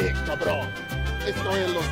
Eh, 0.00 0.14
cabrón. 0.26 0.68
Esto 1.26 1.56
es 1.56 1.70
los 1.70 1.84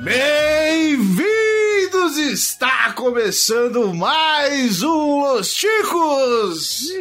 Bem-vindos! 0.00 2.16
Está 2.16 2.94
começando 2.94 3.92
mais 3.92 4.82
um 4.82 5.20
Los 5.20 5.54
Chicos! 5.54 6.88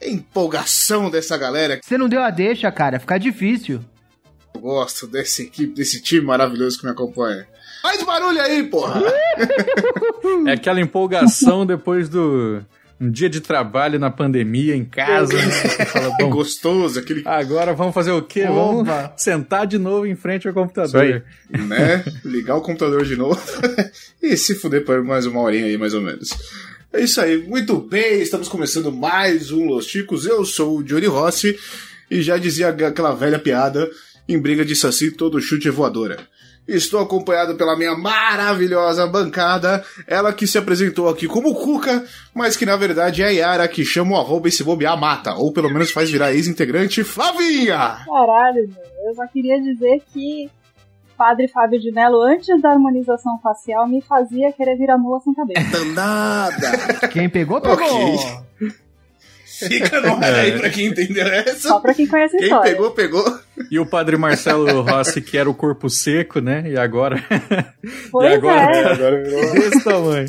Empolgação 0.00 1.10
dessa 1.10 1.36
galera. 1.36 1.80
Você 1.82 1.98
não 1.98 2.08
deu 2.08 2.22
a 2.22 2.30
deixa, 2.30 2.72
cara. 2.72 2.98
Fica 2.98 3.18
difícil. 3.18 3.84
Eu 4.54 4.60
gosto 4.62 5.06
dessa 5.06 5.42
equipe, 5.42 5.74
desse 5.74 6.00
time 6.00 6.24
maravilhoso 6.24 6.78
que 6.78 6.86
me 6.86 6.92
acompanha. 6.92 7.46
Faz 7.82 8.02
barulho 8.02 8.40
aí, 8.40 8.62
porra! 8.64 9.02
É 10.46 10.52
aquela 10.52 10.80
empolgação 10.80 11.66
depois 11.66 12.08
do 12.08 12.62
um 13.00 13.10
dia 13.10 13.30
de 13.30 13.40
trabalho 13.40 13.98
na 13.98 14.10
pandemia, 14.10 14.76
em 14.76 14.84
casa. 14.84 15.34
Né? 15.34 15.50
Fala, 15.86 16.08
É 16.08 16.16
bom, 16.18 16.30
gostoso, 16.30 16.98
aquele, 17.00 17.22
agora 17.24 17.72
vamos 17.72 17.94
fazer 17.94 18.12
o 18.12 18.20
quê? 18.20 18.44
Vamos 18.44 18.82
Opa. 18.82 19.14
sentar 19.16 19.66
de 19.66 19.78
novo 19.78 20.06
em 20.06 20.14
frente 20.14 20.46
ao 20.46 20.52
computador. 20.52 21.24
né? 21.48 22.04
Ligar 22.22 22.56
o 22.56 22.60
computador 22.60 23.04
de 23.04 23.16
novo 23.16 23.40
e 24.22 24.36
se 24.36 24.54
fuder 24.54 24.84
por 24.84 25.02
mais 25.02 25.24
uma 25.24 25.40
horinha 25.40 25.64
aí, 25.64 25.78
mais 25.78 25.94
ou 25.94 26.02
menos. 26.02 26.28
É 26.92 27.00
isso 27.00 27.20
aí, 27.20 27.38
muito 27.38 27.78
bem, 27.78 28.20
estamos 28.20 28.48
começando 28.48 28.92
mais 28.92 29.50
um 29.50 29.64
Los 29.64 29.86
Chicos. 29.86 30.26
Eu 30.26 30.44
sou 30.44 30.78
o 30.78 30.82
Johnny 30.82 31.06
Rossi 31.06 31.58
e 32.10 32.20
já 32.20 32.36
dizia 32.36 32.68
aquela 32.68 33.14
velha 33.14 33.38
piada: 33.38 33.88
em 34.28 34.38
briga 34.38 34.64
de 34.64 34.76
saci, 34.76 35.10
todo 35.10 35.40
chute 35.40 35.68
é 35.68 35.70
voadora. 35.70 36.18
Estou 36.70 37.00
acompanhado 37.00 37.56
pela 37.56 37.76
minha 37.76 37.96
maravilhosa 37.96 39.06
bancada, 39.06 39.84
ela 40.06 40.32
que 40.32 40.46
se 40.46 40.56
apresentou 40.56 41.08
aqui 41.08 41.26
como 41.26 41.54
Cuca, 41.54 42.04
mas 42.34 42.56
que 42.56 42.64
na 42.64 42.76
verdade 42.76 43.22
é 43.22 43.26
a 43.26 43.30
Yara 43.30 43.68
que 43.68 43.84
chama 43.84 44.12
o 44.12 44.20
arroba 44.20 44.48
e 44.48 44.52
se 44.52 44.62
bobear 44.62 44.98
mata, 44.98 45.34
ou 45.34 45.52
pelo 45.52 45.68
menos 45.68 45.90
faz 45.90 46.10
virar 46.10 46.32
ex-integrante 46.32 47.02
Flavinha! 47.02 47.98
Caralho, 48.06 48.68
meu. 48.68 49.08
Eu 49.08 49.14
só 49.14 49.26
queria 49.26 49.60
dizer 49.60 50.02
que 50.12 50.48
Padre 51.16 51.48
Fábio 51.48 51.78
de 51.78 51.92
Mello, 51.92 52.22
antes 52.22 52.62
da 52.62 52.70
harmonização 52.70 53.38
facial, 53.42 53.86
me 53.86 54.00
fazia 54.00 54.52
querer 54.52 54.76
virar 54.78 54.96
nua 54.96 55.20
sem 55.20 55.34
cabeça. 55.34 55.60
Danada! 55.70 57.08
Quem 57.08 57.28
pegou, 57.28 57.60
pegou. 57.60 57.74
Ok. 57.74 58.80
Fica 59.68 60.00
no 60.00 60.14
ar 60.16 60.34
aí 60.34 60.58
pra 60.58 60.70
quem 60.70 60.86
entendeu 60.86 61.26
essa. 61.26 61.68
Só 61.68 61.80
pra 61.80 61.94
quem 61.94 62.06
conhece 62.06 62.36
a 62.36 62.38
Quem 62.38 62.48
história. 62.48 62.72
pegou, 62.72 62.90
pegou. 62.92 63.38
E 63.70 63.78
o 63.78 63.86
padre 63.86 64.16
Marcelo 64.16 64.80
Rossi, 64.82 65.20
que 65.20 65.36
era 65.38 65.48
o 65.48 65.54
corpo 65.54 65.88
seco, 65.90 66.40
né? 66.40 66.64
E 66.66 66.76
agora. 66.76 67.22
Pois 68.10 68.30
e 68.30 68.34
agora 68.34 68.76
é. 68.76 68.84
Agora 68.92 69.22
virou. 69.22 69.52
desse 69.52 69.84
tamanho. 69.84 70.26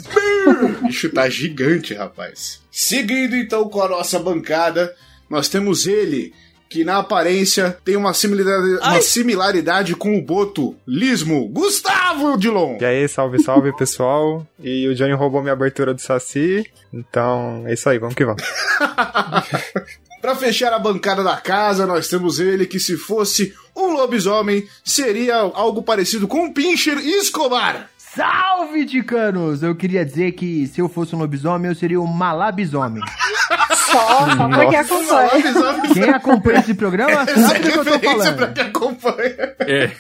O 0.81 0.85
bicho 0.87 1.09
tá 1.09 1.29
gigante, 1.29 1.93
rapaz. 1.93 2.59
Seguindo 2.71 3.35
então 3.35 3.67
com 3.69 3.81
a 3.81 3.89
nossa 3.89 4.19
bancada, 4.19 4.93
nós 5.29 5.47
temos 5.49 5.85
ele, 5.87 6.33
que 6.71 6.85
na 6.85 6.99
aparência 6.99 7.77
tem 7.83 7.97
uma 7.97 8.13
similaridade, 8.13 8.81
uma 8.81 9.01
similaridade 9.01 9.93
com 9.93 10.17
o 10.17 10.21
Boto, 10.21 10.73
Lismo, 10.87 11.49
Gustavo 11.49 12.37
Dilon. 12.37 12.77
E 12.79 12.85
aí, 12.85 13.07
salve, 13.09 13.43
salve 13.43 13.75
pessoal. 13.75 14.47
E 14.57 14.87
o 14.87 14.95
Johnny 14.95 15.11
roubou 15.11 15.41
minha 15.41 15.51
abertura 15.51 15.93
do 15.93 15.99
Saci. 15.99 16.65
Então, 16.93 17.63
é 17.67 17.73
isso 17.73 17.89
aí, 17.89 17.99
vamos 17.99 18.15
que 18.15 18.23
vamos. 18.23 18.41
Pra 20.21 20.33
fechar 20.33 20.71
a 20.71 20.79
bancada 20.79 21.23
da 21.23 21.35
casa, 21.35 21.85
nós 21.85 22.07
temos 22.07 22.39
ele 22.39 22.65
que 22.65 22.79
se 22.79 22.95
fosse 22.95 23.53
um 23.75 23.91
lobisomem, 23.93 24.65
seria 24.83 25.35
algo 25.35 25.83
parecido 25.83 26.25
com 26.25 26.45
um 26.45 26.53
Pincher 26.53 26.99
Escobar. 26.99 27.89
Salve, 27.97 28.85
ticanos! 28.85 29.63
Eu 29.63 29.73
queria 29.75 30.05
dizer 30.05 30.33
que 30.33 30.67
se 30.67 30.79
eu 30.79 30.87
fosse 30.87 31.15
um 31.15 31.19
lobisomem, 31.19 31.69
eu 31.69 31.75
seria 31.75 31.99
um 31.99 32.07
malabisomem. 32.07 33.01
Só, 33.91 34.35
só 34.37 34.47
pra 34.49 34.65
quem 34.69 34.77
acompanha. 34.79 35.29
Lobisomem 35.33 35.93
Quem 35.93 36.09
acompanha 36.09 36.59
esse 36.59 36.73
programa 36.73 37.21
é 37.23 37.25
sabe 37.35 37.59
do 37.59 37.71
que 37.71 37.77
eu 37.77 37.83
tô 37.85 37.91
referência 37.91 38.33
pra 38.33 38.47
falando. 38.47 38.53
quem 38.53 38.63
acompanha. 38.63 39.55
É. 39.59 39.91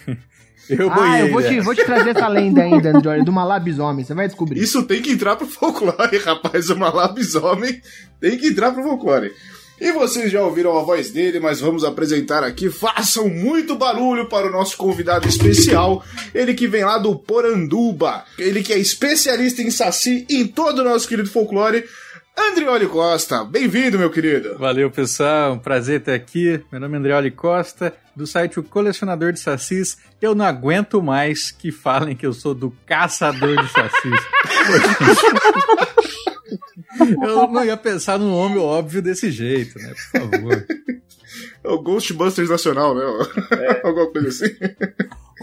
Eu 0.69 0.89
Ah, 0.89 0.95
boiei. 0.95 1.21
eu 1.23 1.31
vou 1.31 1.41
te, 1.41 1.51
né? 1.55 1.61
vou 1.61 1.75
te 1.75 1.83
trazer 1.83 2.15
essa 2.15 2.27
lenda 2.29 2.61
ainda, 2.61 2.89
Android, 2.97 3.25
do 3.25 3.31
malabisomem. 3.33 4.05
Você 4.05 4.13
vai 4.13 4.27
descobrir. 4.27 4.61
Isso 4.61 4.83
tem 4.83 5.01
que 5.01 5.11
entrar 5.11 5.35
pro 5.35 5.45
folclore, 5.47 6.17
rapaz. 6.23 6.69
Uma 6.69 6.89
lobisomem 6.89 7.81
tem 8.21 8.37
que 8.37 8.47
entrar 8.47 8.71
pro 8.71 8.83
folclore. 8.83 9.31
E 9.81 9.91
vocês 9.91 10.31
já 10.31 10.41
ouviram 10.43 10.77
a 10.77 10.83
voz 10.83 11.09
dele, 11.09 11.39
mas 11.39 11.59
vamos 11.59 11.83
apresentar 11.83 12.43
aqui. 12.43 12.69
Façam 12.69 13.27
muito 13.27 13.75
barulho 13.75 14.29
para 14.29 14.45
o 14.47 14.51
nosso 14.51 14.77
convidado 14.77 15.27
especial. 15.27 16.05
Ele 16.35 16.53
que 16.53 16.67
vem 16.67 16.85
lá 16.85 16.99
do 16.99 17.15
Poranduba. 17.15 18.23
Ele 18.37 18.61
que 18.61 18.71
é 18.71 18.77
especialista 18.77 19.61
em 19.63 19.71
saci 19.71 20.25
em 20.29 20.45
todo 20.45 20.79
o 20.79 20.83
nosso 20.83 21.07
querido 21.07 21.29
folclore. 21.29 21.83
Andrioli 22.37 22.87
Costa, 22.87 23.43
bem-vindo, 23.43 23.99
meu 23.99 24.09
querido. 24.09 24.57
Valeu, 24.57 24.89
pessoal. 24.89 25.53
Um 25.53 25.59
prazer 25.59 25.99
estar 25.99 26.13
aqui. 26.13 26.63
Meu 26.71 26.79
nome 26.79 26.95
é 26.95 26.99
Andreoli 26.99 27.31
Costa, 27.31 27.93
do 28.15 28.25
site 28.25 28.59
O 28.59 28.63
Colecionador 28.63 29.33
de 29.33 29.39
Sacis. 29.39 29.97
Eu 30.21 30.33
não 30.33 30.45
aguento 30.45 31.01
mais 31.01 31.51
que 31.51 31.71
falem 31.71 32.15
que 32.15 32.25
eu 32.25 32.33
sou 32.33 32.53
do 32.53 32.71
Caçador 32.85 33.61
de 33.61 33.71
Sacis. 33.71 34.21
eu 37.21 37.47
não 37.47 37.65
ia 37.65 37.77
pensar 37.77 38.17
num 38.17 38.31
nome 38.31 38.57
óbvio 38.57 39.01
desse 39.01 39.29
jeito, 39.29 39.77
né? 39.77 39.93
Por 40.11 40.21
favor. 40.21 40.65
É 41.63 41.69
o 41.69 41.81
Ghostbusters 41.81 42.49
Nacional, 42.49 42.95
né? 42.95 43.03
Alguma 43.83 44.11
coisa 44.11 44.27
assim. 44.29 44.53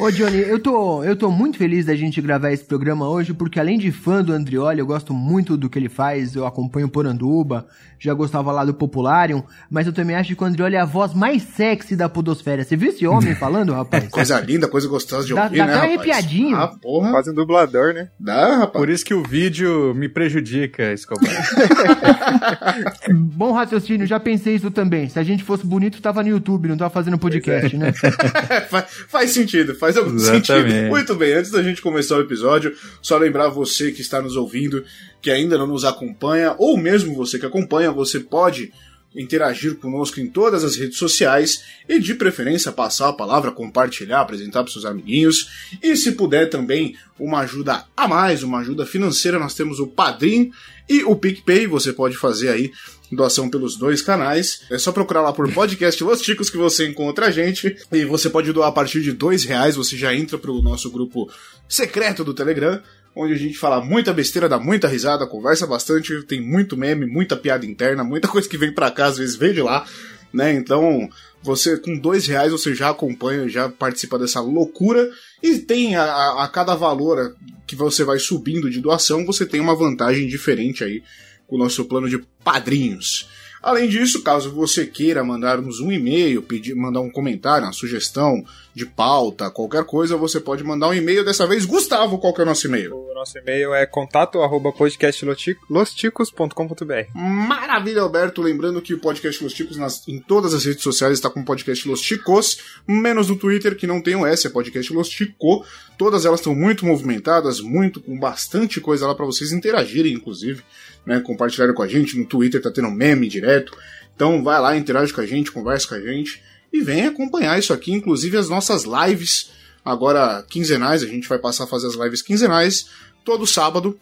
Ô, 0.00 0.10
Johnny, 0.12 0.38
eu 0.38 0.60
tô, 0.60 1.02
eu 1.02 1.16
tô 1.16 1.28
muito 1.28 1.58
feliz 1.58 1.84
da 1.86 1.96
gente 1.96 2.20
gravar 2.20 2.52
esse 2.52 2.62
programa 2.64 3.08
hoje, 3.08 3.34
porque 3.34 3.58
além 3.58 3.76
de 3.78 3.90
fã 3.90 4.22
do 4.22 4.32
Andrioli, 4.32 4.78
eu 4.78 4.86
gosto 4.86 5.12
muito 5.12 5.56
do 5.56 5.68
que 5.68 5.76
ele 5.76 5.88
faz, 5.88 6.36
eu 6.36 6.46
acompanho 6.46 6.86
o 6.86 6.88
Poranduba, 6.90 7.66
já 7.98 8.14
gostava 8.14 8.52
lá 8.52 8.64
do 8.64 8.72
Popularium, 8.72 9.42
mas 9.68 9.88
eu 9.88 9.92
também 9.92 10.14
acho 10.14 10.36
que 10.36 10.40
o 10.42 10.46
Andrioli 10.46 10.76
é 10.76 10.80
a 10.80 10.84
voz 10.84 11.12
mais 11.14 11.42
sexy 11.42 11.96
da 11.96 12.08
podosfera. 12.08 12.62
Você 12.62 12.76
viu 12.76 12.90
esse 12.90 13.04
homem 13.08 13.34
falando, 13.36 13.72
rapaz? 13.72 14.06
Coisa 14.08 14.38
linda, 14.38 14.68
coisa 14.68 14.86
gostosa 14.86 15.26
de 15.26 15.34
Dá- 15.34 15.44
ouvir, 15.44 15.58
dá 15.58 15.66
né, 15.66 15.72
até 15.74 15.80
rapaz? 15.86 16.00
arrepiadinho. 16.00 16.56
Ah, 16.56 16.68
porra. 16.68 17.10
Quase 17.10 17.30
um 17.32 17.34
dublador, 17.34 17.92
né? 17.92 18.08
Dá, 18.20 18.56
rapaz. 18.58 18.70
Por 18.70 18.88
isso 18.88 19.04
que 19.04 19.14
o 19.14 19.24
vídeo 19.24 19.92
me 19.96 20.08
prejudica, 20.08 20.92
Escobar. 20.92 21.26
Bom 23.10 23.50
raciocínio, 23.50 24.06
já 24.06 24.20
pensei 24.20 24.54
isso 24.54 24.70
também. 24.70 25.08
Se 25.08 25.18
a 25.18 25.24
gente 25.24 25.42
fosse 25.42 25.66
bonito, 25.66 26.00
tava 26.00 26.22
no 26.22 26.28
YouTube, 26.28 26.68
não 26.68 26.76
tava 26.76 26.90
fazendo 26.90 27.18
podcast, 27.18 27.76
né? 27.76 27.92
faz, 28.70 28.84
faz 29.08 29.30
sentido, 29.30 29.74
faz 29.74 29.87
algum 29.96 30.14
Exatamente. 30.16 30.46
sentido. 30.46 30.88
Muito 30.88 31.14
bem, 31.14 31.32
antes 31.34 31.50
da 31.50 31.62
gente 31.62 31.80
começar 31.80 32.16
o 32.16 32.20
episódio, 32.20 32.74
só 33.00 33.16
lembrar 33.16 33.48
você 33.48 33.92
que 33.92 34.00
está 34.00 34.20
nos 34.20 34.36
ouvindo, 34.36 34.84
que 35.22 35.30
ainda 35.30 35.56
não 35.56 35.66
nos 35.66 35.84
acompanha, 35.84 36.54
ou 36.58 36.76
mesmo 36.76 37.14
você 37.14 37.38
que 37.38 37.46
acompanha, 37.46 37.90
você 37.90 38.20
pode 38.20 38.72
interagir 39.16 39.76
conosco 39.76 40.20
em 40.20 40.28
todas 40.28 40.62
as 40.64 40.76
redes 40.76 40.98
sociais 40.98 41.64
e 41.88 41.98
de 41.98 42.14
preferência 42.14 42.70
passar 42.70 43.08
a 43.08 43.12
palavra, 43.12 43.50
compartilhar, 43.50 44.20
apresentar 44.20 44.62
para 44.62 44.72
seus 44.72 44.84
amiguinhos 44.84 45.48
e 45.82 45.96
se 45.96 46.12
puder 46.12 46.50
também 46.50 46.94
uma 47.18 47.40
ajuda 47.40 47.84
a 47.96 48.06
mais, 48.06 48.42
uma 48.42 48.58
ajuda 48.60 48.84
financeira, 48.84 49.38
nós 49.38 49.54
temos 49.54 49.80
o 49.80 49.86
Padrim 49.86 50.52
e 50.88 51.02
o 51.04 51.16
PicPay, 51.16 51.66
você 51.66 51.92
pode 51.92 52.16
fazer 52.16 52.50
aí 52.50 52.70
doação 53.12 53.48
pelos 53.48 53.76
dois 53.76 54.02
canais. 54.02 54.62
É 54.70 54.78
só 54.78 54.92
procurar 54.92 55.22
lá 55.22 55.32
por 55.32 55.50
podcast 55.52 56.02
Los 56.04 56.22
Chicos 56.22 56.50
que 56.50 56.56
você 56.56 56.86
encontra 56.86 57.26
a 57.26 57.30
gente. 57.30 57.76
E 57.92 58.04
você 58.04 58.28
pode 58.30 58.52
doar 58.52 58.68
a 58.68 58.72
partir 58.72 59.00
de 59.02 59.12
dois 59.12 59.44
reais, 59.44 59.76
você 59.76 59.96
já 59.96 60.14
entra 60.14 60.36
pro 60.38 60.60
nosso 60.62 60.90
grupo 60.90 61.30
secreto 61.68 62.22
do 62.24 62.34
Telegram. 62.34 62.80
Onde 63.16 63.32
a 63.32 63.36
gente 63.38 63.58
fala 63.58 63.80
muita 63.84 64.12
besteira, 64.12 64.48
dá 64.48 64.58
muita 64.60 64.86
risada, 64.86 65.26
conversa 65.26 65.66
bastante, 65.66 66.22
tem 66.24 66.40
muito 66.40 66.76
meme, 66.76 67.04
muita 67.06 67.36
piada 67.36 67.66
interna, 67.66 68.04
muita 68.04 68.28
coisa 68.28 68.48
que 68.48 68.56
vem 68.58 68.72
pra 68.72 68.90
cá, 68.90 69.06
às 69.06 69.18
vezes 69.18 69.34
vem 69.34 69.52
de 69.52 69.60
lá, 69.62 69.84
né? 70.32 70.52
Então, 70.52 71.08
você 71.42 71.76
com 71.78 71.98
dois 71.98 72.26
reais 72.26 72.52
você 72.52 72.74
já 72.74 72.90
acompanha, 72.90 73.48
já 73.48 73.68
participa 73.68 74.18
dessa 74.18 74.40
loucura 74.40 75.10
e 75.42 75.58
tem 75.58 75.96
a- 75.96 76.44
a 76.44 76.48
cada 76.48 76.76
valor 76.76 77.34
que 77.66 77.74
você 77.74 78.04
vai 78.04 78.18
subindo 78.20 78.70
de 78.70 78.80
doação, 78.80 79.26
você 79.26 79.44
tem 79.44 79.58
uma 79.60 79.74
vantagem 79.74 80.28
diferente 80.28 80.84
aí 80.84 81.02
com 81.48 81.56
o 81.56 81.58
nosso 81.58 81.84
plano 81.86 82.08
de 82.08 82.18
padrinhos. 82.44 83.28
Além 83.60 83.88
disso, 83.88 84.22
caso 84.22 84.52
você 84.52 84.86
queira 84.86 85.24
mandar-nos 85.24 85.80
um 85.80 85.90
e-mail, 85.90 86.42
pedir, 86.42 86.76
mandar 86.76 87.00
um 87.00 87.10
comentário, 87.10 87.66
uma 87.66 87.72
sugestão 87.72 88.44
de 88.72 88.86
pauta, 88.86 89.50
qualquer 89.50 89.84
coisa, 89.84 90.16
você 90.16 90.38
pode 90.38 90.62
mandar 90.62 90.88
um 90.88 90.94
e-mail. 90.94 91.24
Dessa 91.24 91.46
vez, 91.46 91.64
Gustavo, 91.64 92.18
qual 92.18 92.32
que 92.32 92.40
é 92.40 92.44
o 92.44 92.46
nosso 92.46 92.68
e-mail? 92.68 93.07
Nosso 93.18 93.36
e-mail 93.36 93.74
é 93.74 93.84
contato 93.84 94.40
arroba 94.42 94.70
podcastlosticos.com.br. 94.72 97.08
Maravilha, 97.16 98.02
Alberto. 98.02 98.40
Lembrando 98.40 98.80
que 98.80 98.94
o 98.94 99.00
podcast 99.00 99.42
Los 99.42 99.54
Ticos 99.54 99.76
nas- 99.76 100.06
em 100.06 100.20
todas 100.20 100.54
as 100.54 100.64
redes 100.64 100.84
sociais 100.84 101.14
está 101.14 101.28
com 101.28 101.40
o 101.40 101.44
podcast 101.44 101.88
Los 101.88 102.00
Ticos, 102.00 102.58
menos 102.86 103.28
no 103.28 103.34
Twitter, 103.34 103.76
que 103.76 103.88
não 103.88 104.00
tem 104.00 104.14
o 104.14 104.24
S, 104.24 104.46
é 104.46 104.50
podcast 104.50 104.92
Los 104.92 105.08
Tico. 105.08 105.66
Todas 105.98 106.24
elas 106.24 106.38
estão 106.38 106.54
muito 106.54 106.86
movimentadas, 106.86 107.60
muito 107.60 108.00
com 108.00 108.16
bastante 108.16 108.80
coisa 108.80 109.04
lá 109.04 109.16
para 109.16 109.26
vocês 109.26 109.50
interagirem, 109.50 110.12
inclusive, 110.14 110.62
né? 111.04 111.18
Compartilharem 111.18 111.74
com 111.74 111.82
a 111.82 111.88
gente. 111.88 112.16
No 112.16 112.24
Twitter 112.24 112.62
tá 112.62 112.70
tendo 112.70 112.88
meme 112.88 113.26
direto. 113.26 113.76
Então 114.14 114.44
vai 114.44 114.60
lá, 114.60 114.76
interage 114.76 115.12
com 115.12 115.22
a 115.22 115.26
gente, 115.26 115.50
conversa 115.50 115.88
com 115.88 115.96
a 115.96 116.00
gente 116.00 116.40
e 116.72 116.80
vem 116.80 117.06
acompanhar 117.06 117.58
isso 117.58 117.72
aqui, 117.72 117.92
inclusive 117.92 118.36
as 118.36 118.48
nossas 118.48 118.84
lives. 118.84 119.50
Agora 119.84 120.44
quinzenais, 120.48 121.02
a 121.02 121.06
gente 121.06 121.28
vai 121.28 121.38
passar 121.38 121.64
a 121.64 121.66
fazer 121.66 121.88
as 121.88 121.94
lives 121.94 122.20
quinzenais 122.20 122.90
todo 123.28 123.46
sábado. 123.46 123.98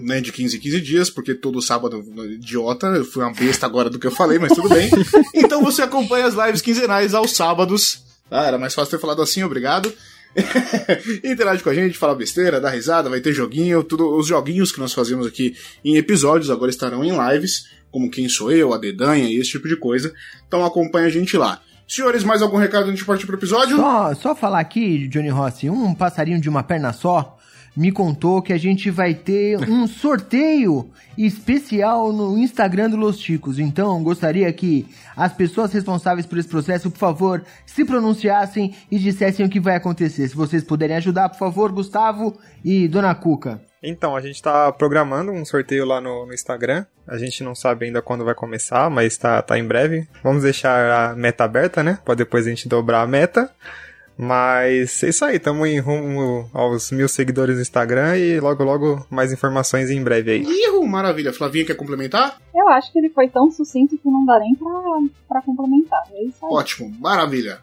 né, 0.00 0.20
de 0.20 0.32
15 0.32 0.56
em 0.56 0.60
15 0.60 0.80
dias, 0.80 1.10
porque 1.10 1.34
todo 1.34 1.62
sábado, 1.62 2.04
idiota, 2.32 2.88
eu 2.88 3.04
fui 3.04 3.22
uma 3.22 3.32
besta 3.32 3.64
agora 3.64 3.88
do 3.88 3.98
que 3.98 4.08
eu 4.08 4.10
falei, 4.10 4.40
mas 4.40 4.52
tudo 4.52 4.68
bem. 4.68 4.90
Então 5.34 5.62
você 5.62 5.82
acompanha 5.82 6.26
as 6.26 6.34
lives 6.34 6.60
quinzenais 6.60 7.14
aos 7.14 7.36
sábados. 7.36 8.02
Ah, 8.30 8.46
era 8.46 8.58
mais 8.58 8.74
fácil 8.74 8.90
ter 8.90 9.00
falado 9.00 9.22
assim, 9.22 9.44
obrigado. 9.44 9.92
Interage 11.24 11.62
com 11.62 11.70
a 11.70 11.74
gente, 11.74 11.96
fala 11.98 12.14
besteira, 12.14 12.60
dá 12.60 12.70
risada, 12.70 13.08
vai 13.08 13.20
ter 13.20 13.32
joguinho, 13.32 13.84
tudo, 13.84 14.16
os 14.16 14.26
joguinhos 14.26 14.72
que 14.72 14.80
nós 14.80 14.92
fazemos 14.92 15.26
aqui 15.26 15.56
em 15.84 15.96
episódios 15.96 16.50
agora 16.50 16.70
estarão 16.70 17.04
em 17.04 17.12
lives, 17.30 17.66
como 17.90 18.10
Quem 18.10 18.28
Sou 18.28 18.50
Eu, 18.50 18.72
a 18.72 18.78
Dedanha 18.78 19.28
e 19.28 19.36
esse 19.36 19.50
tipo 19.50 19.68
de 19.68 19.76
coisa. 19.76 20.12
Então 20.46 20.64
acompanha 20.64 21.06
a 21.06 21.10
gente 21.10 21.36
lá. 21.36 21.60
Senhores, 21.86 22.22
mais 22.24 22.42
algum 22.42 22.56
recado 22.56 22.86
antes 22.86 23.00
de 23.00 23.04
partir 23.04 23.26
pro 23.26 23.36
episódio? 23.36 23.76
Só, 23.76 24.14
só 24.14 24.34
falar 24.34 24.60
aqui, 24.60 25.08
Johnny 25.08 25.28
Rossi, 25.28 25.68
um 25.68 25.94
passarinho 25.94 26.40
de 26.40 26.48
uma 26.48 26.62
perna 26.62 26.92
só 26.92 27.39
me 27.76 27.92
contou 27.92 28.42
que 28.42 28.52
a 28.52 28.58
gente 28.58 28.90
vai 28.90 29.14
ter 29.14 29.58
um 29.68 29.86
sorteio 29.86 30.90
especial 31.16 32.12
no 32.12 32.38
Instagram 32.38 32.90
do 32.90 32.96
Los 32.96 33.18
Chicos. 33.18 33.58
Então, 33.58 34.02
gostaria 34.02 34.52
que 34.52 34.86
as 35.16 35.32
pessoas 35.32 35.72
responsáveis 35.72 36.26
por 36.26 36.38
esse 36.38 36.48
processo, 36.48 36.90
por 36.90 36.98
favor, 36.98 37.44
se 37.66 37.84
pronunciassem 37.84 38.74
e 38.90 38.98
dissessem 38.98 39.44
o 39.44 39.48
que 39.48 39.60
vai 39.60 39.76
acontecer. 39.76 40.28
Se 40.28 40.34
vocês 40.34 40.64
puderem 40.64 40.96
ajudar, 40.96 41.28
por 41.28 41.38
favor, 41.38 41.70
Gustavo 41.72 42.38
e 42.64 42.88
Dona 42.88 43.14
Cuca. 43.14 43.60
Então, 43.82 44.14
a 44.14 44.20
gente 44.20 44.34
está 44.34 44.70
programando 44.72 45.32
um 45.32 45.44
sorteio 45.44 45.86
lá 45.86 46.00
no, 46.00 46.26
no, 46.26 46.34
Instagram. 46.34 46.84
A 47.06 47.16
gente 47.16 47.42
não 47.42 47.54
sabe 47.54 47.86
ainda 47.86 48.02
quando 48.02 48.24
vai 48.24 48.34
começar, 48.34 48.90
mas 48.90 49.16
tá, 49.16 49.40
tá 49.40 49.58
em 49.58 49.66
breve. 49.66 50.06
Vamos 50.22 50.42
deixar 50.42 51.10
a 51.10 51.16
meta 51.16 51.44
aberta, 51.44 51.82
né? 51.82 51.98
Para 52.04 52.14
depois 52.14 52.46
a 52.46 52.50
gente 52.50 52.68
dobrar 52.68 53.00
a 53.00 53.06
meta. 53.06 53.50
Mas 54.16 55.02
é 55.02 55.08
isso 55.08 55.24
aí, 55.24 55.36
estamos 55.36 55.66
em 55.66 55.78
rumo 55.78 56.48
aos 56.52 56.90
mil 56.90 57.08
seguidores 57.08 57.56
no 57.56 57.62
Instagram 57.62 58.18
e 58.18 58.38
logo 58.38 58.62
logo 58.62 59.06
mais 59.08 59.32
informações 59.32 59.90
em 59.90 60.02
breve 60.02 60.30
aí. 60.32 60.42
Ihu, 60.46 60.86
maravilha. 60.86 61.32
Flavinha 61.32 61.64
quer 61.64 61.74
complementar? 61.74 62.36
Eu 62.54 62.68
acho 62.68 62.92
que 62.92 62.98
ele 62.98 63.08
foi 63.08 63.28
tão 63.28 63.50
sucinto 63.50 63.96
que 63.96 64.10
não 64.10 64.26
dá 64.26 64.38
nem 64.38 64.54
pra, 64.54 64.70
pra 65.28 65.42
complementar. 65.42 66.02
É 66.12 66.22
isso 66.24 66.44
aí. 66.44 66.52
Ótimo, 66.52 66.94
maravilha. 67.00 67.58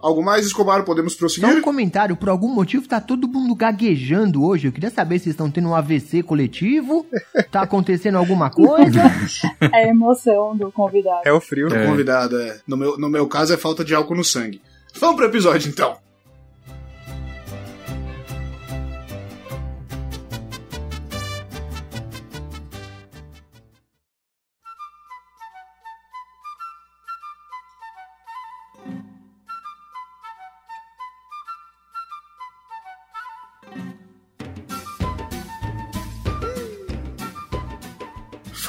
Algo 0.00 0.22
mais, 0.22 0.46
Escobar? 0.46 0.82
Podemos 0.82 1.14
prosseguir? 1.14 1.48
Só 1.48 1.56
um 1.58 1.60
comentário, 1.60 2.16
por 2.16 2.30
algum 2.30 2.48
motivo 2.48 2.88
tá 2.88 3.00
todo 3.02 3.28
mundo 3.28 3.54
gaguejando 3.54 4.42
hoje. 4.42 4.66
Eu 4.66 4.72
queria 4.72 4.90
saber 4.90 5.18
se 5.18 5.28
estão 5.28 5.50
tendo 5.50 5.68
um 5.68 5.74
AVC 5.74 6.22
coletivo. 6.22 7.06
tá 7.52 7.60
acontecendo 7.62 8.16
alguma 8.16 8.50
coisa? 8.50 9.02
É 9.60 9.84
a 9.84 9.88
emoção 9.88 10.56
do 10.56 10.72
convidado. 10.72 11.20
É 11.24 11.32
o 11.32 11.40
frio. 11.40 11.68
Do 11.68 11.76
É. 11.76 11.86
convidado, 11.86 12.40
é. 12.40 12.58
No 12.66 12.78
meu, 12.78 12.98
no 12.98 13.10
meu 13.10 13.28
caso 13.28 13.52
é 13.52 13.58
falta 13.58 13.84
de 13.84 13.94
álcool 13.94 14.16
no 14.16 14.24
sangue. 14.24 14.62
Vamos 14.98 15.16
pro 15.16 15.26
episódio 15.26 15.68
então. 15.68 15.98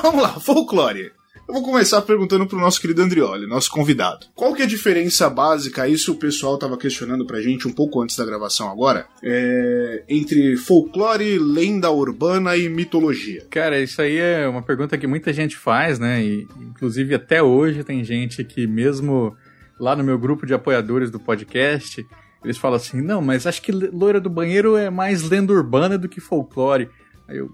Vamos 0.01 0.23
lá, 0.23 0.39
folclore. 0.39 1.20
Vou 1.51 1.63
começar 1.63 2.01
perguntando 2.03 2.47
pro 2.47 2.57
nosso 2.57 2.79
querido 2.79 3.01
Andrioli, 3.01 3.45
nosso 3.45 3.69
convidado. 3.69 4.25
Qual 4.33 4.53
que 4.53 4.61
é 4.61 4.65
a 4.65 4.67
diferença 4.67 5.29
básica, 5.29 5.85
isso 5.85 6.13
o 6.13 6.15
pessoal 6.15 6.57
tava 6.57 6.77
questionando 6.77 7.27
pra 7.27 7.41
gente 7.41 7.67
um 7.67 7.73
pouco 7.73 8.01
antes 8.01 8.15
da 8.15 8.23
gravação 8.23 8.69
agora, 8.69 9.05
é, 9.21 10.05
entre 10.07 10.55
folclore, 10.55 11.37
lenda 11.37 11.91
urbana 11.91 12.55
e 12.55 12.69
mitologia? 12.69 13.45
Cara, 13.49 13.81
isso 13.81 14.01
aí 14.01 14.17
é 14.17 14.47
uma 14.47 14.61
pergunta 14.61 14.97
que 14.97 15.05
muita 15.05 15.33
gente 15.33 15.57
faz, 15.57 15.99
né? 15.99 16.23
E, 16.23 16.47
inclusive, 16.57 17.15
até 17.15 17.43
hoje 17.43 17.83
tem 17.83 18.01
gente 18.01 18.45
que, 18.45 18.65
mesmo 18.65 19.35
lá 19.77 19.93
no 19.93 20.05
meu 20.05 20.17
grupo 20.17 20.45
de 20.45 20.53
apoiadores 20.53 21.11
do 21.11 21.19
podcast, 21.19 22.07
eles 22.45 22.57
falam 22.57 22.77
assim: 22.77 23.01
não, 23.01 23.21
mas 23.21 23.45
acho 23.45 23.61
que 23.61 23.73
Loira 23.73 24.21
do 24.21 24.29
Banheiro 24.29 24.77
é 24.77 24.89
mais 24.89 25.21
lenda 25.21 25.51
urbana 25.51 25.97
do 25.97 26.07
que 26.07 26.21
folclore. 26.21 26.89
Aí 27.27 27.37
eu. 27.37 27.53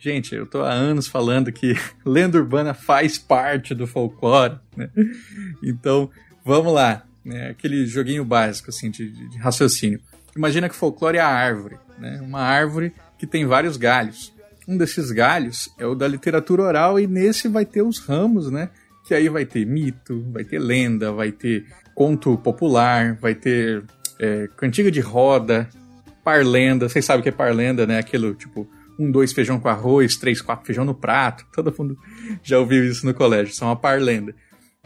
Gente, 0.00 0.34
eu 0.34 0.46
tô 0.46 0.62
há 0.62 0.72
anos 0.72 1.08
falando 1.08 1.50
que 1.50 1.74
lenda 2.06 2.38
urbana 2.38 2.72
faz 2.72 3.18
parte 3.18 3.74
do 3.74 3.86
folclore, 3.86 4.58
né? 4.76 4.88
Então, 5.62 6.10
vamos 6.44 6.72
lá. 6.72 7.04
Né? 7.24 7.50
Aquele 7.50 7.84
joguinho 7.86 8.24
básico, 8.24 8.70
assim, 8.70 8.90
de, 8.90 9.10
de 9.10 9.38
raciocínio. 9.38 10.00
Imagina 10.36 10.68
que 10.68 10.76
folclore 10.76 11.18
é 11.18 11.20
a 11.20 11.28
árvore, 11.28 11.76
né? 11.98 12.20
Uma 12.22 12.40
árvore 12.40 12.92
que 13.18 13.26
tem 13.26 13.44
vários 13.44 13.76
galhos. 13.76 14.32
Um 14.68 14.76
desses 14.76 15.10
galhos 15.10 15.68
é 15.78 15.86
o 15.86 15.94
da 15.94 16.06
literatura 16.06 16.62
oral 16.62 17.00
e 17.00 17.06
nesse 17.06 17.48
vai 17.48 17.64
ter 17.64 17.82
os 17.82 17.98
ramos, 17.98 18.50
né? 18.50 18.70
Que 19.04 19.14
aí 19.14 19.28
vai 19.28 19.44
ter 19.44 19.66
mito, 19.66 20.24
vai 20.30 20.44
ter 20.44 20.58
lenda, 20.58 21.10
vai 21.10 21.32
ter 21.32 21.66
conto 21.94 22.38
popular, 22.38 23.14
vai 23.14 23.34
ter 23.34 23.82
é, 24.20 24.48
cantiga 24.56 24.90
de 24.90 25.00
roda, 25.00 25.68
parlenda. 26.22 26.88
Vocês 26.88 27.04
sabem 27.04 27.20
o 27.20 27.22
que 27.22 27.30
é 27.30 27.32
parlenda, 27.32 27.86
né? 27.86 27.98
Aquilo, 27.98 28.34
tipo, 28.34 28.68
um, 28.98 29.10
dois 29.10 29.32
feijão 29.32 29.60
com 29.60 29.68
arroz, 29.68 30.16
três, 30.16 30.40
quatro 30.40 30.66
feijão 30.66 30.84
no 30.84 30.94
prato. 30.94 31.46
Todo 31.54 31.74
mundo 31.78 31.96
já 32.42 32.58
ouviu 32.58 32.84
isso 32.84 33.06
no 33.06 33.14
colégio, 33.14 33.52
isso 33.52 33.62
é 33.62 33.66
uma 33.66 33.76
parlenda. 33.76 34.34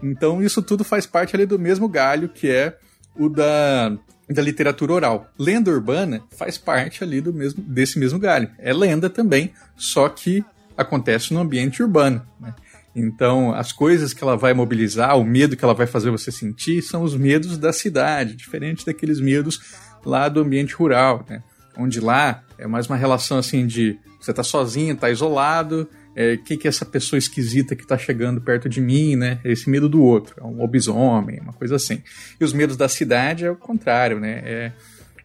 Então 0.02 0.42
isso 0.42 0.60
tudo 0.62 0.84
faz 0.84 1.06
parte 1.06 1.34
ali 1.34 1.46
do 1.46 1.58
mesmo 1.58 1.88
galho 1.88 2.28
que 2.28 2.50
é 2.50 2.76
o 3.16 3.28
da, 3.28 3.96
da 4.28 4.42
literatura 4.42 4.92
oral. 4.92 5.26
Lenda 5.38 5.70
urbana 5.70 6.22
faz 6.36 6.58
parte 6.58 7.04
ali 7.04 7.20
do 7.20 7.32
mesmo, 7.32 7.62
desse 7.62 7.98
mesmo 7.98 8.18
galho. 8.18 8.50
É 8.58 8.72
lenda 8.72 9.08
também, 9.08 9.52
só 9.76 10.08
que 10.08 10.44
acontece 10.76 11.32
no 11.32 11.40
ambiente 11.40 11.82
urbano. 11.82 12.26
Né? 12.40 12.54
Então, 12.94 13.54
as 13.54 13.72
coisas 13.72 14.12
que 14.12 14.22
ela 14.22 14.36
vai 14.36 14.52
mobilizar, 14.52 15.16
o 15.18 15.24
medo 15.24 15.56
que 15.56 15.64
ela 15.64 15.74
vai 15.74 15.86
fazer 15.86 16.10
você 16.10 16.30
sentir, 16.30 16.82
são 16.82 17.02
os 17.02 17.16
medos 17.16 17.56
da 17.56 17.72
cidade, 17.72 18.36
diferente 18.36 18.84
daqueles 18.84 19.18
medos 19.18 19.60
lá 20.04 20.28
do 20.28 20.40
ambiente 20.40 20.74
rural, 20.74 21.24
né? 21.28 21.42
Onde 21.76 22.00
lá 22.00 22.44
é 22.58 22.66
mais 22.66 22.86
uma 22.86 22.96
relação 22.96 23.38
assim 23.38 23.66
de 23.66 23.98
você 24.20 24.32
tá 24.32 24.42
sozinho, 24.42 24.96
tá 24.96 25.10
isolado, 25.10 25.88
é, 26.14 26.36
que 26.36 26.56
que 26.56 26.68
é 26.68 26.70
essa 26.70 26.84
pessoa 26.84 27.18
esquisita 27.18 27.74
que 27.74 27.86
tá 27.86 27.96
chegando 27.98 28.40
perto 28.40 28.68
de 28.68 28.80
mim, 28.80 29.16
né? 29.16 29.40
Esse 29.44 29.68
medo 29.68 29.88
do 29.88 30.02
outro, 30.02 30.34
é 30.38 30.44
um 30.44 30.56
lobisomem, 30.56 31.40
uma 31.40 31.52
coisa 31.52 31.76
assim. 31.76 32.02
E 32.40 32.44
os 32.44 32.52
medos 32.52 32.76
da 32.76 32.88
cidade 32.88 33.44
é 33.44 33.50
o 33.50 33.56
contrário, 33.56 34.20
né? 34.20 34.42
É 34.44 34.72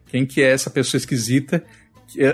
quem 0.07 0.25
que 0.25 0.41
é 0.41 0.51
essa 0.51 0.69
pessoa 0.69 0.97
esquisita, 0.97 1.63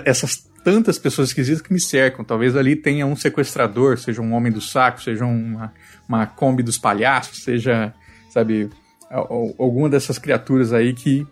essas 0.04 0.48
tantas 0.64 0.98
pessoas 0.98 1.28
esquisitas 1.28 1.60
que 1.60 1.72
me 1.72 1.80
cercam. 1.80 2.24
Talvez 2.24 2.56
ali 2.56 2.74
tenha 2.74 3.04
um 3.04 3.14
sequestrador, 3.14 3.98
seja 3.98 4.22
um 4.22 4.32
homem 4.32 4.50
do 4.50 4.60
saco, 4.60 5.02
seja 5.02 5.26
uma, 5.26 5.72
uma 6.08 6.26
Kombi 6.26 6.62
dos 6.62 6.78
palhaços, 6.78 7.42
seja, 7.42 7.92
sabe, 8.30 8.70
alguma 9.10 9.88
dessas 9.90 10.18
criaturas 10.18 10.72
aí 10.72 10.94
que 10.94 11.26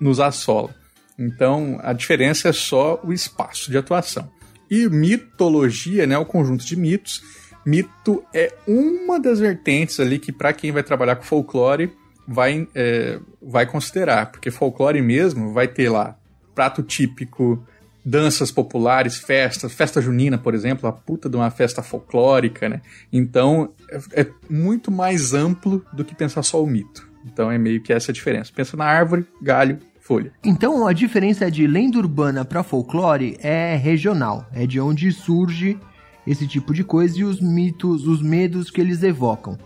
nos 0.00 0.20
assola. 0.20 0.74
Então, 1.18 1.78
a 1.82 1.92
diferença 1.92 2.48
é 2.48 2.52
só 2.52 3.00
o 3.02 3.12
espaço 3.12 3.70
de 3.70 3.76
atuação. 3.76 4.30
E 4.70 4.88
mitologia, 4.88 6.06
né, 6.06 6.16
o 6.16 6.24
conjunto 6.24 6.64
de 6.64 6.76
mitos. 6.76 7.22
Mito 7.66 8.24
é 8.32 8.54
uma 8.66 9.18
das 9.18 9.40
vertentes 9.40 9.98
ali 9.98 10.18
que, 10.18 10.30
para 10.30 10.52
quem 10.52 10.70
vai 10.70 10.82
trabalhar 10.82 11.16
com 11.16 11.24
folclore, 11.24 11.92
vai, 12.26 12.68
é, 12.74 13.18
vai 13.42 13.66
considerar. 13.66 14.30
Porque 14.30 14.50
folclore 14.50 15.02
mesmo 15.02 15.52
vai 15.52 15.66
ter 15.66 15.88
lá 15.88 16.16
prato 16.54 16.82
típico, 16.82 17.66
danças 18.04 18.50
populares, 18.50 19.16
festas, 19.16 19.72
festa 19.72 20.00
junina, 20.00 20.38
por 20.38 20.54
exemplo, 20.54 20.88
a 20.88 20.92
puta 20.92 21.28
de 21.28 21.36
uma 21.36 21.50
festa 21.50 21.82
folclórica, 21.82 22.68
né? 22.68 22.80
Então, 23.12 23.72
é, 23.90 24.22
é 24.22 24.26
muito 24.48 24.90
mais 24.90 25.34
amplo 25.34 25.84
do 25.92 26.04
que 26.04 26.14
pensar 26.14 26.42
só 26.42 26.62
o 26.62 26.66
mito. 26.66 27.08
Então, 27.26 27.50
é 27.50 27.58
meio 27.58 27.82
que 27.82 27.92
essa 27.92 28.10
a 28.10 28.14
diferença. 28.14 28.52
Pensa 28.54 28.76
na 28.76 28.84
árvore, 28.84 29.26
galho, 29.42 29.78
folha. 30.08 30.32
Então 30.42 30.86
a 30.86 30.94
diferença 30.94 31.50
de 31.50 31.66
lenda 31.66 31.98
urbana 31.98 32.42
para 32.42 32.62
folclore 32.62 33.36
é 33.42 33.76
regional, 33.76 34.46
é 34.54 34.66
de 34.66 34.80
onde 34.80 35.12
surge 35.12 35.78
esse 36.26 36.46
tipo 36.46 36.72
de 36.72 36.82
coisa 36.82 37.18
e 37.18 37.24
os 37.24 37.40
mitos, 37.40 38.06
os 38.06 38.22
medos 38.22 38.70
que 38.70 38.80
eles 38.80 39.02
evocam. 39.02 39.58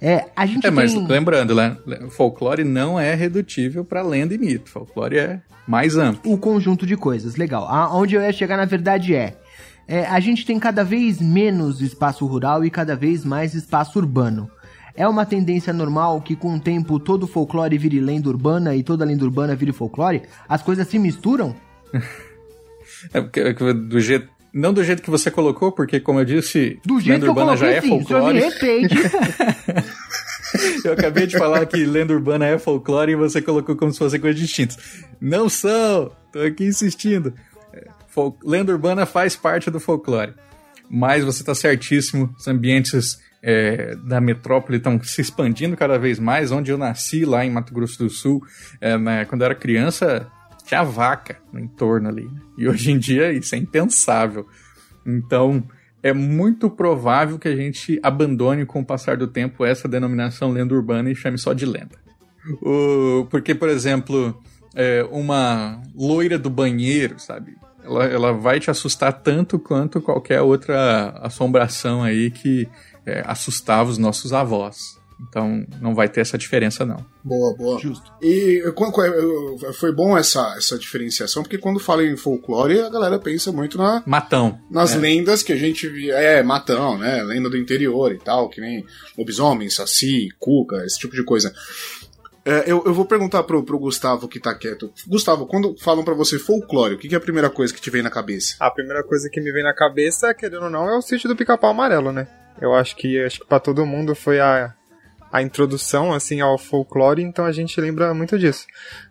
É, 0.00 0.26
a 0.34 0.46
gente 0.46 0.66
é, 0.66 0.70
mas 0.70 0.94
tem... 0.94 1.06
lembrando, 1.06 1.54
né, 1.54 1.76
folclore 2.08 2.64
não 2.64 2.98
é 2.98 3.14
redutível 3.14 3.84
para 3.84 4.00
lenda 4.00 4.34
e 4.34 4.38
mito. 4.38 4.70
Folclore 4.70 5.18
é 5.18 5.42
mais 5.68 5.98
amplo. 5.98 6.32
O 6.32 6.38
conjunto 6.38 6.86
de 6.86 6.96
coisas, 6.96 7.36
legal. 7.36 7.68
Aonde 7.68 8.14
eu 8.14 8.22
ia 8.22 8.32
chegar 8.32 8.56
na 8.56 8.64
verdade 8.64 9.14
é, 9.14 9.36
é 9.86 10.06
a 10.06 10.18
gente 10.18 10.46
tem 10.46 10.58
cada 10.58 10.82
vez 10.82 11.20
menos 11.20 11.82
espaço 11.82 12.24
rural 12.24 12.64
e 12.64 12.70
cada 12.70 12.96
vez 12.96 13.22
mais 13.22 13.52
espaço 13.52 13.98
urbano. 13.98 14.50
É 14.94 15.06
uma 15.06 15.26
tendência 15.26 15.72
normal 15.72 16.20
que 16.20 16.36
com 16.36 16.54
o 16.54 16.60
tempo 16.60 16.98
todo 16.98 17.26
folclore 17.26 17.78
vire 17.78 18.00
lenda 18.00 18.28
urbana 18.28 18.74
e 18.74 18.82
toda 18.82 19.04
lenda 19.04 19.24
urbana 19.24 19.54
vire 19.54 19.72
folclore? 19.72 20.22
As 20.48 20.62
coisas 20.62 20.88
se 20.88 20.98
misturam? 20.98 21.54
é 23.12 23.20
porque 23.20 23.52
do 23.52 24.00
jeito 24.00 24.28
não 24.52 24.72
do 24.72 24.82
jeito 24.82 25.02
que 25.02 25.10
você 25.10 25.30
colocou, 25.30 25.70
porque 25.70 26.00
como 26.00 26.18
eu 26.18 26.24
disse, 26.24 26.80
do 26.84 27.00
jeito 27.00 27.12
lenda 27.12 27.26
que 27.26 27.30
urbana 27.30 27.52
eu 27.52 27.56
já 27.56 27.70
é 27.70 27.80
sim, 27.80 27.88
folclore. 27.88 28.40
Eu 30.84 30.94
acabei 30.94 31.28
de 31.28 31.38
falar 31.38 31.64
que 31.64 31.76
lenda 31.84 32.12
urbana 32.12 32.44
é 32.44 32.58
folclore 32.58 33.12
e 33.12 33.14
você 33.14 33.40
colocou 33.40 33.76
como 33.76 33.92
se 33.92 34.00
fossem 34.00 34.18
coisas 34.18 34.40
distintas. 34.40 34.76
Não 35.20 35.48
são! 35.48 36.10
Tô 36.32 36.40
aqui 36.40 36.64
insistindo. 36.64 37.32
Fol 38.08 38.36
lenda 38.44 38.72
urbana 38.72 39.06
faz 39.06 39.36
parte 39.36 39.70
do 39.70 39.78
folclore. 39.78 40.34
mas 40.90 41.22
você 41.22 41.42
está 41.42 41.54
certíssimo, 41.54 42.34
os 42.36 42.48
ambientes 42.48 43.20
é, 43.42 43.94
da 43.96 44.20
metrópole 44.20 44.78
estão 44.78 45.02
se 45.02 45.20
expandindo 45.20 45.76
cada 45.76 45.98
vez 45.98 46.18
mais. 46.18 46.52
Onde 46.52 46.70
eu 46.70 46.78
nasci, 46.78 47.24
lá 47.24 47.44
em 47.44 47.50
Mato 47.50 47.72
Grosso 47.72 47.98
do 47.98 48.10
Sul, 48.10 48.42
é, 48.80 48.96
né, 48.98 49.24
quando 49.24 49.42
eu 49.42 49.46
era 49.46 49.54
criança, 49.54 50.26
tinha 50.64 50.82
vaca 50.82 51.38
no 51.52 51.58
entorno 51.58 52.08
ali. 52.08 52.24
Né? 52.24 52.40
E 52.58 52.68
hoje 52.68 52.90
em 52.90 52.98
dia 52.98 53.32
isso 53.32 53.54
é 53.54 53.58
impensável. 53.58 54.46
Então, 55.06 55.64
é 56.02 56.12
muito 56.12 56.70
provável 56.70 57.38
que 57.38 57.48
a 57.48 57.56
gente 57.56 57.98
abandone 58.02 58.64
com 58.66 58.80
o 58.80 58.84
passar 58.84 59.16
do 59.16 59.26
tempo 59.26 59.64
essa 59.64 59.88
denominação 59.88 60.50
lenda 60.50 60.74
urbana 60.74 61.10
e 61.10 61.14
chame 61.14 61.38
só 61.38 61.52
de 61.52 61.66
lenda. 61.66 61.98
O, 62.62 63.26
porque, 63.30 63.54
por 63.54 63.68
exemplo, 63.68 64.40
é, 64.74 65.06
uma 65.10 65.80
loira 65.94 66.38
do 66.38 66.48
banheiro, 66.48 67.18
sabe? 67.18 67.54
ela, 67.84 68.04
ela 68.04 68.32
vai 68.32 68.60
te 68.60 68.70
assustar 68.70 69.12
tanto 69.12 69.58
quanto 69.58 70.00
qualquer 70.00 70.40
outra 70.42 71.10
assombração 71.22 72.02
aí 72.02 72.30
que 72.30 72.68
é, 73.10 73.22
assustava 73.26 73.90
os 73.90 73.98
nossos 73.98 74.32
avós. 74.32 75.00
Então 75.28 75.66
não 75.80 75.94
vai 75.94 76.08
ter 76.08 76.20
essa 76.20 76.38
diferença, 76.38 76.86
não. 76.86 77.04
Boa, 77.22 77.54
boa. 77.54 77.78
Justo. 77.78 78.10
E 78.22 78.62
foi 79.74 79.92
bom 79.92 80.16
essa, 80.16 80.54
essa 80.56 80.78
diferenciação, 80.78 81.42
porque 81.42 81.58
quando 81.58 81.78
fala 81.78 82.02
em 82.02 82.16
folclore, 82.16 82.80
a 82.80 82.88
galera 82.88 83.18
pensa 83.18 83.52
muito 83.52 83.76
na, 83.76 84.02
Matão. 84.06 84.58
nas 84.70 84.94
é. 84.94 84.98
lendas 84.98 85.42
que 85.42 85.52
a 85.52 85.56
gente 85.56 85.86
via. 85.88 86.14
É, 86.14 86.42
matão, 86.42 86.96
né? 86.96 87.22
Lenda 87.22 87.50
do 87.50 87.58
interior 87.58 88.12
e 88.12 88.18
tal, 88.18 88.48
que 88.48 88.60
nem 88.60 88.84
lobisomem, 89.16 89.68
saci, 89.68 90.28
cuca, 90.38 90.84
esse 90.86 90.98
tipo 90.98 91.14
de 91.14 91.22
coisa. 91.22 91.52
É, 92.42 92.64
eu, 92.66 92.82
eu 92.86 92.94
vou 92.94 93.04
perguntar 93.04 93.42
pro, 93.42 93.62
pro 93.62 93.78
Gustavo 93.78 94.26
que 94.26 94.40
tá 94.40 94.54
quieto. 94.54 94.90
Gustavo, 95.06 95.46
quando 95.46 95.76
falam 95.78 96.02
para 96.02 96.14
você 96.14 96.38
folclore, 96.38 96.94
o 96.94 96.98
que, 96.98 97.08
que 97.08 97.14
é 97.14 97.18
a 97.18 97.20
primeira 97.20 97.50
coisa 97.50 97.74
que 97.74 97.80
te 97.80 97.90
vem 97.90 98.02
na 98.02 98.10
cabeça? 98.10 98.56
A 98.58 98.70
primeira 98.70 99.04
coisa 99.04 99.28
que 99.30 99.40
me 99.40 99.52
vem 99.52 99.62
na 99.62 99.74
cabeça, 99.74 100.32
querendo 100.32 100.64
ou 100.64 100.70
não, 100.70 100.88
é 100.88 100.96
o 100.96 101.02
sítio 101.02 101.28
do 101.28 101.36
pica-pau 101.36 101.70
amarelo, 101.70 102.10
né? 102.10 102.26
Eu 102.60 102.74
acho 102.74 102.96
que 102.96 103.22
acho 103.22 103.40
que 103.40 103.46
para 103.46 103.60
todo 103.60 103.86
mundo 103.86 104.14
foi 104.14 104.40
a, 104.40 104.74
a 105.32 105.42
introdução 105.42 106.12
assim 106.12 106.40
ao 106.40 106.58
folclore, 106.58 107.22
então 107.22 107.44
a 107.44 107.52
gente 107.52 107.80
lembra 107.80 108.12
muito 108.12 108.38
disso. 108.38 108.66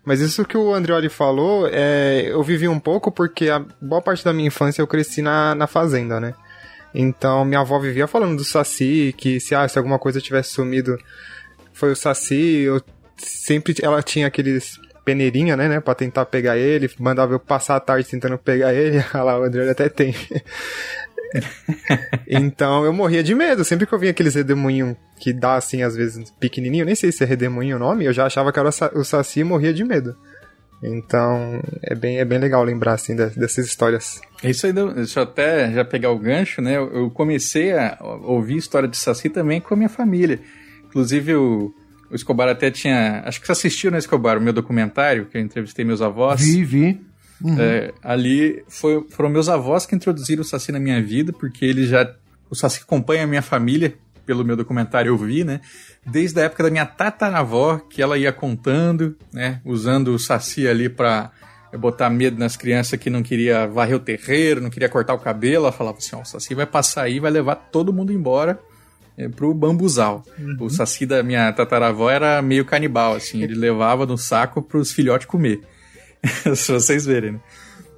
Mas 0.06 0.20
isso 0.20 0.46
que 0.46 0.58
o 0.58 0.74
Andreoli 0.74 1.10
falou, 1.10 1.68
é, 1.72 2.26
eu 2.28 2.44
vivi 2.44 2.68
um 2.68 2.80
pouco 2.80 3.12
porque 3.12 3.50
a 3.50 3.60
boa 3.82 4.02
parte 4.02 4.24
da 4.24 4.34
minha 4.34 4.48
infância 4.48 4.82
eu 4.82 4.88
cresci 4.88 5.22
na, 5.22 5.56
na 5.56 5.68
fazenda, 5.68 6.20
né? 6.20 6.34
Então 6.94 7.46
minha 7.46 7.62
avó 7.62 7.80
vivia 7.80 8.08
falando 8.08 8.38
do 8.38 8.44
saci, 8.44 9.14
que 9.18 9.40
se, 9.40 9.56
ah, 9.56 9.68
se 9.68 9.78
alguma 9.78 10.00
coisa 10.00 10.22
tivesse 10.22 10.52
sumido 10.52 10.98
foi 11.72 11.92
o 11.92 11.96
saci, 11.96 12.62
eu 12.64 12.82
sempre 13.18 13.76
ela 13.82 14.02
tinha 14.02 14.28
aqueles 14.28 14.80
peneirinha, 15.10 15.58
né, 15.58 15.68
né, 15.68 15.80
pra 15.80 15.96
tentar 15.96 16.26
pegar 16.26 16.56
ele, 16.56 16.88
mandava 17.00 17.34
eu 17.34 17.40
passar 17.40 17.76
a 17.76 17.80
tarde 17.80 18.08
tentando 18.08 18.38
pegar 18.38 18.74
ele, 18.74 19.04
olha 19.14 19.24
lá, 19.24 19.40
o 19.40 19.44
André 19.44 19.68
até 19.68 19.90
tem. 19.90 20.14
então 22.28 22.84
eu 22.86 22.94
morria 22.94 23.24
de 23.24 23.36
medo, 23.36 23.64
sempre 23.64 23.86
que 23.86 23.94
eu 23.94 24.00
via 24.00 24.12
aqueles 24.12 24.36
redemoinhos 24.36 24.96
que 25.20 25.34
dá 25.34 25.56
assim, 25.56 25.84
às 25.84 25.96
vezes, 25.96 26.32
pequenininho, 26.40 26.86
nem 26.86 26.96
sei 26.96 27.12
se 27.12 27.24
é 27.24 27.28
redemoinho 27.28 27.76
o 27.76 27.80
nome, 27.80 28.06
eu 28.06 28.14
já 28.14 28.26
achava 28.26 28.52
que 28.52 28.60
era 28.60 28.70
o 28.70 29.04
Saci 29.04 29.42
e 29.42 29.44
morria 29.44 29.74
de 29.74 29.84
medo. 29.84 30.16
Então, 30.82 31.62
é 31.84 31.94
bem, 31.94 32.20
é 32.20 32.26
bem 32.26 32.40
legal 32.40 32.64
lembrar, 32.64 32.94
assim, 32.94 33.16
dessas 33.16 33.66
histórias. 33.66 34.22
Isso 34.42 34.66
aí, 34.66 34.72
deixa 34.72 35.20
eu 35.20 35.24
até 35.24 35.72
já 35.74 35.84
pegar 35.84 36.12
o 36.12 36.18
gancho, 36.18 36.62
né? 36.62 36.78
Eu 36.78 37.10
comecei 37.10 37.74
a 37.74 37.98
ouvir 38.24 38.56
história 38.56 38.88
de 38.88 38.96
Saci 38.96 39.30
também 39.30 39.60
com 39.60 39.74
a 39.74 39.78
minha 39.78 39.90
família. 39.90 40.40
Inclusive, 40.86 41.36
o, 41.36 41.74
o 42.10 42.16
Escobar 42.16 42.48
até 42.48 42.72
tinha. 42.72 43.22
Acho 43.26 43.42
que 43.42 43.46
você 43.46 43.52
assistiu, 43.52 43.92
né, 43.92 43.98
Escobar, 43.98 44.38
o 44.38 44.42
meu 44.42 44.54
documentário, 44.54 45.26
que 45.26 45.38
eu 45.38 45.42
entrevistei 45.42 45.84
meus 45.84 46.02
avós. 46.02 46.40
Vi, 46.40 46.64
vi. 46.64 47.09
Uhum. 47.42 47.60
É, 47.60 47.94
ali 48.04 48.64
foi, 48.68 49.06
foram 49.10 49.30
meus 49.30 49.48
avós 49.48 49.86
que 49.86 49.96
introduziram 49.96 50.42
o 50.42 50.46
Saci 50.46 50.72
na 50.72 50.80
minha 50.80 51.02
vida, 51.02 51.32
porque 51.32 51.66
ele 51.66 51.86
já. 51.86 52.14
O 52.50 52.56
Saci 52.56 52.82
acompanha 52.82 53.24
a 53.24 53.28
minha 53.28 53.42
família, 53.42 53.94
pelo 54.26 54.44
meu 54.44 54.56
documentário 54.56 55.10
eu 55.10 55.18
vi, 55.18 55.44
né? 55.44 55.62
Desde 56.06 56.40
a 56.40 56.44
época 56.44 56.64
da 56.64 56.70
minha 56.70 56.86
tataravó, 56.86 57.78
que 57.78 58.02
ela 58.02 58.18
ia 58.18 58.32
contando, 58.32 59.16
né? 59.32 59.62
Usando 59.64 60.10
o 60.10 60.20
Saci 60.20 60.68
ali 60.68 60.90
pra 60.90 61.32
botar 61.78 62.10
medo 62.10 62.40
nas 62.40 62.58
crianças 62.58 63.00
que 63.00 63.10
não 63.10 63.22
queria 63.22 63.68
varrer 63.68 63.96
o 63.96 64.00
terreiro, 64.00 64.62
não 64.62 64.70
queria 64.70 64.90
cortar 64.90 65.14
o 65.14 65.20
cabelo. 65.20 65.66
Ela 65.66 65.72
falava 65.72 65.98
assim: 65.98 66.16
ó, 66.16 66.22
o 66.22 66.26
Saci 66.26 66.54
vai 66.54 66.66
passar 66.66 67.04
aí, 67.04 67.20
vai 67.20 67.32
levar 67.32 67.56
todo 67.56 67.94
mundo 67.94 68.12
embora 68.12 68.60
é, 69.20 69.28
pro 69.28 69.54
bambuzal. 69.54 70.24
Uhum. 70.40 70.56
O 70.62 70.70
saci 70.70 71.06
da 71.06 71.22
minha 71.22 71.52
tataravó 71.52 72.10
era 72.10 72.42
meio 72.42 72.64
canibal, 72.64 73.16
assim, 73.16 73.44
ele 73.44 73.54
levava 73.54 74.06
no 74.06 74.18
saco 74.18 74.62
pros 74.62 74.94
filhotes 74.94 75.28
comer. 75.28 75.62
Se 76.56 76.72
vocês 76.72 77.06
verem, 77.06 77.34
né? 77.34 77.40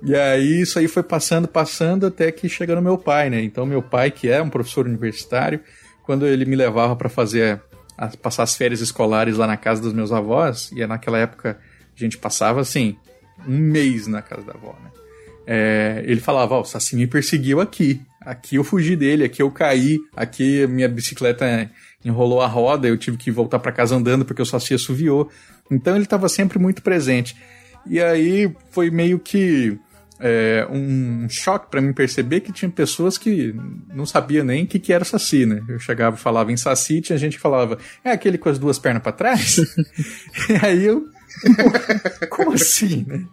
E 0.03 0.15
aí 0.15 0.61
isso 0.61 0.79
aí 0.79 0.87
foi 0.87 1.03
passando, 1.03 1.47
passando 1.47 2.07
até 2.07 2.31
que 2.31 2.49
chega 2.49 2.75
no 2.75 2.81
meu 2.81 2.97
pai, 2.97 3.29
né? 3.29 3.41
Então 3.41 3.65
meu 3.65 3.81
pai, 3.81 4.09
que 4.09 4.29
é 4.29 4.41
um 4.41 4.49
professor 4.49 4.85
universitário, 4.85 5.59
quando 6.03 6.25
ele 6.25 6.45
me 6.45 6.55
levava 6.55 6.95
para 6.95 7.07
fazer 7.07 7.61
passar 8.19 8.43
as 8.43 8.55
férias 8.55 8.81
escolares 8.81 9.37
lá 9.37 9.45
na 9.45 9.57
casa 9.57 9.79
dos 9.79 9.93
meus 9.93 10.11
avós, 10.11 10.71
e 10.75 10.85
naquela 10.87 11.19
época 11.19 11.59
a 11.95 11.99
gente 11.99 12.17
passava 12.17 12.59
assim 12.59 12.97
um 13.47 13.57
mês 13.57 14.07
na 14.07 14.23
casa 14.23 14.43
da 14.43 14.53
avó, 14.53 14.75
né? 14.83 14.89
É, 15.45 16.03
ele 16.05 16.21
falava, 16.21 16.55
ó, 16.55 16.59
oh, 16.59 16.61
o 16.61 16.65
Saci 16.65 16.95
me 16.95 17.07
perseguiu 17.07 17.59
aqui. 17.59 18.01
Aqui 18.21 18.55
eu 18.55 18.63
fugi 18.63 18.95
dele, 18.95 19.23
aqui 19.23 19.41
eu 19.41 19.49
caí, 19.51 19.99
aqui 20.15 20.65
minha 20.67 20.87
bicicleta 20.87 21.69
enrolou 22.05 22.41
a 22.41 22.47
roda, 22.47 22.87
eu 22.87 22.97
tive 22.97 23.17
que 23.17 23.31
voltar 23.31 23.59
para 23.59 23.71
casa 23.71 23.95
andando 23.95 24.23
porque 24.23 24.41
o 24.41 24.45
Saci 24.45 24.75
assoviou. 24.75 25.29
Então 25.69 25.95
ele 25.95 26.03
estava 26.03 26.29
sempre 26.29 26.59
muito 26.59 26.81
presente. 26.81 27.35
E 27.85 28.01
aí 28.01 28.53
foi 28.69 28.89
meio 28.89 29.19
que 29.19 29.79
é, 30.19 30.67
um 30.69 31.27
choque 31.27 31.69
para 31.69 31.81
mim 31.81 31.91
perceber 31.91 32.41
que 32.41 32.51
tinha 32.51 32.69
pessoas 32.69 33.17
que 33.17 33.55
não 33.91 34.05
sabia 34.05 34.43
nem 34.43 34.63
o 34.63 34.67
que, 34.67 34.79
que 34.79 34.93
era 34.93 35.03
Saci, 35.03 35.47
né? 35.47 35.63
Eu 35.67 35.79
chegava 35.79 36.15
e 36.15 36.19
falava 36.19 36.51
em 36.51 36.57
Saci, 36.57 37.01
tinha 37.01 37.17
gente 37.17 37.37
que 37.37 37.41
falava, 37.41 37.79
é 38.03 38.11
aquele 38.11 38.37
com 38.37 38.47
as 38.47 38.59
duas 38.59 38.77
pernas 38.77 39.01
para 39.01 39.11
trás? 39.11 39.57
e 40.47 40.65
aí 40.65 40.85
eu. 40.85 41.05
Como 42.29 42.53
assim, 42.53 43.03
né? 43.07 43.25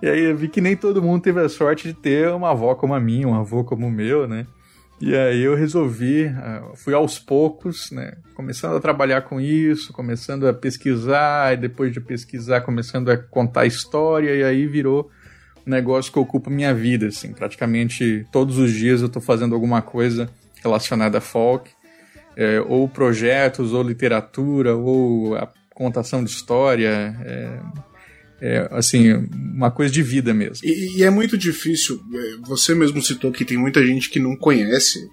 E 0.00 0.08
aí 0.08 0.20
eu 0.20 0.36
vi 0.36 0.48
que 0.48 0.60
nem 0.60 0.76
todo 0.76 1.02
mundo 1.02 1.22
teve 1.22 1.40
a 1.40 1.48
sorte 1.48 1.88
de 1.88 1.94
ter 1.94 2.28
uma 2.28 2.50
avó 2.50 2.74
como 2.76 2.94
a 2.94 3.00
minha, 3.00 3.26
um 3.26 3.34
avô 3.34 3.64
como 3.64 3.88
o 3.88 3.90
meu, 3.90 4.28
né? 4.28 4.46
E 5.04 5.16
aí 5.16 5.42
eu 5.42 5.56
resolvi, 5.56 6.26
ah, 6.28 6.62
fui 6.76 6.94
aos 6.94 7.18
poucos, 7.18 7.90
né? 7.90 8.12
Começando 8.36 8.76
a 8.76 8.80
trabalhar 8.80 9.22
com 9.22 9.40
isso, 9.40 9.92
começando 9.92 10.46
a 10.46 10.54
pesquisar, 10.54 11.54
e 11.54 11.56
depois 11.56 11.92
de 11.92 12.00
pesquisar, 12.00 12.60
começando 12.60 13.10
a 13.10 13.16
contar 13.16 13.66
história, 13.66 14.32
e 14.32 14.44
aí 14.44 14.64
virou 14.64 15.10
um 15.66 15.70
negócio 15.70 16.12
que 16.12 16.20
ocupa 16.20 16.48
minha 16.48 16.72
vida, 16.72 17.08
assim. 17.08 17.32
Praticamente 17.32 18.24
todos 18.30 18.58
os 18.58 18.72
dias 18.72 19.00
eu 19.00 19.08
estou 19.08 19.20
fazendo 19.20 19.56
alguma 19.56 19.82
coisa 19.82 20.30
relacionada 20.62 21.18
a 21.18 21.20
folk, 21.20 21.68
é, 22.36 22.60
ou 22.60 22.88
projetos, 22.88 23.72
ou 23.72 23.82
literatura, 23.82 24.76
ou 24.76 25.34
a 25.34 25.48
contação 25.74 26.22
de 26.22 26.30
história. 26.30 27.16
É, 27.24 27.58
é, 28.42 28.66
assim, 28.72 29.12
uma 29.32 29.70
coisa 29.70 29.92
de 29.92 30.02
vida 30.02 30.34
mesmo. 30.34 30.66
E, 30.66 30.98
e, 30.98 31.04
é 31.04 31.10
muito 31.10 31.38
difícil, 31.38 32.02
é, 32.12 32.36
você 32.44 32.74
mesmo 32.74 33.00
citou 33.00 33.30
que 33.30 33.44
tem 33.44 33.56
muita 33.56 33.86
gente 33.86 34.10
que 34.10 34.18
não 34.18 34.34
conhece 34.34 35.08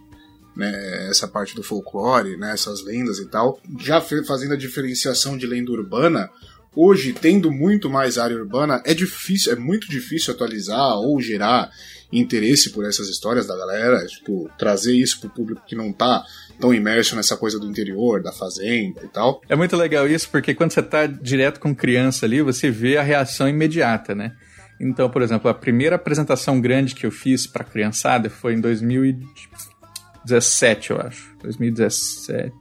né, 0.58 1.08
essa 1.12 1.28
parte 1.28 1.56
do 1.56 1.62
folclore, 1.62 2.36
né, 2.38 2.54
essas 2.54 2.84
lendas 2.84 3.20
e 3.20 3.28
tal. 3.28 3.62
Já 3.80 4.02
fazendo 4.02 4.56
a 4.56 4.58
diferenciação 4.58 5.38
de 5.38 5.46
lenda 5.46 5.72
urbana, 5.72 6.28
hoje, 6.76 7.14
tendo 7.14 7.52
muito 7.52 7.88
mais 7.88 8.18
área 8.18 8.36
urbana, 8.36 8.82
é 8.84 8.96
difícil, 8.96 9.54
é 9.54 9.56
muito 9.56 9.88
difícil 9.88 10.34
atualizar 10.34 10.98
ou 10.98 11.22
gerar 11.22 11.70
interesse 12.12 12.72
por 12.72 12.84
essas 12.84 13.10
histórias 13.10 13.46
da 13.46 13.56
galera, 13.56 14.04
tipo, 14.08 14.50
trazer 14.58 14.96
isso 14.96 15.20
pro 15.20 15.30
público 15.30 15.62
que 15.68 15.76
não 15.76 15.94
tá 15.94 16.26
tão 16.60 16.74
imerso 16.74 17.16
nessa 17.16 17.38
coisa 17.38 17.60
do 17.60 17.68
interior, 17.68 18.22
da 18.22 18.32
fazenda 18.32 19.02
e 19.04 19.08
tal. 19.08 19.42
É 19.48 19.56
muito 19.56 19.78
legal 19.78 20.08
isso, 20.08 20.30
porque 20.30 20.54
quando 20.54 20.72
você 20.72 20.84
tá 20.84 21.06
direto 21.06 21.60
com 21.60 21.74
criança 21.74 22.26
ali, 22.26 22.42
você 22.42 22.70
vê 22.70 22.98
a 22.98 23.04
reação 23.04 23.48
imediata, 23.48 24.14
né? 24.14 24.36
Então, 24.80 25.10
por 25.10 25.22
exemplo, 25.22 25.50
a 25.50 25.54
primeira 25.54 25.98
apresentação 25.98 26.62
grande 26.62 26.96
que 26.96 27.06
eu 27.06 27.12
fiz 27.12 27.46
pra 27.46 27.64
criançada 27.64 28.30
foi 28.30 28.54
em 28.54 28.62
2017, 28.62 30.92
eu 30.92 31.02
acho. 31.02 31.36
2017. 31.42 32.54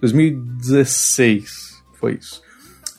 2016 0.00 1.82
foi 1.94 2.14
isso. 2.14 2.42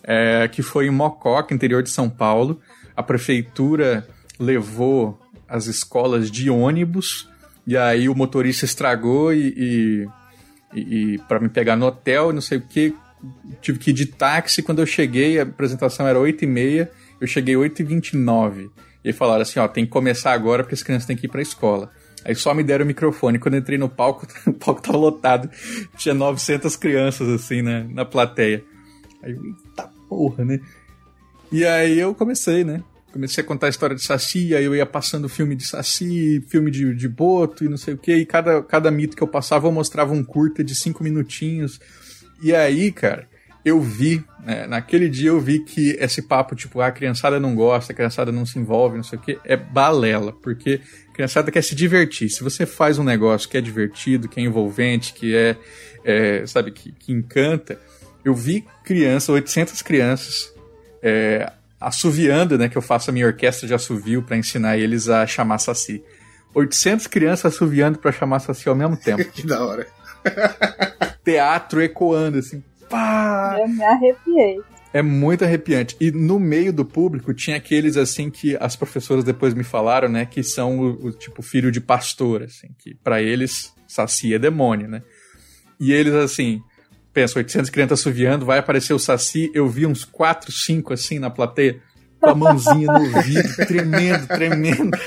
É, 0.03 0.47
que 0.47 0.61
foi 0.61 0.87
em 0.87 0.91
Mococa, 0.91 1.53
interior 1.53 1.83
de 1.83 1.89
São 1.89 2.09
Paulo. 2.09 2.61
A 2.95 3.03
prefeitura 3.03 4.07
levou 4.39 5.19
as 5.47 5.67
escolas 5.67 6.31
de 6.31 6.49
ônibus 6.49 7.29
e 7.67 7.77
aí 7.77 8.07
o 8.07 8.15
motorista 8.15 8.63
estragou 8.65 9.33
e, 9.33 9.53
e 9.57 10.07
e, 10.73 11.13
e 11.13 11.17
para 11.19 11.39
me 11.39 11.49
pegar 11.49 11.75
no 11.75 11.85
hotel, 11.85 12.31
não 12.33 12.41
sei 12.41 12.57
o 12.57 12.61
que, 12.61 12.95
tive 13.61 13.79
que 13.79 13.89
ir 13.91 13.93
de 13.93 14.05
táxi. 14.05 14.61
Quando 14.61 14.79
eu 14.79 14.85
cheguei, 14.85 15.39
a 15.39 15.43
apresentação 15.43 16.07
era 16.07 16.19
8 16.19 16.43
e 16.43 16.47
meia, 16.47 16.91
eu 17.19 17.27
cheguei 17.27 17.55
8 17.55 17.81
e 17.81 17.85
29 17.85 18.69
E 19.03 19.09
aí 19.09 19.13
falaram 19.13 19.41
assim, 19.41 19.59
ó, 19.59 19.67
tem 19.67 19.85
que 19.85 19.91
começar 19.91 20.33
agora 20.33 20.63
porque 20.63 20.75
as 20.75 20.83
crianças 20.83 21.07
têm 21.07 21.17
que 21.17 21.25
ir 21.25 21.29
pra 21.29 21.41
escola. 21.41 21.91
Aí 22.23 22.35
só 22.35 22.53
me 22.53 22.63
deram 22.63 22.85
o 22.85 22.87
microfone. 22.87 23.39
Quando 23.39 23.57
entrei 23.57 23.77
no 23.77 23.89
palco, 23.89 24.27
o 24.45 24.53
palco 24.53 24.81
tava 24.81 24.97
lotado. 24.97 25.49
Tinha 25.97 26.13
900 26.13 26.75
crianças, 26.75 27.27
assim, 27.29 27.61
na, 27.61 27.83
na 27.83 28.05
plateia. 28.05 28.63
Aí 29.23 29.31
eu, 29.31 29.43
eita 29.43 29.89
porra, 30.07 30.45
né? 30.45 30.59
E 31.51 31.65
aí 31.65 31.99
eu 31.99 32.13
comecei, 32.15 32.63
né? 32.63 32.83
Comecei 33.11 33.43
a 33.43 33.47
contar 33.47 33.67
a 33.67 33.69
história 33.69 33.95
de 33.95 34.01
Saci, 34.01 34.55
aí 34.55 34.63
eu 34.63 34.75
ia 34.75 34.85
passando 34.85 35.27
filme 35.29 35.55
de 35.55 35.65
Saci, 35.65 36.43
filme 36.47 36.71
de, 36.71 36.95
de 36.95 37.07
Boto 37.07 37.63
e 37.63 37.69
não 37.69 37.77
sei 37.77 37.93
o 37.93 37.97
que, 37.97 38.15
e 38.15 38.25
cada, 38.25 38.63
cada 38.63 38.89
mito 38.89 39.15
que 39.15 39.21
eu 39.21 39.27
passava 39.27 39.67
eu 39.67 39.71
mostrava 39.71 40.13
um 40.13 40.23
curta 40.23 40.63
de 40.63 40.73
cinco 40.75 41.03
minutinhos. 41.03 41.79
E 42.41 42.55
aí, 42.55 42.91
cara, 42.91 43.27
eu 43.63 43.79
vi, 43.79 44.23
né, 44.43 44.65
naquele 44.65 45.07
dia 45.07 45.29
eu 45.29 45.39
vi 45.39 45.59
que 45.59 45.91
esse 45.99 46.23
papo, 46.23 46.55
tipo, 46.55 46.81
ah, 46.81 46.87
a 46.87 46.91
criançada 46.91 47.39
não 47.39 47.53
gosta, 47.53 47.91
a 47.91 47.95
criançada 47.95 48.31
não 48.31 48.45
se 48.45 48.57
envolve, 48.57 48.97
não 48.97 49.03
sei 49.03 49.19
o 49.19 49.21
que, 49.21 49.39
é 49.45 49.55
balela, 49.55 50.33
porque 50.33 50.81
a 51.09 51.13
criançada 51.13 51.51
quer 51.51 51.61
se 51.61 51.75
divertir. 51.75 52.29
Se 52.29 52.43
você 52.43 52.65
faz 52.65 52.97
um 52.97 53.03
negócio 53.03 53.47
que 53.47 53.57
é 53.57 53.61
divertido, 53.61 54.27
que 54.27 54.39
é 54.39 54.43
envolvente, 54.43 55.13
que 55.13 55.35
é, 55.35 55.55
é 56.03 56.45
sabe, 56.47 56.71
que, 56.71 56.91
que 56.91 57.11
encanta, 57.11 57.79
eu 58.25 58.33
vi 58.33 58.65
crianças, 58.83 59.29
800 59.29 59.81
crianças, 59.83 60.51
é, 61.03 61.51
assoviando, 61.81 62.57
né, 62.57 62.69
que 62.69 62.77
eu 62.77 62.81
faço 62.81 63.09
a 63.09 63.13
minha 63.13 63.25
orquestra 63.25 63.67
de 63.67 63.73
assovio 63.73 64.21
para 64.21 64.37
ensinar 64.37 64.77
eles 64.77 65.09
a 65.09 65.25
chamar 65.25 65.57
Saci. 65.57 66.03
800 66.53 67.07
crianças 67.07 67.53
assoviando 67.53 67.97
para 67.97 68.11
chamar 68.11 68.39
Saci 68.39 68.69
ao 68.69 68.75
mesmo 68.75 68.95
tempo. 68.95 69.25
que 69.33 69.45
da 69.45 69.65
hora. 69.65 69.87
Teatro 71.25 71.81
ecoando, 71.81 72.37
assim, 72.37 72.63
pá! 72.87 73.57
Eu 73.59 73.67
me 73.67 73.83
arrepiei. 73.83 74.59
É 74.93 75.01
muito 75.01 75.43
arrepiante. 75.43 75.95
E 75.99 76.11
no 76.11 76.39
meio 76.39 76.71
do 76.71 76.85
público 76.85 77.33
tinha 77.33 77.57
aqueles 77.57 77.97
assim 77.97 78.29
que 78.29 78.57
as 78.59 78.75
professoras 78.75 79.23
depois 79.23 79.53
me 79.53 79.63
falaram, 79.63 80.09
né, 80.09 80.25
que 80.25 80.43
são 80.43 80.77
o, 80.79 81.07
o 81.07 81.11
tipo 81.11 81.41
filho 81.41 81.71
de 81.71 81.81
pastor, 81.81 82.43
assim, 82.43 82.67
que 82.77 82.93
para 82.93 83.21
eles 83.21 83.73
Saci 83.87 84.33
é 84.33 84.39
demônio, 84.39 84.87
né? 84.87 85.01
E 85.79 85.91
eles 85.91 86.13
assim, 86.13 86.61
pensa, 87.13 87.39
800 87.39 87.69
crianças 87.69 87.99
assoviando, 87.99 88.45
vai 88.45 88.59
aparecer 88.59 88.93
o 88.93 88.99
Saci, 88.99 89.51
eu 89.53 89.67
vi 89.67 89.85
uns 89.85 90.05
4, 90.05 90.51
5 90.51 90.93
assim 90.93 91.19
na 91.19 91.29
plateia, 91.29 91.81
com 92.19 92.29
a 92.29 92.35
mãozinha 92.35 92.87
no 92.87 92.99
ouvido, 92.99 93.55
tremendo, 93.67 94.27
tremendo. 94.27 94.97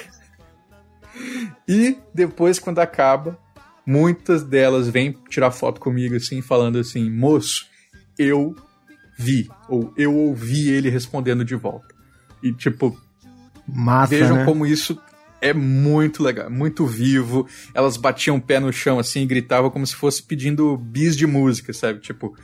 E 1.67 1.97
depois, 2.13 2.59
quando 2.59 2.81
acaba, 2.81 3.39
muitas 3.87 4.43
delas 4.43 4.89
vêm 4.89 5.17
tirar 5.29 5.51
foto 5.51 5.81
comigo 5.81 6.17
assim, 6.17 6.43
falando 6.43 6.79
assim, 6.79 7.11
moço, 7.11 7.67
eu 8.19 8.55
vi, 9.19 9.49
ou 9.69 9.93
eu 9.97 10.15
ouvi 10.15 10.69
ele 10.71 10.91
respondendo 10.91 11.45
de 11.45 11.55
volta. 11.55 11.95
E 12.43 12.53
tipo, 12.53 12.99
Massa, 13.67 14.11
vejam 14.11 14.37
né? 14.39 14.45
como 14.45 14.67
isso 14.67 15.01
é 15.49 15.53
muito 15.55 16.23
legal, 16.23 16.51
muito 16.51 16.87
vivo. 16.87 17.47
Elas 17.75 17.97
batiam 17.97 18.37
o 18.37 18.41
pé 18.41 18.59
no 18.61 18.73
chão 18.73 18.99
assim 18.99 19.23
e 19.23 19.27
gritavam 19.27 19.71
como 19.71 19.87
se 19.87 19.95
fosse 19.95 20.23
pedindo 20.23 20.77
bis 20.77 21.17
de 21.17 21.27
música, 21.27 21.73
sabe? 21.73 22.01
Tipo, 22.01 22.35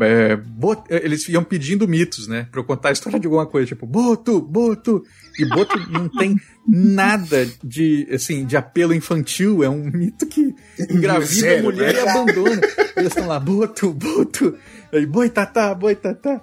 é, 0.00 0.36
Bot- 0.36 0.84
eles 0.90 1.26
iam 1.28 1.42
pedindo 1.44 1.86
mitos, 1.88 2.26
né? 2.26 2.46
Pra 2.50 2.60
eu 2.60 2.64
contar 2.64 2.90
a 2.90 2.92
história 2.92 3.18
de 3.20 3.26
alguma 3.26 3.46
coisa, 3.46 3.66
tipo, 3.68 3.86
Boto, 3.86 4.40
Boto. 4.40 5.02
E 5.38 5.44
Boto 5.44 5.78
não 5.90 6.08
tem 6.08 6.36
nada 6.66 7.46
de, 7.62 8.06
assim, 8.12 8.44
de 8.44 8.56
apelo 8.56 8.92
infantil. 8.94 9.62
É 9.62 9.68
um 9.68 9.84
mito 9.90 10.26
que 10.26 10.54
engravida 10.90 11.32
Zero, 11.40 11.60
a 11.60 11.62
mulher 11.62 11.94
né? 11.94 12.00
e 12.04 12.08
abandona. 12.08 12.60
Eles 12.96 13.08
estão 13.08 13.26
lá, 13.26 13.38
Boto, 13.40 13.92
Boto. 13.92 14.56
Aí, 14.92 15.06
boi 15.06 15.30
tatá, 15.30 15.74
boi 15.74 15.94
tatá. 15.94 16.40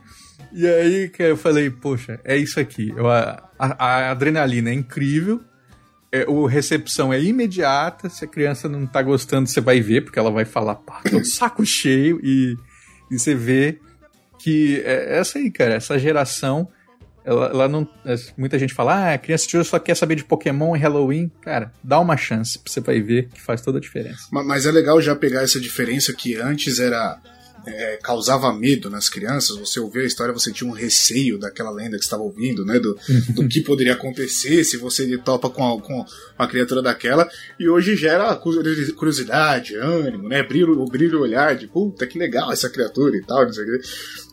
E 0.52 0.68
aí 0.68 1.10
que 1.10 1.24
eu 1.24 1.38
falei, 1.38 1.70
poxa, 1.70 2.20
é 2.24 2.38
isso 2.38 2.60
aqui. 2.60 2.94
Eu, 2.96 3.08
a, 3.10 3.50
a- 3.58 3.86
a 3.86 4.12
adrenalina 4.12 4.70
é 4.70 4.74
incrível. 4.74 5.42
É, 6.16 6.26
o 6.30 6.46
recepção 6.46 7.12
é 7.12 7.20
imediata. 7.20 8.08
Se 8.08 8.24
a 8.24 8.28
criança 8.28 8.70
não 8.70 8.86
tá 8.86 9.02
gostando, 9.02 9.50
você 9.50 9.60
vai 9.60 9.82
ver, 9.82 10.02
porque 10.02 10.20
ela 10.20 10.30
vai 10.30 10.46
falar, 10.46 10.76
pá, 10.76 11.02
tô 11.10 11.24
saco 11.26 11.66
cheio. 11.66 12.20
E, 12.24 12.56
e 13.10 13.18
você 13.18 13.34
vê 13.34 13.80
que 14.38 14.82
é 14.86 15.18
essa 15.18 15.40
aí, 15.40 15.50
cara, 15.50 15.74
essa 15.74 15.98
geração. 15.98 16.70
Ela, 17.26 17.48
ela 17.48 17.68
não. 17.70 17.88
é, 18.06 18.16
Muita 18.38 18.60
gente 18.60 18.74
fala, 18.74 18.94
ah, 18.96 19.14
a 19.14 19.18
criança 19.18 19.48
de 19.48 19.58
hoje 19.58 19.70
só 19.70 19.80
quer 19.80 19.96
saber 19.96 20.16
de 20.16 20.24
Pokémon 20.26 20.76
e 20.76 20.80
Halloween. 20.80 21.32
Cara, 21.42 21.72
dá 21.84 22.00
uma 22.00 22.16
chance, 22.18 22.60
você 22.64 22.80
vai 22.82 23.00
ver 23.02 23.30
que 23.30 23.42
faz 23.42 23.62
toda 23.62 23.78
a 23.78 23.82
diferença. 23.82 24.28
Ma- 24.32 24.44
Mas 24.44 24.66
é 24.66 24.72
legal 24.72 25.02
já 25.02 25.16
pegar 25.16 25.42
essa 25.42 25.60
diferença 25.60 26.14
que 26.14 26.36
antes 26.36 26.80
era. 26.80 27.18
É, 27.66 27.98
causava 28.04 28.52
medo 28.54 28.90
nas 28.90 29.08
crianças, 29.10 29.58
você 29.58 29.80
ouvia 29.80 30.02
a 30.04 30.06
história, 30.06 30.34
você 30.34 30.52
tinha 30.52 30.70
um 30.70 30.74
receio 30.74 31.38
daquela 31.40 31.72
lenda 31.72 31.98
que 31.98 32.04
estava 32.04 32.22
ouvindo, 32.24 32.66
né? 32.66 32.80
Do, 32.80 32.98
do 33.30 33.48
que 33.48 33.62
poderia 33.62 33.94
acontecer 33.94 34.64
se 34.64 34.78
você 34.78 35.18
topa 35.18 35.50
com, 35.50 35.64
a, 35.66 35.82
com 35.82 36.06
uma 36.38 36.48
criatura 36.48 36.82
daquela. 36.82 37.28
E 37.60 37.70
hoje 37.70 37.96
gera 37.96 38.36
cu- 38.36 38.54
curiosidade, 38.96 39.76
ânimo, 39.76 40.28
né? 40.28 40.44
Brilho, 40.44 40.80
o 40.82 40.86
brilho 40.86 41.20
o 41.20 41.22
olhar 41.22 41.56
de 41.56 41.68
puta 41.68 42.06
que 42.08 42.18
legal 42.18 42.52
essa 42.52 42.70
criatura 42.70 43.16
e 43.18 43.22
tal, 43.24 43.46
não 43.46 43.54
sei 43.54 43.64
o 43.64 43.68
quê. 43.68 43.88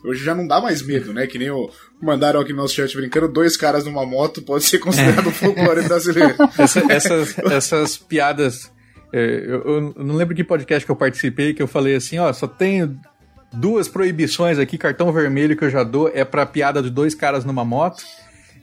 Hoje 0.05 0.23
já 0.23 0.33
não 0.33 0.47
dá 0.47 0.59
mais 0.61 0.81
medo, 0.81 1.13
né? 1.13 1.27
Que 1.27 1.37
nem 1.37 1.49
o. 1.51 1.69
Mandaram 2.01 2.39
aqui 2.39 2.51
no 2.51 2.57
nosso 2.57 2.73
chat 2.73 2.95
brincando, 2.97 3.27
dois 3.27 3.55
caras 3.55 3.85
numa 3.85 4.03
moto 4.05 4.41
pode 4.41 4.63
ser 4.63 4.79
considerado 4.79 5.27
um 5.29 5.31
folclore 5.31 5.83
brasileiro. 5.83 6.35
Essa- 6.57 6.83
essas, 6.91 7.37
essas 7.37 7.97
piadas. 7.97 8.71
é, 9.13 9.19
eu, 9.45 9.61
eu 9.97 10.03
não 10.03 10.15
lembro 10.15 10.35
que 10.35 10.43
podcast 10.43 10.83
que 10.85 10.91
eu 10.91 10.95
participei 10.95 11.53
que 11.53 11.61
eu 11.61 11.67
falei 11.67 11.95
assim: 11.95 12.17
ó, 12.17 12.33
só 12.33 12.47
tenho 12.47 12.99
duas 13.53 13.87
proibições 13.87 14.57
aqui, 14.57 14.77
cartão 14.77 15.11
vermelho 15.11 15.55
que 15.55 15.63
eu 15.63 15.69
já 15.69 15.83
dou 15.83 16.09
é 16.13 16.23
pra 16.23 16.45
piada 16.45 16.81
de 16.81 16.89
dois 16.89 17.13
caras 17.13 17.45
numa 17.45 17.65
moto 17.65 18.03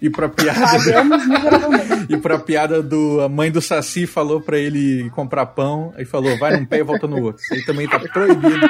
e 0.00 0.08
pra 0.08 0.28
piada. 0.28 0.60
Pagamos 0.60 1.26
miseravelmente. 1.26 2.06
E 2.12 2.16
pra 2.16 2.38
piada 2.38 2.82
do. 2.82 3.20
A 3.20 3.28
mãe 3.28 3.50
do 3.50 3.60
Saci 3.60 4.06
falou 4.06 4.40
pra 4.40 4.58
ele 4.58 5.10
comprar 5.10 5.46
pão, 5.46 5.92
aí 5.96 6.04
falou, 6.04 6.38
vai 6.38 6.56
num 6.56 6.64
pé 6.64 6.78
e 6.78 6.82
volta 6.82 7.06
no 7.06 7.20
outro. 7.22 7.42
Isso 7.42 7.54
aí 7.54 7.64
também 7.64 7.88
tá 7.88 7.98
proibido. 7.98 8.68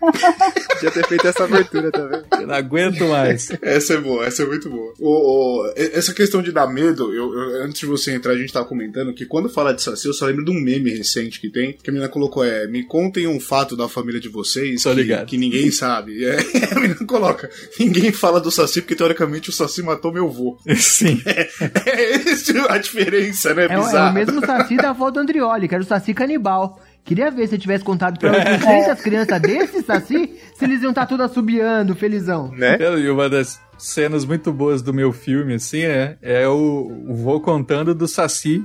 Podia 0.74 0.90
ter 0.90 1.06
feito 1.06 1.26
essa 1.26 1.44
abertura, 1.44 1.90
tá 1.90 2.04
vendo? 2.06 2.24
Eu 2.40 2.46
não 2.46 2.54
aguento 2.54 3.04
mais. 3.06 3.50
Essa 3.62 3.94
é 3.94 3.96
boa, 3.98 4.24
essa 4.26 4.42
é 4.42 4.46
muito 4.46 4.68
boa. 4.70 4.94
O, 4.98 5.66
o- 5.66 5.72
essa 5.76 6.14
questão 6.14 6.40
de 6.42 6.52
dar 6.52 6.66
medo, 6.66 7.12
eu, 7.14 7.32
eu- 7.34 7.64
antes 7.64 7.80
de 7.80 7.86
você 7.86 8.12
entrar, 8.12 8.32
a 8.32 8.36
gente 8.38 8.52
tava 8.52 8.64
comentando 8.66 9.12
que 9.12 9.26
quando 9.26 9.48
fala 9.50 9.74
de 9.74 9.82
Saci, 9.82 10.06
eu 10.06 10.14
só 10.14 10.26
lembro 10.26 10.44
de 10.44 10.50
um 10.50 10.60
meme 10.60 10.90
recente 10.90 11.40
que 11.40 11.50
tem, 11.50 11.72
que 11.72 11.90
a 11.90 11.92
menina 11.92 12.08
colocou, 12.10 12.44
é, 12.44 12.66
me 12.66 12.82
contem 12.84 13.26
um 13.26 13.38
fato 13.40 13.76
da 13.76 13.88
família 13.88 14.20
de 14.20 14.28
vocês 14.28 14.82
Tô 14.82 14.90
que, 14.90 14.96
ligado. 14.96 15.26
que 15.26 15.36
ninguém 15.36 15.70
sabe. 15.70 16.24
É, 16.24 16.38
a 16.72 16.80
menina 16.80 17.06
coloca, 17.06 17.50
ninguém 17.78 18.12
fala 18.12 18.40
do 18.40 18.50
Saci 18.50 18.80
porque 18.80 18.96
teoricamente 18.96 19.50
o 19.50 19.52
Saci 19.52 19.82
matou 19.82 20.12
meu 20.12 20.28
vô. 20.30 20.56
Sim. 20.76 21.20
É 21.26 22.14
essa 22.30 22.72
a 22.72 22.78
diferença, 22.78 23.52
né? 23.54 23.66
É, 23.68 23.78
o- 23.78 23.82
é 23.88 24.10
o 24.10 24.12
mesmo 24.14 24.44
Saci 24.44 24.76
da 24.76 24.90
avó 24.90 25.10
do 25.10 25.20
Andrioli, 25.20 25.68
que 25.68 25.74
era 25.74 25.82
o 25.82 25.86
Saci 25.86 26.14
canibal. 26.14 26.80
Queria 27.04 27.30
ver 27.30 27.48
se 27.48 27.54
eu 27.54 27.58
tivesse 27.58 27.82
contado 27.82 28.18
pra 28.18 28.30
800 28.30 29.00
crianças 29.02 29.40
desse 29.40 29.82
Saci, 29.82 30.38
se 30.54 30.64
eles 30.64 30.82
iam 30.82 30.90
estar 30.90 31.06
todas 31.06 31.30
assobiando, 31.30 31.94
felizão. 31.94 32.52
Né? 32.52 32.78
E 32.98 33.08
uma 33.08 33.28
das 33.28 33.60
cenas 33.78 34.24
muito 34.24 34.52
boas 34.52 34.82
do 34.82 34.92
meu 34.92 35.12
filme, 35.12 35.54
assim, 35.54 35.82
é, 35.82 36.16
é 36.22 36.46
o, 36.46 37.04
o 37.08 37.14
vô 37.14 37.40
contando 37.40 37.94
do 37.94 38.06
Saci, 38.06 38.64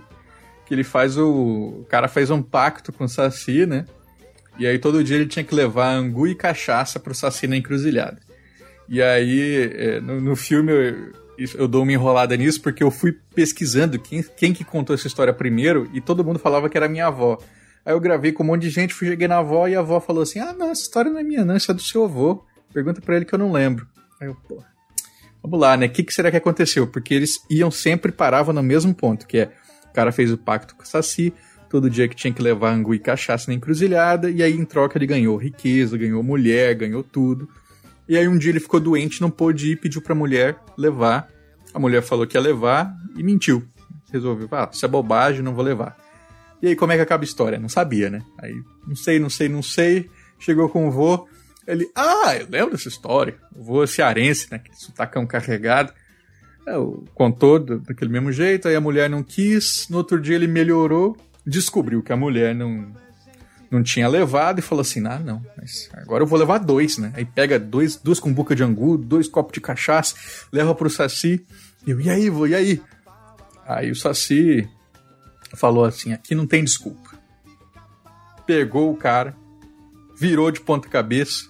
que 0.66 0.74
ele 0.74 0.84
faz 0.84 1.18
o. 1.18 1.80
O 1.82 1.86
cara 1.90 2.08
fez 2.08 2.30
um 2.30 2.42
pacto 2.42 2.92
com 2.92 3.06
o 3.06 3.10
Saci, 3.10 3.66
né? 3.66 3.86
E 4.58 4.66
aí 4.66 4.80
todo 4.80 5.04
dia 5.04 5.18
ele 5.18 5.28
tinha 5.28 5.44
que 5.44 5.54
levar 5.54 5.94
angu 5.94 6.28
e 6.28 6.36
cachaça 6.36 7.00
pro 7.00 7.14
Saci 7.14 7.48
na 7.48 7.58
encruzilhada. 7.58 8.20
E 8.88 9.02
aí, 9.02 9.72
é, 9.74 10.00
no, 10.00 10.22
no 10.22 10.36
filme, 10.36 10.72
eu, 10.72 11.50
eu 11.56 11.68
dou 11.68 11.84
uma 11.84 11.92
enrolada 11.92 12.36
nisso 12.38 12.62
porque 12.62 12.84
eu 12.84 12.92
fui 12.92 13.18
pesquisando 13.34 14.00
quem, 14.00 14.24
quem 14.24 14.54
que 14.54 14.64
contou 14.64 14.94
essa 14.94 15.08
história 15.08 15.34
primeiro 15.34 15.90
e 15.94 16.00
todo 16.00 16.24
mundo 16.24 16.40
falava 16.40 16.70
que 16.70 16.78
era 16.78 16.88
minha 16.88 17.08
avó. 17.08 17.38
Aí 17.86 17.94
eu 17.94 18.00
gravei 18.00 18.32
com 18.32 18.44
um 18.44 18.48
monte 18.48 18.64
de 18.64 18.70
gente, 18.70 18.94
fui 18.94 19.08
cheguei 19.08 19.28
na 19.28 19.38
avó 19.38 19.68
e 19.68 19.76
a 19.76 19.80
avó 19.80 20.00
falou 20.00 20.24
assim: 20.24 20.40
Ah, 20.40 20.54
não, 20.54 20.72
essa 20.72 20.82
história 20.82 21.12
não 21.12 21.20
é 21.20 21.24
minha, 21.24 21.46
não, 21.46 21.56
isso 21.56 21.70
é 21.70 21.74
do 21.74 21.82
seu 21.82 22.04
avô. 22.04 22.44
Pergunta 22.74 23.00
pra 23.00 23.16
ele 23.16 23.26
que 23.26 23.34
eu 23.34 23.40
não 23.40 23.52
lembro. 23.52 23.88
Aí 24.20 24.28
eu, 24.28 24.36
pô. 24.48 24.64
Vamos 25.42 25.60
lá, 25.60 25.78
né? 25.78 25.86
O 25.86 25.90
que, 25.92 26.04
que 26.04 26.14
será 26.14 26.32
que 26.32 26.38
aconteceu? 26.38 26.88
Porque 26.88 27.14
eles 27.14 27.40
iam 27.50 27.70
sempre 27.70 28.12
paravam 28.12 28.52
no 28.52 28.64
mesmo 28.64 28.94
ponto, 28.96 29.28
que 29.28 29.38
é 29.38 29.52
o 29.88 29.94
cara 29.94 30.12
fez 30.12 30.32
o 30.32 30.38
pacto 30.38 30.76
com 30.76 30.82
o 30.82 30.86
Saci, 30.86 31.32
todo 31.70 31.90
dia 31.90 32.08
que 32.08 32.16
tinha 32.16 32.34
que 32.34 32.42
levar 32.42 32.74
angu 32.74 32.96
e 32.96 33.00
cachaça 33.00 33.52
na 33.52 33.54
encruzilhada, 33.54 34.30
e 34.30 34.42
aí 34.42 34.54
em 34.54 34.66
troca 34.66 34.98
ele 34.98 35.06
ganhou 35.06 35.38
riqueza, 35.38 35.98
ganhou 35.98 36.24
mulher, 36.24 36.74
ganhou 36.74 37.04
tudo. 37.04 37.48
E 38.10 38.18
aí 38.18 38.28
um 38.28 38.38
dia 38.38 38.52
ele 38.52 38.60
ficou 38.60 38.80
doente, 38.80 39.22
não 39.22 39.30
pôde 39.30 39.72
ir, 39.72 39.76
pediu 39.78 40.02
pra 40.02 40.16
mulher 40.16 40.58
levar. 40.76 41.30
A 41.74 41.80
mulher 41.80 42.02
falou 42.02 42.26
que 42.26 42.36
ia 42.36 42.42
levar 42.42 42.94
e 43.16 43.22
mentiu. 43.22 43.64
Resolveu, 44.12 44.48
ah, 44.52 44.70
isso 44.72 44.84
é 44.84 44.88
bobagem, 44.88 45.44
não 45.44 45.54
vou 45.54 45.64
levar. 45.64 45.96
E 46.62 46.68
aí 46.68 46.76
como 46.76 46.92
é 46.92 46.96
que 46.96 47.02
acaba 47.02 47.24
a 47.24 47.26
história? 47.26 47.60
Não 47.60 47.70
sabia, 47.70 48.10
né? 48.10 48.22
Aí, 48.42 48.54
não 48.88 48.96
sei, 48.96 49.20
não 49.20 49.30
sei, 49.30 49.50
não 49.50 49.62
sei. 49.62 50.10
Chegou 50.40 50.68
com 50.70 50.88
o 50.88 50.92
vô, 50.92 51.28
ele, 51.68 51.90
ah, 51.96 52.36
eu 52.40 52.48
lembro 52.50 52.72
dessa 52.72 52.88
história. 52.88 53.36
O 53.56 53.64
vô 53.64 53.84
é 53.84 53.88
cearense, 53.88 54.48
né? 54.52 54.58
Aquele 54.58 54.76
sotacão 54.78 55.26
carregado. 55.28 55.94
É, 56.68 56.78
o- 56.78 57.04
contou 57.14 57.60
do- 57.60 57.80
daquele 57.80 58.12
mesmo 58.12 58.32
jeito, 58.32 58.68
aí 58.68 58.76
a 58.76 58.82
mulher 58.82 59.10
não 59.10 59.22
quis. 59.22 59.88
No 59.90 59.98
outro 59.98 60.20
dia 60.20 60.36
ele 60.36 60.48
melhorou, 60.48 61.16
descobriu 61.46 62.02
que 62.02 62.12
a 62.12 62.18
mulher 62.18 62.56
não, 62.56 62.92
não 63.70 63.84
tinha 63.84 64.08
levado 64.08 64.60
e 64.60 64.62
falou 64.64 64.82
assim: 64.82 65.06
ah, 65.06 65.20
não, 65.20 65.46
mas 65.58 65.90
agora 65.94 66.24
eu 66.24 66.28
vou 66.28 66.40
levar 66.40 66.58
dois, 66.58 66.98
né? 66.98 67.12
Aí 67.16 67.24
pega 67.26 67.60
dois, 67.60 67.96
duas 67.98 68.20
cumbuca 68.20 68.56
de 68.56 68.64
angu, 68.64 68.98
dois 68.98 69.28
copos 69.28 69.54
de 69.54 69.62
cachaça, 69.62 70.16
leva 70.52 70.74
pro 70.74 70.90
Saci. 70.90 71.46
E 71.86 71.92
eu, 71.92 72.02
e 72.02 72.10
aí, 72.10 72.30
vô, 72.32 72.48
e 72.48 72.56
aí? 72.56 72.82
Aí 73.68 73.92
o 73.92 73.96
Saci 73.96 74.68
falou 75.56 75.86
assim: 75.86 76.14
aqui 76.14 76.36
não 76.36 76.46
tem 76.46 76.64
desculpa. 76.64 77.18
Pegou 78.46 78.92
o 78.92 78.98
cara, 78.98 79.36
virou 80.18 80.52
de 80.52 80.60
ponta 80.60 80.88
cabeça, 80.88 81.48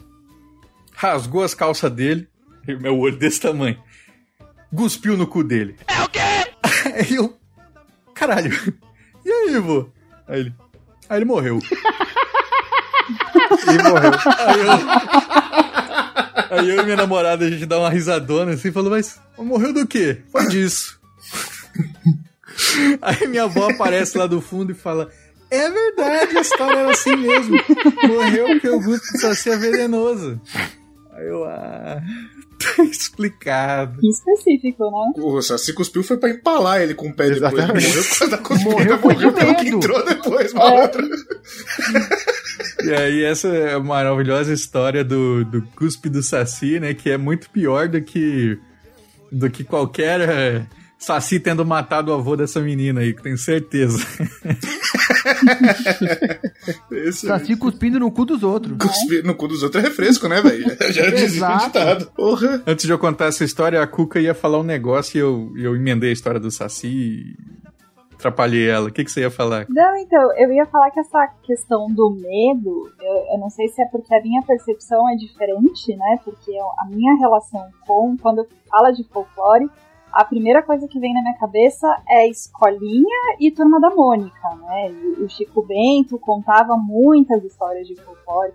rasgou 0.93 1.43
as 1.43 1.53
calças 1.53 1.91
dele, 1.91 2.27
e 2.67 2.73
o 2.73 2.81
meu 2.81 2.97
olho 2.97 3.17
desse 3.17 3.39
tamanho, 3.39 3.77
cuspiu 4.75 5.17
no 5.17 5.27
cu 5.27 5.43
dele. 5.43 5.75
É 5.87 6.01
o 6.03 6.09
quê? 6.09 6.19
Aí 6.95 7.15
eu. 7.15 7.37
Caralho. 8.13 8.51
E 9.25 9.31
aí, 9.31 9.59
vô? 9.59 9.89
Aí 10.27 10.39
ele. 10.39 10.53
Aí 11.09 11.17
ele 11.17 11.25
morreu. 11.25 11.59
E 13.67 13.83
morreu. 13.83 14.11
Aí 14.37 14.59
eu. 14.59 14.71
Aí 16.57 16.69
eu 16.69 16.81
e 16.81 16.83
minha 16.83 16.95
namorada, 16.95 17.45
a 17.45 17.49
gente 17.49 17.65
dá 17.65 17.79
uma 17.79 17.89
risadona 17.89 18.53
assim 18.53 18.69
e 18.69 18.71
falou, 18.71 18.91
mas 18.91 19.19
morreu 19.37 19.73
do 19.73 19.85
quê? 19.87 20.21
Foi 20.31 20.47
disso. 20.47 20.99
Aí 23.01 23.27
minha 23.27 23.43
avó 23.43 23.69
aparece 23.69 24.17
lá 24.17 24.27
do 24.27 24.41
fundo 24.41 24.71
e 24.71 24.75
fala: 24.75 25.09
É 25.49 25.69
verdade, 25.69 26.37
a 26.37 26.41
história 26.41 26.79
era 26.79 26.91
assim 26.91 27.15
mesmo. 27.15 27.57
Morreu 28.07 28.47
porque 28.47 28.69
o 28.69 28.81
gusto 28.81 29.13
de 29.13 29.19
saci 29.19 29.49
é 29.49 29.57
venenoso. 29.57 30.39
Aí 31.13 31.27
eu, 31.27 31.45
ah, 31.45 32.01
tá 32.75 32.83
explicado. 32.83 33.99
Que 33.99 34.09
específico, 34.09 34.83
né? 34.85 35.23
O 35.23 35.41
Saci 35.41 35.73
cuspiu 35.73 36.03
foi 36.03 36.17
pra 36.17 36.29
empalar 36.29 36.81
ele 36.81 36.93
com 36.93 37.07
o 37.07 37.13
pé 37.13 37.29
depois. 37.29 37.53
Exatamente. 37.53 37.87
Morreu 37.87 38.03
por 38.03 38.17
causa 38.17 38.27
da 38.29 38.37
cuspida, 38.37 38.69
Morreu 38.69 38.99
morreu 39.01 39.33
pelo 39.33 39.55
que 39.55 39.67
entrou 39.69 40.05
depois, 40.05 40.53
malandro. 40.53 41.07
E 42.83 42.93
aí, 42.93 43.23
essa 43.23 43.47
é 43.47 43.73
a 43.73 43.79
maravilhosa 43.79 44.53
história 44.53 45.03
do, 45.03 45.45
do 45.45 45.61
cuspe 45.75 46.09
do 46.09 46.21
Saci, 46.21 46.79
né? 46.79 46.93
Que 46.93 47.11
é 47.11 47.17
muito 47.17 47.49
pior 47.49 47.87
do 47.87 48.01
que, 48.01 48.59
do 49.31 49.49
que 49.49 49.63
qualquer 49.63 50.67
Saci 50.97 51.39
tendo 51.39 51.65
matado 51.65 52.11
o 52.11 52.15
avô 52.15 52.35
dessa 52.35 52.61
menina 52.61 53.01
aí, 53.01 53.13
que 53.13 53.21
tenho 53.21 53.37
certeza. 53.37 53.99
Esse 56.91 57.27
Saci 57.27 57.55
cuspindo 57.55 57.99
no 57.99 58.11
cu 58.11 58.25
dos 58.25 58.43
outros. 58.43 58.77
cuspir 58.77 59.23
no 59.23 59.35
cu 59.35 59.47
dos 59.47 59.61
outros 59.61 59.83
é 59.83 59.87
refresco, 59.87 60.27
né, 60.27 60.41
velho? 60.41 60.65
Já 60.91 61.09
dizia 61.09 61.47
o 61.47 61.57
ditado. 61.57 62.11
Porra. 62.15 62.63
Antes 62.65 62.85
de 62.85 62.91
eu 62.91 62.97
contar 62.97 63.25
essa 63.25 63.43
história, 63.43 63.81
a 63.81 63.87
Cuca 63.87 64.19
ia 64.19 64.33
falar 64.33 64.59
um 64.59 64.63
negócio 64.63 65.17
e 65.17 65.21
eu, 65.21 65.51
eu 65.57 65.75
emendei 65.75 66.09
a 66.11 66.13
história 66.13 66.39
do 66.39 66.49
Saci 66.49 66.87
e 66.87 67.35
atrapalhei 68.13 68.69
ela. 68.69 68.89
O 68.89 68.91
que, 68.91 69.03
que 69.03 69.11
você 69.11 69.21
ia 69.21 69.31
falar? 69.31 69.65
Não, 69.69 69.95
então, 69.97 70.35
eu 70.37 70.51
ia 70.51 70.65
falar 70.65 70.89
que 70.91 70.99
essa 70.99 71.27
questão 71.43 71.87
do 71.87 72.11
medo, 72.11 72.89
eu, 72.99 73.33
eu 73.33 73.39
não 73.39 73.49
sei 73.49 73.67
se 73.67 73.81
é 73.81 73.85
porque 73.91 74.13
a 74.15 74.21
minha 74.21 74.41
percepção 74.41 75.07
é 75.09 75.15
diferente, 75.15 75.95
né? 75.95 76.19
Porque 76.23 76.51
a 76.79 76.85
minha 76.89 77.15
relação 77.19 77.63
com, 77.85 78.15
quando 78.17 78.47
fala 78.69 78.91
de 78.91 79.03
folclore, 79.09 79.69
a 80.15 80.23
primeira 80.23 80.63
coisa 80.63 80.87
que 80.87 80.97
vem 80.97 81.13
na 81.13 81.21
minha 81.21 81.37
cabeça 81.37 81.85
é 82.07 82.25
escolinha 82.29 83.35
e 83.37 83.51
turma 83.51 83.81
da 83.81 83.89
Mônica, 83.89 84.49
né? 84.61 84.89
O 85.19 85.27
Chico 85.27 85.61
Bento 85.61 86.17
contava 86.17 86.77
muitas 86.77 87.43
histórias 87.43 87.85
de 87.85 87.97
folclore. 87.97 88.53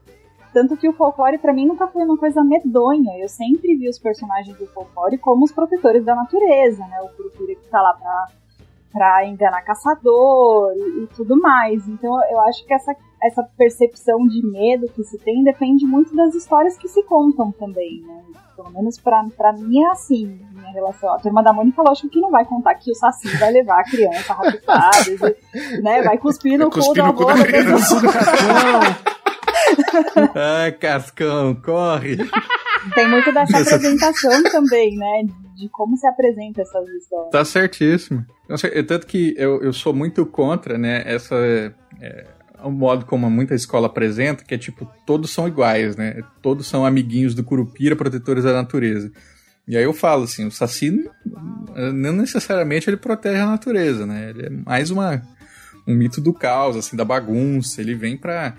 Tanto 0.55 0.75
que 0.75 0.89
o 0.89 0.93
folclore 0.95 1.37
pra 1.37 1.53
mim 1.53 1.67
nunca 1.67 1.87
foi 1.87 2.03
uma 2.03 2.17
coisa 2.17 2.43
medonha. 2.43 3.19
Eu 3.19 3.29
sempre 3.29 3.77
vi 3.77 3.91
os 3.91 3.99
personagens 3.99 4.57
do 4.57 4.67
folclore 4.69 5.19
como 5.19 5.45
os 5.45 5.53
protetores 5.53 6.03
da 6.03 6.15
natureza, 6.15 6.87
né? 6.87 6.99
O 7.03 7.15
Curupira 7.15 7.55
que 7.55 7.69
tá 7.69 7.83
lá 7.83 7.93
pra 7.93 8.27
pra 8.91 9.25
enganar 9.25 9.63
caçador 9.63 10.73
e, 10.75 11.05
e 11.05 11.07
tudo 11.15 11.39
mais. 11.41 11.87
Então 11.87 12.11
eu 12.31 12.41
acho 12.41 12.67
que 12.67 12.75
essa, 12.75 12.97
essa 13.23 13.43
percepção 13.57 14.27
de 14.27 14.43
medo 14.47 14.87
que 14.95 15.03
se 15.05 15.19
tem 15.19 15.43
depende 15.45 15.85
muito 15.87 16.15
das 16.15 16.35
histórias 16.35 16.77
que 16.77 16.89
se 16.89 17.03
contam 17.05 17.53
também, 17.53 18.03
né? 18.07 18.23
Pelo 18.57 18.71
menos 18.73 18.99
pra, 18.99 19.25
pra 19.37 19.53
mim 19.55 19.83
é 19.83 19.91
assim, 19.91 20.39
minha 20.53 20.73
relação. 20.73 21.15
A 21.15 21.19
turma 21.19 21.43
da 21.43 21.53
Mônica, 21.53 21.81
lógico 21.83 22.09
que 22.11 22.21
não 22.21 22.31
vai 22.31 22.45
contar 22.45 22.75
que 22.75 22.91
o 22.91 22.95
Saci 22.95 23.29
vai 23.39 23.51
levar 23.53 23.81
a 23.81 23.85
criança 23.85 24.35
raptada, 24.35 25.37
né? 25.83 26.03
Vai 26.03 26.19
cuspir 26.19 26.59
no 26.59 26.71
cu 26.71 26.93
da 26.95 27.09
avó 27.09 27.25
da 27.25 27.45
pessoa. 27.45 28.03
Ah, 30.35 30.71
Cascão, 30.79 31.55
corre! 31.55 32.17
Tem 32.95 33.09
muito 33.09 33.33
dessa 33.33 33.59
Essa- 33.59 33.77
apresentação 33.77 34.43
também, 34.45 34.97
né? 34.97 35.23
De 35.55 35.69
como 35.71 35.97
se 35.97 36.07
apresenta 36.07 36.63
essas 36.63 36.89
histórias. 36.89 37.31
Tá 37.31 37.45
certíssimo. 37.45 38.25
É 38.73 38.83
Tanto 38.83 39.07
que 39.07 39.35
eu, 39.37 39.63
eu 39.63 39.73
sou 39.73 39.93
muito 39.95 40.25
contra, 40.27 40.77
né, 40.79 41.03
essa... 41.07 41.37
É, 42.01 42.27
o 42.65 42.71
modo 42.71 43.05
como 43.07 43.31
muita 43.31 43.55
escola 43.55 43.87
apresenta, 43.87 44.45
que 44.45 44.55
é 44.55 44.59
tipo, 44.59 44.91
todos 45.07 45.31
são 45.31 45.47
iguais, 45.49 45.97
né? 45.97 46.23
Todos 46.43 46.67
são 46.67 46.85
amiguinhos 46.85 47.35
do 47.35 47.45
Curupira, 47.45 47.97
protetores 47.97 48.45
da 48.45 48.53
natureza. 48.53 49.11
E 49.67 49.77
aí 49.77 49.85
eu 49.85 49.93
falo 49.93 50.25
assim, 50.25 50.47
o 50.47 50.51
Saci 50.51 50.91
não- 51.93 52.13
necessariamente 52.13 52.91
ele 52.91 52.97
protege 52.97 53.41
a 53.41 53.47
natureza, 53.47 54.05
né? 54.07 54.31
Ele 54.31 54.47
é 54.47 54.51
mais 54.51 54.91
uma, 54.91 55.23
um 55.87 55.95
mito 55.95 56.21
do 56.21 56.33
caos, 56.33 56.77
assim, 56.77 56.97
da 56.97 57.05
bagunça. 57.05 57.81
Ele 57.81 57.95
vem 57.95 58.17
pra, 58.17 58.57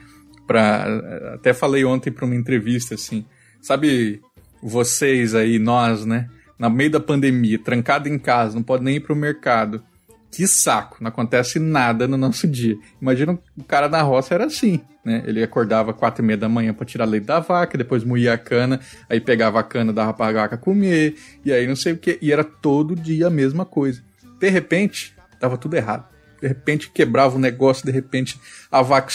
pra... 0.48 0.86
Até 1.34 1.54
falei 1.54 1.84
ontem 1.84 2.12
pra 2.12 2.26
uma 2.26 2.36
entrevista, 2.36 2.96
assim, 2.96 3.26
sabe 3.62 4.22
vocês 4.62 5.36
aí, 5.36 5.60
nós, 5.60 6.06
né? 6.06 6.30
Na 6.58 6.70
meio 6.70 6.92
da 6.92 7.00
pandemia, 7.00 7.58
trancado 7.60 8.08
em 8.08 8.20
casa, 8.20 8.56
não 8.56 8.64
pode 8.64 8.84
nem 8.84 8.98
ir 8.98 9.00
pro 9.02 9.16
mercado. 9.16 9.84
Que 10.32 10.48
saco, 10.48 10.98
não 11.02 11.10
acontece 11.10 11.60
nada 11.60 12.08
no 12.08 12.15
nosso 12.15 12.48
dia. 12.48 12.78
Imagina 13.02 13.38
o 13.58 13.63
cara 13.63 13.89
na 13.89 14.02
roça 14.02 14.34
era 14.34 14.46
assim, 14.46 14.80
né? 15.04 15.22
Ele 15.26 15.44
acordava 15.44 15.94
quatro 15.94 16.24
e 16.24 16.26
meia 16.26 16.38
da 16.38 16.48
manhã 16.48 16.74
pra 16.74 16.86
tirar 16.86 17.04
leite 17.04 17.26
da 17.26 17.41
vaca, 17.41 17.78
depois 17.78 18.06
moía 18.06 18.34
a 18.34 18.38
cana, 18.38 18.80
aí 19.10 19.20
pegava 19.20 19.60
a 19.60 19.63
cana, 19.63 19.91
dava 19.91 20.13
pra 20.13 20.32
vaca 20.32 20.58
comer, 20.58 21.15
e 21.44 21.52
aí 21.52 21.67
não 21.67 21.76
sei 21.76 21.94
o 21.94 21.98
que, 21.98 22.17
e 22.22 22.32
era 22.32 22.46
todo 22.46 22.96
dia 22.96 23.28
a 23.28 23.30
mesma 23.30 23.65
coisa. 23.65 24.02
De 24.39 24.50
repente, 24.50 25.13
tava 25.38 25.58
tudo 25.58 25.76
errado. 25.76 26.08
De 26.41 26.48
repente 26.48 26.89
quebrava 26.89 27.36
o 27.36 27.39
negócio, 27.39 27.86
de 27.86 27.91
repente 27.91 28.39
a 28.72 28.82
vaca 28.82 29.13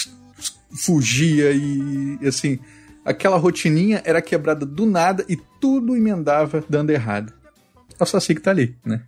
fugia 0.70 1.50
e 1.52 2.18
assim, 2.26 2.58
aquela 3.04 3.38
rotininha 3.38 4.02
era 4.04 4.20
quebrada 4.20 4.66
do 4.66 4.84
nada 4.84 5.24
e 5.28 5.36
tudo 5.60 5.96
emendava 5.96 6.62
dando 6.68 6.90
errado. 6.90 7.32
É 7.98 8.02
o 8.02 8.06
Saci 8.06 8.34
que 8.34 8.42
tá 8.42 8.50
ali, 8.50 8.76
né? 8.84 9.02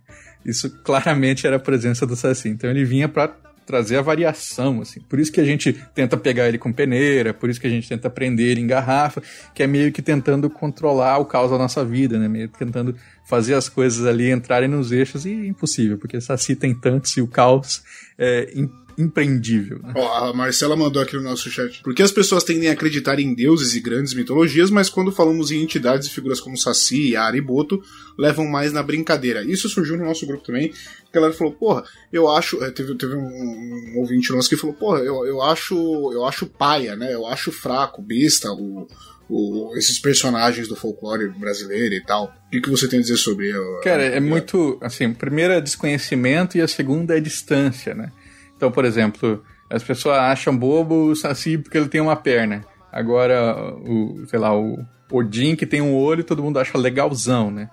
Isso 0.45 0.69
claramente 0.83 1.45
era 1.45 1.57
a 1.57 1.59
presença 1.59 2.05
do 2.05 2.15
Saci. 2.15 2.49
Então 2.49 2.69
ele 2.69 2.85
vinha 2.85 3.07
pra 3.07 3.33
trazer 3.65 3.97
a 3.97 4.01
variação, 4.01 4.81
assim. 4.81 4.99
Por 5.01 5.19
isso 5.19 5.31
que 5.31 5.39
a 5.39 5.45
gente 5.45 5.73
tenta 5.93 6.17
pegar 6.17 6.47
ele 6.47 6.57
com 6.57 6.73
peneira, 6.73 7.35
por 7.35 7.51
isso 7.51 7.61
que 7.61 7.67
a 7.67 7.69
gente 7.69 7.87
tenta 7.87 8.09
prender 8.09 8.47
ele 8.47 8.61
em 8.61 8.65
garrafa, 8.65 9.21
que 9.53 9.61
é 9.61 9.67
meio 9.67 9.91
que 9.91 10.01
tentando 10.01 10.49
controlar 10.49 11.19
o 11.19 11.25
caos 11.25 11.51
da 11.51 11.57
nossa 11.57 11.85
vida, 11.85 12.17
né? 12.17 12.27
Meio 12.27 12.49
que 12.49 12.57
tentando 12.57 12.95
fazer 13.27 13.53
as 13.53 13.69
coisas 13.69 14.07
ali 14.07 14.31
entrarem 14.31 14.67
nos 14.67 14.91
eixos 14.91 15.23
e 15.23 15.29
é 15.29 15.45
impossível, 15.45 15.99
porque 15.99 16.19
Saci 16.19 16.55
tem 16.55 16.73
tantos 16.73 17.15
e 17.15 17.21
o 17.21 17.27
caos 17.27 17.83
é 18.17 18.51
impreendível, 18.99 19.79
né? 19.81 19.93
Ó, 19.95 20.29
a 20.29 20.33
Marcela 20.33 20.75
mandou 20.75 21.01
aqui 21.01 21.15
no 21.15 21.23
nosso 21.23 21.49
chat. 21.49 21.81
Porque 21.83 22.03
as 22.03 22.11
pessoas 22.11 22.43
tendem 22.43 22.69
a 22.69 22.73
acreditar 22.73 23.19
em 23.19 23.33
deuses 23.33 23.73
e 23.75 23.79
grandes 23.79 24.13
mitologias, 24.13 24.69
mas 24.69 24.89
quando 24.89 25.11
falamos 25.11 25.49
em 25.51 25.61
entidades 25.63 26.07
e 26.07 26.11
figuras 26.11 26.39
como 26.39 26.57
Saci, 26.57 27.11
Yara 27.13 27.37
e 27.37 27.41
Boto, 27.41 27.81
levam 28.17 28.45
mais 28.47 28.71
na 28.73 28.83
brincadeira. 28.83 29.43
Isso 29.43 29.69
surgiu 29.69 29.97
no 29.97 30.05
nosso 30.05 30.27
grupo 30.27 30.43
também. 30.45 30.71
A 31.11 31.15
galera 31.15 31.33
falou, 31.33 31.53
porra, 31.53 31.83
eu 32.11 32.29
acho. 32.29 32.63
eh, 32.63 32.71
Teve, 32.71 32.93
teve 32.95 33.15
um, 33.15 33.19
um 33.19 33.93
ouvinte 33.99 34.31
nosso 34.31 34.49
que 34.49 34.57
falou, 34.57 34.75
porra, 34.75 34.99
eu, 34.99 35.25
eu 35.25 35.41
acho. 35.41 35.75
Eu 36.13 36.25
acho 36.25 36.45
paia, 36.45 36.95
né? 36.95 37.13
Eu 37.13 37.25
acho 37.25 37.51
fraco, 37.51 38.01
besta, 38.01 38.51
o. 38.51 38.87
o- 39.29 39.75
esses 39.77 39.99
personagens 39.99 40.67
do 40.67 40.75
folclore 40.75 41.29
brasileiro 41.29 41.93
e 41.95 42.03
tal. 42.03 42.33
O 42.47 42.49
que, 42.51 42.61
que 42.61 42.69
você 42.69 42.87
tem 42.87 42.99
a 42.99 43.01
dizer 43.01 43.17
sobre 43.17 43.51
Cara, 43.83 44.03
é 44.03 44.19
muito. 44.19 44.77
Assim, 44.81 45.05
a 45.05 45.09
primeira 45.13 45.55
é 45.55 45.61
desconhecimento 45.61 46.57
e 46.57 46.61
a 46.61 46.67
segunda 46.67 47.15
é 47.17 47.21
distância, 47.21 47.93
né? 47.93 48.11
Então, 48.59 48.69
por 48.69 48.83
exemplo, 48.83 49.41
as 49.69 49.81
pessoas 49.81 50.17
acham 50.17 50.55
bobo 50.55 51.05
o 51.05 51.15
Saci 51.15 51.57
porque 51.57 51.77
ele 51.77 51.87
tem 51.87 52.01
uma 52.01 52.17
perna. 52.17 52.65
Agora, 52.91 53.73
o, 53.87 54.25
sei 54.27 54.37
lá, 54.37 54.53
o 54.53 54.77
Odin 55.09 55.55
que 55.55 55.65
tem 55.65 55.79
um 55.81 55.95
olho, 55.95 56.25
todo 56.25 56.43
mundo 56.43 56.59
acha 56.59 56.77
legalzão, 56.77 57.49
né? 57.49 57.69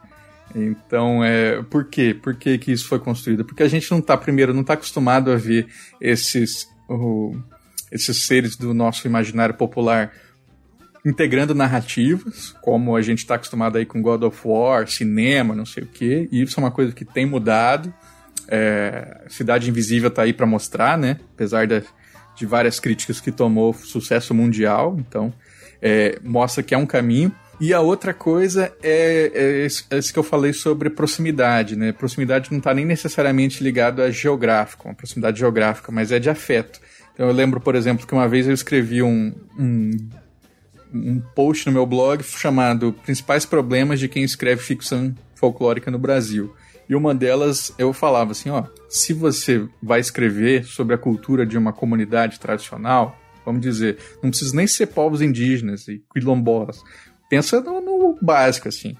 Então, 0.54 1.24
é, 1.24 1.60
por 1.64 1.86
quê? 1.86 2.14
Por 2.14 2.36
que, 2.36 2.56
que 2.56 2.70
isso 2.70 2.86
foi 2.86 3.00
construído? 3.00 3.44
Porque 3.44 3.64
a 3.64 3.68
gente 3.68 3.90
não 3.90 4.00
tá, 4.00 4.16
primeiro, 4.16 4.54
não 4.54 4.62
tá 4.62 4.74
acostumado 4.74 5.32
a 5.32 5.34
ver 5.36 5.66
esses, 6.00 6.68
o- 6.88 7.34
esses 7.90 8.24
seres 8.26 8.54
do 8.56 8.72
nosso 8.72 9.04
imaginário 9.08 9.56
popular 9.56 10.12
integrando 11.04 11.52
narrativas, 11.52 12.54
como 12.62 12.94
a 12.94 13.02
gente 13.02 13.18
está 13.18 13.34
acostumado 13.34 13.76
aí 13.76 13.84
com 13.84 14.00
God 14.00 14.22
of 14.22 14.40
War, 14.44 14.86
cinema, 14.86 15.52
não 15.52 15.66
sei 15.66 15.82
o 15.82 15.86
quê, 15.86 16.28
e 16.30 16.42
isso 16.42 16.60
é 16.60 16.62
uma 16.62 16.70
coisa 16.70 16.92
que 16.92 17.04
tem 17.04 17.26
mudado. 17.26 17.92
É, 18.48 19.22
Cidade 19.28 19.68
Invisível 19.68 20.10
tá 20.10 20.22
aí 20.22 20.32
para 20.32 20.46
mostrar, 20.46 20.96
né? 20.96 21.18
Apesar 21.34 21.66
da- 21.66 21.82
de 22.36 22.44
várias 22.46 22.78
críticas 22.78 23.20
que 23.20 23.32
tomou 23.32 23.72
sucesso 23.72 24.34
mundial, 24.34 24.96
então 24.98 25.32
é, 25.80 26.18
mostra 26.22 26.62
que 26.62 26.74
é 26.74 26.78
um 26.78 26.86
caminho. 26.86 27.32
E 27.58 27.72
a 27.72 27.80
outra 27.80 28.12
coisa 28.12 28.70
é, 28.82 29.66
é 29.90 29.96
é 29.96 30.00
que 30.00 30.18
eu 30.18 30.22
falei 30.22 30.52
sobre 30.52 30.90
proximidade, 30.90 31.74
né? 31.76 31.92
Proximidade 31.92 32.50
não 32.50 32.58
está 32.58 32.74
nem 32.74 32.84
necessariamente 32.84 33.64
ligado 33.64 34.02
a 34.02 34.10
geográfico, 34.10 34.86
uma 34.88 34.94
proximidade 34.94 35.38
geográfica, 35.38 35.90
mas 35.90 36.12
é 36.12 36.18
de 36.18 36.28
afeto. 36.28 36.78
Então 37.14 37.26
eu 37.26 37.32
lembro, 37.32 37.58
por 37.58 37.74
exemplo, 37.74 38.06
que 38.06 38.12
uma 38.12 38.28
vez 38.28 38.46
eu 38.46 38.52
escrevi 38.52 39.02
um, 39.02 39.32
um 39.58 39.90
um 40.94 41.20
post 41.34 41.66
no 41.66 41.72
meu 41.72 41.84
blog 41.84 42.22
chamado 42.22 42.92
Principais 43.04 43.44
Problemas 43.44 43.98
de 43.98 44.08
quem 44.08 44.22
escreve 44.22 44.62
ficção 44.62 45.14
folclórica 45.34 45.90
no 45.90 45.98
Brasil. 45.98 46.54
E 46.88 46.94
uma 46.94 47.14
delas 47.14 47.72
eu 47.78 47.92
falava 47.92 48.32
assim, 48.32 48.50
ó, 48.50 48.64
se 48.88 49.12
você 49.12 49.68
vai 49.82 50.00
escrever 50.00 50.64
sobre 50.64 50.94
a 50.94 50.98
cultura 50.98 51.44
de 51.44 51.58
uma 51.58 51.72
comunidade 51.72 52.38
tradicional, 52.38 53.18
vamos 53.44 53.60
dizer, 53.60 53.98
não 54.22 54.30
precisa 54.30 54.54
nem 54.54 54.66
ser 54.66 54.86
povos 54.86 55.20
indígenas 55.20 55.88
e 55.88 56.02
quilombolas. 56.12 56.82
Pensa 57.28 57.60
no, 57.60 57.80
no 57.80 58.18
básico 58.22 58.68
assim. 58.68 58.96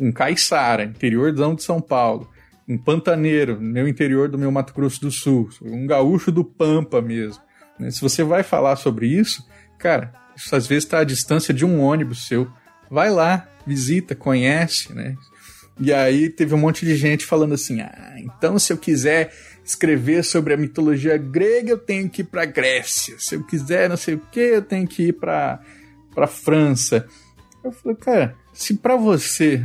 um 0.00 0.10
caiçara, 0.10 0.84
interiorzão 0.84 1.54
de 1.54 1.62
São 1.62 1.80
Paulo, 1.80 2.30
um 2.68 2.78
pantaneiro, 2.78 3.60
meu 3.60 3.88
interior 3.88 4.28
do 4.28 4.38
meu 4.38 4.50
Mato 4.50 4.72
Grosso 4.74 5.00
do 5.00 5.10
Sul, 5.10 5.48
um 5.62 5.86
gaúcho 5.86 6.30
do 6.30 6.44
Pampa 6.44 7.00
mesmo. 7.00 7.42
Né? 7.78 7.90
Se 7.90 8.00
você 8.00 8.22
vai 8.22 8.42
falar 8.42 8.76
sobre 8.76 9.06
isso, 9.06 9.46
cara, 9.78 10.12
isso 10.36 10.54
às 10.54 10.66
vezes 10.66 10.84
está 10.84 11.00
à 11.00 11.04
distância 11.04 11.52
de 11.52 11.64
um 11.64 11.80
ônibus 11.80 12.26
seu. 12.26 12.50
Vai 12.90 13.10
lá, 13.10 13.48
visita, 13.66 14.14
conhece, 14.14 14.94
né? 14.94 15.16
E 15.80 15.92
aí 15.92 16.28
teve 16.28 16.54
um 16.54 16.58
monte 16.58 16.84
de 16.84 16.96
gente 16.96 17.24
falando 17.24 17.54
assim: 17.54 17.80
ah, 17.80 18.14
então 18.18 18.58
se 18.58 18.72
eu 18.72 18.76
quiser 18.76 19.32
escrever 19.64 20.24
sobre 20.24 20.54
a 20.54 20.56
mitologia 20.56 21.16
grega, 21.16 21.70
eu 21.70 21.78
tenho 21.78 22.08
que 22.08 22.22
ir 22.22 22.24
para 22.24 22.44
Grécia. 22.44 23.16
Se 23.18 23.34
eu 23.34 23.44
quiser 23.44 23.88
não 23.88 23.96
sei 23.96 24.14
o 24.14 24.22
que, 24.32 24.40
eu 24.40 24.62
tenho 24.62 24.86
que 24.86 25.08
ir 25.08 25.12
para 25.12 25.60
para 26.14 26.26
França. 26.26 27.06
Eu 27.62 27.70
falei, 27.70 27.96
cara, 27.96 28.34
se 28.52 28.74
para 28.74 28.96
você 28.96 29.62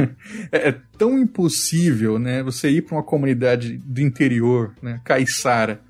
é, 0.52 0.68
é, 0.68 0.74
tão 0.98 1.18
impossível, 1.18 2.18
né, 2.18 2.42
você 2.42 2.68
ir 2.68 2.82
para 2.82 2.96
uma 2.96 3.02
comunidade 3.02 3.78
do 3.78 4.00
interior, 4.00 4.74
né, 4.82 5.00
caiçara, 5.04 5.80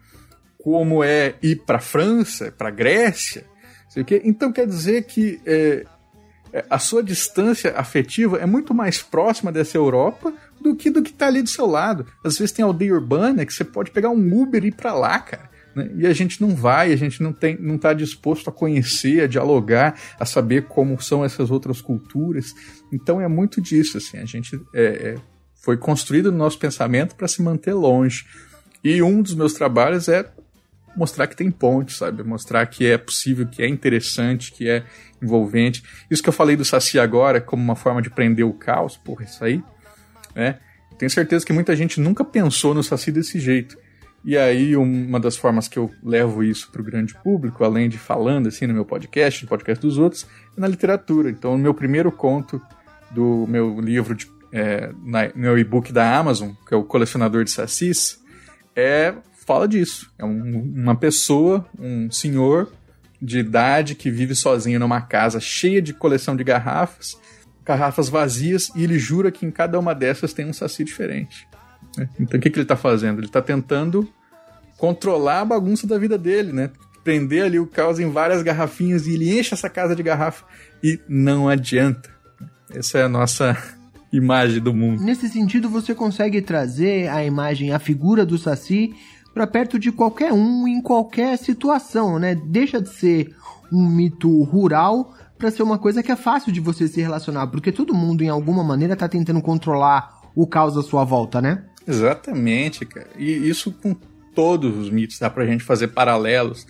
como 0.58 1.02
é 1.02 1.34
ir 1.42 1.62
para 1.64 1.80
França, 1.80 2.52
para 2.52 2.70
Grécia, 2.70 3.44
sei 3.88 4.02
o 4.02 4.06
quê, 4.06 4.20
então 4.24 4.52
quer 4.52 4.66
dizer 4.66 5.04
que 5.04 5.40
é, 5.46 5.84
a 6.70 6.78
sua 6.78 7.02
distância 7.02 7.74
afetiva 7.76 8.38
é 8.38 8.46
muito 8.46 8.72
mais 8.72 9.02
próxima 9.02 9.52
dessa 9.52 9.76
Europa 9.76 10.32
do 10.60 10.74
que 10.74 10.90
do 10.90 11.02
que 11.02 11.10
está 11.10 11.26
ali 11.26 11.42
do 11.42 11.48
seu 11.48 11.66
lado. 11.66 12.06
Às 12.24 12.38
vezes 12.38 12.52
tem 12.52 12.64
aldeia 12.64 12.94
urbana 12.94 13.44
que 13.44 13.52
você 13.52 13.64
pode 13.64 13.90
pegar 13.90 14.10
um 14.10 14.42
Uber 14.42 14.64
e 14.64 14.68
ir 14.68 14.72
para 14.72 14.94
lá, 14.94 15.18
cara. 15.18 15.50
Né? 15.74 15.90
E 15.98 16.06
a 16.06 16.12
gente 16.14 16.40
não 16.40 16.54
vai, 16.54 16.92
a 16.92 16.96
gente 16.96 17.22
não 17.22 17.32
tem, 17.32 17.56
não 17.60 17.76
está 17.76 17.92
disposto 17.92 18.48
a 18.48 18.52
conhecer, 18.52 19.20
a 19.20 19.26
dialogar, 19.26 20.00
a 20.18 20.24
saber 20.24 20.64
como 20.64 21.00
são 21.00 21.22
essas 21.24 21.50
outras 21.50 21.82
culturas. 21.82 22.54
Então 22.90 23.20
é 23.20 23.28
muito 23.28 23.60
disso, 23.60 23.98
assim. 23.98 24.18
A 24.18 24.24
gente 24.24 24.58
é, 24.74 24.84
é, 24.84 25.14
foi 25.54 25.76
construído 25.76 26.32
no 26.32 26.38
nosso 26.38 26.58
pensamento 26.58 27.14
para 27.14 27.28
se 27.28 27.42
manter 27.42 27.74
longe. 27.74 28.24
E 28.82 29.02
um 29.02 29.20
dos 29.20 29.34
meus 29.34 29.52
trabalhos 29.52 30.08
é 30.08 30.30
mostrar 30.96 31.26
que 31.26 31.36
tem 31.36 31.50
ponte, 31.50 31.92
sabe? 31.92 32.22
Mostrar 32.22 32.66
que 32.66 32.86
é 32.86 32.96
possível, 32.96 33.46
que 33.46 33.62
é 33.62 33.68
interessante, 33.68 34.52
que 34.52 34.68
é 34.68 34.84
envolvente. 35.22 35.82
Isso 36.10 36.22
que 36.22 36.28
eu 36.28 36.32
falei 36.32 36.56
do 36.56 36.64
Saci 36.64 36.98
agora, 36.98 37.40
como 37.40 37.62
uma 37.62 37.76
forma 37.76 38.00
de 38.00 38.10
prender 38.10 38.46
o 38.46 38.52
caos, 38.52 38.96
porra, 38.96 39.24
isso 39.24 39.44
aí, 39.44 39.62
né? 40.34 40.58
Tenho 40.98 41.10
certeza 41.10 41.44
que 41.44 41.52
muita 41.52 41.76
gente 41.76 42.00
nunca 42.00 42.24
pensou 42.24 42.74
no 42.74 42.82
Saci 42.82 43.12
desse 43.12 43.38
jeito. 43.38 43.76
E 44.24 44.36
aí, 44.36 44.76
uma 44.76 45.20
das 45.20 45.36
formas 45.36 45.68
que 45.68 45.78
eu 45.78 45.88
levo 46.02 46.42
isso 46.42 46.70
para 46.72 46.80
o 46.80 46.84
grande 46.84 47.14
público, 47.22 47.62
além 47.62 47.88
de 47.88 47.96
falando 47.96 48.48
assim 48.48 48.66
no 48.66 48.74
meu 48.74 48.84
podcast, 48.84 49.44
no 49.44 49.48
podcast 49.48 49.80
dos 49.80 49.98
outros, 49.98 50.26
é 50.56 50.60
na 50.60 50.66
literatura. 50.66 51.30
Então, 51.30 51.54
o 51.54 51.58
meu 51.58 51.72
primeiro 51.72 52.10
conto 52.10 52.60
do 53.10 53.46
meu 53.46 53.78
livro, 53.80 54.16
de, 54.16 54.26
é, 54.50 54.90
na, 55.04 55.30
meu 55.34 55.56
e-book 55.56 55.92
da 55.92 56.16
Amazon, 56.16 56.50
que 56.66 56.74
é 56.74 56.76
o 56.76 56.82
Colecionador 56.82 57.44
de 57.44 57.52
Sacis, 57.52 58.18
é, 58.74 59.14
fala 59.46 59.68
disso. 59.68 60.10
É 60.18 60.24
um, 60.24 60.72
uma 60.74 60.96
pessoa, 60.96 61.64
um 61.78 62.10
senhor 62.10 62.72
de 63.22 63.38
idade 63.38 63.94
que 63.94 64.10
vive 64.10 64.34
sozinho 64.34 64.78
numa 64.78 65.00
casa 65.00 65.40
cheia 65.40 65.80
de 65.80 65.94
coleção 65.94 66.36
de 66.36 66.44
garrafas, 66.44 67.16
garrafas 67.64 68.08
vazias, 68.08 68.70
e 68.74 68.84
ele 68.84 68.98
jura 68.98 69.30
que 69.30 69.46
em 69.46 69.50
cada 69.50 69.78
uma 69.78 69.94
dessas 69.94 70.32
tem 70.32 70.46
um 70.46 70.52
saci 70.52 70.84
diferente. 70.84 71.48
Né? 71.96 72.08
Então 72.20 72.38
o 72.38 72.42
que, 72.42 72.50
que 72.50 72.56
ele 72.56 72.64
está 72.64 72.76
fazendo? 72.76 73.20
Ele 73.20 73.26
está 73.26 73.40
tentando 73.40 74.08
controlar 74.76 75.40
a 75.40 75.44
bagunça 75.44 75.86
da 75.86 75.96
vida 75.96 76.18
dele, 76.18 76.52
né? 76.52 76.70
Prender 77.02 77.44
ali 77.44 77.58
o 77.58 77.66
caos 77.66 77.98
em 77.98 78.10
várias 78.10 78.42
garrafinhas 78.42 79.06
e 79.06 79.14
ele 79.14 79.38
enche 79.38 79.54
essa 79.54 79.70
casa 79.70 79.94
de 79.94 80.02
garrafa 80.02 80.44
e 80.82 81.00
não 81.08 81.48
adianta. 81.48 82.10
Essa 82.74 82.98
é 82.98 83.02
a 83.04 83.08
nossa 83.08 83.56
imagem 84.12 84.60
do 84.60 84.74
mundo. 84.74 85.02
Nesse 85.02 85.28
sentido, 85.28 85.68
você 85.68 85.94
consegue 85.94 86.42
trazer 86.42 87.08
a 87.08 87.24
imagem, 87.24 87.72
a 87.72 87.78
figura 87.78 88.26
do 88.26 88.36
Saci 88.36 88.94
para 89.36 89.46
perto 89.46 89.78
de 89.78 89.92
qualquer 89.92 90.32
um 90.32 90.66
em 90.66 90.80
qualquer 90.80 91.36
situação, 91.36 92.18
né? 92.18 92.34
Deixa 92.34 92.80
de 92.80 92.88
ser 92.88 93.36
um 93.70 93.86
mito 93.86 94.42
rural 94.44 95.12
para 95.36 95.50
ser 95.50 95.62
uma 95.62 95.76
coisa 95.76 96.02
que 96.02 96.10
é 96.10 96.16
fácil 96.16 96.50
de 96.50 96.58
você 96.58 96.88
se 96.88 97.02
relacionar, 97.02 97.48
porque 97.48 97.70
todo 97.70 97.92
mundo 97.92 98.22
em 98.22 98.30
alguma 98.30 98.64
maneira 98.64 98.96
tá 98.96 99.06
tentando 99.06 99.42
controlar 99.42 100.22
o 100.34 100.46
caos 100.46 100.74
à 100.78 100.82
sua 100.82 101.04
volta, 101.04 101.42
né? 101.42 101.66
Exatamente, 101.86 102.86
cara. 102.86 103.10
E 103.18 103.30
isso 103.46 103.70
com 103.72 103.94
todos 104.34 104.74
os 104.74 104.88
mitos, 104.88 105.18
dá 105.18 105.28
pra 105.28 105.44
gente 105.44 105.62
fazer 105.62 105.88
paralelos 105.88 106.66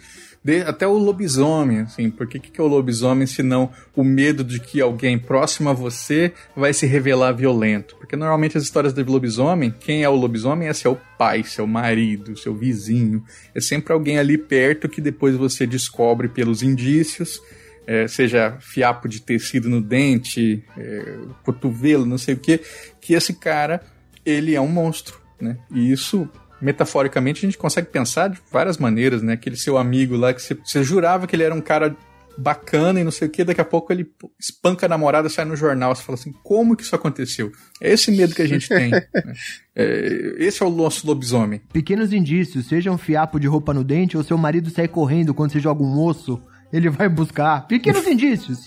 de, 0.47 0.63
até 0.63 0.87
o 0.87 0.93
lobisomem, 0.93 1.81
assim, 1.81 2.09
porque 2.09 2.39
que, 2.39 2.53
que 2.53 2.61
é 2.61 2.63
o 2.63 2.69
lobisomem 2.69 3.27
se 3.27 3.43
não 3.43 3.69
o 3.97 4.05
medo 4.05 4.45
de 4.45 4.61
que 4.61 4.81
alguém 4.81 5.19
próximo 5.19 5.71
a 5.71 5.73
você 5.73 6.33
vai 6.55 6.73
se 6.73 6.87
revelar 6.87 7.33
violento? 7.33 7.97
Porque 7.97 8.15
normalmente 8.15 8.57
as 8.57 8.63
histórias 8.63 8.93
de 8.93 9.03
lobisomem, 9.03 9.75
quem 9.81 10.05
é 10.05 10.09
o 10.09 10.15
lobisomem 10.15 10.69
é 10.69 10.73
seu 10.73 10.97
pai, 11.19 11.43
seu 11.43 11.67
marido, 11.67 12.39
seu 12.39 12.55
vizinho, 12.55 13.25
é 13.57 13.61
sempre 13.61 13.93
alguém 13.93 14.21
ali 14.21 14.39
perto 14.39 14.89
que 14.89 15.01
depois 15.01 15.35
você 15.35 15.67
descobre 15.67 16.29
pelos 16.29 16.63
indícios, 16.63 17.43
é, 17.85 18.07
seja 18.07 18.57
fiapo 18.61 19.09
de 19.09 19.21
tecido 19.21 19.69
no 19.69 19.81
dente, 19.81 20.63
é, 20.79 21.19
cotovelo, 21.43 22.07
não 22.07 22.19
sei 22.19 22.35
o 22.35 22.39
que, 22.39 22.61
que 23.01 23.15
esse 23.15 23.35
cara, 23.35 23.83
ele 24.25 24.55
é 24.55 24.61
um 24.61 24.69
monstro, 24.69 25.21
né? 25.41 25.59
E 25.73 25.91
isso 25.91 26.31
metaforicamente, 26.61 27.45
a 27.45 27.49
gente 27.49 27.59
consegue 27.59 27.89
pensar 27.89 28.29
de 28.29 28.39
várias 28.51 28.79
maneiras, 28.79 29.23
né? 29.23 29.35
Aquele 29.35 29.57
seu 29.57 29.77
amigo 29.77 30.17
lá 30.17 30.33
que 30.33 30.41
você, 30.41 30.55
você 30.55 30.83
jurava 30.83 31.27
que 31.27 31.37
ele 31.37 31.43
era 31.43 31.55
um 31.55 31.61
cara 31.61 31.97
bacana 32.37 33.01
e 33.01 33.05
não 33.05 33.11
sei 33.11 33.29
o 33.29 33.31
que, 33.31 33.45
daqui 33.45 33.61
a 33.61 33.65
pouco 33.65 33.93
ele 33.93 34.07
espanca 34.39 34.87
a 34.87 34.89
namorada, 34.89 35.29
sai 35.29 35.45
no 35.45 35.57
jornal, 35.57 35.95
você 35.95 36.03
fala 36.03 36.19
assim, 36.19 36.33
como 36.43 36.77
que 36.77 36.83
isso 36.83 36.95
aconteceu? 36.95 37.51
É 37.81 37.93
esse 37.93 38.11
medo 38.11 38.35
que 38.35 38.43
a 38.43 38.47
gente 38.47 38.69
tem. 38.69 38.91
né? 38.91 39.07
é, 39.75 40.35
esse 40.39 40.63
é 40.63 40.67
o 40.67 40.71
nosso 40.71 41.07
lobisomem. 41.07 41.61
Pequenos 41.73 42.13
indícios, 42.13 42.67
seja 42.67 42.91
um 42.91 42.99
fiapo 42.99 43.41
de 43.41 43.47
roupa 43.47 43.73
no 43.73 43.83
dente 43.83 44.17
ou 44.17 44.23
seu 44.23 44.37
marido 44.37 44.71
sai 44.71 44.89
correndo 44.89 45.33
quando 45.33 45.53
você 45.53 45.61
joga 45.61 45.83
um 45.83 45.99
osso, 45.99 46.41
ele 46.73 46.91
vai 46.91 47.09
buscar. 47.09 47.67
Pequenos 47.67 48.07
indícios. 48.07 48.59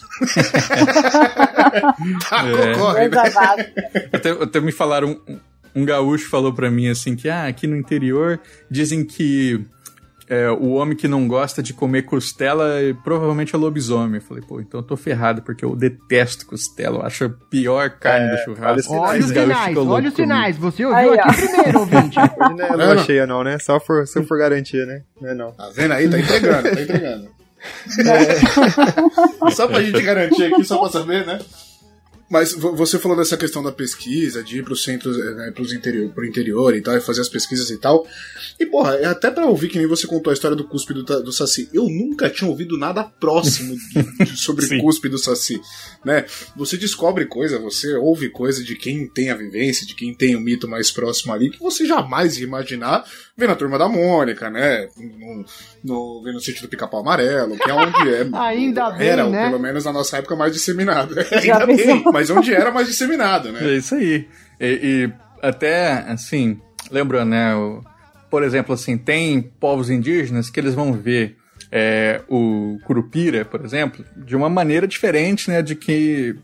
tá, 2.29 2.47
é. 2.47 2.73
corre, 2.73 3.09
né? 3.09 3.17
até, 4.11 4.29
até 4.31 4.59
me 4.59 4.71
falaram 4.71 5.19
um 5.27 5.39
gaúcho 5.85 6.29
falou 6.29 6.53
para 6.53 6.69
mim 6.69 6.87
assim 6.87 7.15
que 7.15 7.29
ah, 7.29 7.45
aqui 7.45 7.67
no 7.67 7.75
interior 7.75 8.39
dizem 8.69 9.05
que 9.05 9.65
é, 10.29 10.47
o 10.51 10.73
homem 10.73 10.95
que 10.95 11.07
não 11.07 11.27
gosta 11.27 11.63
de 11.63 11.73
comer 11.73 12.03
costela 12.03 12.75
provavelmente 13.03 13.55
é 13.55 13.57
lobisomem. 13.57 14.17
Eu 14.17 14.21
falei, 14.21 14.43
pô, 14.47 14.61
então 14.61 14.79
eu 14.79 14.83
tô 14.85 14.95
ferrado, 14.95 15.41
porque 15.41 15.65
eu 15.65 15.75
detesto 15.75 16.45
costela. 16.45 16.99
Eu 16.99 17.05
acho 17.05 17.25
a 17.25 17.29
pior 17.29 17.89
carne 17.89 18.27
é, 18.27 18.31
do 18.35 18.43
churrasco. 18.43 18.93
Olha 18.93 19.19
os 19.19 19.27
sinais, 19.27 19.77
olha 19.77 20.09
os 20.09 20.13
sinais. 20.13 20.57
Você 20.57 20.85
ouviu 20.85 21.13
aí, 21.13 21.19
aqui 21.19 21.29
ó. 21.29 21.33
primeiro, 21.33 21.79
ouvinte. 21.79 22.19
Hoje 22.21 22.55
não 22.55 22.65
é 22.65 22.93
lua 22.93 22.97
cheia 23.03 23.25
não, 23.25 23.43
né? 23.43 23.57
Só 23.57 23.79
por, 23.79 24.07
só 24.07 24.21
por 24.21 24.37
garantia, 24.37 24.85
né? 24.85 25.01
Não 25.19 25.29
é 25.29 25.33
não. 25.33 25.51
Tá 25.51 25.71
vendo 25.73 25.93
aí? 25.93 26.07
Tá 26.07 26.19
entregando, 26.19 26.63
tá 26.63 26.81
entregando. 26.81 27.39
É. 28.05 29.49
Só 29.51 29.67
pra 29.67 29.81
gente 29.81 30.01
garantir 30.01 30.45
aqui, 30.45 30.63
só 30.63 30.77
pra 30.77 30.89
saber, 30.89 31.25
né? 31.25 31.39
Mas 32.29 32.53
você 32.53 32.99
falou 32.99 33.17
dessa 33.17 33.35
questão 33.35 33.63
da 33.63 33.71
pesquisa, 33.71 34.43
de 34.43 34.59
ir 34.59 34.63
para 34.63 34.73
os 34.73 34.83
centros, 34.83 35.17
eh, 35.17 35.33
né, 35.33 35.51
pros 35.51 35.73
interior, 35.73 36.11
pro 36.13 36.25
interior 36.25 36.75
e 36.75 36.81
tal, 36.81 36.95
e 36.95 37.01
fazer 37.01 37.21
as 37.21 37.29
pesquisas 37.29 37.71
e 37.71 37.77
tal. 37.77 38.05
E, 38.59 38.65
porra, 38.67 38.95
é 38.95 39.05
até 39.05 39.31
para 39.31 39.47
ouvir 39.47 39.69
que 39.69 39.79
nem 39.79 39.87
você 39.87 40.05
contou 40.05 40.29
a 40.29 40.33
história 40.33 40.55
do 40.55 40.63
cuspe 40.63 40.93
do, 40.93 41.03
do 41.03 41.31
Saci. 41.31 41.69
Eu 41.73 41.89
nunca 41.89 42.29
tinha 42.29 42.49
ouvido 42.49 42.77
nada 42.77 43.03
próximo 43.03 43.75
de, 43.75 44.25
de, 44.25 44.37
sobre 44.37 44.79
cuspe 44.79 45.09
do 45.09 45.17
Saci. 45.17 45.59
Né? 46.05 46.25
Você 46.55 46.77
descobre 46.77 47.25
coisa, 47.25 47.57
você 47.57 47.95
ouve 47.95 48.29
coisa 48.29 48.63
de 48.63 48.75
quem 48.75 49.07
tem 49.07 49.31
a 49.31 49.35
vivência, 49.35 49.85
de 49.87 49.95
quem 49.95 50.13
tem 50.13 50.35
o 50.35 50.39
mito 50.39 50.67
mais 50.67 50.91
próximo 50.91 51.33
ali, 51.33 51.49
que 51.49 51.59
você 51.59 51.85
jamais 51.85 52.37
ia 52.37 52.43
imaginar 52.43 53.05
vendo 53.39 53.53
a 53.53 53.55
turma 53.55 53.77
da 53.79 53.87
Mônica, 53.87 54.49
né? 54.49 54.89
No, 54.97 55.45
no, 55.83 56.21
vendo 56.21 56.35
o 56.37 56.41
sítio 56.41 56.61
do 56.61 56.67
pica-pau 56.67 56.99
amarelo, 56.99 57.57
que 57.57 57.71
é 57.71 57.73
onde 57.73 58.13
é. 58.13 58.27
Ainda 58.37 58.91
bem. 58.91 59.07
Era, 59.07 59.29
né? 59.29 59.45
pelo 59.45 59.59
menos 59.59 59.85
na 59.85 59.93
nossa 59.93 60.17
época, 60.17 60.35
mais 60.35 60.51
disseminado. 60.51 61.15
Ainda 61.31 61.65
bem, 61.65 62.03
mas 62.11 62.18
onde 62.29 62.53
era 62.53 62.71
mais 62.71 62.87
disseminado, 62.87 63.51
né? 63.51 63.59
É 63.61 63.77
isso 63.77 63.95
aí. 63.95 64.27
E, 64.59 64.65
e 64.65 65.11
até, 65.41 66.05
assim, 66.07 66.59
lembrando, 66.91 67.29
né? 67.29 67.55
O, 67.55 67.83
por 68.29 68.43
exemplo, 68.43 68.73
assim, 68.73 68.97
tem 68.97 69.41
povos 69.41 69.89
indígenas 69.89 70.49
que 70.49 70.59
eles 70.59 70.73
vão 70.73 70.93
ver 70.93 71.37
é, 71.71 72.21
o 72.27 72.79
curupira, 72.85 73.45
por 73.45 73.63
exemplo, 73.63 74.03
de 74.15 74.35
uma 74.35 74.49
maneira 74.49 74.87
diferente, 74.87 75.49
né? 75.49 75.61
De 75.61 75.75
que 75.75 76.35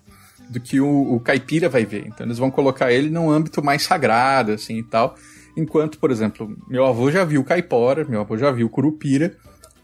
do 0.48 0.60
que 0.60 0.80
o, 0.80 1.16
o 1.16 1.20
caipira 1.20 1.68
vai 1.68 1.86
ver. 1.86 2.06
Então 2.08 2.26
eles 2.26 2.38
vão 2.38 2.52
colocar 2.52 2.92
ele 2.92 3.10
num 3.10 3.32
âmbito 3.32 3.64
mais 3.64 3.84
sagrado, 3.84 4.52
assim, 4.52 4.78
e 4.78 4.84
tal. 4.84 5.16
Enquanto, 5.58 5.98
por 5.98 6.12
exemplo, 6.12 6.56
meu 6.68 6.86
avô 6.86 7.10
já 7.10 7.24
viu 7.24 7.44
caipora, 7.44 8.06
meu 8.06 8.22
avô 8.22 8.38
já 8.38 8.52
viu 8.52 8.70
curupira, 8.70 9.36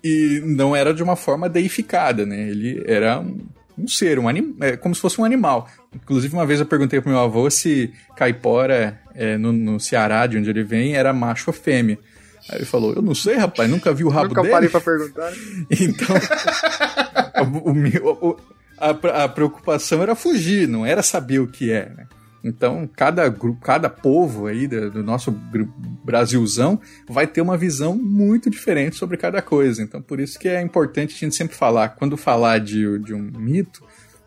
e 0.04 0.42
não 0.46 0.76
era 0.76 0.94
de 0.94 1.02
uma 1.02 1.16
forma 1.16 1.48
deificada, 1.48 2.26
né? 2.26 2.50
Ele 2.50 2.84
era 2.86 3.20
um, 3.20 3.40
um 3.82 3.88
ser, 3.88 4.20
um 4.20 4.28
anim, 4.28 4.56
é, 4.62 4.78
como 4.78 4.94
se 4.94 5.02
fosse 5.02 5.20
um 5.20 5.26
animal. 5.26 5.68
Inclusive, 5.94 6.34
uma 6.34 6.46
vez 6.46 6.60
eu 6.60 6.66
perguntei 6.66 7.02
pro 7.02 7.10
meu 7.10 7.20
avô 7.20 7.50
se 7.50 7.92
caipora 8.16 9.00
é, 9.16 9.38
no, 9.38 9.52
no 9.52 9.80
Ceará, 9.80 10.28
de 10.28 10.38
onde 10.38 10.50
ele 10.50 10.64
vem, 10.64 10.96
era 10.96 11.12
macho 11.14 11.50
ou 11.50 11.54
fêmea. 11.54 11.98
Aí 12.50 12.58
ele 12.58 12.66
falou, 12.66 12.94
eu 12.94 13.02
não 13.02 13.16
sei, 13.16 13.36
rapaz, 13.36 13.70
nunca 13.70 13.94
vi 13.94 14.04
o 14.04 14.10
rabo 14.10 14.30
nunca 14.30 14.42
dele. 14.42 14.54
Nunca 14.54 14.70
parei 14.70 14.70
pra 14.70 14.82
perguntar. 14.82 15.32
Então, 15.72 16.16
o, 17.64 17.72
o, 17.72 18.30
o, 18.30 18.38
a, 18.78 19.24
a, 19.24 19.28
preocupação 19.30 20.02
era 20.02 20.16
fugir, 20.16 20.68
não 20.68 20.86
era 20.86 21.02
saber 21.02 21.40
o 21.40 21.48
que 21.48 21.72
é, 21.72 21.92
né? 21.96 22.08
Então, 22.44 22.90
cada 22.96 23.28
grupo, 23.30 23.62
cada 23.62 23.90
povo 23.90 24.48
aí 24.48 24.68
do, 24.68 25.04
nosso 25.04 25.32
Brasilzão 26.04 26.80
vai 27.08 27.28
ter 27.28 27.42
uma 27.42 27.56
visão 27.56 27.96
muito 27.96 28.50
diferente 28.50 28.96
sobre 28.96 29.16
cada 29.16 29.42
coisa. 29.42 29.82
Então, 29.82 30.02
por 30.02 30.20
isso 30.20 30.40
que 30.40 30.48
é 30.48 30.62
importante 30.62 31.14
a 31.16 31.18
gente 31.18 31.36
sempre 31.36 31.56
falar, 31.56 31.90
quando 31.90 32.18
falar 32.18 32.60
de, 32.60 32.98
de 33.00 33.14
um 33.14 33.22
mito, 33.22 33.84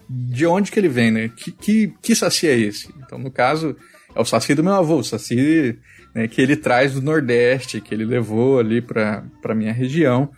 de 0.08 0.46
onde 0.46 0.70
que 0.70 0.78
ele 0.78 0.88
vem, 0.88 1.10
né? 1.10 1.30
Que, 1.34 1.50
que, 1.50 1.94
que 2.00 2.14
saci 2.14 2.46
é 2.46 2.56
esse? 2.56 2.88
Então, 3.04 3.18
no 3.18 3.30
caso, 3.30 3.76
é 4.14 4.20
o 4.20 4.24
saci 4.24 4.54
do 4.54 4.62
meu 4.62 4.74
avô, 4.74 4.98
o 4.98 5.04
saci 5.04 5.76
né, 6.14 6.28
que 6.28 6.40
ele 6.40 6.56
traz 6.56 6.94
do 6.94 7.02
Nordeste, 7.02 7.80
que 7.80 7.92
ele 7.92 8.04
levou 8.04 8.60
ali 8.60 8.80
para 8.80 9.24
a 9.44 9.54
minha 9.54 9.72
região. 9.72 10.30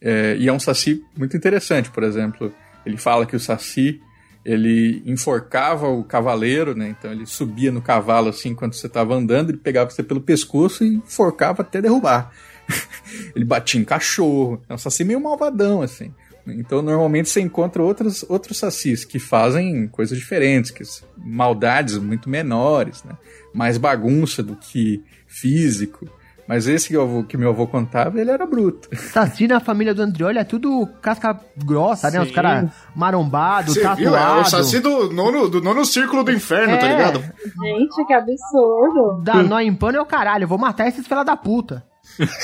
É, 0.00 0.36
e 0.38 0.48
é 0.48 0.52
um 0.52 0.58
saci 0.58 1.02
muito 1.16 1.36
interessante, 1.36 1.90
por 1.90 2.02
exemplo, 2.02 2.52
ele 2.84 2.96
fala 2.96 3.26
que 3.26 3.36
o 3.36 3.40
saci 3.40 4.00
ele 4.44 5.02
enforcava 5.04 5.88
o 5.88 6.02
cavaleiro, 6.02 6.74
né? 6.74 6.88
Então 6.88 7.12
ele 7.12 7.26
subia 7.26 7.70
no 7.70 7.82
cavalo 7.82 8.28
assim 8.28 8.50
enquanto 8.50 8.74
você 8.74 8.86
estava 8.86 9.14
andando, 9.14 9.50
ele 9.50 9.58
pegava 9.58 9.90
você 9.90 10.02
pelo 10.02 10.20
pescoço 10.20 10.84
e 10.84 10.94
enforcava 10.94 11.62
até 11.62 11.80
derrubar. 11.80 12.32
ele 13.34 13.44
batia 13.44 13.80
em 13.80 13.84
cachorro, 13.84 14.62
é 14.68 14.74
um 14.74 14.78
saci 14.78 15.04
meio 15.04 15.20
malvadão 15.20 15.82
assim. 15.82 16.12
Então 16.46 16.80
normalmente 16.80 17.28
você 17.28 17.40
encontra 17.40 17.82
outros, 17.82 18.24
outros 18.28 18.56
sacis 18.56 19.04
que 19.04 19.18
fazem 19.18 19.86
coisas 19.88 20.18
diferentes, 20.18 20.70
que 20.70 20.82
maldades 21.16 21.98
muito 21.98 22.28
menores, 22.28 23.04
né? 23.04 23.16
mais 23.52 23.76
bagunça 23.76 24.42
do 24.42 24.56
que 24.56 25.02
físico. 25.26 26.08
Mas 26.50 26.66
esse 26.66 26.88
que, 26.88 26.96
avô, 26.96 27.22
que 27.22 27.36
meu 27.36 27.50
avô 27.50 27.64
contava, 27.64 28.20
ele 28.20 28.28
era 28.28 28.44
bruto. 28.44 28.88
Saci 28.96 29.46
na 29.46 29.60
família 29.60 29.94
do 29.94 30.02
Andrioli 30.02 30.36
é 30.36 30.42
tudo 30.42 30.84
casca 31.00 31.38
grossa, 31.56 32.10
Sim. 32.10 32.16
né? 32.16 32.24
Os 32.24 32.32
caras 32.32 32.68
marombados, 32.92 33.76
tatuados. 33.76 34.52
É 34.52 34.58
o 34.58 34.64
Saci 34.64 34.80
do 34.80 35.12
nono, 35.12 35.48
do 35.48 35.60
nono 35.60 35.84
círculo 35.84 36.24
do 36.24 36.32
inferno, 36.32 36.76
tá 36.76 36.86
é. 36.86 36.88
tá 36.88 36.88
ligado? 36.88 37.20
Gente, 37.20 38.04
que 38.04 38.12
absurdo. 38.12 39.22
Dá 39.22 39.44
nó 39.44 39.60
em 39.60 39.72
pano 39.72 39.98
é 39.98 40.00
o 40.00 40.04
caralho. 40.04 40.42
Eu 40.42 40.48
vou 40.48 40.58
matar 40.58 40.88
esses 40.88 41.06
filha 41.06 41.22
da 41.22 41.36
puta. 41.36 41.84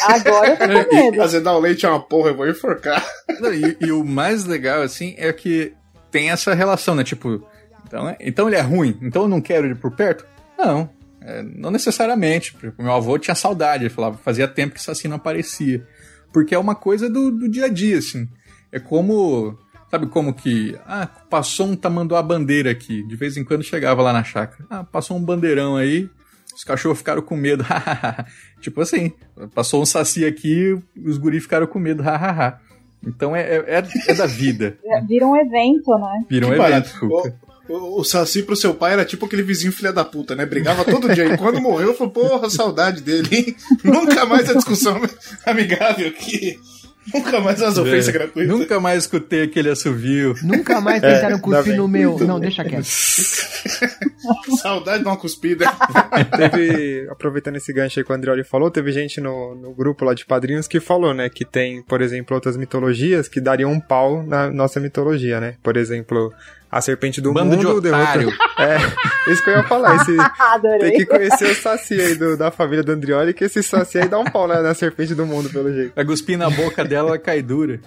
Agora 0.04 0.50
eu 0.50 0.56
tô 0.56 0.88
com 0.88 0.94
medo. 0.94 1.18
Azedar 1.24 1.56
o 1.56 1.58
leite 1.58 1.84
é 1.84 1.88
uma 1.88 1.98
porra, 1.98 2.28
eu 2.30 2.36
vou 2.36 2.48
enforcar. 2.48 3.04
Não, 3.40 3.52
e, 3.52 3.76
e, 3.80 3.90
o 3.90 4.04
mais 4.04 4.44
legal, 4.44 4.82
assim, 4.82 5.16
é 5.18 5.32
que 5.32 5.74
tem 6.12 6.30
essa 6.30 6.54
relação, 6.54 6.94
né? 6.94 7.02
Tipo, 7.02 7.44
então, 7.84 8.16
então 8.20 8.46
ele 8.46 8.56
é 8.56 8.60
ruim, 8.60 8.96
então 9.02 9.22
eu 9.22 9.28
não 9.28 9.40
quero 9.40 9.66
ir 9.66 9.74
por 9.74 9.90
perto? 9.90 10.24
Não, 10.56 10.88
é, 11.26 11.42
não 11.42 11.72
necessariamente, 11.72 12.52
porque 12.52 12.80
meu 12.80 12.92
avô 12.92 13.18
tinha 13.18 13.34
saudade, 13.34 13.82
ele 13.82 13.90
falava, 13.90 14.16
fazia 14.18 14.46
tempo 14.46 14.74
que 14.74 14.82
Saci 14.82 15.08
não 15.08 15.16
aparecia. 15.16 15.84
Porque 16.32 16.54
é 16.54 16.58
uma 16.58 16.76
coisa 16.76 17.10
do, 17.10 17.32
do 17.32 17.48
dia 17.48 17.64
a 17.64 17.68
dia, 17.68 17.98
assim. 17.98 18.28
É 18.70 18.78
como. 18.78 19.58
Sabe 19.90 20.06
como 20.06 20.32
que. 20.32 20.78
Ah, 20.86 21.08
passou 21.28 21.66
um 21.66 21.74
tamanduá 21.74 22.22
bandeira 22.22 22.70
aqui. 22.70 23.02
De 23.02 23.16
vez 23.16 23.36
em 23.36 23.44
quando 23.44 23.64
chegava 23.64 24.02
lá 24.02 24.12
na 24.12 24.22
chácara. 24.22 24.64
Ah, 24.70 24.84
passou 24.84 25.16
um 25.16 25.22
bandeirão 25.22 25.76
aí. 25.76 26.08
Os 26.54 26.62
cachorros 26.62 26.98
ficaram 26.98 27.22
com 27.22 27.36
medo. 27.36 27.64
tipo 28.60 28.80
assim. 28.80 29.12
Passou 29.54 29.82
um 29.82 29.86
saci 29.86 30.24
aqui, 30.24 30.78
os 31.04 31.18
guris 31.18 31.42
ficaram 31.42 31.66
com 31.66 31.78
medo. 31.78 32.04
então 33.04 33.34
é, 33.34 33.40
é, 33.42 33.64
é, 33.66 33.82
é 34.08 34.14
da 34.14 34.26
vida. 34.26 34.78
Vira 35.08 35.26
um 35.26 35.36
evento, 35.36 35.98
né? 35.98 36.24
Vira 36.28 36.46
um 36.46 36.50
que 36.50 36.60
evento. 36.60 37.32
O, 37.68 38.00
o 38.00 38.04
Saci 38.04 38.42
pro 38.42 38.56
seu 38.56 38.74
pai 38.74 38.92
era 38.92 39.04
tipo 39.04 39.26
aquele 39.26 39.42
vizinho 39.42 39.72
filha 39.72 39.92
da 39.92 40.04
puta, 40.04 40.34
né? 40.34 40.46
Brigava 40.46 40.84
todo 40.84 41.12
dia. 41.12 41.26
E 41.26 41.36
quando 41.36 41.60
morreu, 41.60 41.94
falou, 41.94 42.12
porra, 42.12 42.50
saudade 42.50 43.00
dele, 43.00 43.28
hein? 43.30 43.56
Nunca 43.82 44.24
mais 44.24 44.48
a 44.48 44.54
discussão 44.54 45.00
amigável 45.44 46.08
aqui. 46.08 46.58
Nunca 47.14 47.40
mais 47.40 47.62
as 47.62 47.78
ofensas 47.78 48.08
é, 48.08 48.12
gratuitas. 48.12 48.58
Nunca 48.58 48.80
mais 48.80 49.04
escutei 49.04 49.42
aquele 49.42 49.70
assovio. 49.70 50.34
Nunca 50.42 50.80
mais 50.82 51.00
tentaram 51.00 51.36
é, 51.36 51.40
cuspir 51.40 51.76
no 51.76 51.86
meu. 51.86 52.18
Não, 52.18 52.40
deixa 52.40 52.64
quieto. 52.64 52.84
Saudade 54.60 55.02
de 55.02 55.08
uma 55.08 55.16
cuspida. 55.16 55.66
teve, 56.36 57.06
aproveitando 57.08 57.56
esse 57.56 57.72
gancho 57.72 58.00
aí 58.00 58.04
que 58.04 58.10
o 58.10 58.14
Andrioli 58.14 58.42
falou, 58.42 58.70
teve 58.70 58.90
gente 58.90 59.20
no, 59.20 59.54
no 59.54 59.72
grupo 59.72 60.04
lá 60.04 60.14
de 60.14 60.26
padrinhos 60.26 60.66
que 60.66 60.80
falou, 60.80 61.14
né, 61.14 61.28
que 61.28 61.44
tem, 61.44 61.82
por 61.82 62.02
exemplo, 62.02 62.34
outras 62.34 62.56
mitologias 62.56 63.28
que 63.28 63.40
dariam 63.40 63.70
um 63.70 63.80
pau 63.80 64.24
na 64.24 64.50
nossa 64.50 64.80
mitologia, 64.80 65.40
né? 65.40 65.54
Por 65.62 65.76
exemplo, 65.76 66.32
a 66.76 66.80
serpente 66.80 67.20
do 67.20 67.32
Bando 67.32 67.56
mundo 67.56 67.80
de 67.80 67.88
otário. 67.88 68.30
É, 68.58 69.30
isso 69.30 69.44
que 69.44 69.50
eu 69.50 69.56
ia 69.56 69.62
falar. 69.64 69.96
Esse, 69.96 70.16
tem 70.80 70.92
que 70.92 71.04
conhecer 71.04 71.50
o 71.50 71.54
Saci 71.54 72.00
aí 72.00 72.14
do, 72.14 72.38
da 72.38 72.50
família 72.50 72.82
do 72.82 72.92
Andrioli, 72.92 73.34
que 73.34 73.44
esse 73.44 73.62
Saci 73.62 73.98
aí 73.98 74.08
dá 74.08 74.18
um 74.18 74.24
pau 74.24 74.48
na, 74.48 74.62
na 74.62 74.72
serpente 74.72 75.14
do 75.14 75.26
mundo, 75.26 75.50
pelo 75.50 75.70
jeito. 75.70 75.94
Vai 75.94 76.06
cuspir 76.06 76.38
na 76.38 76.48
boca 76.48 76.82
dela, 76.82 77.10
ela 77.10 77.18
cai 77.18 77.42
dura. 77.42 77.78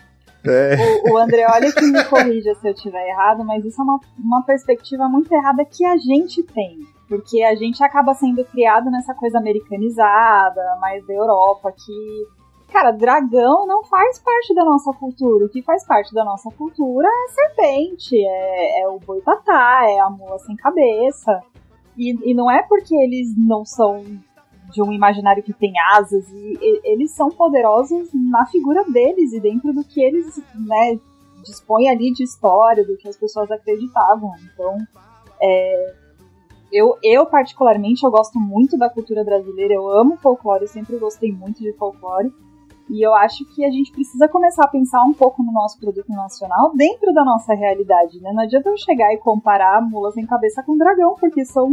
É. 0.46 0.78
O, 1.06 1.14
o 1.14 1.18
Andreoli 1.18 1.74
que 1.74 1.86
me 1.86 2.04
corrija 2.04 2.54
se 2.54 2.68
eu 2.68 2.74
estiver 2.74 3.10
errado, 3.10 3.44
mas 3.44 3.66
isso 3.66 3.82
é 3.82 3.84
uma, 3.84 4.00
uma 4.18 4.44
perspectiva 4.44 5.10
muito 5.10 5.34
errada 5.34 5.66
que 5.66 5.84
a 5.84 5.98
gente 5.98 6.44
tem. 6.44 6.78
Porque 7.08 7.42
a 7.42 7.56
gente 7.56 7.84
acaba 7.84 8.14
sendo 8.14 8.46
criado 8.46 8.92
nessa 8.92 9.16
coisa 9.16 9.40
americanizada, 9.40 10.62
mais 10.80 11.06
da 11.08 11.14
Europa, 11.14 11.72
que 11.72 12.28
Cara, 12.72 12.92
dragão 12.92 13.66
não 13.66 13.84
faz 13.84 14.20
parte 14.20 14.54
da 14.54 14.64
nossa 14.64 14.94
cultura. 14.94 15.46
O 15.46 15.50
que 15.50 15.62
faz 15.62 15.86
parte 15.86 16.14
da 16.14 16.24
nossa 16.24 16.52
cultura 16.52 17.08
é 17.08 17.32
serpente, 17.32 18.16
é, 18.16 18.82
é 18.82 18.88
o 18.88 19.00
boitatá, 19.00 19.82
é 19.90 20.00
a 20.00 20.10
mula 20.10 20.38
sem 20.40 20.56
cabeça. 20.56 21.42
E, 21.98 22.32
e 22.32 22.34
não 22.34 22.50
é 22.50 22.62
porque 22.64 22.96
eles 22.96 23.36
não 23.36 23.66
são 23.66 24.04
de 24.72 24.82
um 24.84 24.92
imaginário 24.92 25.42
que 25.42 25.52
tem 25.52 25.74
asas, 25.96 26.30
e, 26.32 26.58
e, 26.62 26.82
eles 26.84 27.12
são 27.12 27.30
poderosos 27.30 28.10
na 28.14 28.46
figura 28.46 28.84
deles 28.86 29.34
e 29.34 29.40
dentro 29.40 29.74
do 29.74 29.84
que 29.84 30.00
eles 30.00 30.38
né, 30.56 31.00
dispõem 31.44 31.90
ali 31.90 32.12
de 32.14 32.24
história, 32.24 32.86
do 32.86 32.96
que 32.96 33.08
as 33.08 33.18
pessoas 33.18 33.50
acreditavam. 33.50 34.32
Então, 34.54 34.78
é, 35.42 35.96
eu, 36.72 36.98
eu, 37.02 37.26
particularmente, 37.26 38.04
eu 38.04 38.12
gosto 38.12 38.40
muito 38.40 38.78
da 38.78 38.90
cultura 38.90 39.24
brasileira, 39.24 39.74
eu 39.74 39.90
amo 39.90 40.18
folclore, 40.18 40.64
eu 40.64 40.68
sempre 40.68 40.98
gostei 40.98 41.32
muito 41.32 41.60
de 41.60 41.74
folclore. 41.74 42.32
E 42.90 43.06
eu 43.06 43.14
acho 43.14 43.46
que 43.54 43.64
a 43.64 43.70
gente 43.70 43.92
precisa 43.92 44.28
começar 44.28 44.64
a 44.64 44.68
pensar 44.68 45.04
um 45.04 45.14
pouco 45.14 45.44
no 45.44 45.52
nosso 45.52 45.80
produto 45.80 46.10
nacional 46.10 46.74
dentro 46.76 47.14
da 47.14 47.24
nossa 47.24 47.54
realidade, 47.54 48.20
né? 48.20 48.32
Não 48.34 48.44
adianta 48.44 48.70
eu 48.70 48.78
chegar 48.78 49.14
e 49.14 49.18
comparar 49.18 49.80
mulas 49.82 50.18
em 50.18 50.26
cabeça 50.26 50.64
com 50.64 50.76
dragão, 50.76 51.16
porque 51.20 51.46
são 51.46 51.72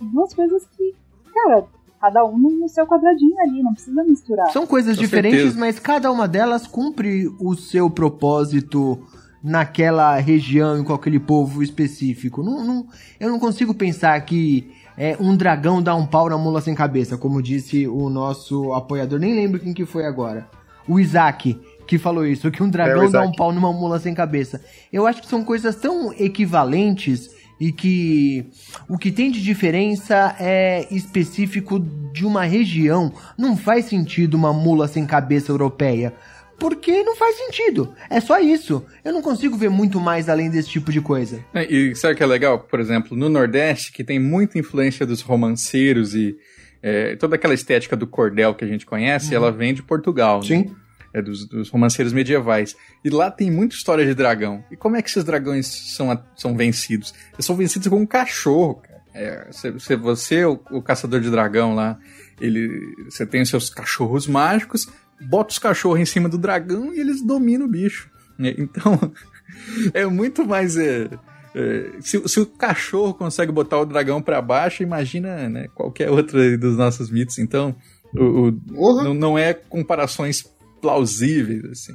duas 0.00 0.32
coisas 0.32 0.64
que, 0.66 0.94
cara, 1.34 1.66
cada 2.00 2.24
um 2.24 2.38
no 2.38 2.68
seu 2.68 2.86
quadradinho 2.86 3.36
ali, 3.40 3.62
não 3.62 3.72
precisa 3.72 4.04
misturar. 4.04 4.52
São 4.52 4.66
coisas 4.66 4.96
com 4.96 5.02
diferentes, 5.02 5.40
certeza. 5.40 5.58
mas 5.58 5.80
cada 5.80 6.12
uma 6.12 6.28
delas 6.28 6.66
cumpre 6.66 7.26
o 7.40 7.56
seu 7.56 7.90
propósito 7.90 8.98
naquela 9.42 10.16
região, 10.16 10.84
com 10.84 10.92
aquele 10.92 11.18
povo 11.18 11.62
específico. 11.62 12.42
Não, 12.42 12.64
não, 12.64 12.86
eu 13.18 13.30
não 13.30 13.38
consigo 13.38 13.74
pensar 13.74 14.20
que 14.20 14.72
é, 14.96 15.16
um 15.20 15.36
dragão 15.36 15.82
dá 15.82 15.94
um 15.94 16.06
pau 16.06 16.28
na 16.28 16.38
mula 16.38 16.60
sem 16.60 16.74
cabeça, 16.74 17.18
como 17.18 17.42
disse 17.42 17.86
o 17.86 18.08
nosso 18.08 18.72
apoiador, 18.72 19.18
nem 19.18 19.34
lembro 19.34 19.60
quem 19.60 19.74
que 19.74 19.84
foi 19.84 20.06
agora. 20.06 20.48
O 20.88 20.98
Isaac, 20.98 21.60
que 21.86 21.98
falou 21.98 22.24
isso, 22.24 22.50
que 22.50 22.62
um 22.62 22.70
dragão 22.70 23.04
é 23.04 23.10
dá 23.10 23.22
um 23.22 23.32
pau 23.32 23.52
numa 23.52 23.72
mula 23.72 23.98
sem 23.98 24.14
cabeça. 24.14 24.60
Eu 24.92 25.06
acho 25.06 25.20
que 25.20 25.28
são 25.28 25.44
coisas 25.44 25.76
tão 25.76 26.12
equivalentes 26.12 27.30
e 27.58 27.72
que 27.72 28.50
o 28.88 28.98
que 28.98 29.10
tem 29.10 29.30
de 29.30 29.42
diferença 29.42 30.36
é 30.38 30.86
específico 30.90 31.78
de 32.12 32.24
uma 32.24 32.44
região. 32.44 33.12
Não 33.36 33.56
faz 33.56 33.86
sentido 33.86 34.34
uma 34.34 34.52
mula 34.52 34.86
sem 34.86 35.06
cabeça 35.06 35.50
europeia 35.50 36.14
porque 36.58 37.02
não 37.02 37.16
faz 37.16 37.36
sentido. 37.36 37.94
É 38.08 38.20
só 38.20 38.40
isso. 38.40 38.84
Eu 39.04 39.12
não 39.12 39.22
consigo 39.22 39.56
ver 39.56 39.68
muito 39.68 40.00
mais 40.00 40.28
além 40.28 40.50
desse 40.50 40.68
tipo 40.68 40.90
de 40.90 41.00
coisa. 41.00 41.44
É, 41.54 41.64
e 41.70 41.94
sabe 41.94 42.14
o 42.14 42.16
que 42.16 42.22
é 42.22 42.26
legal? 42.26 42.58
Por 42.58 42.80
exemplo, 42.80 43.16
no 43.16 43.28
Nordeste, 43.28 43.92
que 43.92 44.02
tem 44.02 44.18
muita 44.18 44.58
influência 44.58 45.06
dos 45.06 45.20
romanceiros 45.20 46.14
e 46.14 46.36
é, 46.82 47.16
toda 47.16 47.36
aquela 47.36 47.54
estética 47.54 47.96
do 47.96 48.06
cordel 48.06 48.54
que 48.54 48.64
a 48.64 48.68
gente 48.68 48.86
conhece, 48.86 49.30
uhum. 49.30 49.42
ela 49.42 49.52
vem 49.52 49.74
de 49.74 49.82
Portugal. 49.82 50.40
Né? 50.40 50.46
Sim. 50.46 50.64
Né? 50.64 50.76
É 51.12 51.22
dos, 51.22 51.46
dos, 51.46 51.70
romanceiros 51.70 52.12
medievais. 52.12 52.76
E 53.02 53.08
lá 53.08 53.30
tem 53.30 53.50
muita 53.50 53.74
história 53.74 54.04
de 54.04 54.12
dragão. 54.12 54.62
E 54.70 54.76
como 54.76 54.96
é 54.96 55.02
que 55.02 55.08
esses 55.08 55.24
dragões 55.24 55.66
são, 55.66 56.22
são 56.36 56.54
vencidos? 56.54 57.14
Eles 57.32 57.46
são 57.46 57.56
vencidos 57.56 57.88
com 57.88 57.96
um 57.96 58.06
cachorro, 58.06 58.76
cara. 58.76 58.96
É, 59.14 59.46
você, 59.50 59.96
você 59.96 60.44
o, 60.44 60.60
o 60.70 60.82
caçador 60.82 61.20
de 61.20 61.30
dragão 61.30 61.74
lá, 61.74 61.98
ele, 62.38 62.94
você 63.08 63.24
tem 63.24 63.40
os 63.40 63.48
seus 63.48 63.70
cachorros 63.70 64.26
mágicos, 64.26 64.86
bota 65.20 65.52
os 65.52 65.58
cachorros 65.58 66.00
em 66.00 66.04
cima 66.04 66.28
do 66.28 66.38
dragão 66.38 66.92
e 66.94 67.00
eles 67.00 67.22
dominam 67.22 67.66
o 67.66 67.70
bicho. 67.70 68.10
Né? 68.38 68.54
Então, 68.58 68.98
é 69.94 70.06
muito 70.06 70.46
mais. 70.46 70.76
É, 70.76 71.08
é, 71.54 71.90
se, 72.00 72.28
se, 72.28 72.40
o 72.40 72.46
cachorro 72.46 73.14
consegue 73.14 73.50
botar 73.50 73.78
o 73.78 73.86
dragão 73.86 74.20
para 74.20 74.42
baixo, 74.42 74.82
imagina 74.82 75.48
né, 75.48 75.68
qualquer 75.74 76.10
outro 76.10 76.58
dos 76.58 76.76
nossos 76.76 77.10
mitos. 77.10 77.38
Então, 77.38 77.74
o, 78.14 78.20
o 78.20 78.52
uhum. 78.74 79.04
não, 79.04 79.14
não, 79.14 79.38
é 79.38 79.54
comparações 79.54 80.44
plausíveis 80.80 81.64
assim. 81.64 81.94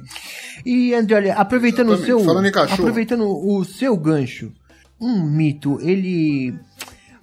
E 0.66 0.92
André, 0.94 1.16
olha, 1.16 1.34
aproveitando 1.34 1.90
o 1.90 1.96
seu 1.96 2.18
aproveitando 2.60 3.24
o 3.24 3.64
seu 3.64 3.96
gancho, 3.96 4.52
um 5.00 5.22
mito, 5.24 5.78
ele 5.80 6.54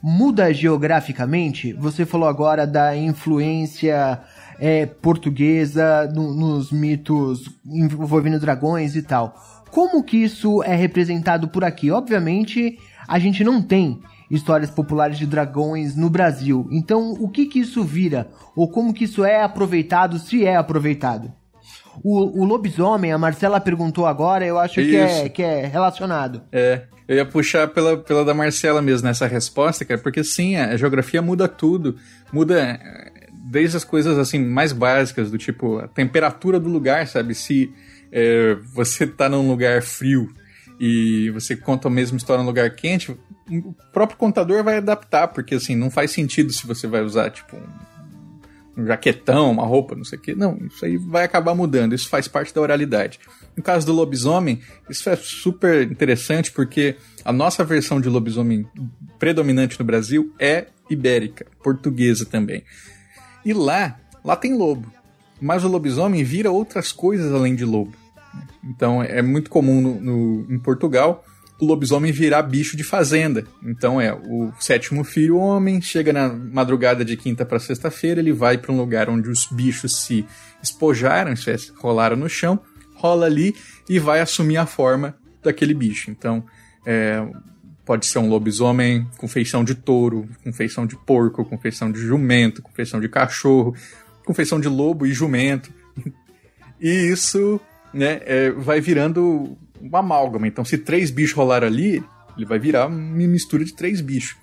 muda 0.02 0.54
geograficamente? 0.54 1.74
Você 1.74 2.06
falou 2.06 2.28
agora 2.28 2.66
da 2.66 2.96
influência 2.96 4.22
é, 4.60 4.86
portuguesa 4.86 6.12
no, 6.14 6.34
nos 6.34 6.72
mitos 6.72 7.50
envolvendo 7.66 8.40
dragões 8.40 8.96
e 8.96 9.02
tal. 9.02 9.36
Como 9.72 10.04
que 10.04 10.18
isso 10.18 10.64
é 10.64 10.76
representado 10.76 11.48
por 11.48 11.64
aqui? 11.64 11.92
Obviamente, 11.92 12.78
a 13.08 13.18
gente 13.20 13.44
não 13.44 13.62
tem 13.62 14.02
histórias 14.30 14.70
populares 14.70 15.18
de 15.18 15.26
dragões 15.26 15.96
no 15.96 16.10
Brasil. 16.10 16.68
Então, 16.72 17.14
o 17.14 17.30
que 17.30 17.46
que 17.46 17.60
isso 17.60 17.84
vira? 17.84 18.30
Ou 18.56 18.70
como 18.70 18.94
que 18.94 19.06
isso 19.06 19.24
é 19.24 19.44
aproveitado, 19.44 20.20
se 20.20 20.46
é 20.46 20.56
aproveitado? 20.56 21.32
O, 22.04 22.42
o 22.42 22.46
lobisomem, 22.46 23.12
a 23.12 23.18
Marcela 23.18 23.60
perguntou 23.60 24.06
agora, 24.06 24.46
eu 24.46 24.58
acho 24.58 24.76
que 24.76 24.96
é, 24.96 25.30
que 25.30 25.42
é 25.42 25.66
relacionado. 25.66 26.44
É, 26.52 26.84
eu 27.08 27.16
ia 27.16 27.26
puxar 27.26 27.68
pela, 27.68 27.98
pela 27.98 28.24
da 28.24 28.34
Marcela 28.34 28.82
mesmo 28.82 29.08
nessa 29.08 29.26
resposta, 29.26 29.84
cara, 29.84 30.00
porque 30.00 30.24
sim, 30.24 30.56
a 30.56 30.78
geografia 30.78 31.22
muda 31.22 31.48
tudo. 31.48 31.96
Muda 32.32 32.80
desde 33.50 33.78
as 33.78 33.84
coisas 33.84 34.18
assim 34.18 34.40
mais 34.40 34.72
básicas, 34.72 35.32
do 35.32 35.38
tipo 35.38 35.80
a 35.80 35.88
temperatura 35.88 36.60
do 36.60 36.70
lugar, 36.70 37.08
sabe? 37.08 37.34
Se 37.34 37.74
é, 38.12 38.56
você 38.74 39.08
tá 39.08 39.28
num 39.28 39.48
lugar 39.48 39.82
frio 39.82 40.32
e 40.80 41.30
você 41.32 41.56
conta 41.56 41.88
a 41.88 41.92
mesma 41.92 42.18
história 42.18 42.42
num 42.42 42.48
lugar 42.48 42.70
quente, 42.76 43.12
o 43.12 43.76
próprio 43.92 44.18
contador 44.18 44.64
vai 44.64 44.78
adaptar, 44.78 45.28
porque 45.30 45.56
assim, 45.56 45.76
não 45.76 45.90
faz 45.90 46.12
sentido 46.12 46.54
se 46.54 46.66
você 46.66 46.88
vai 46.88 47.02
usar, 47.02 47.32
tipo, 47.32 47.58
um, 47.58 48.82
um 48.82 48.86
jaquetão, 48.86 49.52
uma 49.52 49.66
roupa, 49.66 49.96
não 49.96 50.06
sei 50.06 50.20
o 50.20 50.22
quê. 50.22 50.36
Não, 50.36 50.58
isso 50.68 50.86
aí 50.86 50.96
vai 50.96 51.26
acabar 51.26 51.56
mudando, 51.56 51.96
isso 51.96 52.08
faz 52.08 52.28
parte 52.28 52.54
da 52.54 52.62
oralidade. 52.62 53.20
No 53.58 53.64
caso 53.64 53.86
do 53.86 53.94
lobisomem, 53.94 54.62
isso 54.90 55.10
é 55.10 55.16
super 55.16 55.92
interessante 55.92 56.52
porque 56.52 56.96
a 57.26 57.34
nossa 57.34 57.64
versão 57.66 58.00
de 58.00 58.08
lobisomem 58.08 58.66
predominante 59.18 59.78
no 59.78 59.86
Brasil 59.86 60.34
é 60.40 60.68
ibérica, 60.90 61.46
portuguesa 61.62 62.26
também. 62.26 62.64
E 63.46 63.54
lá, 63.54 63.98
lá 64.24 64.36
tem 64.36 64.54
lobo. 64.56 64.92
Mas 65.42 65.64
o 65.64 65.68
lobisomem 65.68 66.24
vira 66.24 66.52
outras 66.52 66.92
coisas 66.92 67.34
além 67.34 67.56
de 67.56 67.66
lobo. 67.66 67.94
Então 68.64 69.02
é 69.02 69.22
muito 69.22 69.50
comum 69.50 69.82
no, 69.82 70.02
no, 70.02 70.54
em 70.54 70.60
Portugal 70.60 71.24
o 71.60 71.66
lobisomem 71.66 72.12
virar 72.12 72.42
bicho 72.44 72.78
de 72.78 72.84
fazenda. 72.84 73.46
Então 73.64 74.00
é 74.00 74.14
o 74.14 74.52
sétimo 74.60 75.04
filho 75.04 75.38
homem, 75.38 75.82
chega 75.82 76.14
na 76.14 76.30
madrugada 76.30 77.04
de 77.04 77.18
quinta 77.18 77.46
para 77.46 77.60
sexta-feira, 77.60 78.22
ele 78.22 78.32
vai 78.32 78.58
para 78.58 78.72
um 78.72 78.78
lugar 78.78 79.10
onde 79.10 79.30
os 79.30 79.46
bichos 79.48 80.04
se 80.04 80.26
espojaram, 80.64 81.34
rolaram 81.78 82.16
no 82.16 82.30
chão, 82.30 82.60
rola 82.96 83.26
ali 83.26 83.54
e 83.90 84.00
vai 84.00 84.22
assumir 84.22 84.58
a 84.58 84.66
forma 84.66 85.18
daquele 85.44 85.74
bicho. 85.74 86.10
Então 86.10 86.46
é, 86.86 87.28
pode 87.90 88.06
ser 88.06 88.20
um 88.20 88.30
lobisomem 88.30 89.08
com 89.18 89.28
feição 89.28 89.64
de 89.64 89.74
touro, 89.74 90.30
com 90.44 90.54
feição 90.54 90.86
de 90.86 90.96
porco, 90.96 91.44
com 91.44 91.58
feição 91.58 91.92
de 91.92 92.00
jumento, 92.00 92.62
com 92.62 92.72
feição 92.72 93.02
de 93.02 93.10
cachorro, 93.10 93.76
com 94.24 94.32
feição 94.32 94.60
de 94.60 94.68
lobo 94.68 95.08
e 95.08 95.12
jumento. 95.12 95.74
E 96.80 96.88
isso 96.88 97.60
né, 97.92 98.22
é, 98.26 98.52
vai 98.52 98.80
virando 98.80 99.58
uma 99.82 100.00
amálgama. 100.00 100.48
Então, 100.48 100.64
se 100.64 100.78
três 100.78 101.10
bichos 101.10 101.36
rolaram 101.36 101.68
ali, 101.68 102.02
ele 102.38 102.46
vai 102.46 102.60
virar 102.60 102.86
uma 102.86 103.28
mistura 103.28 103.66
de 103.66 103.74
três 103.74 104.00
bichos. 104.02 104.38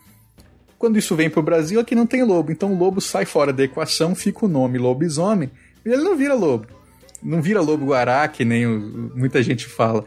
Quando 0.77 0.99
isso 0.99 1.15
vem 1.15 1.31
para 1.31 1.41
o 1.41 1.43
Brasil, 1.43 1.79
aqui 1.81 1.95
não 1.95 2.05
tem 2.05 2.25
lobo. 2.25 2.51
Então, 2.51 2.75
o 2.75 2.79
lobo 2.79 3.01
sai 3.01 3.25
fora 3.25 3.53
da 3.53 3.63
equação, 3.63 4.15
fica 4.15 4.45
o 4.45 4.49
nome 4.49 4.77
lobisomem, 4.77 5.51
e 5.85 5.89
ele 5.89 6.03
não 6.03 6.17
vira 6.17 6.35
lobo. 6.35 6.67
Não 7.23 7.41
vira 7.41 7.63
lobo 7.63 7.87
guará, 7.87 8.27
que 8.29 8.45
nem 8.45 8.67
o, 8.67 9.13
muita 9.15 9.41
gente 9.43 9.67
fala. 9.67 10.05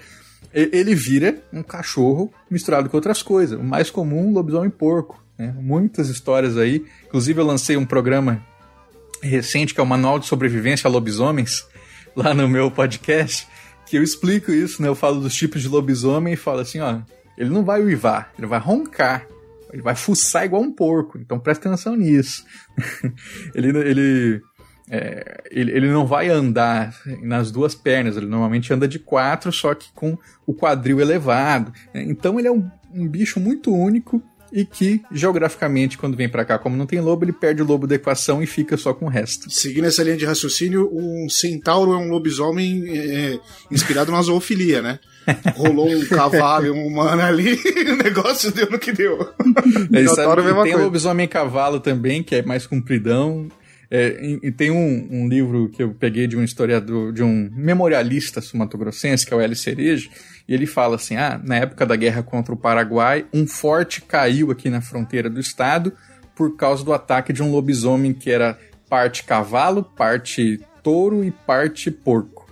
Ele 0.54 0.96
vira 0.96 1.42
um 1.54 1.62
cachorro 1.62 2.34
misturado 2.50 2.90
com 2.90 2.98
outras 2.98 3.22
coisas. 3.22 3.60
O 3.60 3.64
mais 3.64 3.90
comum, 3.90 4.34
lobisomem 4.34 4.70
porco. 4.70 5.24
Né? 5.38 5.54
Muitas 5.60 6.10
histórias 6.10 6.58
aí. 6.58 6.86
Inclusive, 7.06 7.40
eu 7.40 7.46
lancei 7.46 7.78
um 7.78 7.86
programa 7.86 8.44
recente 9.22 9.74
que 9.74 9.80
é 9.80 9.84
o 9.84 9.86
Manual 9.86 10.18
de 10.18 10.26
Sobrevivência 10.26 10.88
a 10.88 10.92
Lobisomens, 10.92 11.68
lá 12.16 12.34
no 12.34 12.48
meu 12.48 12.72
podcast 12.72 13.48
que 13.90 13.98
eu 13.98 14.04
explico 14.04 14.52
isso, 14.52 14.82
né? 14.82 14.88
Eu 14.88 14.96
falo 14.96 15.20
dos 15.20 15.34
tipos 15.34 15.64
de 15.64 15.68
lobisomem 15.68 16.34
e 16.34 16.38
falo 16.38 16.60
assim, 16.60 16.80
ó, 16.80 17.02
ele 17.36 17.50
não 17.50 17.66
vai 17.66 17.82
uivar, 17.82 18.32
ele 18.38 18.46
vai 18.46 18.60
roncar, 18.60 19.28
ele 19.74 19.82
vai 19.82 19.96
fuçar 19.96 20.46
igual 20.46 20.62
um 20.62 20.72
porco, 20.72 21.18
então 21.18 21.40
presta 21.40 21.68
atenção 21.68 21.96
nisso. 21.96 22.46
ele, 23.56 23.70
ele, 23.80 24.42
é, 24.90 25.44
ele, 25.52 25.72
ele 25.72 25.88
não 25.90 26.06
vai 26.06 26.30
andar 26.30 26.96
nas 27.22 27.52
duas 27.52 27.76
pernas, 27.76 28.18
ele 28.18 28.26
normalmente 28.26 28.74
anda 28.74 28.88
de 28.88 28.98
quatro, 28.98 29.52
só 29.52 29.74
que 29.76 29.92
com 29.94 30.18
o 30.46 30.54
quadril 30.54 31.00
elevado. 31.00 31.72
Então 31.94 32.40
ele 32.40 32.48
é 32.48 32.52
um, 32.52 32.70
um 32.94 33.08
bicho 33.08 33.40
muito 33.40 33.74
único 33.74 34.22
e 34.52 34.66
que, 34.66 35.02
geograficamente, 35.12 35.98
quando 35.98 36.18
vem 36.18 36.28
para 36.28 36.44
cá, 36.44 36.58
como 36.58 36.76
não 36.76 36.86
tem 36.86 37.00
lobo, 37.00 37.24
ele 37.24 37.32
perde 37.32 37.62
o 37.62 37.66
lobo 37.66 37.86
da 37.86 37.96
equação 37.96 38.42
e 38.42 38.48
fica 38.48 38.76
só 38.78 38.94
com 38.94 39.06
o 39.06 39.10
resto. 39.10 39.50
Seguindo 39.50 39.86
essa 39.86 40.04
linha 40.04 40.18
de 40.18 40.26
raciocínio, 40.26 40.90
um 40.92 41.30
centauro 41.30 41.94
é 41.94 41.98
um 41.98 42.10
lobisomem 42.10 42.84
é, 42.88 43.40
inspirado 43.70 44.12
na 44.12 44.22
zoofilia, 44.22 44.82
né? 44.82 45.00
Rolou 45.56 45.88
um 45.88 46.06
cavalo 46.10 46.66
e 46.66 46.72
um 46.72 46.88
humano 46.88 47.22
ali, 47.22 47.54
o 47.94 48.04
negócio 48.04 48.52
deu 48.52 48.70
no 48.70 48.80
que 48.80 48.92
deu. 48.92 49.20
É, 49.94 50.08
sabe, 50.08 50.42
tem 50.42 50.54
coisa. 50.54 50.78
lobisomem 50.78 51.28
cavalo 51.28 51.80
também, 51.80 52.24
que 52.24 52.36
é 52.36 52.42
mais 52.42 52.66
compridão, 52.66 53.48
é, 53.92 54.24
e, 54.24 54.40
e, 54.44 54.52
tem 54.52 54.70
um, 54.70 55.08
um, 55.12 55.28
livro 55.28 55.68
que 55.70 55.82
eu 55.82 55.92
peguei 55.94 56.28
de 56.28 56.38
um 56.38 56.44
historiador, 56.44 57.12
de 57.12 57.24
um 57.24 57.50
memorialista 57.52 58.40
sumatogrossense, 58.40 59.26
que 59.26 59.34
é 59.34 59.38
o 59.38 59.42
L. 59.42 59.56
Cerejo, 59.56 60.12
e 60.48 60.54
ele 60.54 60.68
fala 60.68 60.96
assim: 60.96 61.16
ah, 61.16 61.42
na 61.44 61.56
época 61.56 61.88
da 61.88 61.96
guerra 61.96 62.22
contra 62.22 62.54
o 62.54 62.58
Paraguai, 62.58 63.26
um 63.34 63.48
forte 63.48 64.02
caiu 64.02 64.52
aqui 64.52 64.70
na 64.70 64.80
fronteira 64.80 65.30
do 65.30 65.40
estado 65.40 65.92
por 66.36 66.56
causa 66.56 66.84
do 66.84 66.94
ataque 66.94 67.34
de 67.34 67.42
um 67.42 67.52
lobisomem 67.52 68.14
que 68.14 68.30
era 68.30 68.60
parte 68.88 69.24
cavalo, 69.24 69.84
parte 69.84 70.60
touro 70.84 71.24
e 71.24 71.32
parte 71.32 71.90
porco. 71.90 72.48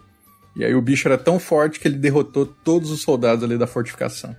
E 0.56 0.66
aí 0.66 0.74
o 0.74 0.82
bicho 0.82 1.08
era 1.08 1.20
tão 1.20 1.40
forte 1.40 1.80
que 1.80 1.88
ele 1.88 1.98
derrotou 1.98 2.46
todos 2.46 2.90
os 2.90 3.04
soldados 3.04 3.44
ali 3.44 3.60
da 3.60 3.68
fortificação. 3.68 4.36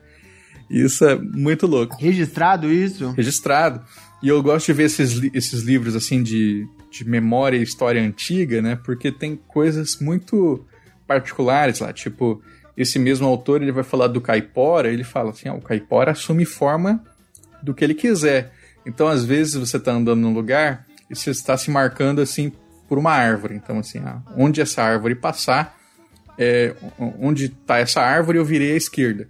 Isso 0.68 1.04
é 1.04 1.16
muito 1.16 1.66
louco. 1.66 1.96
Registrado 1.96 2.70
isso? 2.70 3.12
Registrado. 3.12 3.82
E 4.22 4.28
eu 4.28 4.42
gosto 4.42 4.66
de 4.66 4.72
ver 4.72 4.84
esses, 4.84 5.20
esses 5.32 5.62
livros 5.62 5.94
assim 5.94 6.22
de 6.22 6.66
de 6.90 7.08
memória 7.08 7.56
e 7.56 7.62
história 7.62 8.02
antiga, 8.02 8.62
né? 8.62 8.78
Porque 8.82 9.12
tem 9.12 9.36
coisas 9.36 9.98
muito 10.00 10.64
particulares 11.06 11.80
lá, 11.80 11.92
tipo, 11.92 12.42
esse 12.76 12.98
mesmo 12.98 13.26
autor 13.26 13.62
ele 13.62 13.72
vai 13.72 13.84
falar 13.84 14.08
do 14.08 14.20
caipora, 14.20 14.90
ele 14.90 15.04
fala 15.04 15.30
assim, 15.30 15.48
ah, 15.48 15.54
o 15.54 15.60
caipora 15.60 16.12
assume 16.12 16.44
forma 16.44 17.02
do 17.62 17.74
que 17.74 17.82
ele 17.82 17.94
quiser. 17.94 18.52
Então, 18.86 19.08
às 19.08 19.24
vezes 19.24 19.54
você 19.54 19.76
está 19.78 19.92
andando 19.92 20.20
num 20.20 20.32
lugar 20.32 20.86
e 21.10 21.16
você 21.16 21.30
está 21.30 21.56
se 21.56 21.70
marcando 21.70 22.20
assim 22.20 22.52
por 22.88 22.98
uma 22.98 23.12
árvore. 23.12 23.54
Então, 23.54 23.78
assim, 23.78 23.98
ah, 23.98 24.22
onde 24.36 24.60
essa 24.60 24.82
árvore 24.82 25.14
passar, 25.14 25.76
é, 26.38 26.74
onde 27.18 27.46
está 27.46 27.78
essa 27.78 28.00
árvore, 28.00 28.38
eu 28.38 28.44
virei 28.44 28.72
à 28.72 28.76
esquerda. 28.76 29.28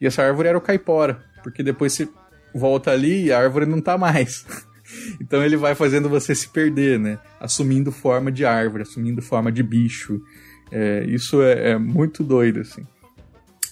E 0.00 0.06
essa 0.06 0.22
árvore 0.22 0.48
era 0.48 0.58
o 0.58 0.60
caipora, 0.60 1.22
porque 1.42 1.62
depois 1.62 1.92
você 1.92 2.08
volta 2.54 2.90
ali 2.90 3.26
e 3.26 3.32
a 3.32 3.38
árvore 3.38 3.66
não 3.66 3.78
está 3.78 3.96
mais. 3.98 4.44
Então 5.20 5.44
ele 5.44 5.56
vai 5.56 5.72
fazendo 5.76 6.08
você 6.08 6.34
se 6.34 6.48
perder, 6.48 6.98
né? 6.98 7.20
Assumindo 7.38 7.92
forma 7.92 8.32
de 8.32 8.44
árvore, 8.44 8.82
assumindo 8.82 9.22
forma 9.22 9.52
de 9.52 9.62
bicho. 9.62 10.20
É, 10.70 11.04
isso 11.06 11.40
é, 11.42 11.70
é, 11.70 11.78
muito 11.78 12.24
doido, 12.24 12.58
assim. 12.58 12.84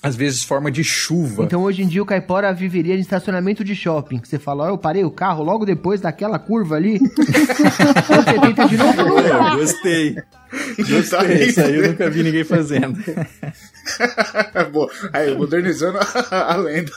Às 0.01 0.15
vezes 0.15 0.45
forma 0.45 0.71
de 0.71 0.85
chuva. 0.85 1.45
Então 1.45 1.63
hoje 1.63 1.83
em 1.83 1.89
dia 1.89 2.03
o 2.03 2.07
caipora 2.07 2.53
viveria 2.53 2.95
em 2.95 3.01
estacionamento 3.01 3.65
de 3.65 3.75
shopping. 3.75 4.21
Você 4.23 4.39
fala, 4.39 4.65
ó, 4.65 4.69
eu 4.69 4.79
parei 4.79 5.05
o 5.05 5.11
carro 5.11 5.43
logo 5.43 5.67
depois 5.67 6.01
daquela 6.01 6.39
curva 6.39 6.77
ali. 6.77 7.01
você 7.19 8.41
tenta 8.41 8.69
de 8.69 8.77
novo. 8.77 9.19
É, 9.19 9.57
gostei. 9.57 10.17
Gostei. 10.79 11.49
Isso 11.49 11.61
aí 11.61 11.77
eu 11.77 11.89
nunca 11.91 12.09
vi 12.09 12.23
ninguém 12.23 12.45
fazendo. 12.45 12.97
Bom, 14.73 14.89
aí, 15.13 15.37
modernizando 15.37 15.99
a, 16.31 16.53
a 16.53 16.57
lenda. 16.57 16.93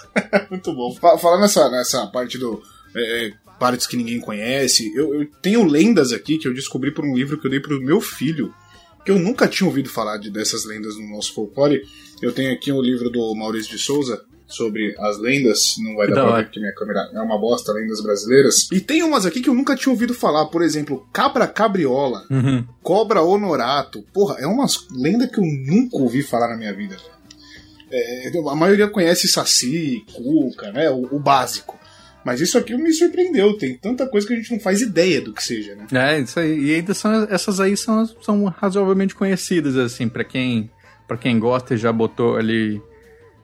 Muito 0.50 0.74
bom. 0.74 0.94
Falando 0.94 1.42
nessa, 1.42 1.70
nessa 1.70 2.06
parte 2.08 2.38
do 2.38 2.62
é, 2.96 3.28
é 3.28 3.34
partes 3.62 3.86
que 3.86 3.96
ninguém 3.96 4.20
conhece. 4.20 4.92
Eu, 4.96 5.14
eu, 5.14 5.28
tenho 5.42 5.64
lendas 5.64 6.12
aqui 6.12 6.40
que 6.40 6.48
eu 6.48 6.54
descobri 6.54 6.92
por 6.92 7.06
um 7.06 7.14
livro 7.14 7.38
que 7.38 7.46
eu 7.46 7.52
dei 7.52 7.60
pro 7.60 7.80
meu 7.80 8.02
filho, 8.02 8.52
que 9.06 9.12
eu 9.12 9.20
nunca 9.20 9.48
tinha 9.48 9.68
ouvido 9.68 9.90
falar 9.90 10.18
de, 10.18 10.30
dessas 10.30 10.66
lendas 10.66 10.96
no 10.98 11.10
nosso 11.10 11.34
folclore. 11.34 11.82
Eu 12.22 12.32
tenho 12.32 12.54
aqui 12.54 12.72
um 12.72 12.82
livro 12.82 13.10
do 13.10 13.34
Maurício 13.36 13.72
de 13.72 13.80
Souza 13.80 14.24
sobre 14.48 14.94
as 15.00 15.18
lendas, 15.18 15.76
não 15.80 15.96
vai 15.96 16.08
dar 16.08 16.26
pra 16.26 16.36
ver 16.38 16.44
porque 16.44 16.60
minha 16.60 16.74
câmera 16.74 17.10
é 17.14 17.22
uma 17.22 17.40
bosta, 17.40 17.72
lendas 17.72 18.02
brasileiras. 18.02 18.68
E 18.72 18.80
tem 18.80 19.02
umas 19.02 19.26
aqui 19.26 19.42
que 19.42 19.50
eu 19.50 19.54
nunca 19.54 19.76
tinha 19.76 19.92
ouvido 19.92 20.14
falar, 20.14 20.46
por 20.48 20.62
exemplo, 20.62 21.08
Cabra 21.14 21.48
Cabriola, 21.48 22.26
uhum. 22.30 22.66
Cobra 22.84 23.22
Honorato. 23.22 24.04
Porra, 24.14 24.36
é 24.40 24.46
uma 24.46 24.66
lenda 24.92 25.28
que 25.28 25.40
eu 25.40 25.46
nunca 25.46 25.98
ouvi 25.98 26.22
falar 26.22 26.50
na 26.50 26.58
minha 26.58 26.74
vida. 26.74 26.98
É, 27.90 28.32
a 28.50 28.56
maioria 28.56 28.88
conhece 28.88 29.28
Saci, 29.28 30.06
Cuca, 30.14 30.72
né? 30.72 30.90
O, 30.90 31.16
o 31.16 31.20
básico. 31.20 31.80
Mas 32.24 32.40
isso 32.40 32.58
aqui 32.58 32.76
me 32.76 32.94
surpreendeu. 32.94 33.58
Tem 33.58 33.76
tanta 33.76 34.08
coisa 34.08 34.28
que 34.28 34.34
a 34.34 34.36
gente 34.36 34.52
não 34.52 34.60
faz 34.60 34.82
ideia 34.82 35.22
do 35.22 35.34
que 35.34 35.44
seja, 35.44 35.76
né? 35.76 35.88
É, 35.92 36.20
isso 36.20 36.40
aí. 36.40 36.66
E 36.66 36.76
ainda 36.76 36.94
são, 36.94 37.28
essas 37.30 37.60
aí 37.60 37.76
são, 37.76 38.06
são 38.22 38.46
razoavelmente 38.46 39.16
conhecidas, 39.16 39.76
assim, 39.76 40.08
para 40.08 40.24
quem 40.24 40.70
para 41.08 41.18
quem 41.18 41.38
gosta 41.40 41.74
e 41.74 41.78
já 41.78 41.92
botou 41.92 42.38
ali 42.38 42.82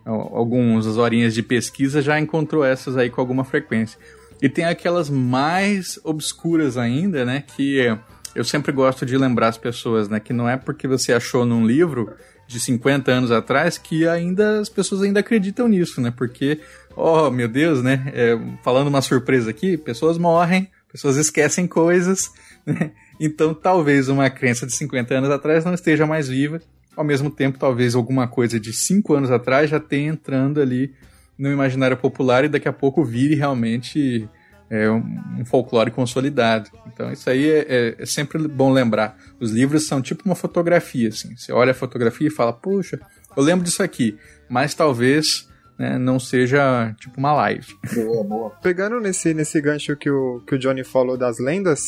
algumas 0.05 0.85
horinhas 0.95 1.33
de 1.33 1.43
pesquisa, 1.43 2.01
já 2.01 2.17
encontrou 2.17 2.63
essas 2.63 2.95
aí 2.95 3.09
com 3.09 3.19
alguma 3.19 3.43
frequência. 3.43 3.99
E 4.41 4.47
tem 4.47 4.63
aquelas 4.63 5.09
mais 5.09 5.99
obscuras 6.03 6.77
ainda, 6.77 7.25
né? 7.25 7.43
Que 7.55 7.97
eu 8.33 8.43
sempre 8.43 8.71
gosto 8.71 9.05
de 9.05 9.17
lembrar 9.17 9.49
as 9.49 9.57
pessoas, 9.57 10.07
né? 10.07 10.19
Que 10.19 10.31
não 10.31 10.47
é 10.47 10.55
porque 10.55 10.87
você 10.87 11.11
achou 11.11 11.45
num 11.45 11.65
livro 11.65 12.13
de 12.47 12.59
50 12.59 13.11
anos 13.11 13.31
atrás 13.31 13.77
que 13.77 14.07
ainda 14.07 14.59
as 14.61 14.69
pessoas 14.69 15.01
ainda 15.01 15.19
acreditam 15.19 15.67
nisso, 15.67 15.99
né? 15.99 16.13
Porque, 16.15 16.61
oh 16.97 17.31
meu 17.31 17.47
Deus, 17.47 17.83
né? 17.83 18.11
É, 18.13 18.37
falando 18.63 18.87
uma 18.87 19.01
surpresa 19.01 19.51
aqui, 19.51 19.77
pessoas 19.77 20.17
morrem, 20.17 20.69
pessoas 20.91 21.15
esquecem 21.15 21.67
coisas, 21.67 22.31
né? 22.65 22.91
Então 23.19 23.53
talvez 23.53 24.09
uma 24.09 24.29
crença 24.29 24.65
de 24.65 24.73
50 24.73 25.13
anos 25.13 25.29
atrás 25.29 25.63
não 25.63 25.73
esteja 25.73 26.05
mais 26.05 26.27
viva. 26.27 26.59
Ao 26.95 27.03
mesmo 27.03 27.29
tempo, 27.29 27.59
talvez 27.59 27.93
alguma 27.93 28.27
coisa 28.27 28.59
de 28.59 28.73
5 28.73 29.13
anos 29.13 29.31
atrás 29.31 29.69
já 29.69 29.79
tenha 29.79 30.09
entrando 30.09 30.59
ali 30.59 30.93
no 31.37 31.51
imaginário 31.51 31.95
popular 31.95 32.43
e 32.43 32.49
daqui 32.49 32.67
a 32.67 32.73
pouco 32.73 33.03
vire 33.05 33.35
realmente 33.35 34.27
é, 34.69 34.89
um, 34.89 35.45
folclore 35.45 35.91
consolidado. 35.91 36.69
Então 36.87 37.11
isso 37.11 37.29
aí 37.29 37.49
é, 37.49 37.65
é, 37.67 37.95
é, 37.99 38.05
sempre 38.05 38.47
bom 38.47 38.71
lembrar. 38.71 39.17
Os 39.39 39.51
livros 39.51 39.87
são 39.87 40.01
tipo 40.01 40.23
uma 40.25 40.35
fotografia, 40.35 41.09
assim. 41.09 41.35
Você 41.35 41.51
olha 41.51 41.71
a 41.71 41.75
fotografia 41.75 42.27
e 42.27 42.31
fala, 42.31 42.51
puxa, 42.51 42.99
eu 43.35 43.43
lembro 43.43 43.63
disso 43.63 43.83
aqui, 43.83 44.17
mas 44.49 44.73
talvez 44.73 45.47
né, 45.77 45.97
não 45.97 46.19
seja 46.19 46.93
tipo 46.99 47.17
uma 47.17 47.33
live. 47.33 47.67
Boa, 47.93 48.23
boa. 48.23 48.49
Pegando 48.61 48.99
nesse, 48.99 49.33
nesse 49.33 49.61
gancho 49.61 49.95
que 49.95 50.09
o, 50.09 50.41
que 50.45 50.55
o 50.55 50.59
Johnny 50.59 50.83
falou 50.83 51.17
das 51.17 51.39
lendas, 51.39 51.81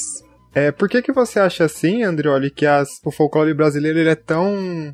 é, 0.53 0.71
por 0.71 0.89
que, 0.89 1.01
que 1.01 1.11
você 1.11 1.39
acha 1.39 1.65
assim, 1.65 2.03
Andrioli, 2.03 2.49
que 2.49 2.65
as, 2.65 2.99
o 3.03 3.11
folclore 3.11 3.53
brasileiro 3.53 3.99
ele 3.99 4.09
é 4.09 4.15
tão, 4.15 4.93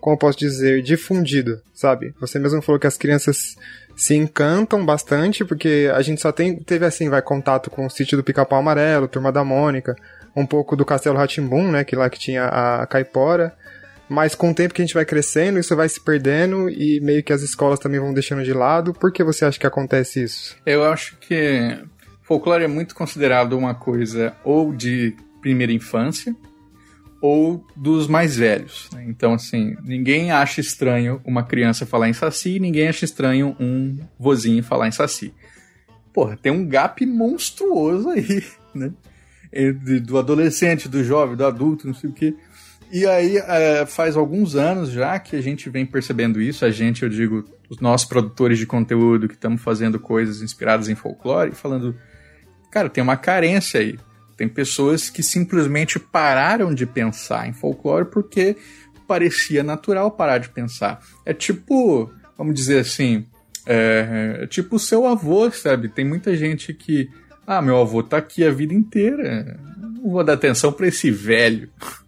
como 0.00 0.14
eu 0.14 0.18
posso 0.18 0.38
dizer, 0.38 0.82
difundido, 0.82 1.60
sabe? 1.72 2.14
Você 2.20 2.38
mesmo 2.38 2.62
falou 2.62 2.80
que 2.80 2.86
as 2.86 2.96
crianças 2.96 3.56
se 3.96 4.14
encantam 4.14 4.84
bastante, 4.86 5.44
porque 5.44 5.90
a 5.92 6.00
gente 6.02 6.20
só 6.20 6.30
tem, 6.30 6.56
teve 6.56 6.84
assim, 6.84 7.08
vai, 7.08 7.20
contato 7.20 7.70
com 7.70 7.86
o 7.86 7.90
sítio 7.90 8.16
do 8.16 8.22
Pica-Pau 8.22 8.58
Amarelo, 8.60 9.08
Turma 9.08 9.32
da 9.32 9.42
Mônica, 9.42 9.96
um 10.36 10.46
pouco 10.46 10.76
do 10.76 10.84
Castelo 10.84 11.16
Ratimbum, 11.16 11.70
né, 11.70 11.82
que 11.82 11.96
lá 11.96 12.08
que 12.08 12.18
tinha 12.18 12.44
a 12.44 12.86
Caipora, 12.86 13.54
mas 14.08 14.34
com 14.34 14.50
o 14.50 14.54
tempo 14.54 14.72
que 14.72 14.80
a 14.80 14.84
gente 14.84 14.94
vai 14.94 15.04
crescendo, 15.04 15.58
isso 15.58 15.76
vai 15.76 15.88
se 15.88 16.00
perdendo 16.00 16.68
e 16.70 17.00
meio 17.00 17.22
que 17.22 17.32
as 17.32 17.42
escolas 17.42 17.78
também 17.78 18.00
vão 18.00 18.14
deixando 18.14 18.42
de 18.42 18.52
lado. 18.52 18.92
Por 18.92 19.12
que 19.12 19.22
você 19.22 19.44
acha 19.44 19.58
que 19.58 19.66
acontece 19.66 20.22
isso? 20.22 20.56
Eu 20.64 20.84
acho 20.84 21.16
que 21.18 21.78
folclore 22.22 22.64
é 22.64 22.68
muito 22.68 22.94
considerado 22.94 23.56
uma 23.56 23.74
coisa 23.74 24.34
ou 24.44 24.72
de 24.72 25.14
primeira 25.40 25.72
infância, 25.72 26.34
ou 27.20 27.64
dos 27.76 28.06
mais 28.06 28.36
velhos. 28.36 28.88
Né? 28.92 29.04
Então, 29.08 29.34
assim, 29.34 29.76
ninguém 29.82 30.30
acha 30.30 30.60
estranho 30.60 31.20
uma 31.24 31.42
criança 31.42 31.86
falar 31.86 32.08
em 32.08 32.12
saci, 32.12 32.58
ninguém 32.58 32.88
acha 32.88 33.04
estranho 33.04 33.56
um 33.58 33.98
vozinho 34.18 34.62
falar 34.62 34.88
em 34.88 34.92
saci. 34.92 35.34
Porra, 36.12 36.36
tem 36.36 36.52
um 36.52 36.66
gap 36.66 37.04
monstruoso 37.04 38.08
aí, 38.10 38.44
né? 38.74 38.92
Do 40.02 40.18
adolescente, 40.18 40.88
do 40.88 41.02
jovem, 41.02 41.34
do 41.34 41.46
adulto, 41.46 41.86
não 41.86 41.94
sei 41.94 42.10
o 42.10 42.12
quê. 42.12 42.34
E 42.90 43.06
aí, 43.06 43.36
é, 43.36 43.84
faz 43.86 44.16
alguns 44.16 44.54
anos 44.54 44.90
já 44.90 45.18
que 45.18 45.36
a 45.36 45.40
gente 45.40 45.68
vem 45.68 45.84
percebendo 45.84 46.40
isso. 46.40 46.64
A 46.64 46.70
gente, 46.70 47.02
eu 47.02 47.08
digo, 47.08 47.44
os 47.68 47.78
nossos 47.80 48.08
produtores 48.08 48.58
de 48.58 48.66
conteúdo 48.66 49.28
que 49.28 49.34
estamos 49.34 49.60
fazendo 49.60 50.00
coisas 50.00 50.40
inspiradas 50.42 50.88
em 50.88 50.94
folclore, 50.94 51.52
falando, 51.52 51.94
cara, 52.70 52.88
tem 52.88 53.02
uma 53.02 53.16
carência 53.16 53.80
aí. 53.80 53.98
Tem 54.36 54.48
pessoas 54.48 55.10
que 55.10 55.22
simplesmente 55.22 55.98
pararam 55.98 56.72
de 56.72 56.86
pensar 56.86 57.48
em 57.48 57.52
folclore 57.52 58.06
porque 58.06 58.56
parecia 59.06 59.62
natural 59.62 60.10
parar 60.10 60.38
de 60.38 60.48
pensar. 60.48 61.00
É 61.26 61.34
tipo, 61.34 62.10
vamos 62.36 62.54
dizer 62.54 62.80
assim, 62.80 63.26
é, 63.66 64.40
é 64.42 64.46
tipo 64.46 64.76
o 64.76 64.78
seu 64.78 65.06
avô, 65.06 65.50
sabe? 65.50 65.88
Tem 65.88 66.04
muita 66.04 66.36
gente 66.36 66.72
que, 66.72 67.10
ah, 67.46 67.60
meu 67.60 67.78
avô 67.78 68.02
tá 68.02 68.18
aqui 68.18 68.44
a 68.44 68.50
vida 68.50 68.72
inteira, 68.72 69.58
não 69.76 70.12
vou 70.12 70.22
dar 70.24 70.34
atenção 70.34 70.72
para 70.72 70.86
esse 70.86 71.10
velho. 71.10 71.68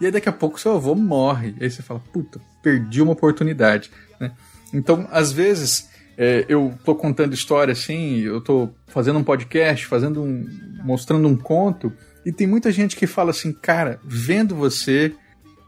E 0.00 0.06
aí 0.06 0.12
daqui 0.12 0.28
a 0.28 0.32
pouco 0.32 0.60
seu 0.60 0.74
avô 0.74 0.94
morre. 0.94 1.54
E 1.60 1.64
aí 1.64 1.70
você 1.70 1.82
fala, 1.82 2.00
puta, 2.12 2.40
perdi 2.62 3.02
uma 3.02 3.12
oportunidade. 3.12 3.90
Né? 4.20 4.32
Então, 4.72 5.06
às 5.10 5.32
vezes, 5.32 5.88
é, 6.16 6.44
eu 6.48 6.74
tô 6.84 6.94
contando 6.94 7.34
história 7.34 7.72
assim, 7.72 8.18
eu 8.20 8.40
tô 8.40 8.70
fazendo 8.86 9.18
um 9.18 9.24
podcast, 9.24 9.86
fazendo 9.86 10.22
um, 10.22 10.46
mostrando 10.84 11.28
um 11.28 11.36
conto, 11.36 11.92
e 12.26 12.32
tem 12.32 12.46
muita 12.46 12.72
gente 12.72 12.96
que 12.96 13.06
fala 13.06 13.30
assim, 13.30 13.52
cara, 13.52 14.00
vendo 14.04 14.54
você, 14.54 15.14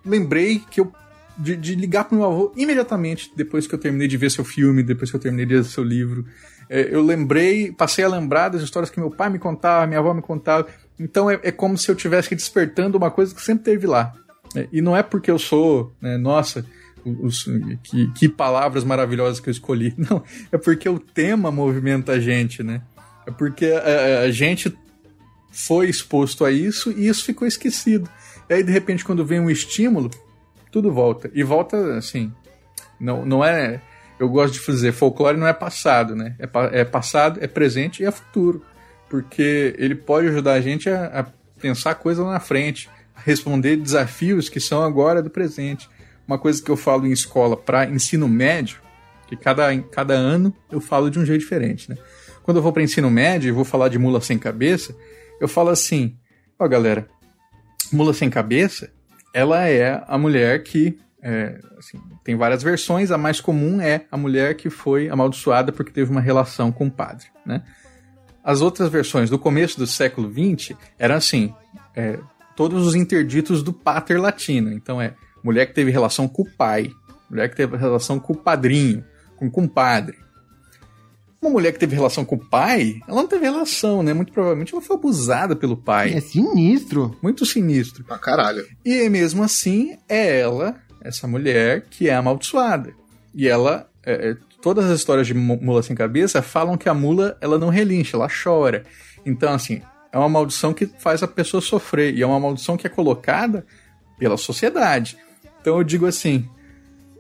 lembrei 0.05 0.63
que 0.71 0.81
eu 0.81 0.93
de, 1.39 1.57
de 1.57 1.75
ligar 1.75 2.05
pro 2.05 2.17
meu 2.17 2.27
avô 2.27 2.53
imediatamente 2.55 3.33
depois 3.35 3.67
que 3.67 3.75
eu 3.75 3.79
terminei 3.79 4.07
de 4.07 4.17
ver 4.17 4.31
seu 4.31 4.45
filme, 4.45 4.83
depois 4.83 5.11
que 5.11 5.17
eu 5.17 5.21
terminei 5.21 5.47
de 5.47 5.55
ler 5.55 5.65
seu 5.65 5.83
livro. 5.83 6.27
É, 6.69 6.89
eu 6.95 7.03
lembrei, 7.03 7.73
passei 7.73 8.05
a 8.05 8.09
lembrar 8.09 8.51
das 8.51 8.63
histórias 8.63 8.91
que 8.91 9.01
meu 9.01 9.11
pai 9.11 9.31
me 9.31 9.39
contava, 9.39 9.87
minha 9.87 9.99
avó 9.99 10.13
me 10.13 10.23
contava. 10.23 10.67
Então 11.01 11.31
é, 11.31 11.41
é 11.43 11.51
como 11.51 11.79
se 11.79 11.91
eu 11.91 11.95
tivesse 11.95 12.35
despertando 12.35 12.99
uma 12.99 13.11
coisa 13.11 13.35
que 13.35 13.41
sempre 13.41 13.65
teve 13.65 13.87
lá. 13.87 14.13
É, 14.55 14.69
e 14.71 14.83
não 14.83 14.95
é 14.95 15.03
porque 15.03 15.31
eu 15.31 15.39
sou, 15.39 15.93
né, 16.01 16.19
nossa, 16.19 16.65
os, 17.05 17.49
que, 17.83 18.13
que, 18.13 18.29
palavras 18.29 18.85
maravilhosas 18.85 19.41
que 19.41 19.49
eu 19.49 19.53
escolhi. 19.53 19.95
Não, 19.97 20.23
é 20.53 20.59
porque 20.59 20.89
o 20.89 20.99
tema 20.99 21.51
movimenta 21.51 22.13
a 22.13 22.21
gente, 22.21 22.63
né? 22.63 22.83
É 23.27 23.31
porque 23.31 23.67
a, 23.67 24.21
a 24.21 24.31
gente 24.31 24.77
foi 25.51 25.89
exposto 25.89 26.45
a 26.45 26.51
isso 26.51 26.91
e 26.93 27.09
isso 27.09 27.25
ficou 27.25 27.49
esquecido. 27.49 28.09
E 28.49 28.55
aí, 28.55 28.63
de 28.63 28.71
repente, 28.71 29.05
quando 29.05 29.25
vem 29.25 29.41
um 29.41 29.49
estímulo, 29.49 30.11
tudo 30.71 30.93
volta. 30.93 31.31
E 31.33 31.43
volta 31.43 31.97
assim. 31.97 32.33
Não, 32.99 33.25
não 33.25 33.43
é. 33.43 33.81
Eu 34.19 34.29
gosto 34.29 34.53
de 34.53 34.67
dizer, 34.67 34.93
folclore 34.93 35.39
não 35.39 35.47
é 35.47 35.55
passado, 35.55 36.15
né? 36.15 36.37
É, 36.39 36.81
é 36.81 36.85
passado, 36.85 37.39
é 37.43 37.47
presente 37.47 38.03
e 38.03 38.07
é 38.07 38.11
futuro. 38.11 38.63
Porque 39.11 39.75
ele 39.77 39.95
pode 39.95 40.29
ajudar 40.29 40.55
a 40.55 40.61
gente 40.63 40.89
a, 40.89 41.21
a 41.21 41.27
pensar 41.61 41.97
coisas 41.97 42.25
lá 42.25 42.33
na 42.33 42.41
frente, 42.41 42.89
a 43.15 43.21
responder 43.21 43.77
desafios 43.77 44.49
que 44.49 44.61
são 44.61 44.83
agora 44.83 45.23
do 45.23 45.29
presente 45.29 45.87
uma 46.31 46.39
coisa 46.39 46.63
que 46.63 46.71
eu 46.71 46.77
falo 46.77 47.09
em 47.09 47.11
escola 47.11 47.57
para 47.57 47.87
ensino 47.87 48.29
médio, 48.29 48.81
que 49.27 49.37
cada, 49.37 49.77
cada 49.83 50.15
ano 50.15 50.55
eu 50.71 50.81
falo 50.81 51.11
de 51.11 51.19
um 51.19 51.27
jeito 51.27 51.41
diferente, 51.41 51.91
né? 51.91 51.97
Quando 52.45 52.59
eu 52.59 52.63
vou 52.63 52.73
para 52.73 52.85
ensino 52.85 53.11
médio 53.11 53.49
e 53.49 53.53
vou 53.53 53.65
falar 53.65 53.89
de 53.89 53.99
mula 53.99 54.21
sem 54.21 54.39
cabeça, 54.39 54.95
eu 55.41 55.49
falo 55.49 55.71
assim: 55.71 56.17
ó, 56.57 56.69
galera, 56.69 57.09
mula 57.93 58.15
sem 58.15 58.31
cabeça, 58.31 58.93
ela 59.35 59.69
é 59.69 60.03
a 60.07 60.17
mulher 60.17 60.63
que. 60.63 60.97
É, 61.23 61.59
assim, 61.77 62.01
tem 62.25 62.35
várias 62.35 62.63
versões, 62.63 63.11
a 63.11 63.19
mais 63.19 63.41
comum 63.41 63.79
é 63.81 64.07
a 64.11 64.17
mulher 64.17 64.55
que 64.55 64.71
foi 64.71 65.11
amaldiçoada 65.11 65.71
porque 65.71 65.91
teve 65.91 66.11
uma 66.11 66.21
relação 66.21 66.73
com 66.73 66.87
o 66.87 66.91
padre, 66.91 67.27
né? 67.45 67.63
As 68.51 68.61
outras 68.61 68.91
versões 68.91 69.31
do 69.31 69.39
começo 69.39 69.79
do 69.79 69.87
século 69.87 70.29
XX 70.29 70.77
eram 70.99 71.15
assim: 71.15 71.55
é, 71.95 72.19
todos 72.57 72.85
os 72.85 72.97
interditos 72.97 73.63
do 73.63 73.73
pater 73.73 74.21
latino. 74.21 74.73
Então 74.73 75.01
é 75.01 75.15
mulher 75.41 75.67
que 75.67 75.73
teve 75.73 75.93
relação 75.93 76.27
com 76.27 76.43
o 76.43 76.51
pai, 76.57 76.91
mulher 77.31 77.49
que 77.49 77.55
teve 77.55 77.77
relação 77.77 78.19
com 78.19 78.33
o 78.33 78.37
padrinho, 78.37 79.05
com 79.37 79.47
o 79.47 79.51
compadre. 79.53 80.19
Uma 81.41 81.53
mulher 81.53 81.71
que 81.71 81.79
teve 81.79 81.95
relação 81.95 82.25
com 82.25 82.35
o 82.35 82.45
pai, 82.45 83.01
ela 83.07 83.23
não 83.23 83.29
teve 83.29 83.45
relação, 83.45 84.03
né? 84.03 84.13
Muito 84.13 84.33
provavelmente 84.33 84.75
ela 84.75 84.83
foi 84.83 84.97
abusada 84.97 85.55
pelo 85.55 85.77
pai. 85.77 86.13
É 86.13 86.21
sinistro. 86.21 87.17
Muito 87.23 87.47
sinistro. 87.47 88.03
Pra 88.03 88.19
caralho. 88.19 88.67
E 88.85 89.09
mesmo 89.09 89.45
assim, 89.45 89.97
é 90.09 90.41
ela, 90.41 90.75
essa 91.01 91.29
mulher, 91.29 91.87
que 91.89 92.09
é 92.09 92.17
amaldiçoada. 92.17 92.93
E 93.33 93.47
ela, 93.47 93.89
é, 94.05 94.31
é 94.31 94.37
todas 94.63 94.91
as 94.91 94.99
histórias 94.99 95.27
de 95.27 95.35
mula 95.35 95.83
sem 95.83 95.95
cabeça 95.95 96.43
falam 96.43 96.77
que 96.77 96.89
a 96.89 96.95
mula, 96.95 97.37
ela 97.41 97.59
não 97.59 97.69
relincha, 97.69 98.17
ela 98.17 98.29
chora. 98.29 98.85
Então, 99.25 99.53
assim, 99.53 99.83
é 100.13 100.19
uma 100.19 100.29
maldição 100.29 100.73
que 100.73 100.87
faz 100.87 101.23
a 101.23 101.29
pessoa 101.29 101.61
sofrer. 101.61 102.15
E 102.15 102.23
é 102.23 102.27
uma 102.27 102.41
maldição 102.41 102.77
que 102.77 102.87
é 102.87 102.91
colocada 102.91 103.65
pela 104.19 104.37
sociedade. 104.37 105.17
Então 105.61 105.79
eu 105.79 105.85
digo 105.85 106.07
assim: 106.07 106.49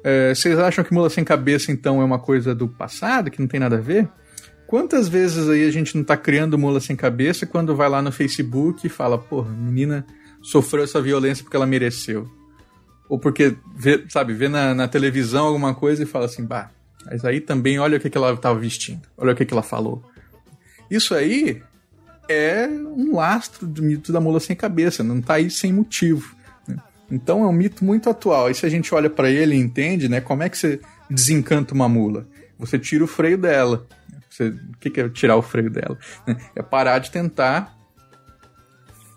é, 0.05 0.35
vocês 0.35 0.59
acham 0.59 0.85
que 0.85 0.93
mula 0.93 1.11
sem 1.11 1.25
cabeça 1.25 1.71
então 1.71 2.01
é 2.01 2.05
uma 2.05 2.19
coisa 2.19 2.55
do 2.55 2.69
passado, 2.69 3.31
que 3.31 3.41
não 3.41 3.49
tem 3.49 3.61
nada 3.61 3.77
a 3.77 3.81
ver? 3.81 4.09
Quantas 4.67 5.09
vezes 5.09 5.49
aí 5.49 5.67
a 5.67 5.71
gente 5.71 5.97
não 5.97 6.05
tá 6.05 6.17
criando 6.17 6.57
mula 6.57 6.81
sem 6.81 6.95
cabeça 6.95 7.45
quando 7.45 7.75
vai 7.75 7.89
lá 7.89 8.01
no 8.01 8.13
Facebook 8.13 8.87
e 8.87 8.91
fala, 8.91 9.19
porra, 9.19 9.51
menina 9.51 10.07
sofreu 10.41 10.85
essa 10.85 11.03
violência 11.03 11.43
porque 11.43 11.57
ela 11.57 11.67
mereceu? 11.67 12.31
Ou 13.09 13.19
porque, 13.19 13.57
vê, 13.75 14.05
sabe, 14.09 14.33
vê 14.33 14.49
na, 14.49 14.73
na 14.73 14.87
televisão 14.87 15.47
alguma 15.47 15.75
coisa 15.75 16.05
e 16.05 16.07
fala 16.07 16.27
assim, 16.27 16.45
bah, 16.45 16.71
mas 17.05 17.25
aí 17.25 17.41
também 17.41 17.79
olha 17.79 17.99
o 17.99 18.01
que, 18.01 18.11
que 18.11 18.19
ela 18.19 18.37
tava 18.37 18.59
vestindo, 18.59 19.03
olha 19.17 19.33
o 19.33 19.37
que, 19.37 19.45
que 19.45 19.53
ela 19.53 19.63
falou. 19.63 20.03
Isso 20.91 21.15
aí 21.15 21.63
é 22.29 22.67
um 22.69 23.17
lastro 23.17 23.67
do 23.67 23.83
mito 23.83 24.13
da 24.13 24.21
mula 24.21 24.41
sem 24.41 24.55
cabeça, 24.55 25.03
não 25.03 25.21
tá 25.21 25.35
aí 25.35 25.51
sem 25.51 25.73
motivo. 25.73 26.37
Então 27.11 27.43
é 27.43 27.47
um 27.47 27.53
mito 27.53 27.85
muito 27.85 28.09
atual. 28.09 28.51
E 28.51 28.55
se 28.55 28.65
a 28.65 28.69
gente 28.69 28.95
olha 28.95 29.11
para 29.11 29.29
ele 29.31 29.57
e 29.57 29.59
entende, 29.59 30.09
né, 30.09 30.21
como 30.21 30.43
é 30.43 30.49
que 30.49 30.57
você 30.57 30.81
desencanta 31.09 31.75
uma 31.75 31.89
mula? 31.89 32.27
Você 32.59 32.79
tira 32.79 33.03
o 33.03 33.09
freio 33.09 33.37
dela. 33.37 33.87
Você, 34.29 34.49
o 34.49 34.77
que 34.79 35.01
é 35.01 35.09
tirar 35.09 35.37
o 35.37 35.43
freio 35.43 35.71
dela? 35.71 35.99
É 36.55 36.63
parar 36.63 37.01
de 37.01 37.11
tentar 37.11 37.77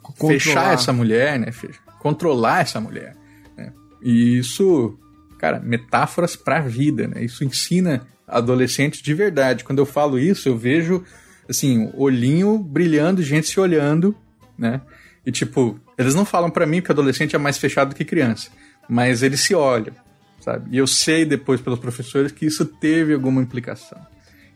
Controlar. 0.02 0.34
fechar 0.34 0.74
essa 0.74 0.92
mulher, 0.92 1.40
né? 1.40 1.52
Controlar 2.00 2.62
essa 2.62 2.82
mulher. 2.82 3.16
Né? 3.56 3.72
E 4.02 4.40
isso, 4.40 4.98
cara, 5.44 5.60
metáforas 5.60 6.38
para 6.38 6.60
a 6.60 6.62
vida, 6.62 7.06
né? 7.06 7.22
Isso 7.22 7.44
ensina 7.44 8.08
adolescentes 8.26 9.02
de 9.02 9.14
verdade. 9.14 9.66
Quando 9.66 9.80
eu 9.80 9.86
falo 9.86 10.18
isso, 10.18 10.48
eu 10.48 10.58
vejo 10.58 11.04
assim, 11.50 11.92
olhinho 11.96 12.58
brilhando, 12.58 13.22
gente 13.22 13.50
se 13.50 13.60
olhando, 13.60 14.16
né? 14.58 14.80
E 15.26 15.34
tipo, 15.34 15.78
eles 15.98 16.16
não 16.16 16.24
falam 16.24 16.50
para 16.50 16.66
mim 16.66 16.82
que 16.82 16.90
adolescente 16.90 17.36
é 17.36 17.38
mais 17.38 17.58
fechado 17.58 17.94
que 17.94 18.06
criança, 18.06 18.52
mas 18.88 19.22
eles 19.22 19.42
se 19.42 19.54
olham. 19.54 19.94
sabe? 20.40 20.70
E 20.72 20.78
eu 20.78 20.88
sei 20.88 21.26
depois 21.26 21.60
pelos 21.60 21.80
professores 21.80 22.32
que 22.32 22.46
isso 22.46 22.64
teve 22.64 23.14
alguma 23.14 23.42
implicação. 23.42 24.00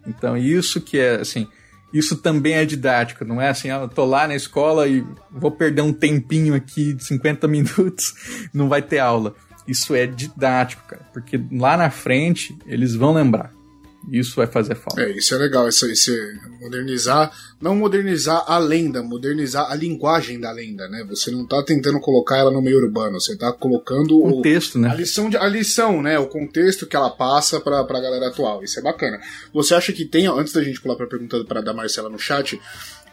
Então, 0.07 0.37
isso 0.37 0.79
que 0.79 0.97
é, 0.97 1.15
assim, 1.15 1.49
isso 1.93 2.15
também 2.15 2.53
é 2.53 2.63
didático, 2.65 3.25
não 3.25 3.41
é 3.41 3.49
assim, 3.49 3.69
ah, 3.69 3.81
eu 3.81 3.89
tô 3.89 4.05
lá 4.05 4.25
na 4.25 4.35
escola 4.35 4.87
e 4.87 5.05
vou 5.29 5.51
perder 5.51 5.81
um 5.81 5.91
tempinho 5.91 6.55
aqui 6.55 6.93
de 6.93 7.03
50 7.03 7.45
minutos, 7.45 8.13
não 8.53 8.69
vai 8.69 8.81
ter 8.81 8.99
aula. 8.99 9.35
Isso 9.67 9.93
é 9.93 10.05
didático, 10.05 10.87
cara, 10.87 11.05
porque 11.13 11.39
lá 11.51 11.75
na 11.75 11.89
frente 11.89 12.57
eles 12.65 12.95
vão 12.95 13.13
lembrar. 13.13 13.57
Isso 14.09 14.37
vai 14.37 14.47
fazer 14.47 14.75
falta. 14.75 15.01
É, 15.01 15.11
isso 15.11 15.35
é 15.35 15.37
legal, 15.37 15.67
isso, 15.67 15.85
isso 15.87 16.11
é 16.13 16.63
modernizar, 16.63 17.31
não 17.59 17.75
modernizar 17.75 18.41
a 18.47 18.57
lenda, 18.57 19.03
modernizar 19.03 19.69
a 19.69 19.75
linguagem 19.75 20.39
da 20.39 20.49
lenda, 20.51 20.87
né? 20.87 21.05
Você 21.09 21.29
não 21.29 21.45
tá 21.45 21.61
tentando 21.61 21.99
colocar 21.99 22.37
ela 22.37 22.49
no 22.49 22.61
meio 22.61 22.77
urbano, 22.77 23.19
você 23.19 23.35
tá 23.35 23.51
colocando 23.51 24.17
o 24.17 24.35
contexto, 24.35 24.79
né? 24.79 24.89
A 24.89 24.93
lição, 24.93 25.29
de, 25.29 25.35
a 25.35 25.45
lição, 25.47 26.01
né? 26.01 26.17
O 26.17 26.27
contexto 26.27 26.87
que 26.87 26.95
ela 26.95 27.09
passa 27.09 27.59
pra, 27.59 27.83
pra 27.83 27.99
galera 27.99 28.27
atual. 28.27 28.63
Isso 28.63 28.79
é 28.79 28.81
bacana. 28.81 29.19
Você 29.53 29.75
acha 29.75 29.91
que 29.91 30.05
tem, 30.05 30.27
antes 30.27 30.53
da 30.53 30.63
gente 30.63 30.79
pular 30.79 30.95
pra 30.95 31.07
pergunta 31.07 31.43
para 31.43 31.61
da 31.61 31.73
Marcela 31.73 32.09
no 32.09 32.19
chat, 32.19 32.59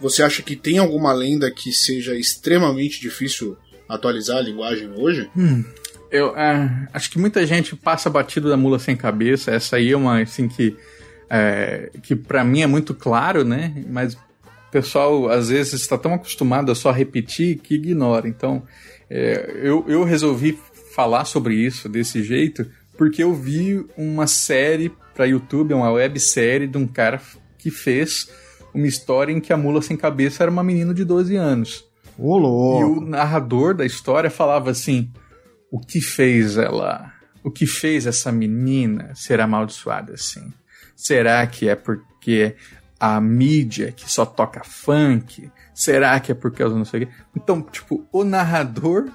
você 0.01 0.23
acha 0.23 0.43
que 0.43 0.55
tem 0.55 0.79
alguma 0.79 1.13
lenda 1.13 1.51
que 1.51 1.73
seja 1.73 2.15
extremamente 2.15 3.01
difícil 3.01 3.57
atualizar 3.89 4.39
a 4.39 4.43
linguagem 4.43 4.93
hoje? 4.97 5.29
Hum. 5.37 5.65
Eu 6.11 6.37
é, 6.37 6.89
acho 6.93 7.11
que 7.11 7.19
muita 7.19 7.45
gente 7.47 7.75
passa 7.75 8.09
batido 8.09 8.49
da 8.49 8.57
mula 8.57 8.79
sem 8.79 8.97
cabeça. 8.97 9.51
Essa 9.51 9.77
aí 9.77 9.93
é 9.93 9.97
uma 9.97 10.21
assim 10.21 10.49
que 10.49 10.77
é, 11.29 11.91
que 12.03 12.15
para 12.15 12.45
mim 12.45 12.63
é 12.63 12.67
muito 12.67 12.95
claro, 12.95 13.45
né? 13.45 13.85
Mas 13.89 14.15
o 14.15 14.19
pessoal 14.71 15.29
às 15.29 15.49
vezes 15.49 15.75
está 15.75 15.99
tão 15.99 16.15
acostumado 16.15 16.71
a 16.71 16.75
só 16.75 16.91
repetir 16.91 17.59
que 17.59 17.75
ignora. 17.75 18.29
Então 18.29 18.63
é, 19.11 19.61
eu, 19.63 19.85
eu 19.89 20.05
resolvi 20.05 20.59
falar 20.95 21.25
sobre 21.25 21.55
isso 21.55 21.89
desse 21.89 22.23
jeito 22.23 22.67
porque 22.97 23.23
eu 23.23 23.35
vi 23.35 23.85
uma 23.97 24.27
série 24.27 24.93
para 25.15 25.25
YouTube, 25.25 25.75
uma 25.75 25.91
websérie 25.91 26.67
de 26.67 26.79
um 26.79 26.87
cara 26.87 27.21
que 27.59 27.71
fez 27.71 28.29
uma 28.73 28.87
história 28.87 29.33
em 29.33 29.41
que 29.41 29.53
a 29.53 29.57
mula 29.57 29.81
sem 29.81 29.97
cabeça 29.97 30.43
era 30.43 30.51
uma 30.51 30.65
menina 30.65 30.93
de 30.93 31.05
12 31.05 31.37
anos. 31.37 31.85
Ô, 32.19 32.39
E 32.81 32.85
o 32.85 33.01
narrador 33.01 33.75
da 33.75 33.87
história 33.87 34.31
falava 34.31 34.71
assim: 34.71 35.11
o 35.75 35.81
que 35.81 36.01
fez 36.01 36.57
ela, 36.57 37.13
o 37.43 37.51
que 37.51 37.67
fez 37.67 38.07
essa 38.07 38.31
menina 38.31 39.13
ser 39.13 39.41
amaldiçoada 39.41 40.15
assim? 40.15 40.53
Será 40.95 41.45
que 41.49 41.69
é 41.69 41.75
porque 41.75 42.55
a 43.01 43.21
mídia 43.21 43.91
que 43.91 44.09
só 44.09 44.25
toca 44.25 44.63
funk? 44.63 45.51
Será 45.75 46.21
que 46.21 46.31
é 46.31 46.35
porque 46.35 46.63
ela 46.63 46.77
não 46.77 46.85
sei 46.85 47.03
o 47.03 47.07
quê? 47.09 47.13
Então, 47.35 47.61
tipo, 47.61 48.07
o 48.13 48.23
narrador 48.23 49.11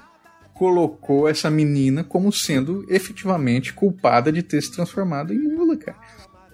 colocou 0.52 1.26
essa 1.26 1.50
menina 1.50 2.04
como 2.04 2.30
sendo 2.30 2.84
efetivamente 2.90 3.72
culpada 3.72 4.30
de 4.30 4.42
ter 4.42 4.60
se 4.60 4.70
transformado 4.70 5.32
em 5.32 5.38
mula, 5.38 5.78
cara. 5.78 5.96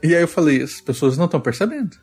E 0.04 0.14
aí 0.14 0.22
eu 0.22 0.28
falei, 0.28 0.62
as 0.62 0.80
pessoas 0.80 1.18
não 1.18 1.24
estão 1.24 1.40
percebendo. 1.40 1.96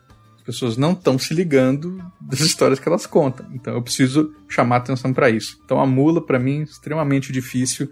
As 0.44 0.46
pessoas 0.48 0.76
não 0.76 0.92
estão 0.92 1.18
se 1.18 1.34
ligando 1.34 2.04
das 2.20 2.42
histórias 2.42 2.78
que 2.78 2.88
elas 2.88 3.06
contam. 3.06 3.46
Então 3.54 3.74
eu 3.74 3.82
preciso 3.82 4.36
chamar 4.50 4.78
atenção 4.78 5.14
para 5.14 5.30
isso. 5.30 5.58
Então 5.64 5.80
a 5.80 5.86
mula, 5.86 6.22
para 6.22 6.38
mim, 6.38 6.60
é 6.60 6.64
extremamente 6.64 7.32
difícil. 7.32 7.90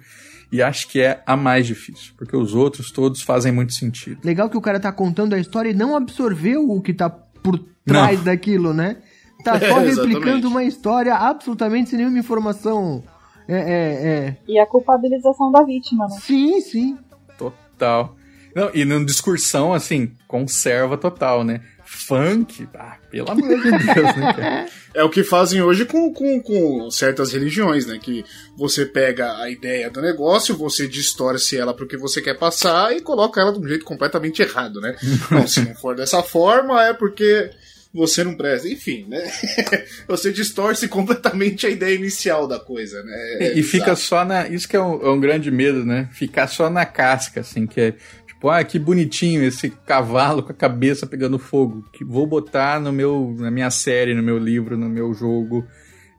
E 0.52 0.62
acho 0.62 0.90
que 0.90 1.00
é 1.00 1.24
a 1.26 1.38
mais 1.38 1.66
difícil, 1.66 2.12
porque 2.18 2.36
os 2.36 2.54
outros 2.54 2.92
todos 2.92 3.22
fazem 3.22 3.54
muito 3.54 3.72
sentido. 3.74 4.20
Legal 4.22 4.50
que 4.50 4.58
o 4.58 4.62
cara 4.62 4.82
tá 4.82 4.92
contando 4.92 5.34
a 5.34 5.40
história 5.40 5.70
e 5.70 5.74
não 5.74 5.96
absorveu 5.96 6.70
o 6.70 6.82
que 6.82 6.94
tá 6.94 7.10
por 7.10 7.58
trás 7.86 8.18
Não. 8.18 8.26
daquilo, 8.26 8.74
né? 8.74 8.98
Tá 9.46 9.56
É, 9.56 9.60
só 9.70 9.82
exatamente. 9.82 9.96
replicando 9.96 10.50
uma 10.50 10.66
história 10.66 11.16
absolutamente 11.16 11.92
sem 11.92 12.00
nenhuma 12.00 12.20
informação. 12.20 13.02
É, 13.48 13.56
é, 13.56 14.08
é. 14.28 14.38
E 14.46 14.60
a 14.60 14.66
culpabilização 14.66 15.54
da 15.54 15.64
vítima, 15.64 16.06
né? 16.10 16.18
Sim, 16.20 16.60
sim. 16.60 16.98
Total. 17.38 18.14
Não, 18.56 18.70
e 18.74 18.86
numa 18.86 19.06
discursão, 19.06 19.74
assim, 19.74 20.12
conserva 20.28 20.98
total, 20.98 21.44
né? 21.44 21.62
Funk, 21.86 22.68
ah, 22.74 22.98
pelo 23.10 23.30
amor 23.30 23.62
de 23.62 23.72
Deus, 23.94 24.16
né, 24.16 24.34
cara? 24.34 24.66
É 24.94 25.04
o 25.04 25.10
que 25.10 25.24
fazem 25.24 25.62
hoje 25.62 25.86
com, 25.86 26.14
com, 26.14 26.42
com 26.42 26.92
certas 26.92 27.32
religiões, 27.32 27.86
né? 27.86 27.98
Que 28.02 28.26
você 28.58 28.86
pega 28.86 29.38
a 29.38 29.50
ideia 29.50 29.90
do 29.90 30.02
negócio, 30.02 30.58
você 30.58 30.86
distorce 30.86 31.58
ela 31.58 31.74
pro 31.74 31.88
que 31.88 31.96
você 31.96 32.22
quer 32.22 32.38
passar 32.38 32.94
e 32.94 33.00
coloca 33.00 33.40
ela 33.40 33.54
de 33.54 33.60
um 33.60 33.68
jeito 33.68 33.86
completamente 33.86 34.42
errado, 34.42 34.82
né? 34.82 34.96
não, 35.32 35.48
se 35.48 35.62
não 35.62 35.74
for 35.76 35.96
dessa 35.96 36.22
forma, 36.22 36.86
é 36.86 36.94
porque 36.94 37.52
você 37.94 38.24
não 38.24 38.36
presta. 38.36 38.68
Enfim, 38.68 39.06
né? 39.08 39.22
você 40.08 40.32
distorce 40.32 40.88
completamente 40.88 41.68
a 41.68 41.70
ideia 41.70 41.96
inicial 41.96 42.48
da 42.48 42.60
coisa, 42.60 43.04
né? 43.04 43.38
É 43.40 43.58
e 43.58 43.64
fica 43.64 43.96
só 43.96 44.24
na. 44.24 44.48
Isso 44.48 44.68
que 44.68 44.76
é 44.76 44.82
um, 44.82 45.02
é 45.02 45.10
um 45.10 45.20
grande 45.20 45.52
medo, 45.52 45.86
né? 45.86 46.10
Ficar 46.14 46.48
só 46.48 46.70
na 46.70 46.86
casca, 46.86 47.42
assim, 47.42 47.68
que 47.68 47.82
é. 47.82 47.94
Tipo, 48.42 48.50
ah, 48.50 48.64
que 48.64 48.80
bonitinho 48.80 49.44
esse 49.44 49.70
cavalo 49.70 50.42
com 50.42 50.52
a 50.52 50.56
cabeça 50.56 51.06
pegando 51.06 51.38
fogo. 51.38 51.86
Que 51.94 52.04
vou 52.04 52.26
botar 52.26 52.80
no 52.80 52.92
meu, 52.92 53.36
na 53.38 53.52
minha 53.52 53.70
série, 53.70 54.16
no 54.16 54.24
meu 54.24 54.40
livro, 54.40 54.76
no 54.76 54.90
meu 54.90 55.14
jogo. 55.14 55.64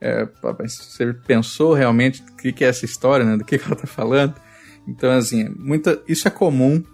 É, 0.00 0.28
você 0.40 1.12
pensou 1.26 1.74
realmente 1.74 2.22
o 2.22 2.36
que, 2.52 2.64
é 2.64 2.68
essa 2.68 2.84
história, 2.84 3.26
né? 3.26 3.36
Do 3.36 3.44
que, 3.44 3.58
que 3.58 3.64
ela 3.64 3.74
tá 3.74 3.88
falando? 3.88 4.36
Então, 4.86 5.10
assim, 5.10 5.48
muita, 5.58 6.00
isso 6.06 6.28
é 6.28 6.30
comum, 6.30 6.84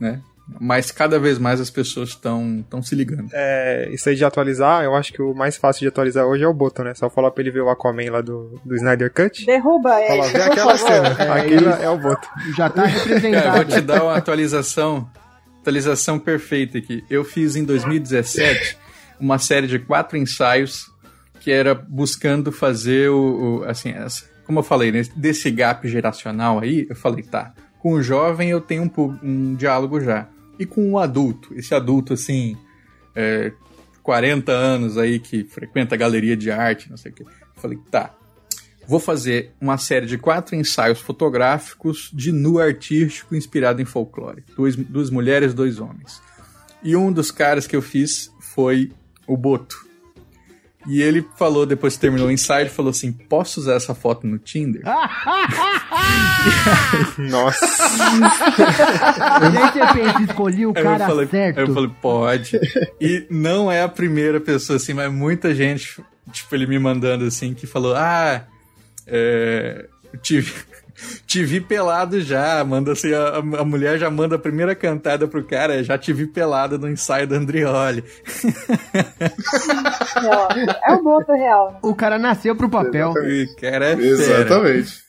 né? 0.00 0.20
Mas 0.60 0.90
cada 0.90 1.18
vez 1.18 1.38
mais 1.38 1.60
as 1.60 1.70
pessoas 1.70 2.10
estão 2.10 2.64
se 2.82 2.94
ligando. 2.94 3.28
É, 3.32 3.88
isso 3.92 4.08
aí 4.08 4.14
de 4.16 4.24
atualizar, 4.24 4.82
eu 4.84 4.94
acho 4.94 5.12
que 5.12 5.22
o 5.22 5.32
mais 5.34 5.56
fácil 5.56 5.80
de 5.80 5.88
atualizar 5.88 6.26
hoje 6.26 6.42
é 6.44 6.48
o 6.48 6.52
Boto, 6.52 6.82
né? 6.82 6.94
Só 6.94 7.08
falar 7.08 7.30
pra 7.30 7.42
ele 7.42 7.50
ver 7.52 7.60
o 7.62 7.70
Aquaman 7.70 8.10
lá 8.10 8.20
do, 8.20 8.60
do 8.64 8.74
Snyder 8.74 9.12
Cut. 9.12 9.46
Derruba 9.46 9.98
ele, 10.00 10.08
Fala, 10.08 10.28
vê 10.28 10.42
aquela 10.42 10.76
cena. 10.76 11.08
É 11.18 11.30
Aquilo 11.40 11.70
isso. 11.70 11.82
é 11.82 11.90
o 11.90 11.98
Boto. 11.98 12.28
Já 12.56 12.68
tá 12.68 12.82
Cara, 12.90 12.92
eu 12.92 12.98
vou 12.98 13.04
representado. 13.14 13.64
te 13.72 13.80
dar 13.80 14.02
uma 14.02 14.16
atualização, 14.16 15.08
atualização 15.60 16.18
perfeita 16.18 16.78
aqui. 16.78 17.04
Eu 17.08 17.24
fiz 17.24 17.56
em 17.56 17.64
2017 17.64 18.76
uma 19.20 19.38
série 19.38 19.66
de 19.68 19.78
quatro 19.78 20.16
ensaios 20.18 20.90
que 21.40 21.50
era 21.50 21.74
buscando 21.74 22.50
fazer 22.52 23.08
o, 23.10 23.60
o- 23.60 23.64
assim, 23.64 23.90
essa- 23.90 24.24
como 24.44 24.58
eu 24.58 24.62
falei, 24.64 24.90
né, 24.92 25.02
desse 25.16 25.50
gap 25.50 25.86
geracional 25.88 26.58
aí, 26.58 26.86
eu 26.90 26.96
falei, 26.96 27.22
tá, 27.22 27.52
com 27.78 27.92
o 27.94 28.02
jovem 28.02 28.50
eu 28.50 28.60
tenho 28.60 28.82
um, 28.84 29.18
um 29.22 29.54
diálogo 29.54 30.00
já. 30.00 30.28
E 30.58 30.66
com 30.66 30.92
o 30.92 30.98
adulto, 30.98 31.54
esse 31.54 31.74
adulto 31.74 32.12
assim, 32.12 32.56
é, 33.14 33.52
40 34.02 34.52
anos 34.52 34.98
aí 34.98 35.18
que 35.18 35.44
frequenta 35.44 35.94
a 35.94 35.98
galeria 35.98 36.36
de 36.36 36.50
arte, 36.50 36.90
não 36.90 36.96
sei 36.96 37.12
o. 37.12 37.22
Eu 37.22 37.26
falei, 37.54 37.78
tá, 37.90 38.14
Vou 38.86 38.98
fazer 38.98 39.52
uma 39.60 39.78
série 39.78 40.06
de 40.06 40.18
quatro 40.18 40.56
ensaios 40.56 41.00
fotográficos 41.00 42.10
de 42.12 42.32
nu 42.32 42.58
artístico 42.58 43.34
inspirado 43.34 43.80
em 43.80 43.84
folclore. 43.84 44.44
Duas, 44.56 44.74
duas 44.74 45.08
mulheres, 45.08 45.54
dois 45.54 45.78
homens. 45.78 46.20
E 46.82 46.96
um 46.96 47.12
dos 47.12 47.30
caras 47.30 47.66
que 47.66 47.76
eu 47.76 47.82
fiz 47.82 48.30
foi 48.40 48.90
o 49.26 49.36
Boto. 49.36 49.86
E 50.86 51.00
ele 51.00 51.24
falou, 51.36 51.64
depois 51.64 51.94
que 51.94 52.00
terminou 52.00 52.26
o 52.26 52.30
ensaio, 52.30 52.64
ele 52.64 52.70
falou 52.70 52.90
assim: 52.90 53.12
posso 53.12 53.60
usar 53.60 53.74
essa 53.74 53.94
foto 53.94 54.26
no 54.26 54.36
Tinder? 54.38 54.82
Nossa. 57.18 57.66
E 59.40 59.58
aí 59.58 59.72
você 59.72 59.92
pensa, 59.92 60.22
escolhi 60.22 60.66
o 60.66 60.72
Aí 60.76 60.82
cara 60.82 61.04
eu 61.04 61.08
falei, 61.08 61.26
certo. 61.28 61.58
aí 61.60 61.66
eu 61.66 61.74
falei, 61.74 61.90
pode. 62.00 62.60
e 63.00 63.26
não 63.30 63.70
é 63.70 63.82
a 63.82 63.88
primeira 63.88 64.40
pessoa, 64.40 64.76
assim, 64.76 64.94
mas 64.94 65.12
muita 65.12 65.54
gente, 65.54 66.02
tipo, 66.32 66.54
ele 66.54 66.66
me 66.66 66.78
mandando 66.78 67.24
assim, 67.24 67.54
que 67.54 67.66
falou, 67.66 67.94
ah, 67.94 68.44
é, 69.06 69.86
te, 70.22 70.40
vi- 70.40 70.52
te 71.26 71.44
vi 71.44 71.60
pelado 71.60 72.20
já, 72.20 72.62
manda 72.64 72.92
assim, 72.92 73.12
a, 73.12 73.36
a 73.38 73.64
mulher 73.64 73.98
já 73.98 74.10
manda 74.10 74.36
a 74.36 74.38
primeira 74.38 74.74
cantada 74.74 75.26
pro 75.28 75.44
cara, 75.44 75.82
já 75.82 75.96
te 75.98 76.12
vi 76.12 76.26
pelado 76.26 76.78
no 76.78 76.88
ensaio 76.88 77.26
da 77.26 77.36
Andrioli. 77.36 78.04
É 80.86 80.92
o 80.94 81.02
boto 81.02 81.32
real, 81.32 81.72
né? 81.72 81.78
O 81.82 81.94
cara 81.94 82.18
nasceu 82.18 82.54
pro 82.56 82.68
papel. 82.68 83.12
E, 83.26 83.46
cara, 83.60 83.86
é 83.90 83.96
fera. 83.96 84.06
Exatamente. 84.06 85.02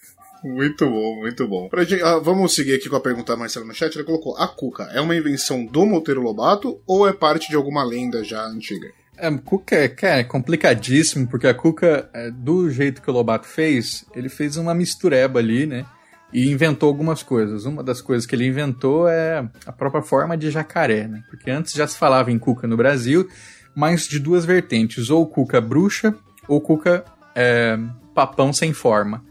Muito 0.43 0.85
bom, 0.89 1.15
muito 1.21 1.47
bom. 1.47 1.69
Pra 1.69 1.83
gente- 1.85 2.03
ah, 2.03 2.19
vamos 2.19 2.53
seguir 2.53 2.75
aqui 2.75 2.89
com 2.89 2.97
a 2.97 3.01
pergunta 3.01 3.31
da 3.31 3.39
Marcela 3.39 3.65
no 3.65 3.73
chat. 3.73 3.95
Ele 3.95 4.03
colocou: 4.03 4.35
A 4.37 4.47
Cuca 4.47 4.83
é 4.93 4.99
uma 4.99 5.15
invenção 5.15 5.65
do 5.65 5.85
Monteiro 5.85 6.21
Lobato 6.21 6.81
ou 6.85 7.07
é 7.07 7.13
parte 7.13 7.49
de 7.49 7.55
alguma 7.55 7.81
lenda 7.83 8.23
já 8.25 8.43
antiga? 8.45 8.89
A 9.17 9.31
Cuca 9.37 9.75
é, 9.75 9.95
é 10.01 10.23
complicadíssimo, 10.23 11.27
porque 11.27 11.47
a 11.47 11.53
Cuca, 11.53 12.09
é, 12.13 12.31
do 12.31 12.69
jeito 12.69 13.01
que 13.01 13.09
o 13.09 13.13
Lobato 13.13 13.47
fez, 13.47 14.05
ele 14.15 14.29
fez 14.29 14.57
uma 14.57 14.73
mistureba 14.73 15.39
ali, 15.39 15.65
né? 15.65 15.85
E 16.31 16.49
inventou 16.49 16.89
algumas 16.89 17.21
coisas. 17.21 17.65
Uma 17.65 17.83
das 17.83 18.01
coisas 18.01 18.25
que 18.25 18.35
ele 18.35 18.47
inventou 18.47 19.07
é 19.07 19.47
a 19.65 19.71
própria 19.71 20.01
forma 20.01 20.35
de 20.35 20.49
jacaré, 20.49 21.07
né? 21.07 21.23
Porque 21.29 21.51
antes 21.51 21.73
já 21.73 21.85
se 21.85 21.97
falava 21.97 22.31
em 22.31 22.39
Cuca 22.39 22.67
no 22.67 22.75
Brasil, 22.75 23.27
mas 23.75 24.07
de 24.07 24.19
duas 24.19 24.45
vertentes, 24.45 25.09
ou 25.09 25.27
Cuca 25.27 25.61
bruxa, 25.61 26.15
ou 26.47 26.59
Cuca 26.59 27.05
é, 27.35 27.77
papão 28.13 28.51
sem 28.51 28.73
forma. 28.73 29.23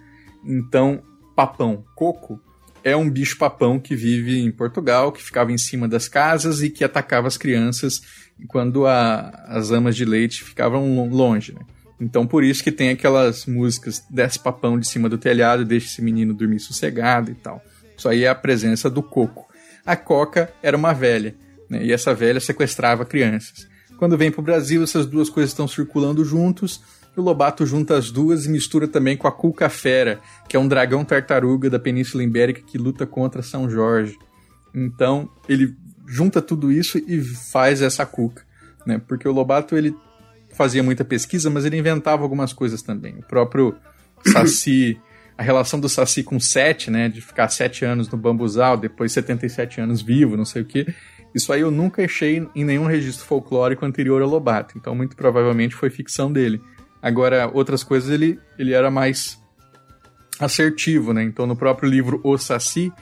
Então, 0.44 1.02
papão, 1.34 1.84
coco, 1.94 2.40
é 2.84 2.96
um 2.96 3.08
bicho 3.08 3.38
papão 3.38 3.78
que 3.78 3.94
vive 3.94 4.40
em 4.40 4.50
Portugal, 4.50 5.12
que 5.12 5.22
ficava 5.22 5.52
em 5.52 5.58
cima 5.58 5.86
das 5.86 6.08
casas 6.08 6.62
e 6.62 6.70
que 6.70 6.84
atacava 6.84 7.28
as 7.28 7.36
crianças 7.36 8.02
quando 8.48 8.86
a- 8.86 9.28
as 9.48 9.70
amas 9.70 9.96
de 9.96 10.04
leite 10.04 10.42
ficavam 10.44 10.94
lo- 10.96 11.14
longe, 11.14 11.52
né? 11.52 11.60
Então 12.00 12.26
por 12.26 12.42
isso 12.42 12.64
que 12.64 12.72
tem 12.72 12.90
aquelas 12.90 13.46
músicas 13.46 14.02
desce 14.10 14.38
papão 14.38 14.78
de 14.78 14.86
cima 14.88 15.08
do 15.08 15.16
telhado, 15.18 15.64
deixa 15.64 15.86
esse 15.86 16.02
menino 16.02 16.34
dormir 16.34 16.58
sossegado 16.60 17.30
e 17.30 17.34
tal. 17.34 17.62
Isso 17.96 18.08
aí 18.08 18.24
é 18.24 18.28
a 18.28 18.34
presença 18.34 18.90
do 18.90 19.02
coco. 19.02 19.46
A 19.86 19.94
coca 19.96 20.52
era 20.62 20.76
uma 20.76 20.92
velha, 20.92 21.34
né? 21.70 21.84
e 21.84 21.92
essa 21.92 22.12
velha 22.14 22.40
sequestrava 22.40 23.04
crianças. 23.04 23.66
Quando 23.98 24.18
vem 24.18 24.32
para 24.32 24.40
o 24.40 24.44
Brasil, 24.44 24.82
essas 24.82 25.06
duas 25.06 25.30
coisas 25.30 25.50
estão 25.50 25.68
circulando 25.68 26.24
juntos, 26.24 26.82
e 27.16 27.20
o 27.20 27.22
Lobato 27.22 27.64
junta 27.64 27.96
as 27.96 28.10
duas 28.10 28.46
e 28.46 28.48
mistura 28.48 28.88
também 28.88 29.16
com 29.16 29.28
a 29.28 29.32
Cuca 29.32 29.68
Fera, 29.68 30.18
que 30.48 30.56
é 30.56 30.58
um 30.58 30.66
dragão 30.66 31.04
tartaruga 31.04 31.70
da 31.70 31.78
Península 31.78 32.24
Ibérica 32.24 32.62
que 32.66 32.78
luta 32.78 33.06
contra 33.06 33.42
São 33.42 33.70
Jorge. 33.70 34.18
Então, 34.74 35.28
ele 35.48 35.76
junta 36.12 36.42
tudo 36.42 36.70
isso 36.70 36.98
e 36.98 37.22
faz 37.22 37.80
essa 37.80 38.04
Cuca, 38.04 38.44
né? 38.86 39.00
Porque 39.08 39.26
o 39.26 39.32
Lobato 39.32 39.74
ele 39.74 39.96
fazia 40.52 40.82
muita 40.82 41.06
pesquisa, 41.06 41.48
mas 41.48 41.64
ele 41.64 41.78
inventava 41.78 42.22
algumas 42.22 42.52
coisas 42.52 42.82
também. 42.82 43.14
O 43.14 43.22
próprio 43.22 43.74
Saci, 44.30 45.00
a 45.38 45.42
relação 45.42 45.80
do 45.80 45.88
Saci 45.88 46.22
com 46.22 46.38
Sete, 46.38 46.90
né, 46.90 47.08
de 47.08 47.22
ficar 47.22 47.48
sete 47.48 47.86
anos 47.86 48.10
no 48.10 48.18
bambuzal, 48.18 48.76
depois 48.76 49.10
77 49.12 49.80
anos 49.80 50.02
vivo, 50.02 50.36
não 50.36 50.44
sei 50.44 50.60
o 50.60 50.66
que. 50.66 50.86
Isso 51.34 51.50
aí 51.50 51.62
eu 51.62 51.70
nunca 51.70 52.04
achei 52.04 52.46
em 52.54 52.62
nenhum 52.62 52.84
registro 52.84 53.24
folclórico 53.24 53.86
anterior 53.86 54.20
ao 54.20 54.28
Lobato, 54.28 54.76
então 54.76 54.94
muito 54.94 55.16
provavelmente 55.16 55.74
foi 55.74 55.88
ficção 55.88 56.30
dele. 56.30 56.60
Agora, 57.00 57.50
outras 57.54 57.82
coisas 57.82 58.10
ele, 58.10 58.38
ele 58.58 58.74
era 58.74 58.90
mais 58.90 59.40
assertivo, 60.38 61.14
né? 61.14 61.22
Então, 61.22 61.46
no 61.46 61.56
próprio 61.56 61.88
livro 61.88 62.20
O 62.22 62.36
Saci, 62.36 62.92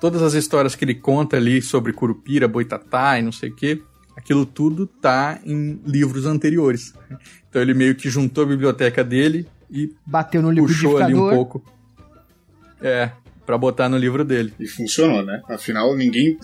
todas 0.00 0.22
as 0.22 0.34
histórias 0.34 0.74
que 0.74 0.84
ele 0.84 0.94
conta 0.94 1.36
ali 1.36 1.60
sobre 1.60 1.92
Curupira, 1.92 2.48
Boitatá 2.48 3.18
e 3.18 3.22
não 3.22 3.32
sei 3.32 3.50
o 3.50 3.54
que, 3.54 3.82
aquilo 4.16 4.44
tudo 4.44 4.86
tá 4.86 5.40
em 5.44 5.80
livros 5.86 6.26
anteriores. 6.26 6.94
Então 7.48 7.62
ele 7.62 7.74
meio 7.74 7.94
que 7.94 8.08
juntou 8.10 8.44
a 8.44 8.46
biblioteca 8.46 9.02
dele 9.02 9.46
e 9.70 9.94
bateu 10.06 10.42
no 10.42 10.54
puxou 10.54 10.98
ali 10.98 11.14
um 11.14 11.30
pouco. 11.30 11.64
É, 12.80 13.10
para 13.48 13.56
botar 13.56 13.88
no 13.88 13.96
livro 13.96 14.26
dele. 14.26 14.52
E 14.60 14.66
funcionou, 14.68 15.24
né? 15.24 15.40
Afinal, 15.48 15.96
ninguém. 15.96 16.36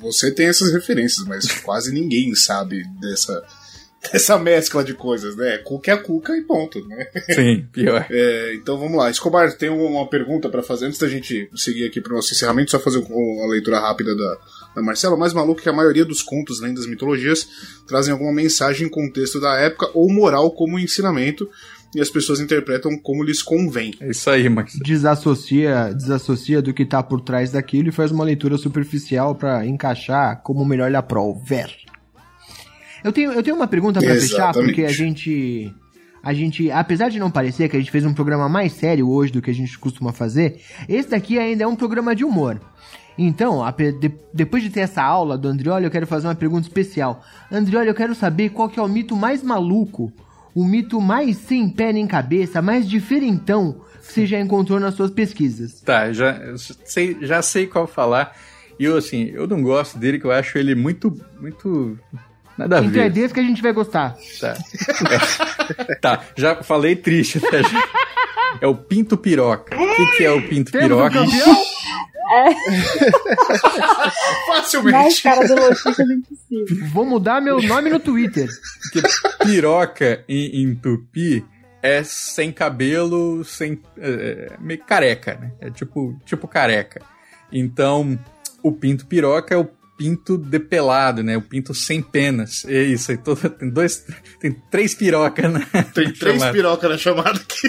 Você 0.00 0.32
tem 0.32 0.46
essas 0.46 0.72
referências, 0.72 1.26
mas 1.26 1.46
quase 1.60 1.92
ninguém 1.92 2.34
sabe 2.34 2.82
dessa, 2.98 3.44
dessa 4.12 4.38
mescla 4.38 4.84
de 4.84 4.94
coisas, 4.94 5.36
né? 5.36 5.58
Cuca 5.58 5.90
é 5.90 5.94
a 5.94 5.98
cuca 5.98 6.36
e 6.36 6.42
ponto, 6.42 6.86
né? 6.86 7.06
Sim, 7.34 7.66
pior. 7.72 8.06
É, 8.10 8.54
então 8.54 8.78
vamos 8.78 8.96
lá. 8.96 9.10
Escobar, 9.10 9.52
tem 9.56 9.68
uma 9.68 10.08
pergunta 10.08 10.48
para 10.48 10.62
fazer 10.62 10.86
antes 10.86 10.98
da 10.98 11.08
gente 11.08 11.48
seguir 11.54 11.84
aqui 11.84 12.00
pro 12.00 12.14
nosso 12.14 12.32
encerramento, 12.32 12.70
só 12.70 12.78
fazer 12.78 12.98
uma 12.98 13.46
leitura 13.48 13.80
rápida 13.80 14.14
da, 14.16 14.38
da 14.76 14.82
Marcela. 14.82 15.16
O 15.16 15.18
mais 15.18 15.32
maluco 15.32 15.60
é 15.60 15.62
que 15.64 15.68
a 15.68 15.72
maioria 15.72 16.04
dos 16.04 16.22
contos, 16.22 16.60
lendas, 16.60 16.86
mitologias 16.86 17.48
trazem 17.86 18.12
alguma 18.12 18.32
mensagem 18.32 18.86
em 18.86 18.90
contexto 18.90 19.40
da 19.40 19.56
época 19.56 19.90
ou 19.94 20.10
moral 20.12 20.50
como 20.52 20.78
ensinamento 20.78 21.48
e 21.94 22.00
as 22.00 22.10
pessoas 22.10 22.38
interpretam 22.38 22.96
como 22.98 23.24
lhes 23.24 23.42
convém. 23.42 23.94
É 24.00 24.10
isso 24.10 24.28
aí, 24.28 24.48
Max. 24.48 24.74
Desassocia, 24.84 25.92
desassocia 25.94 26.60
do 26.60 26.74
que 26.74 26.84
tá 26.84 27.02
por 27.02 27.20
trás 27.20 27.50
daquilo 27.50 27.88
e 27.88 27.92
faz 27.92 28.10
uma 28.10 28.24
leitura 28.24 28.58
superficial 28.58 29.34
para 29.34 29.64
encaixar 29.66 30.42
como 30.42 30.64
melhor 30.64 30.90
lhe 30.90 30.96
aprover. 30.96 31.74
Eu 33.08 33.12
tenho, 33.12 33.32
eu 33.32 33.42
tenho 33.42 33.56
uma 33.56 33.66
pergunta 33.66 34.00
para 34.00 34.14
fechar, 34.16 34.52
porque 34.52 34.84
a 34.84 34.92
gente. 34.92 35.74
A 36.22 36.34
gente, 36.34 36.70
apesar 36.70 37.08
de 37.08 37.18
não 37.18 37.30
parecer 37.30 37.68
que 37.68 37.76
a 37.76 37.78
gente 37.78 37.90
fez 37.90 38.04
um 38.04 38.12
programa 38.12 38.48
mais 38.50 38.72
sério 38.72 39.08
hoje 39.08 39.32
do 39.32 39.40
que 39.40 39.50
a 39.50 39.54
gente 39.54 39.78
costuma 39.78 40.12
fazer, 40.12 40.60
esse 40.86 41.08
daqui 41.08 41.38
ainda 41.38 41.64
é 41.64 41.66
um 41.66 41.76
programa 41.76 42.14
de 42.14 42.22
humor. 42.22 42.60
Então, 43.16 43.64
a, 43.64 43.70
de, 43.70 44.12
depois 44.34 44.62
de 44.62 44.68
ter 44.68 44.80
essa 44.80 45.02
aula 45.02 45.38
do 45.38 45.48
Andrioli, 45.48 45.84
eu 45.84 45.90
quero 45.90 46.06
fazer 46.06 46.26
uma 46.26 46.34
pergunta 46.34 46.66
especial. 46.66 47.24
Andrioli, 47.50 47.88
eu 47.88 47.94
quero 47.94 48.14
saber 48.14 48.50
qual 48.50 48.68
que 48.68 48.78
é 48.78 48.82
o 48.82 48.88
mito 48.88 49.16
mais 49.16 49.42
maluco, 49.42 50.12
o 50.54 50.62
mito 50.62 51.00
mais 51.00 51.38
sem 51.38 51.66
pé 51.70 51.94
nem 51.94 52.06
cabeça, 52.06 52.60
mais 52.60 52.86
diferentão 52.86 53.80
que 54.06 54.12
você 54.12 54.26
já 54.26 54.38
encontrou 54.38 54.78
nas 54.78 54.94
suas 54.94 55.10
pesquisas. 55.10 55.80
Tá, 55.80 56.12
já 56.12 56.38
sei, 56.84 57.16
já 57.22 57.40
sei 57.40 57.66
qual 57.66 57.86
falar. 57.86 58.36
E 58.78 58.84
eu, 58.84 58.98
assim, 58.98 59.30
eu 59.32 59.46
não 59.46 59.62
gosto 59.62 59.98
dele, 59.98 60.18
que 60.18 60.26
eu 60.26 60.30
acho 60.30 60.58
ele 60.58 60.74
muito, 60.74 61.14
muito 61.40 61.98
Nada 62.58 62.78
a 62.78 62.80
então 62.80 62.90
ver. 62.90 63.06
é 63.06 63.10
desse 63.10 63.32
que 63.32 63.38
a 63.38 63.44
gente 63.44 63.62
vai 63.62 63.72
gostar. 63.72 64.16
Tá. 64.40 64.56
É. 65.88 65.94
tá, 66.02 66.24
já 66.36 66.60
falei 66.62 66.96
triste, 66.96 67.40
né? 67.40 67.62
É 68.60 68.66
o 68.66 68.74
pinto 68.74 69.16
piroca. 69.16 69.76
O 69.80 69.94
que, 69.94 70.16
que 70.16 70.24
é 70.24 70.32
o 70.32 70.48
pinto 70.48 70.72
Temos 70.72 70.88
piroca? 70.88 71.20
Um 71.22 71.30
campeão? 71.30 71.56
É. 72.30 72.50
Facilmente. 74.48 74.92
Mais 74.92 75.20
cara 75.20 75.46
do 75.46 75.54
impossível. 76.12 76.86
Vou 76.92 77.06
mudar 77.06 77.40
meu 77.40 77.62
nome 77.62 77.90
no 77.90 78.00
Twitter. 78.00 78.48
Porque 78.82 79.08
piroca 79.44 80.24
em, 80.28 80.62
em 80.62 80.74
tupi 80.74 81.44
é 81.80 82.02
sem 82.02 82.50
cabelo, 82.50 83.44
sem. 83.44 83.80
É, 83.96 84.52
meio 84.58 84.82
careca, 84.84 85.38
né? 85.40 85.52
É 85.60 85.70
tipo, 85.70 86.18
tipo 86.24 86.48
careca. 86.48 87.00
Então, 87.52 88.18
o 88.62 88.72
pinto 88.72 89.06
piroca 89.06 89.54
é 89.54 89.58
o 89.58 89.64
pinto 89.98 90.38
depelado, 90.38 91.24
né? 91.24 91.36
O 91.36 91.42
pinto 91.42 91.74
sem 91.74 92.00
penas. 92.00 92.64
É 92.66 92.84
isso, 92.84 93.10
aí 93.10 93.18
todo, 93.18 93.50
tem 93.50 93.68
dois. 93.68 94.06
Tem 94.40 94.52
três 94.70 94.94
pirocas, 94.94 95.52
né? 95.52 95.66
Tem 95.92 96.12
três 96.12 96.42
pirocas 96.46 96.88
na 96.88 96.96
chamada 96.96 97.40
aqui. 97.40 97.68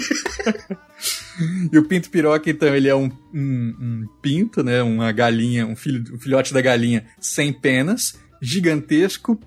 e 1.72 1.76
o 1.76 1.84
pinto 1.84 2.08
piroca, 2.08 2.48
então, 2.48 2.74
ele 2.74 2.88
é 2.88 2.94
um, 2.94 3.10
um, 3.34 3.74
um, 3.80 4.08
pinto, 4.22 4.62
né? 4.62 4.80
Uma 4.80 5.10
galinha, 5.10 5.66
um, 5.66 5.74
filho, 5.74 6.04
um 6.14 6.18
filhote 6.18 6.54
da 6.54 6.60
galinha 6.60 7.04
sem 7.20 7.52
penas, 7.52 8.16
gigantesco, 8.40 9.38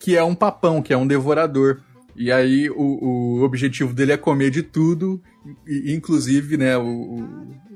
que 0.00 0.16
é 0.16 0.24
um 0.24 0.34
papão, 0.34 0.82
que 0.82 0.92
é 0.92 0.96
um 0.96 1.06
devorador. 1.06 1.80
E 2.16 2.32
aí 2.32 2.68
o, 2.68 3.38
o 3.38 3.42
objetivo 3.42 3.94
dele 3.94 4.12
é 4.12 4.16
comer 4.16 4.50
de 4.50 4.62
tudo, 4.62 5.22
inclusive, 5.66 6.56
né, 6.56 6.76
o, 6.76 6.82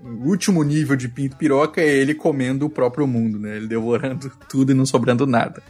o 0.05 0.29
último 0.29 0.63
nível 0.63 0.97
de 0.97 1.09
pinto 1.09 1.37
piroca 1.37 1.81
é 1.81 1.89
ele 1.89 2.15
comendo 2.15 2.67
o 2.67 2.71
próprio 2.71 3.07
mundo, 3.07 3.39
né? 3.39 3.57
Ele 3.57 3.67
devorando 3.67 4.31
tudo 4.49 4.73
e 4.73 4.75
não 4.75 4.87
sobrando 4.87 5.27
nada. 5.27 5.63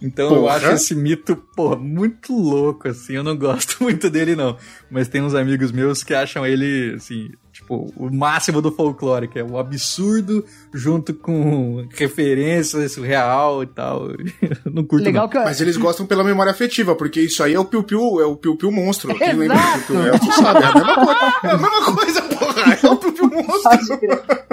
Então 0.00 0.28
porra. 0.28 0.40
eu 0.40 0.48
acho 0.48 0.70
esse 0.70 0.94
mito, 0.94 1.36
pô, 1.54 1.76
muito 1.76 2.32
louco, 2.32 2.88
assim. 2.88 3.14
Eu 3.14 3.24
não 3.24 3.36
gosto 3.36 3.76
muito 3.84 4.08
dele, 4.08 4.34
não. 4.34 4.56
Mas 4.90 5.08
tem 5.08 5.20
uns 5.22 5.34
amigos 5.34 5.72
meus 5.72 6.02
que 6.02 6.14
acham 6.14 6.46
ele, 6.46 6.94
assim, 6.94 7.30
tipo, 7.70 7.92
o 7.96 8.10
máximo 8.10 8.60
do 8.60 8.72
folclore, 8.72 9.28
que 9.28 9.38
é 9.38 9.44
o 9.44 9.56
absurdo 9.56 10.44
junto 10.74 11.14
com 11.14 11.86
referências 11.92 12.96
real 12.96 13.62
e 13.62 13.66
tal. 13.66 14.08
não 14.66 14.84
curto 14.84 15.04
Legal 15.04 15.24
não. 15.24 15.30
Que 15.30 15.38
eu... 15.38 15.44
Mas 15.44 15.60
eles 15.60 15.76
gostam 15.76 16.04
pela 16.04 16.24
memória 16.24 16.50
afetiva, 16.50 16.94
porque 16.96 17.20
isso 17.20 17.42
aí 17.42 17.54
é 17.54 17.60
o 17.60 17.64
Piu 17.64 17.82
Piu, 17.84 18.20
é 18.20 18.24
o 18.24 18.36
Piu 18.36 18.56
Piu 18.56 18.72
monstro. 18.72 19.14
Quem 19.16 19.34
lembra 19.34 19.56
do 19.56 19.86
Piu 19.86 19.96
Piu 19.96 20.14
é, 20.14 20.18
tu 20.18 20.32
sabe, 20.32 20.62
é 20.62 20.66
a 20.66 20.74
mesma 20.74 20.94
coisa. 20.94 21.20
É 21.44 21.50
a 21.50 21.58
mesma 21.58 21.94
coisa, 21.94 22.22
porra. 22.22 22.78
É 22.82 22.86
o 22.88 22.96
Piu 22.96 23.12
Piu 23.12 23.19
monstro. 23.30 24.00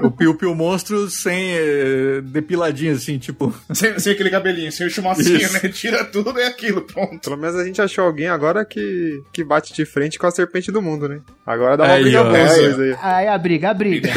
o 0.03 0.11
Piu 0.11 0.35
Piu 0.35 0.55
monstro 0.55 1.09
sem 1.09 1.51
eh, 1.53 2.21
depiladinho, 2.23 2.93
assim, 2.93 3.17
tipo... 3.17 3.53
Sem, 3.73 3.97
sem 3.99 4.13
aquele 4.13 4.29
cabelinho, 4.29 4.71
sem 4.71 4.87
o 4.87 4.89
chumacinho, 4.89 5.37
isso. 5.37 5.53
né? 5.53 5.59
Tira 5.69 6.03
tudo 6.05 6.37
e 6.37 6.41
é 6.41 6.47
aquilo, 6.47 6.81
pronto. 6.81 7.19
Pelo 7.21 7.37
menos 7.37 7.55
a 7.55 7.65
gente 7.65 7.81
achou 7.81 8.05
alguém 8.05 8.27
agora 8.27 8.65
que, 8.65 9.21
que 9.31 9.43
bate 9.43 9.73
de 9.73 9.85
frente 9.85 10.17
com 10.17 10.27
a 10.27 10.31
serpente 10.31 10.71
do 10.71 10.81
mundo, 10.81 11.07
né? 11.07 11.21
Agora 11.45 11.77
dá 11.77 11.83
uma 11.85 11.93
aí, 11.93 12.03
briga 12.03 12.23
boa 12.23 12.37
é, 12.37 12.43
aí. 12.43 12.97
Aí 13.01 13.27
a 13.27 13.37
briga, 13.37 13.69
a 13.69 13.73
briga. 13.73 14.09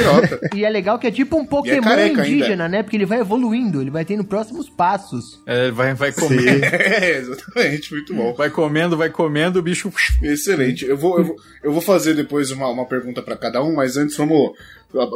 E 0.54 0.64
é 0.64 0.70
legal 0.70 0.98
que 0.98 1.06
é 1.06 1.10
tipo 1.10 1.36
um 1.36 1.44
Pokémon 1.44 1.90
é 1.90 2.08
indígena, 2.08 2.64
ainda. 2.64 2.68
né? 2.68 2.82
Porque 2.82 2.96
ele 2.96 3.06
vai 3.06 3.20
evoluindo, 3.20 3.80
ele 3.80 3.90
vai 3.90 4.04
tendo 4.04 4.24
próximos 4.24 4.68
passos. 4.68 5.40
É, 5.46 5.70
vai, 5.70 5.94
vai 5.94 6.12
comendo. 6.12 6.64
é, 6.64 7.18
exatamente, 7.18 7.92
muito 7.92 8.14
bom. 8.14 8.34
Vai 8.34 8.50
comendo, 8.50 8.96
vai 8.96 9.10
comendo, 9.10 9.58
o 9.58 9.62
bicho. 9.62 9.92
Excelente. 10.22 10.84
Eu 10.84 10.96
vou, 10.96 11.18
eu 11.18 11.24
vou, 11.24 11.36
eu 11.64 11.72
vou 11.72 11.82
fazer 11.82 12.14
depois 12.14 12.50
uma, 12.50 12.68
uma 12.68 12.86
pergunta 12.86 13.22
para 13.22 13.36
cada 13.36 13.62
um, 13.62 13.74
mas 13.74 13.96
antes 13.96 14.16
vamos 14.16 14.49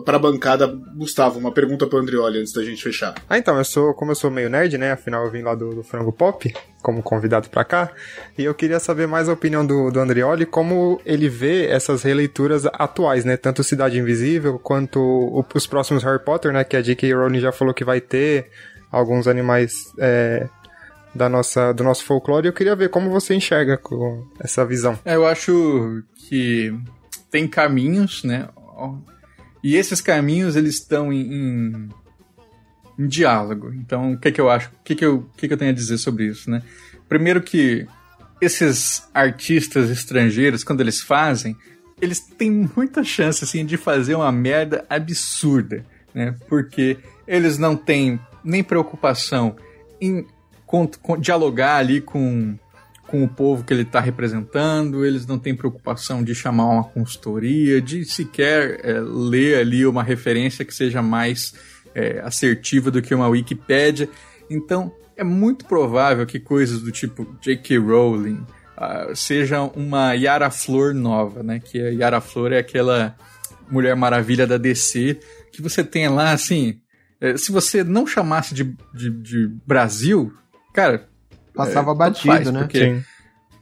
para 0.05 0.17
a 0.17 0.21
bancada, 0.21 0.67
Gustavo, 0.67 1.39
uma 1.39 1.51
pergunta 1.51 1.87
para 1.87 1.99
Andrioli 1.99 2.39
antes 2.39 2.53
da 2.53 2.63
gente 2.63 2.83
fechar. 2.83 3.15
Ah, 3.29 3.37
então, 3.37 3.59
eu 3.59 3.65
sou, 3.65 3.93
como 3.95 4.13
eu 4.13 4.15
sou 4.15 4.31
meio 4.31 4.49
nerd, 4.49 4.79
né? 4.79 4.93
Afinal 4.93 5.25
eu 5.25 5.31
vim 5.31 5.43
lá 5.43 5.55
do, 5.55 5.75
do 5.75 5.83
Frango 5.83 6.13
Pop, 6.13 6.55
como 6.81 7.03
convidado 7.03 7.49
para 7.49 7.65
cá, 7.65 7.91
e 8.39 8.45
eu 8.45 8.55
queria 8.55 8.79
saber 8.79 9.09
mais 9.09 9.29
a 9.29 9.33
opinião 9.33 9.67
do, 9.67 9.91
do 9.91 9.99
Andrioli, 9.99 10.47
como 10.47 11.01
ele 11.05 11.29
vê 11.29 11.67
essas 11.67 12.03
releituras 12.03 12.67
atuais, 12.67 13.25
né? 13.25 13.37
Tanto 13.37 13.65
Cidade 13.65 13.99
Invisível 13.99 14.59
quanto 14.59 15.01
o, 15.01 15.45
os 15.55 15.67
próximos 15.67 16.05
Harry 16.05 16.23
Potter, 16.23 16.53
né? 16.53 16.63
Que 16.63 16.77
a 16.77 16.83
J.K. 16.83 17.13
Rowling 17.13 17.41
já 17.41 17.51
falou 17.51 17.75
que 17.75 17.85
vai 17.85 18.01
ter 18.01 18.51
alguns 18.93 19.27
animais 19.27 19.93
é, 19.99 20.49
da 21.15 21.29
nossa, 21.29 21.73
do 21.73 21.83
nosso 21.83 22.05
folclore. 22.05 22.47
Eu 22.47 22.53
queria 22.53 22.77
ver 22.77 22.91
como 22.91 23.11
você 23.11 23.35
enxerga 23.35 23.77
com 23.77 24.25
essa 24.39 24.65
visão. 24.65 24.99
É, 25.05 25.17
eu 25.17 25.27
acho 25.27 26.03
que 26.29 26.73
tem 27.31 27.49
caminhos, 27.49 28.23
né? 28.23 28.49
E 29.65 29.77
esses 29.77 30.03
caminhos, 30.03 30.57
eles 30.57 30.75
estão 30.75 31.11
em, 31.11 31.33
em, 31.33 31.89
em 32.99 33.09
diálogo. 33.09 33.73
Então, 33.73 34.13
o 34.13 34.19
que, 34.19 34.31
que 34.31 34.39
eu 34.39 34.51
acho? 34.51 34.69
O 34.69 34.85
que, 34.85 34.95
que, 34.95 35.07
eu, 35.07 35.27
que, 35.39 35.49
que 35.49 35.55
eu 35.55 35.57
tenho 35.57 35.71
a 35.71 35.75
dizer 35.75 35.97
sobre 35.97 36.27
isso, 36.27 36.51
né? 36.51 36.63
Primeiro 37.09 37.41
que 37.41 37.87
esses 38.43 39.09
artistas 39.15 39.89
estrangeiros, 39.89 40.63
quando 40.63 40.83
eles 40.83 41.01
fazem, 41.01 41.57
eles 41.99 42.21
têm 42.21 42.69
muita 42.77 43.03
chance, 43.03 43.43
assim, 43.43 43.65
de 43.65 43.79
fazer 43.79 44.15
uma 44.15 44.31
merda 44.31 44.85
absurda, 44.91 45.83
né? 46.15 46.37
Porque 46.47 46.99
eles 47.27 47.57
não 47.57 47.75
têm 47.75 48.21
nem 48.45 48.63
preocupação 48.63 49.57
em 49.99 50.27
dialogar 51.21 51.77
ali 51.77 52.03
com 52.03 52.59
com 53.07 53.23
o 53.23 53.29
povo 53.29 53.65
que 53.65 53.73
ele 53.73 53.83
está 53.83 54.01
representando, 54.01 55.05
eles 55.05 55.27
não 55.27 55.39
têm 55.39 55.55
preocupação 55.55 56.23
de 56.23 56.35
chamar 56.35 56.69
uma 56.69 56.85
consultoria, 56.85 57.81
de 57.81 58.05
sequer 58.05 58.81
é, 58.83 58.99
ler 59.01 59.59
ali 59.59 59.87
uma 59.87 60.03
referência 60.03 60.65
que 60.65 60.75
seja 60.75 61.03
mais 61.03 61.55
é, 61.95 62.21
assertiva 62.21 62.91
do 62.91 63.03
que 63.03 63.15
uma 63.15 63.29
Wikipédia. 63.29 64.09
Então, 64.51 64.93
é 65.17 65.25
muito 65.25 65.65
provável 65.67 66.27
que 66.27 66.41
coisas 66.41 66.81
do 66.81 66.91
tipo 66.91 67.27
J.K. 67.41 67.79
Rowling 67.79 68.45
uh, 68.77 69.15
sejam 69.15 69.73
uma 69.77 70.15
Yara 70.15 70.51
Flor 70.51 70.93
nova, 70.93 71.43
né? 71.43 71.61
Que 71.61 71.81
a 71.81 71.91
Yara 71.91 72.21
Flor 72.21 72.53
é 72.53 72.59
aquela 72.59 73.17
Mulher 73.71 73.95
Maravilha 73.95 74.47
da 74.47 74.59
DC 74.59 75.21
que 75.53 75.63
você 75.63 75.85
tem 75.85 76.09
lá, 76.09 76.33
assim. 76.33 76.81
É, 77.21 77.37
se 77.37 77.53
você 77.53 77.85
não 77.85 78.07
chamasse 78.07 78.55
de, 78.55 78.65
de, 78.93 79.11
de 79.11 79.49
Brasil, 79.67 80.33
cara. 80.73 81.09
Passava 81.55 81.93
é, 81.93 81.95
batido, 81.95 82.35
faz, 82.35 82.51
né? 82.51 82.61
Porque 82.61 82.79
Sim. 82.79 83.05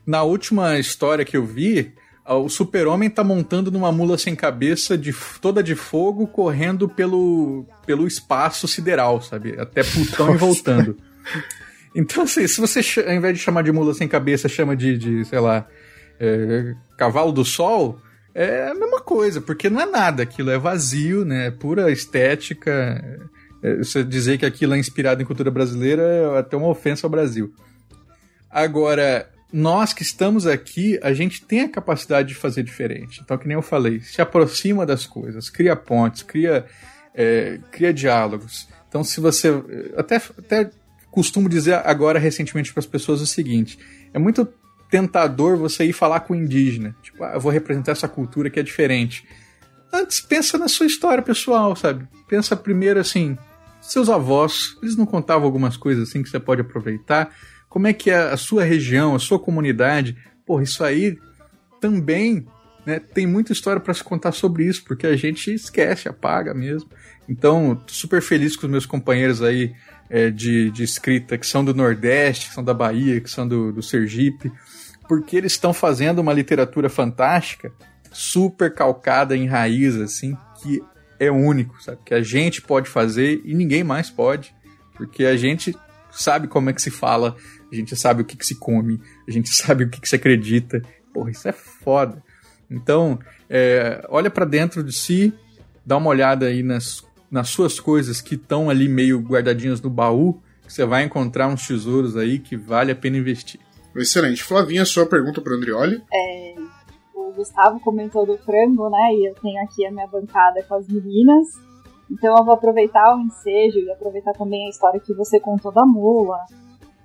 na 0.07 0.22
última 0.22 0.78
história 0.78 1.24
que 1.24 1.36
eu 1.36 1.45
vi, 1.45 1.93
o 2.26 2.49
super-homem 2.49 3.11
tá 3.11 3.24
montando 3.24 3.70
numa 3.70 3.90
mula 3.90 4.16
sem 4.16 4.34
cabeça, 4.34 4.97
de, 4.97 5.14
toda 5.40 5.62
de 5.62 5.74
fogo, 5.74 6.26
correndo 6.26 6.88
pelo, 6.88 7.66
pelo 7.84 8.07
espaço 8.07 8.68
sideral, 8.68 9.20
sabe? 9.20 9.59
Até 9.59 9.82
Plutão 9.82 10.34
e 10.34 10.38
voltando. 10.38 10.97
Então, 11.95 12.24
assim, 12.24 12.47
se 12.47 12.59
você, 12.59 12.80
ao 13.03 13.12
invés 13.12 13.36
de 13.36 13.45
chamar 13.45 13.62
de 13.62 13.70
mula 13.70 13.93
sem 13.93 14.09
cabeça, 14.09 14.49
chama 14.49 14.74
de, 14.74 14.97
de 14.97 15.24
sei 15.26 15.38
lá, 15.40 15.66
é, 16.18 16.74
cavalo 16.97 17.32
do 17.32 17.45
sol, 17.45 18.01
é 18.34 18.68
a 18.68 18.74
mesma 18.74 19.01
coisa, 19.01 19.40
porque 19.40 19.68
não 19.68 19.80
é 19.80 19.86
nada, 19.86 20.22
aquilo 20.22 20.51
é 20.51 20.59
vazio, 20.59 21.24
né? 21.24 21.49
É 21.49 21.51
pura 21.51 21.90
estética. 21.90 23.05
É, 23.62 23.76
você 23.76 24.03
dizer 24.03 24.38
que 24.38 24.47
aquilo 24.47 24.74
é 24.74 24.78
inspirado 24.78 25.22
em 25.22 25.26
cultura 25.26 25.51
brasileira 25.51 26.03
é 26.03 26.38
até 26.38 26.57
uma 26.57 26.68
ofensa 26.68 27.07
ao 27.07 27.11
Brasil. 27.11 27.53
Agora, 28.53 29.30
nós 29.50 29.94
que 29.94 30.03
estamos 30.03 30.46
aqui, 30.46 30.98
a 31.03 31.14
gente 31.14 31.42
tem 31.42 31.62
a 31.62 31.68
capacidade 31.68 32.28
de 32.28 32.34
fazer 32.34 32.62
diferente. 32.62 33.20
Então, 33.24 33.38
que 33.38 33.48
nem 33.48 33.55
eu 33.55 33.62
falei, 33.62 34.00
se 34.00 34.20
aproxima 34.20 34.84
das 34.84 35.07
coisas, 35.07 35.48
cria 35.48 35.74
pontes, 35.74 36.22
cria, 36.22 36.66
é, 37.14 37.59
cria 37.70 37.92
diálogos. 37.94 38.68
Então, 38.88 39.03
se 39.03 39.20
você. 39.20 39.48
Até, 39.96 40.16
até 40.16 40.70
costumo 41.11 41.48
dizer 41.48 41.74
agora 41.84 42.18
recentemente 42.18 42.72
para 42.72 42.80
as 42.80 42.86
pessoas 42.86 43.22
o 43.22 43.26
seguinte: 43.26 43.78
é 44.12 44.18
muito 44.18 44.46
tentador 44.90 45.57
você 45.57 45.86
ir 45.86 45.94
falar 45.94 46.20
com 46.20 46.34
o 46.34 46.36
indígena. 46.36 46.94
Tipo, 47.03 47.24
ah, 47.24 47.32
eu 47.34 47.40
vou 47.40 47.50
representar 47.50 47.92
essa 47.92 48.07
cultura 48.07 48.50
que 48.50 48.61
é 48.61 48.62
diferente. 48.62 49.26
Antes, 49.90 50.20
pensa 50.20 50.59
na 50.59 50.68
sua 50.68 50.86
história 50.86 51.22
pessoal, 51.22 51.74
sabe? 51.74 52.07
Pensa 52.28 52.55
primeiro 52.55 53.00
assim, 53.00 53.36
seus 53.80 54.11
avós, 54.11 54.76
eles 54.82 54.96
não 54.96 55.07
contavam 55.07 55.44
algumas 55.44 55.76
coisas 55.76 56.09
assim 56.09 56.22
que 56.22 56.28
você 56.28 56.38
pode 56.38 56.61
aproveitar? 56.61 57.34
Como 57.72 57.86
é 57.86 57.94
que 57.94 58.10
é 58.10 58.18
a 58.18 58.36
sua 58.36 58.64
região, 58.64 59.14
a 59.14 59.18
sua 59.18 59.38
comunidade? 59.38 60.14
Porra, 60.44 60.62
isso 60.62 60.84
aí 60.84 61.16
também 61.80 62.46
né, 62.84 63.00
tem 63.00 63.26
muita 63.26 63.54
história 63.54 63.80
para 63.80 63.94
se 63.94 64.04
contar 64.04 64.32
sobre 64.32 64.66
isso, 64.66 64.84
porque 64.84 65.06
a 65.06 65.16
gente 65.16 65.54
esquece, 65.54 66.06
apaga 66.06 66.52
mesmo. 66.52 66.90
Então, 67.26 67.82
super 67.86 68.20
feliz 68.20 68.56
com 68.56 68.66
os 68.66 68.70
meus 68.70 68.84
companheiros 68.84 69.40
aí 69.40 69.72
é, 70.10 70.28
de, 70.28 70.70
de 70.70 70.82
escrita 70.82 71.38
que 71.38 71.46
são 71.46 71.64
do 71.64 71.72
Nordeste, 71.72 72.48
que 72.48 72.54
são 72.54 72.62
da 72.62 72.74
Bahia, 72.74 73.18
que 73.22 73.30
são 73.30 73.48
do, 73.48 73.72
do 73.72 73.82
Sergipe, 73.82 74.52
porque 75.08 75.34
eles 75.34 75.52
estão 75.52 75.72
fazendo 75.72 76.18
uma 76.18 76.34
literatura 76.34 76.90
fantástica, 76.90 77.72
super 78.12 78.74
calcada 78.74 79.34
em 79.34 79.46
raiz, 79.46 79.96
assim, 79.96 80.36
que 80.62 80.82
é 81.18 81.30
único, 81.30 81.82
sabe? 81.82 82.00
Que 82.04 82.12
a 82.12 82.22
gente 82.22 82.60
pode 82.60 82.90
fazer 82.90 83.40
e 83.46 83.54
ninguém 83.54 83.82
mais 83.82 84.10
pode, 84.10 84.54
porque 84.94 85.24
a 85.24 85.38
gente 85.38 85.74
sabe 86.10 86.46
como 86.46 86.68
é 86.68 86.74
que 86.74 86.82
se 86.82 86.90
fala, 86.90 87.34
a 87.72 87.74
gente 87.74 87.96
sabe 87.96 88.22
o 88.22 88.24
que, 88.24 88.36
que 88.36 88.46
se 88.46 88.56
come, 88.56 89.00
a 89.26 89.30
gente 89.30 89.48
sabe 89.54 89.84
o 89.84 89.90
que, 89.90 90.00
que 90.00 90.08
se 90.08 90.16
acredita. 90.16 90.82
Porra, 91.12 91.30
isso 91.30 91.48
é 91.48 91.52
foda. 91.52 92.22
Então, 92.70 93.18
é, 93.48 94.04
olha 94.08 94.30
para 94.30 94.44
dentro 94.44 94.82
de 94.82 94.92
si, 94.92 95.32
dá 95.84 95.96
uma 95.96 96.08
olhada 96.08 96.46
aí 96.46 96.62
nas 96.62 97.04
nas 97.32 97.48
suas 97.48 97.80
coisas 97.80 98.20
que 98.20 98.34
estão 98.34 98.68
ali 98.68 98.86
meio 98.86 99.18
guardadinhas 99.18 99.80
no 99.80 99.88
baú, 99.88 100.34
que 100.66 100.70
você 100.70 100.84
vai 100.84 101.02
encontrar 101.02 101.48
uns 101.48 101.66
tesouros 101.66 102.14
aí 102.14 102.38
que 102.38 102.58
vale 102.58 102.92
a 102.92 102.94
pena 102.94 103.16
investir. 103.16 103.58
Excelente. 103.96 104.42
Flavinha, 104.42 104.84
sua 104.84 105.06
pergunta 105.06 105.40
para 105.40 105.54
o 105.54 105.56
Andrioli? 105.56 106.02
É, 106.12 106.54
o 107.14 107.32
Gustavo 107.32 107.80
comentou 107.80 108.26
do 108.26 108.36
frango, 108.36 108.90
né? 108.90 109.14
E 109.14 109.30
eu 109.30 109.34
tenho 109.40 109.62
aqui 109.64 109.86
a 109.86 109.90
minha 109.90 110.06
bancada 110.06 110.62
com 110.64 110.74
as 110.74 110.86
meninas. 110.86 111.46
Então 112.10 112.36
eu 112.36 112.44
vou 112.44 112.52
aproveitar 112.52 113.16
o 113.16 113.20
ensejo 113.20 113.78
e 113.78 113.90
aproveitar 113.90 114.34
também 114.34 114.66
a 114.66 114.68
história 114.68 115.00
que 115.00 115.14
você 115.14 115.40
contou 115.40 115.72
da 115.72 115.86
mula, 115.86 116.36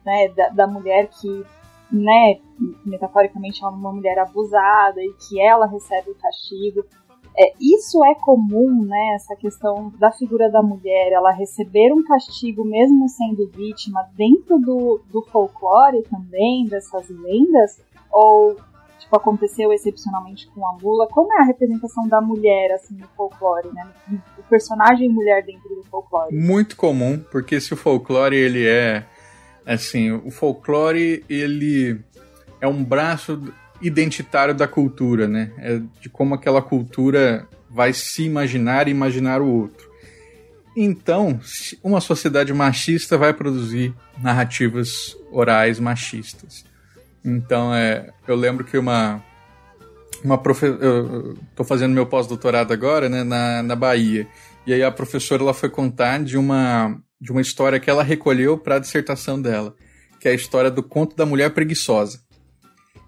né? 0.07 0.29
Da, 0.29 0.49
da 0.49 0.67
mulher 0.67 1.09
que, 1.09 1.45
né, 1.91 2.39
metaforicamente 2.85 3.61
é 3.61 3.67
uma 3.67 3.91
mulher 3.91 4.17
abusada 4.17 5.01
e 5.01 5.13
que 5.27 5.39
ela 5.39 5.67
recebe 5.67 6.11
o 6.11 6.15
castigo. 6.15 6.85
É, 7.39 7.53
isso 7.61 8.03
é 8.03 8.15
comum, 8.15 8.83
né? 8.85 9.15
Essa 9.15 9.35
questão 9.35 9.93
da 9.99 10.11
figura 10.11 10.49
da 10.49 10.63
mulher, 10.63 11.11
ela 11.11 11.31
receber 11.31 11.93
um 11.93 12.03
castigo 12.03 12.63
mesmo 12.65 13.07
sendo 13.09 13.47
vítima 13.49 14.07
dentro 14.15 14.57
do, 14.57 15.01
do 15.11 15.21
folclore 15.21 16.01
também, 16.03 16.65
dessas 16.65 17.07
lendas? 17.09 17.79
Ou, 18.11 18.55
tipo, 18.97 19.15
aconteceu 19.15 19.71
excepcionalmente 19.71 20.47
com 20.47 20.65
a 20.65 20.73
mula? 20.81 21.07
Como 21.09 21.31
é 21.33 21.41
a 21.41 21.45
representação 21.45 22.07
da 22.07 22.19
mulher, 22.19 22.71
assim, 22.71 22.95
no 22.95 23.07
folclore, 23.09 23.69
né? 23.71 23.87
O 24.39 24.43
personagem 24.49 25.07
mulher 25.07 25.45
dentro 25.45 25.75
do 25.75 25.83
folclore? 25.83 26.35
Muito 26.35 26.75
comum, 26.75 27.23
porque 27.31 27.61
se 27.61 27.71
o 27.71 27.77
folclore, 27.77 28.35
ele 28.35 28.65
é... 28.67 29.05
Assim, 29.67 30.11
o 30.11 30.31
folclore, 30.31 31.23
ele 31.29 31.99
é 32.61 32.67
um 32.67 32.83
braço 32.83 33.53
identitário 33.81 34.55
da 34.55 34.67
cultura, 34.67 35.27
né? 35.27 35.51
É 35.57 35.81
de 35.99 36.09
como 36.09 36.33
aquela 36.33 36.61
cultura 36.61 37.45
vai 37.69 37.91
se 37.91 38.23
imaginar 38.23 38.87
e 38.87 38.91
imaginar 38.91 39.41
o 39.41 39.47
outro. 39.47 39.87
Então, 40.75 41.39
uma 41.83 41.99
sociedade 41.99 42.53
machista 42.53 43.17
vai 43.17 43.33
produzir 43.33 43.93
narrativas 44.21 45.17
orais 45.31 45.79
machistas. 45.79 46.63
Então, 47.25 47.73
é, 47.75 48.09
eu 48.27 48.35
lembro 48.35 48.63
que 48.63 48.77
uma 48.77 49.21
uma 50.23 50.37
profe... 50.37 50.65
eu 50.65 51.37
tô 51.55 51.63
fazendo 51.63 51.93
meu 51.93 52.05
pós-doutorado 52.05 52.71
agora, 52.73 53.09
né, 53.09 53.23
na, 53.23 53.61
na 53.61 53.75
Bahia. 53.75 54.27
E 54.67 54.73
aí 54.73 54.83
a 54.83 54.91
professora 54.91 55.41
ela 55.41 55.53
foi 55.53 55.69
contar 55.69 56.23
de 56.23 56.37
uma 56.37 57.01
de 57.19 57.31
uma 57.31 57.41
história 57.41 57.79
que 57.79 57.89
ela 57.89 58.03
recolheu 58.03 58.59
para 58.59 58.75
a 58.75 58.79
dissertação 58.79 59.41
dela, 59.41 59.73
que 60.19 60.27
é 60.27 60.31
a 60.31 60.35
história 60.35 60.69
do 60.69 60.83
conto 60.83 61.15
da 61.15 61.25
mulher 61.25 61.49
preguiçosa 61.49 62.19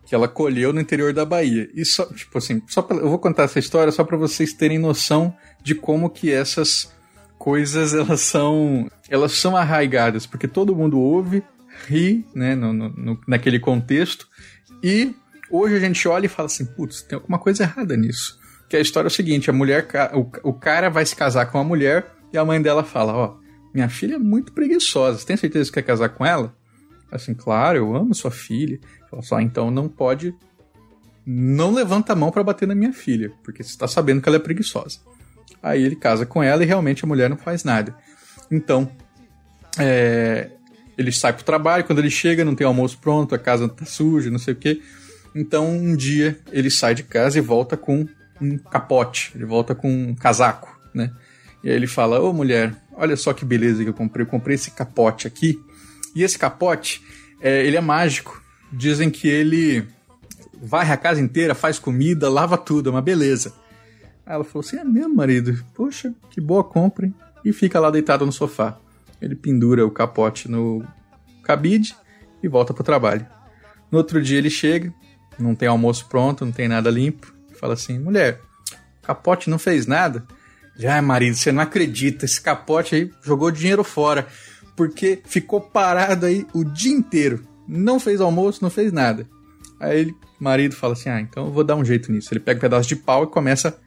que 0.10 0.16
ela 0.16 0.28
colheu 0.28 0.74
no 0.74 0.82
interior 0.82 1.14
da 1.14 1.24
Bahia. 1.24 1.70
E 1.76 1.86
só, 1.86 2.04
tipo 2.08 2.36
assim, 2.36 2.64
só 2.68 2.82
pra, 2.82 2.98
eu 2.98 3.08
vou 3.08 3.20
contar 3.20 3.44
essa 3.44 3.60
história 3.60 3.92
só 3.92 4.04
para 4.04 4.18
vocês 4.18 4.54
terem 4.54 4.80
noção 4.80 5.32
de 5.64 5.76
como 5.76 6.10
que 6.10 6.32
essas 6.32 6.92
coisas 7.38 7.94
elas 7.94 8.22
são 8.22 8.90
elas 9.08 9.34
são 9.34 9.56
arraigadas, 9.56 10.26
porque 10.26 10.48
todo 10.48 10.76
mundo 10.76 11.00
ouve, 11.00 11.44
ri, 11.88 12.26
né, 12.34 12.56
no, 12.56 12.74
no, 12.74 13.22
naquele 13.28 13.60
contexto, 13.60 14.28
e 14.84 15.14
hoje 15.52 15.76
a 15.76 15.80
gente 15.80 16.08
olha 16.08 16.26
e 16.26 16.30
fala 16.30 16.48
assim, 16.48 16.66
putz, 16.66 17.04
tem 17.04 17.16
alguma 17.16 17.38
coisa 17.38 17.62
errada 17.62 17.96
nisso. 17.96 18.39
Que 18.70 18.78
a 18.78 18.80
história 18.80 19.08
é 19.08 19.12
o 19.12 19.12
seguinte, 19.12 19.50
a 19.50 19.54
mulher, 19.54 19.88
o, 20.14 20.50
o 20.50 20.54
cara 20.54 20.90
vai 20.90 21.06
se 21.06 21.16
casar 21.16 21.48
com 21.48 21.58
a 21.58 21.64
mulher 21.64 22.06
e 22.32 22.38
a 22.38 22.46
mãe 22.46 22.62
dela 22.62 22.84
fala, 22.84 23.14
ó, 23.14 23.38
minha 23.74 23.90
filha 23.90 24.16
é 24.16 24.20
muito 24.20 24.54
preguiçosa, 24.54 25.18
você 25.18 25.26
tem 25.26 25.38
certeza 25.38 25.70
que 25.70 25.76
quer 25.76 25.82
casar 25.82 26.10
com 26.10 26.26
ela? 26.26 26.56
Assim, 27.12 27.34
claro, 27.34 27.78
eu 27.78 27.96
amo 27.96 28.14
sua 28.14 28.32
filha. 28.32 28.80
Fala 29.10 29.24
só, 29.24 29.40
então 29.40 29.72
não 29.72 29.88
pode. 29.88 30.34
Não 31.26 31.74
levanta 31.74 32.14
a 32.14 32.16
mão 32.16 32.32
para 32.32 32.44
bater 32.44 32.68
na 32.68 32.76
minha 32.76 32.94
filha, 32.94 33.32
porque 33.44 33.64
você 33.64 33.70
está 33.70 33.88
sabendo 33.88 34.22
que 34.22 34.30
ela 34.30 34.38
é 34.38 34.40
preguiçosa. 34.40 35.00
Aí 35.62 35.84
ele 35.84 35.96
casa 35.96 36.26
com 36.26 36.42
ela 36.42 36.64
e 36.64 36.66
realmente 36.66 37.04
a 37.04 37.08
mulher 37.08 37.30
não 37.30 37.38
faz 37.38 37.64
nada. 37.64 37.96
Então, 38.50 38.90
é, 39.78 40.50
ele 40.98 41.12
sai 41.12 41.34
pro 41.34 41.44
trabalho, 41.44 41.84
quando 41.84 42.00
ele 42.00 42.10
chega 42.10 42.46
não 42.46 42.56
tem 42.56 42.66
almoço 42.66 42.98
pronto, 43.00 43.36
a 43.36 43.40
casa 43.40 43.68
tá 43.68 43.86
suja, 43.86 44.32
não 44.32 44.40
sei 44.40 44.54
o 44.54 44.58
quê. 44.58 44.82
Então, 45.36 45.70
um 45.70 45.96
dia 45.96 46.40
ele 46.52 46.72
sai 46.72 46.96
de 46.96 47.04
casa 47.04 47.38
e 47.38 47.42
volta 47.42 47.78
com 47.78 48.08
um 48.42 48.58
capote, 48.58 49.32
ele 49.36 49.46
volta 49.46 49.74
com 49.76 49.92
um 49.92 50.16
casaco, 50.16 50.80
né? 50.94 51.12
E 51.64 51.70
aí 51.70 51.76
ele 51.76 51.88
fala: 51.88 52.20
Ô 52.20 52.32
mulher, 52.34 52.76
olha 52.94 53.16
só 53.16 53.34
que 53.34 53.46
beleza 53.46 53.84
que 53.84 53.90
eu 53.90 53.94
comprei. 53.94 54.26
Eu 54.26 54.30
comprei 54.30 54.56
esse 54.56 54.72
capote 54.72 55.28
aqui. 55.28 55.60
E 56.16 56.24
esse 56.24 56.40
capote, 56.40 57.04
é, 57.42 57.66
ele 57.66 57.78
é 57.78 57.82
mágico 57.82 58.42
dizem 58.72 59.10
que 59.10 59.28
ele 59.28 59.86
varre 60.62 60.94
a 60.94 60.98
casa 60.98 61.22
inteira, 61.22 61.56
faz 61.56 61.80
comida, 61.80 62.30
lava 62.30 62.58
tudo, 62.58 62.90
é 62.90 62.92
uma 62.92 63.02
beleza. 63.02 63.54
Aí 64.26 64.36
ela 64.36 64.44
falou 64.44 64.66
assim: 64.66 64.78
é 64.78 64.84
mesmo, 64.84 65.16
marido? 65.16 65.64
Poxa, 65.74 66.14
que 66.30 66.40
boa 66.40 66.64
compra, 66.64 67.06
hein? 67.06 67.16
E 67.44 67.54
fica 67.54 67.80
lá 67.80 67.90
deitado 67.90 68.26
no 68.26 68.32
sofá. 68.32 68.78
Ele 69.22 69.36
pendura 69.36 69.86
o 69.86 69.92
capote 69.92 70.50
no 70.50 70.84
cabide 71.44 71.96
e 72.44 72.48
volta 72.48 72.74
pro 72.74 72.84
trabalho. 72.84 73.26
No 73.92 73.98
outro 73.98 74.22
dia 74.22 74.38
ele 74.38 74.50
chega, 74.50 74.94
não 75.38 75.56
tem 75.56 75.68
almoço 75.68 76.08
pronto, 76.08 76.46
não 76.46 76.52
tem 76.52 76.68
nada 76.68 76.90
limpo. 76.90 77.34
Fala 77.60 77.74
assim: 77.74 78.00
mulher, 78.00 78.40
capote 79.02 79.50
não 79.50 79.60
fez 79.60 79.86
nada? 79.86 80.26
Já, 80.78 81.02
marido, 81.02 81.36
você 81.36 81.52
não 81.52 81.62
acredita, 81.62 82.26
esse 82.26 82.40
capote 82.40 82.96
aí 82.96 83.12
jogou 83.22 83.52
dinheiro 83.52 83.84
fora, 83.84 84.28
porque 84.76 85.22
ficou 85.26 85.60
parado 85.60 86.26
aí 86.26 86.48
o 86.54 86.64
dia 86.64 86.94
inteiro 86.94 87.46
não 87.70 88.00
fez 88.00 88.20
almoço, 88.20 88.64
não 88.64 88.70
fez 88.70 88.92
nada. 88.92 89.28
Aí 89.80 90.00
ele, 90.00 90.16
marido 90.40 90.76
fala 90.76 90.94
assim: 90.94 91.10
Ah, 91.10 91.22
então 91.22 91.46
eu 91.46 91.52
vou 91.52 91.64
dar 91.64 91.76
um 91.76 91.86
jeito 91.86 92.12
nisso. 92.12 92.34
Ele 92.34 92.40
pega 92.40 92.58
um 92.58 92.62
pedaço 92.62 92.90
de 92.90 92.96
pau 92.96 93.24
e 93.24 93.28
começa 93.28 93.78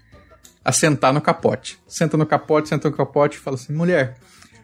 a 0.65 0.71
sentar 0.71 1.13
no 1.13 1.21
capote. 1.21 1.79
Senta 1.89 2.17
no 2.17 2.25
capote, 2.25 2.69
senta 2.69 2.89
no 2.89 2.97
capote 2.97 3.37
e 3.37 3.41
fala 3.41 3.57
assim: 3.57 3.73
mulher, 3.73 4.17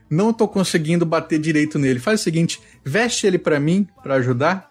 não 0.08 0.32
tô 0.32 0.46
conseguindo 0.46 1.04
bater 1.04 1.38
direito 1.38 1.78
nele. 1.78 1.98
Faz 1.98 2.20
o 2.20 2.24
seguinte, 2.24 2.60
veste 2.84 3.26
ele 3.26 3.38
para 3.38 3.58
mim, 3.58 3.86
para 4.02 4.14
ajudar. 4.14 4.70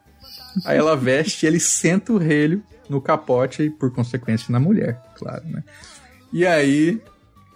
Aí 0.65 0.77
ela 0.77 0.95
veste, 0.95 1.45
ele 1.45 1.59
senta 1.59 2.13
o 2.13 2.17
relho 2.17 2.63
no 2.89 3.01
capote 3.01 3.63
e, 3.63 3.69
por 3.69 3.91
consequência, 3.91 4.51
na 4.51 4.59
mulher, 4.59 5.01
claro, 5.15 5.45
né? 5.45 5.63
E 6.31 6.45
aí, 6.45 7.01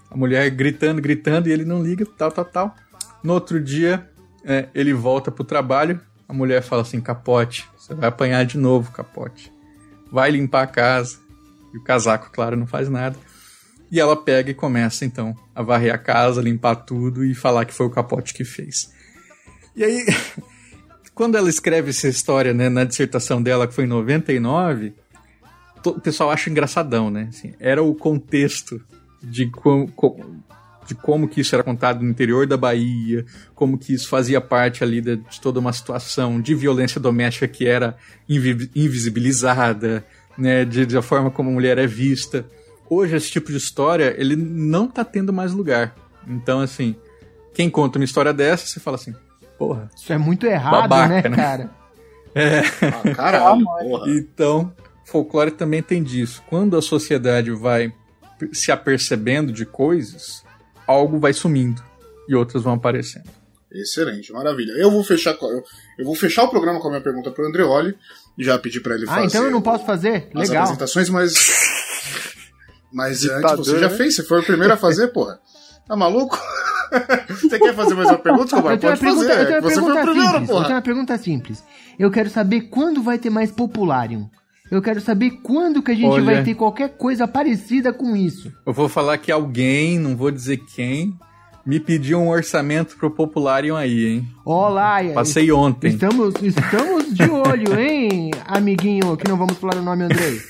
a 0.09 0.17
mulher 0.17 0.49
gritando, 0.49 1.01
gritando, 1.01 1.47
e 1.47 1.51
ele 1.51 1.65
não 1.65 1.81
liga, 1.81 2.05
tal, 2.17 2.31
tal, 2.31 2.45
tal. 2.45 2.75
No 3.23 3.33
outro 3.33 3.61
dia, 3.61 4.09
é, 4.43 4.67
ele 4.73 4.93
volta 4.93 5.31
pro 5.31 5.43
trabalho, 5.43 5.99
a 6.27 6.33
mulher 6.33 6.61
fala 6.61 6.81
assim, 6.81 7.01
capote, 7.01 7.67
você 7.77 7.93
vai 7.93 8.09
apanhar 8.09 8.45
de 8.45 8.57
novo, 8.57 8.91
capote. 8.91 9.51
Vai 10.11 10.31
limpar 10.31 10.63
a 10.63 10.67
casa. 10.67 11.19
E 11.73 11.77
o 11.77 11.83
casaco, 11.83 12.31
claro, 12.31 12.55
não 12.55 12.67
faz 12.67 12.89
nada. 12.89 13.17
E 13.91 13.99
ela 13.99 14.15
pega 14.15 14.51
e 14.51 14.53
começa, 14.53 15.03
então, 15.03 15.35
a 15.53 15.61
varrer 15.61 15.93
a 15.93 15.97
casa, 15.97 16.41
limpar 16.41 16.75
tudo 16.75 17.25
e 17.25 17.35
falar 17.35 17.65
que 17.65 17.73
foi 17.73 17.85
o 17.85 17.89
capote 17.89 18.33
que 18.33 18.45
fez. 18.45 18.91
E 19.75 19.83
aí, 19.83 20.05
quando 21.13 21.37
ela 21.37 21.49
escreve 21.49 21.89
essa 21.89 22.07
história, 22.07 22.53
né, 22.53 22.69
na 22.69 22.85
dissertação 22.85 23.41
dela, 23.41 23.67
que 23.67 23.73
foi 23.73 23.83
em 23.83 23.87
99, 23.87 24.93
o 25.85 25.99
pessoal 25.99 26.31
acha 26.31 26.49
engraçadão, 26.49 27.09
né? 27.09 27.27
Assim, 27.29 27.53
era 27.59 27.81
o 27.81 27.93
contexto 27.95 28.81
de, 29.21 29.47
com, 29.47 29.87
com, 29.87 30.41
de 30.85 30.95
como 30.95 31.27
que 31.27 31.41
isso 31.41 31.55
era 31.55 31.63
contado 31.63 32.01
no 32.01 32.09
interior 32.09 32.47
da 32.47 32.57
Bahia, 32.57 33.25
como 33.55 33.77
que 33.77 33.93
isso 33.93 34.09
fazia 34.09 34.41
parte 34.41 34.83
ali 34.83 35.01
de, 35.01 35.17
de 35.17 35.41
toda 35.41 35.59
uma 35.59 35.73
situação 35.73 36.41
de 36.41 36.53
violência 36.55 36.99
doméstica 36.99 37.47
que 37.47 37.67
era 37.67 37.97
invi 38.27 38.69
invisibilizada, 38.75 40.05
né? 40.37 40.65
De, 40.65 40.85
de, 40.85 40.97
a 40.97 41.01
forma 41.01 41.31
como 41.31 41.49
a 41.49 41.53
mulher 41.53 41.77
é 41.77 41.87
vista 41.87 42.45
hoje 42.91 43.15
esse 43.15 43.31
tipo 43.31 43.51
de 43.51 43.57
história, 43.57 44.13
ele 44.17 44.35
não 44.35 44.85
tá 44.85 45.05
tendo 45.05 45.31
mais 45.31 45.53
lugar. 45.53 45.95
Então, 46.27 46.59
assim, 46.59 46.93
quem 47.53 47.69
conta 47.69 47.97
uma 47.97 48.03
história 48.03 48.33
dessa, 48.33 48.67
você 48.67 48.81
fala 48.81 48.95
assim, 48.95 49.15
porra. 49.57 49.89
Isso 49.95 50.11
é 50.11 50.17
muito 50.17 50.45
errado, 50.45 50.89
babaca, 50.89 51.07
né, 51.07 51.29
né, 51.29 51.35
cara? 51.35 51.69
É. 52.35 52.59
Ah, 52.59 53.15
caralho, 53.15 53.63
porra. 53.79 54.09
Então, 54.09 54.73
folclore 55.11 55.51
também 55.51 55.83
tem 55.83 56.01
disso. 56.01 56.41
Quando 56.47 56.77
a 56.77 56.81
sociedade 56.81 57.51
vai 57.51 57.93
se 58.53 58.71
apercebendo 58.71 59.51
de 59.51 59.65
coisas, 59.65 60.43
algo 60.87 61.19
vai 61.19 61.33
sumindo 61.33 61.83
e 62.27 62.33
outras 62.33 62.63
vão 62.63 62.73
aparecendo. 62.73 63.29
Excelente, 63.71 64.31
maravilha. 64.33 64.71
Eu 64.73 64.89
vou 64.91 65.03
fechar, 65.03 65.37
eu 65.97 66.05
vou 66.05 66.15
fechar 66.15 66.43
o 66.43 66.49
programa 66.49 66.79
com 66.79 66.87
a 66.87 66.91
minha 66.91 67.01
pergunta 67.01 67.31
pro 67.31 67.47
Andreoli 67.47 67.95
e 68.37 68.43
já 68.43 68.57
pedir 68.57 68.81
para 68.81 68.95
ele 68.95 69.05
ah, 69.05 69.07
fazer. 69.07 69.21
Ah, 69.21 69.25
então 69.25 69.45
eu 69.45 69.51
não 69.51 69.61
posso 69.61 69.85
fazer? 69.85 70.29
As 70.33 70.49
Legal. 70.49 70.63
apresentações, 70.63 71.09
mas 71.09 71.33
mas 72.91 73.21
Ditadura, 73.21 73.53
antes 73.53 73.67
você 73.67 73.79
já 73.79 73.89
fez, 73.89 74.15
você 74.15 74.23
foi 74.23 74.41
o 74.41 74.43
primeiro 74.43 74.73
a 74.73 74.77
fazer, 74.77 75.07
porra. 75.09 75.39
Tá 75.87 75.95
maluco? 75.95 76.37
você 77.29 77.59
quer 77.59 77.73
fazer 77.73 77.93
mais 77.95 78.09
uma 78.09 78.17
pergunta? 78.17 78.61
Pode 78.61 78.79
pergunta, 78.79 78.97
fazer. 78.97 79.41
Eu 79.41 79.47
tenho 79.47 79.61
você 79.61 79.79
foi 79.79 79.91
o 79.91 80.01
primeiro, 80.01 80.31
simples, 80.31 80.49
porra. 80.49 80.59
Eu 80.59 80.63
tenho 80.63 80.75
uma 80.75 80.81
pergunta 80.81 81.17
simples. 81.17 81.63
Eu 81.97 82.11
quero 82.11 82.29
saber 82.29 82.61
quando 82.63 83.01
vai 83.01 83.17
ter 83.17 83.29
mais 83.29 83.51
Popularium. 83.51 84.29
Eu 84.71 84.81
quero 84.81 85.01
saber 85.01 85.31
quando 85.43 85.83
que 85.83 85.91
a 85.91 85.93
gente 85.93 86.07
Olha, 86.07 86.23
vai 86.23 86.43
ter 86.45 86.55
qualquer 86.55 86.95
coisa 86.95 87.27
parecida 87.27 87.91
com 87.91 88.15
isso. 88.15 88.49
Eu 88.65 88.71
vou 88.71 88.87
falar 88.87 89.17
que 89.17 89.29
alguém, 89.29 89.99
não 89.99 90.15
vou 90.15 90.31
dizer 90.31 90.61
quem, 90.73 91.13
me 91.65 91.77
pediu 91.77 92.21
um 92.21 92.29
orçamento 92.29 92.95
pro 92.95 93.11
Popularium 93.11 93.75
aí, 93.75 94.05
hein? 94.05 94.27
Olá, 94.45 94.99
Passei 95.13 95.51
ontem. 95.51 95.89
Estamos, 95.89 96.35
estamos 96.41 97.13
de 97.13 97.29
olho, 97.29 97.77
hein, 97.77 98.31
amiguinho, 98.47 99.17
que 99.17 99.27
não 99.27 99.35
vamos 99.35 99.57
falar 99.57 99.75
o 99.75 99.81
nome 99.81 100.05
Andrei. 100.05 100.39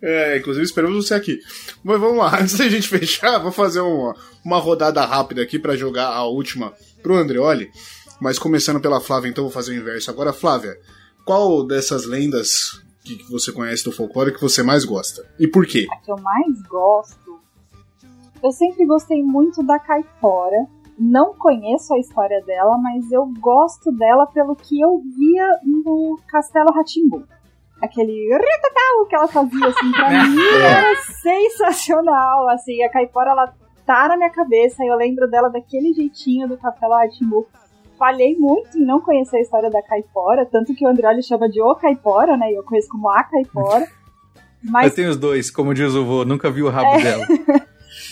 É, 0.00 0.38
inclusive 0.38 0.64
esperamos 0.64 1.06
você 1.06 1.12
aqui. 1.14 1.38
Mas 1.84 2.00
vamos 2.00 2.18
lá, 2.18 2.38
antes 2.40 2.56
da 2.56 2.68
gente 2.68 2.88
fechar, 2.88 3.38
vou 3.38 3.52
fazer 3.52 3.80
uma, 3.80 4.14
uma 4.44 4.58
rodada 4.58 5.04
rápida 5.04 5.42
aqui 5.42 5.58
para 5.58 5.76
jogar 5.76 6.06
a 6.06 6.24
última 6.24 6.72
pro 7.02 7.16
Andreoli. 7.16 7.70
Mas 8.20 8.38
começando 8.38 8.80
pela 8.80 9.00
Flávia, 9.00 9.28
então 9.28 9.44
vou 9.44 9.52
fazer 9.52 9.72
o 9.72 9.80
inverso. 9.80 10.10
Agora, 10.10 10.32
Flávia, 10.32 10.78
qual 11.24 11.64
dessas 11.66 12.04
lendas 12.04 12.82
que 13.04 13.22
você 13.30 13.52
conhece 13.52 13.84
do 13.84 13.92
folclore 13.92 14.34
que 14.34 14.40
você 14.40 14.62
mais 14.62 14.84
gosta? 14.84 15.24
E 15.38 15.46
por 15.46 15.66
quê? 15.66 15.86
A 15.90 15.96
que 15.96 16.10
eu 16.10 16.18
mais 16.18 16.62
gosto. 16.62 17.38
Eu 18.42 18.50
sempre 18.52 18.84
gostei 18.86 19.22
muito 19.22 19.62
da 19.62 19.78
caipora. 19.78 20.66
Não 20.98 21.34
conheço 21.34 21.94
a 21.94 21.98
história 21.98 22.42
dela, 22.44 22.76
mas 22.78 23.10
eu 23.12 23.26
gosto 23.40 23.92
dela 23.92 24.26
pelo 24.26 24.56
que 24.56 24.80
eu 24.80 25.00
via 25.16 25.60
no 25.64 26.18
Castelo 26.28 26.72
Ratimbu 26.72 27.24
aquele 27.80 28.28
ritatal 28.34 29.06
que 29.08 29.14
ela 29.14 29.28
fazia, 29.28 29.66
assim, 29.68 29.92
pra 29.92 30.10
mim 30.26 30.38
era 30.62 30.96
sensacional, 31.22 32.48
assim, 32.48 32.82
a 32.82 32.90
caipora, 32.90 33.30
ela 33.30 33.54
tá 33.86 34.08
na 34.08 34.16
minha 34.16 34.30
cabeça, 34.30 34.84
eu 34.84 34.96
lembro 34.96 35.28
dela 35.30 35.48
daquele 35.48 35.92
jeitinho 35.92 36.48
do 36.48 36.58
Café 36.58 36.86
Latimbu. 36.86 37.46
Falhei 37.98 38.36
muito 38.38 38.78
em 38.78 38.84
não 38.84 39.00
conhecer 39.00 39.38
a 39.38 39.40
história 39.40 39.68
da 39.68 39.82
caipora, 39.82 40.46
tanto 40.46 40.74
que 40.74 40.86
o 40.86 40.88
André 40.88 41.20
chama 41.20 41.48
de 41.48 41.60
O 41.60 41.74
Caipora, 41.74 42.36
né, 42.36 42.52
e 42.52 42.54
eu 42.54 42.62
conheço 42.62 42.88
como 42.88 43.08
A 43.10 43.24
Caipora. 43.24 43.86
Mas... 44.62 44.86
Eu 44.86 44.94
tenho 44.94 45.10
os 45.10 45.16
dois, 45.16 45.50
como 45.50 45.74
diz 45.74 45.94
o 45.94 46.04
vô, 46.04 46.24
nunca 46.24 46.50
vi 46.50 46.62
o 46.62 46.68
rabo 46.68 46.94
é... 46.94 47.02
dela. 47.02 47.26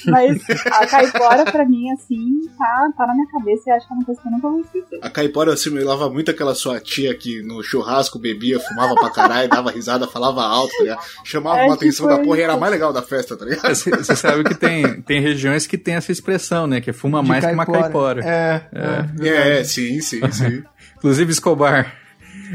Mas 0.06 0.42
a 0.66 0.86
caipora, 0.86 1.44
pra 1.44 1.64
mim, 1.64 1.90
assim, 1.92 2.40
tá, 2.56 2.88
tá 2.96 3.06
na 3.06 3.14
minha 3.14 3.26
cabeça 3.28 3.62
e 3.66 3.72
acho 3.72 3.86
que 3.86 3.92
é 3.92 3.96
uma 3.96 4.04
coisa 4.04 4.20
que 4.20 4.28
eu 4.28 4.32
nunca 4.32 4.48
vou 4.48 4.60
esquecer. 4.60 4.98
A 5.02 5.10
caipora 5.10 5.52
assimilava 5.52 6.08
muito 6.10 6.30
aquela 6.30 6.54
sua 6.54 6.80
tia 6.80 7.14
que 7.14 7.42
no 7.42 7.62
churrasco 7.62 8.18
bebia, 8.18 8.60
fumava 8.60 8.94
pra 8.94 9.10
caralho, 9.10 9.48
dava 9.48 9.70
risada, 9.70 10.06
falava 10.06 10.42
alto, 10.42 10.72
tá? 10.84 10.98
Chamava 11.24 11.60
é, 11.60 11.64
uma 11.66 11.74
atenção 11.74 12.06
da 12.06 12.18
porra 12.18 12.38
e 12.38 12.42
era 12.42 12.56
mais 12.56 12.72
legal 12.72 12.92
da 12.92 13.02
festa, 13.02 13.36
tá 13.36 13.44
ligado? 13.44 13.74
Você 13.74 14.16
sabe 14.16 14.44
que 14.44 14.54
tem, 14.54 15.00
tem 15.02 15.20
regiões 15.20 15.66
que 15.66 15.78
tem 15.78 15.94
essa 15.94 16.12
expressão, 16.12 16.66
né? 16.66 16.80
Que 16.80 16.92
fuma 16.92 17.22
mais 17.22 17.44
caipora. 17.44 17.64
que 17.64 17.70
uma 17.70 17.82
caipora. 17.82 18.24
É, 18.24 18.62
é, 18.72 19.28
é, 19.28 19.60
é 19.60 19.64
sim, 19.64 20.00
sim, 20.00 20.20
sim. 20.30 20.62
Inclusive, 20.96 21.30
Escobar. 21.30 21.94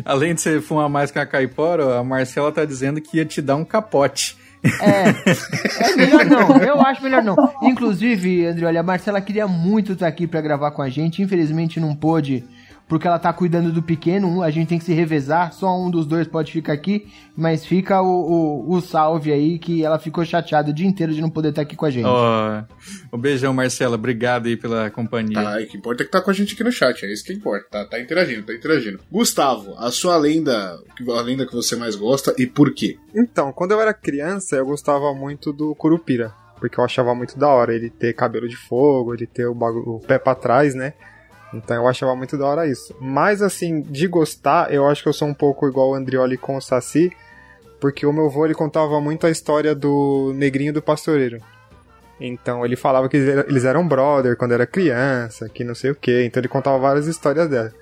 Além 0.05 0.33
de 0.33 0.41
você 0.41 0.61
fumar 0.61 0.89
mais 0.89 1.11
que 1.11 1.19
a 1.19 1.25
caipora, 1.25 1.99
a 1.99 2.03
Marcela 2.03 2.51
tá 2.51 2.65
dizendo 2.65 3.01
que 3.01 3.17
ia 3.17 3.25
te 3.25 3.41
dar 3.41 3.55
um 3.55 3.65
capote. 3.65 4.37
É, 4.63 5.91
é 5.91 5.95
melhor 5.95 6.25
não, 6.25 6.57
eu 6.57 6.81
acho 6.81 7.03
melhor 7.03 7.23
não. 7.23 7.35
Inclusive, 7.63 8.45
André, 8.45 8.65
olha, 8.65 8.79
a 8.79 8.83
Marcela 8.83 9.19
queria 9.21 9.47
muito 9.47 9.93
estar 9.93 10.07
aqui 10.07 10.27
para 10.27 10.41
gravar 10.41 10.71
com 10.71 10.81
a 10.81 10.89
gente, 10.89 11.21
infelizmente 11.21 11.79
não 11.79 11.95
pôde 11.95 12.43
porque 12.91 13.07
ela 13.07 13.17
tá 13.17 13.31
cuidando 13.31 13.71
do 13.71 13.81
pequeno, 13.81 14.43
a 14.43 14.51
gente 14.51 14.67
tem 14.67 14.77
que 14.77 14.83
se 14.83 14.91
revezar, 14.91 15.53
só 15.53 15.79
um 15.79 15.89
dos 15.89 16.05
dois 16.05 16.27
pode 16.27 16.51
ficar 16.51 16.73
aqui, 16.73 17.07
mas 17.37 17.65
fica 17.65 18.01
o, 18.01 18.65
o, 18.67 18.75
o 18.75 18.81
salve 18.81 19.31
aí 19.31 19.57
que 19.57 19.81
ela 19.81 19.97
ficou 19.97 20.25
chateada 20.25 20.71
o 20.71 20.73
dia 20.73 20.85
inteiro 20.85 21.13
de 21.13 21.21
não 21.21 21.29
poder 21.29 21.51
estar 21.51 21.61
aqui 21.61 21.73
com 21.73 21.85
a 21.85 21.89
gente. 21.89 22.05
Oh, 22.05 23.15
um 23.15 23.17
beijão, 23.17 23.53
Marcela, 23.53 23.95
obrigado 23.95 24.47
aí 24.47 24.57
pela 24.57 24.89
companhia. 24.89 25.41
Tá, 25.41 25.57
o 25.57 25.67
que 25.67 25.77
importa 25.77 26.03
é 26.03 26.05
que 26.05 26.11
tá 26.11 26.19
com 26.19 26.31
a 26.31 26.33
gente 26.33 26.53
aqui 26.53 26.65
no 26.65 26.71
chat, 26.73 27.05
é 27.05 27.13
isso 27.13 27.23
que 27.23 27.31
importa, 27.31 27.65
tá, 27.71 27.85
tá 27.85 27.97
interagindo, 27.97 28.43
tá 28.43 28.53
interagindo. 28.53 28.99
Gustavo, 29.09 29.73
a 29.77 29.89
sua 29.89 30.17
lenda, 30.17 30.77
a 31.15 31.21
lenda 31.21 31.47
que 31.47 31.55
você 31.55 31.77
mais 31.77 31.95
gosta 31.95 32.35
e 32.37 32.45
por 32.45 32.73
quê? 32.73 32.97
Então, 33.15 33.53
quando 33.53 33.71
eu 33.71 33.79
era 33.79 33.93
criança, 33.93 34.57
eu 34.57 34.65
gostava 34.65 35.13
muito 35.13 35.53
do 35.53 35.73
Curupira 35.75 36.33
porque 36.59 36.79
eu 36.79 36.83
achava 36.83 37.15
muito 37.15 37.39
da 37.39 37.47
hora 37.47 37.73
ele 37.73 37.89
ter 37.89 38.13
cabelo 38.13 38.47
de 38.47 38.55
fogo, 38.55 39.15
ele 39.15 39.25
ter 39.25 39.47
o, 39.47 39.55
bagulho, 39.55 39.95
o 39.95 39.99
pé 39.99 40.19
para 40.19 40.35
trás, 40.35 40.75
né? 40.75 40.93
Então 41.53 41.75
eu 41.75 41.87
achava 41.87 42.15
muito 42.15 42.37
da 42.37 42.45
hora 42.45 42.67
isso. 42.67 42.95
Mas 42.99 43.41
assim, 43.41 43.81
de 43.81 44.07
gostar, 44.07 44.73
eu 44.73 44.87
acho 44.87 45.03
que 45.03 45.09
eu 45.09 45.13
sou 45.13 45.27
um 45.27 45.33
pouco 45.33 45.67
igual 45.67 45.89
o 45.89 45.93
Andrioli 45.93 46.37
com 46.37 46.55
o 46.55 46.61
Saci, 46.61 47.11
porque 47.79 48.05
o 48.05 48.13
meu 48.13 48.25
avô 48.25 48.45
ele 48.45 48.53
contava 48.53 48.99
muito 49.01 49.27
a 49.27 49.29
história 49.31 49.75
do 49.75 50.31
negrinho 50.35 50.73
do 50.73 50.81
pastoreiro. 50.81 51.41
Então 52.19 52.63
ele 52.63 52.75
falava 52.75 53.09
que 53.09 53.17
eles 53.17 53.65
eram 53.65 53.87
brother 53.87 54.37
quando 54.37 54.53
era 54.53 54.67
criança, 54.67 55.49
que 55.49 55.63
não 55.63 55.73
sei 55.73 55.91
o 55.91 55.95
que. 55.95 56.23
Então 56.23 56.39
ele 56.39 56.47
contava 56.47 56.77
várias 56.77 57.07
histórias 57.07 57.49
dela. 57.49 57.73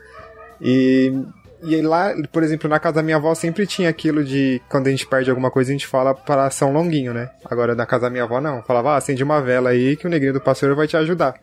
E, 0.62 1.14
e 1.62 1.82
lá, 1.82 2.14
por 2.32 2.42
exemplo, 2.42 2.70
na 2.70 2.80
casa 2.80 2.96
da 2.96 3.04
minha 3.04 3.18
avó 3.18 3.36
sempre 3.36 3.68
tinha 3.68 3.90
aquilo 3.90 4.24
de 4.24 4.62
quando 4.70 4.88
a 4.88 4.92
gente 4.92 5.06
perde 5.06 5.30
alguma 5.30 5.52
coisa 5.52 5.70
a 5.70 5.74
gente 5.74 5.88
fala 5.88 6.16
para 6.16 6.50
São 6.50 6.72
Longuinho, 6.72 7.14
né? 7.14 7.30
Agora 7.46 7.76
na 7.76 7.86
casa 7.86 8.04
da 8.04 8.10
minha 8.10 8.24
avó 8.24 8.40
não. 8.40 8.64
Falava, 8.64 8.94
ah, 8.94 8.96
acende 8.96 9.24
uma 9.24 9.42
vela 9.42 9.72
aí 9.72 9.98
que 9.98 10.08
o 10.08 10.10
negrinho 10.10 10.34
do 10.34 10.42
pastoreiro 10.42 10.78
vai 10.78 10.88
te 10.88 10.96
ajudar. 10.96 11.36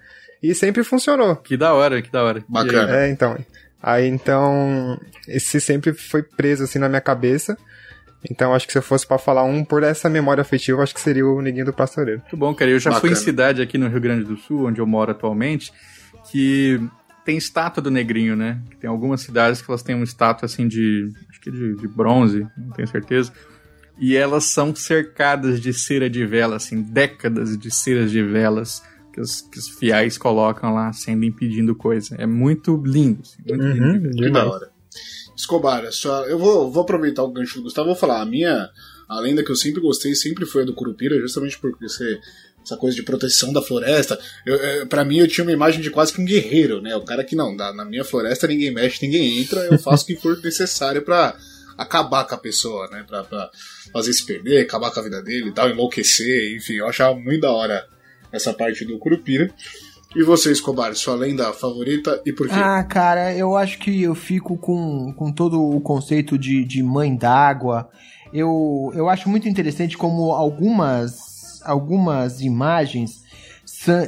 E 0.42 0.54
sempre 0.54 0.84
funcionou. 0.84 1.36
Que 1.36 1.56
da 1.56 1.74
hora, 1.74 2.00
que 2.02 2.10
da 2.10 2.22
hora. 2.22 2.44
Bacana. 2.48 2.96
É, 2.96 3.08
então. 3.08 3.36
Aí 3.82 4.06
então, 4.06 4.98
esse 5.28 5.60
sempre 5.60 5.92
foi 5.92 6.22
preso 6.22 6.64
assim 6.64 6.78
na 6.78 6.88
minha 6.88 7.00
cabeça. 7.00 7.56
Então 8.28 8.54
acho 8.54 8.66
que 8.66 8.72
se 8.72 8.78
eu 8.78 8.82
fosse 8.82 9.06
para 9.06 9.18
falar 9.18 9.44
um 9.44 9.64
por 9.64 9.82
essa 9.82 10.08
memória 10.08 10.42
afetiva, 10.42 10.82
acho 10.82 10.94
que 10.94 11.00
seria 11.00 11.26
o 11.26 11.40
Neguinho 11.40 11.66
do 11.66 11.72
Pastoreiro. 11.72 12.20
Muito 12.20 12.36
bom, 12.36 12.54
cara. 12.54 12.70
Eu 12.70 12.78
já 12.78 12.90
Bacana. 12.90 13.00
fui 13.00 13.10
em 13.12 13.22
cidade 13.22 13.62
aqui 13.62 13.78
no 13.78 13.88
Rio 13.88 14.00
Grande 14.00 14.24
do 14.24 14.36
Sul, 14.36 14.66
onde 14.66 14.80
eu 14.80 14.86
moro 14.86 15.12
atualmente, 15.12 15.72
que 16.30 16.80
tem 17.24 17.36
estátua 17.36 17.82
do 17.82 17.90
Negrinho, 17.90 18.34
né? 18.34 18.60
Tem 18.80 18.88
algumas 18.88 19.20
cidades 19.20 19.62
que 19.62 19.70
elas 19.70 19.82
têm 19.82 19.94
uma 19.94 20.04
estátua 20.04 20.46
assim 20.46 20.66
de. 20.66 21.08
acho 21.30 21.40
que 21.40 21.50
de, 21.50 21.76
de 21.76 21.88
bronze, 21.88 22.46
não 22.56 22.70
tenho 22.70 22.88
certeza. 22.88 23.32
E 23.98 24.16
elas 24.16 24.44
são 24.44 24.74
cercadas 24.74 25.60
de 25.60 25.72
cera 25.72 26.10
de 26.10 26.26
vela, 26.26 26.56
assim, 26.56 26.82
décadas 26.82 27.56
de 27.56 27.70
ceras 27.70 28.10
de 28.10 28.22
velas 28.22 28.82
que 29.16 29.20
os, 29.22 29.40
que 29.40 29.58
os 29.58 29.68
fiéis 29.70 30.18
colocam 30.18 30.74
lá, 30.74 30.92
sendo 30.92 31.24
impedindo 31.24 31.74
coisa. 31.74 32.14
É 32.18 32.26
muito 32.26 32.76
lindo. 32.84 33.22
Assim, 33.22 33.42
muito 33.48 33.64
uhum, 33.64 33.92
lindo. 33.92 34.10
Que 34.10 34.30
da 34.30 34.46
hora. 34.46 34.70
Escobar, 35.34 35.84
é 35.84 35.90
só, 35.90 36.26
eu 36.26 36.38
vou, 36.38 36.70
vou 36.70 36.82
aproveitar 36.82 37.22
o 37.22 37.32
gancho 37.32 37.56
do 37.56 37.62
Gustavo, 37.62 37.88
vou 37.88 37.96
falar, 37.96 38.20
a 38.20 38.26
minha, 38.26 38.68
a 39.08 39.20
lenda 39.20 39.42
que 39.42 39.50
eu 39.50 39.56
sempre 39.56 39.80
gostei, 39.80 40.14
sempre 40.14 40.44
foi 40.44 40.62
a 40.62 40.64
do 40.66 40.74
Curupira, 40.74 41.18
justamente 41.18 41.58
porque 41.58 41.88
você 41.88 42.20
essa 42.62 42.76
coisa 42.76 42.96
de 42.96 43.02
proteção 43.04 43.52
da 43.52 43.62
floresta. 43.62 44.18
Eu, 44.44 44.56
eu, 44.56 44.86
pra 44.88 45.04
mim, 45.04 45.18
eu 45.18 45.28
tinha 45.28 45.44
uma 45.44 45.52
imagem 45.52 45.80
de 45.80 45.88
quase 45.88 46.12
que 46.12 46.20
um 46.20 46.24
guerreiro, 46.24 46.82
né? 46.82 46.96
O 46.96 47.04
cara 47.04 47.22
que 47.22 47.36
não, 47.36 47.54
na 47.54 47.84
minha 47.84 48.04
floresta 48.04 48.48
ninguém 48.48 48.72
mexe, 48.72 49.06
ninguém 49.06 49.40
entra, 49.40 49.60
eu 49.66 49.78
faço 49.78 50.02
o 50.02 50.06
que 50.08 50.16
for 50.16 50.36
necessário 50.42 51.00
para 51.00 51.36
acabar 51.78 52.24
com 52.24 52.34
a 52.34 52.38
pessoa, 52.38 52.88
né? 52.90 53.04
Pra, 53.06 53.22
pra 53.22 53.50
fazer 53.92 54.12
se 54.12 54.26
perder, 54.26 54.62
acabar 54.62 54.90
com 54.90 54.98
a 54.98 55.02
vida 55.02 55.22
dele 55.22 55.50
e 55.50 55.52
tal, 55.52 55.70
enlouquecer, 55.70 56.56
enfim, 56.56 56.74
eu 56.74 56.88
achava 56.88 57.14
muito 57.14 57.42
da 57.42 57.52
hora 57.52 57.86
essa 58.32 58.52
parte 58.52 58.84
do 58.84 58.98
Curupira. 58.98 59.52
E 60.14 60.22
você, 60.22 60.50
Escobar, 60.50 60.94
sua 60.94 61.14
lenda 61.14 61.52
favorita 61.52 62.22
e 62.24 62.32
por 62.32 62.48
quê? 62.48 62.54
Ah, 62.56 62.82
cara, 62.84 63.34
eu 63.34 63.56
acho 63.56 63.78
que 63.78 64.02
eu 64.02 64.14
fico 64.14 64.56
com, 64.56 65.12
com 65.12 65.30
todo 65.30 65.62
o 65.62 65.80
conceito 65.80 66.38
de, 66.38 66.64
de 66.64 66.82
mãe 66.82 67.14
d'água. 67.14 67.90
Eu, 68.32 68.92
eu 68.94 69.08
acho 69.10 69.28
muito 69.28 69.48
interessante 69.48 69.96
como 69.96 70.32
algumas, 70.32 71.60
algumas 71.62 72.40
imagens 72.40 73.24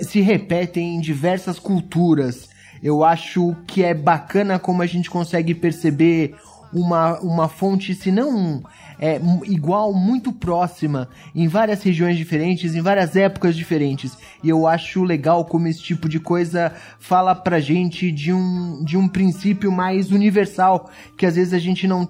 se 0.02 0.20
repetem 0.20 0.96
em 0.96 1.00
diversas 1.00 1.58
culturas. 1.58 2.48
Eu 2.82 3.04
acho 3.04 3.54
que 3.66 3.82
é 3.82 3.92
bacana 3.92 4.58
como 4.58 4.82
a 4.82 4.86
gente 4.86 5.10
consegue 5.10 5.54
perceber 5.54 6.34
uma, 6.72 7.18
uma 7.20 7.48
fonte, 7.48 7.94
se 7.94 8.10
não 8.10 8.62
é, 8.98 9.20
igual, 9.44 9.92
muito 9.92 10.32
próxima, 10.32 11.08
em 11.34 11.46
várias 11.48 11.82
regiões 11.82 12.16
diferentes, 12.16 12.74
em 12.74 12.80
várias 12.80 13.14
épocas 13.16 13.56
diferentes. 13.56 14.16
E 14.42 14.48
eu 14.48 14.66
acho 14.66 15.04
legal 15.04 15.44
como 15.44 15.68
esse 15.68 15.80
tipo 15.80 16.08
de 16.08 16.18
coisa 16.18 16.72
fala 16.98 17.34
pra 17.34 17.60
gente 17.60 18.10
de 18.10 18.32
um, 18.32 18.82
de 18.84 18.96
um 18.96 19.08
princípio 19.08 19.70
mais 19.70 20.10
universal, 20.10 20.90
que 21.16 21.26
às 21.26 21.36
vezes 21.36 21.52
a 21.52 21.58
gente 21.58 21.86
não 21.86 22.08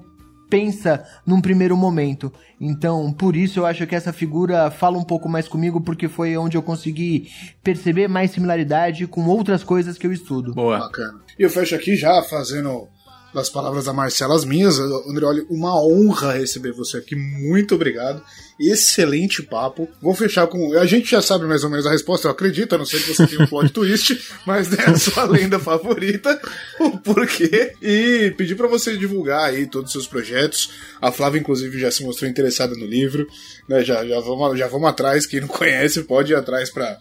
pensa 0.49 1.05
num 1.27 1.41
primeiro 1.41 1.77
momento. 1.77 2.33
Então, 2.61 3.13
por 3.13 3.37
isso 3.37 3.61
eu 3.61 3.67
acho 3.67 3.87
que 3.87 3.95
essa 3.95 4.13
figura 4.13 4.71
fala 4.71 4.99
um 4.99 5.05
pouco 5.05 5.29
mais 5.29 5.47
comigo, 5.47 5.81
porque 5.81 6.09
foi 6.09 6.37
onde 6.37 6.57
eu 6.57 6.63
consegui 6.63 7.29
perceber 7.63 8.09
mais 8.09 8.31
similaridade 8.31 9.07
com 9.07 9.27
outras 9.27 9.63
coisas 9.63 9.97
que 9.97 10.07
eu 10.07 10.13
estudo. 10.13 10.55
Boa. 10.55 10.79
Bacana. 10.79 11.21
E 11.39 11.43
eu 11.43 11.51
fecho 11.51 11.75
aqui 11.75 11.95
já 11.97 12.23
fazendo 12.23 12.89
das 13.33 13.51
palavras 13.51 13.85
da 13.85 13.93
Marcela 13.93 14.35
as 14.35 14.45
minhas. 14.45 14.79
Andrioli, 14.79 15.47
uma 15.51 15.81
honra 15.83 16.33
receber 16.33 16.73
você 16.73 16.99
aqui. 16.99 17.15
Muito 17.15 17.75
obrigado. 17.75 18.23
Excelente 18.59 19.43
papo. 19.43 19.89
Vou 20.01 20.15
fechar 20.15 20.47
com. 20.47 20.77
A 20.79 20.87
gente 20.87 21.11
já 21.11 21.23
sabe 21.23 21.45
mais 21.45 21.63
ou 21.63 21.71
menos 21.71 21.87
a 21.87 21.91
resposta, 21.91 22.27
eu 22.27 22.33
acredito, 22.33 22.75
a 22.75 22.79
não 22.79 22.85
ser 22.85 23.01
que 23.01 23.15
você 23.15 23.27
tenha 23.27 23.43
um 23.43 23.47
plot 23.47 23.71
twist, 23.73 24.21
mas 24.45 24.73
é 24.73 24.91
a 24.91 24.97
sua 24.97 25.25
lenda 25.31 25.59
favorita, 25.59 26.41
o 26.81 26.99
porquê. 26.99 27.75
E 27.81 28.33
pedir 28.37 28.57
para 28.57 28.67
você 28.67 28.97
divulgar 28.97 29.45
aí 29.45 29.67
todos 29.67 29.89
os 29.89 29.93
seus 29.93 30.07
projetos. 30.07 30.71
A 31.01 31.13
Flávia, 31.13 31.39
inclusive, 31.39 31.79
já 31.79 31.91
se 31.91 32.03
mostrou 32.03 32.29
interessada 32.29 32.75
no 32.75 32.87
livro. 32.87 33.29
Né? 33.69 33.85
Já, 33.85 34.05
já, 34.05 34.19
vamos, 34.21 34.59
já 34.59 34.67
vamos 34.67 34.89
atrás. 34.89 35.27
Quem 35.27 35.41
não 35.41 35.49
conhece 35.49 36.03
pode 36.03 36.33
ir 36.33 36.37
atrás 36.37 36.71
para 36.71 36.99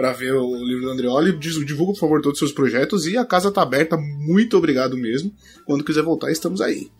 para 0.00 0.12
ver 0.12 0.32
o 0.32 0.56
livro 0.64 0.86
do 0.86 0.90
Andreoli. 0.92 1.36
Divulga, 1.36 1.92
por 1.92 1.98
favor, 1.98 2.22
todos 2.22 2.40
os 2.40 2.48
seus 2.48 2.52
projetos 2.52 3.06
e 3.06 3.18
a 3.18 3.24
casa 3.24 3.52
tá 3.52 3.60
aberta. 3.60 3.98
Muito 3.98 4.56
obrigado 4.56 4.96
mesmo. 4.96 5.30
Quando 5.66 5.84
quiser 5.84 6.02
voltar, 6.02 6.32
estamos 6.32 6.62
aí. 6.62 6.90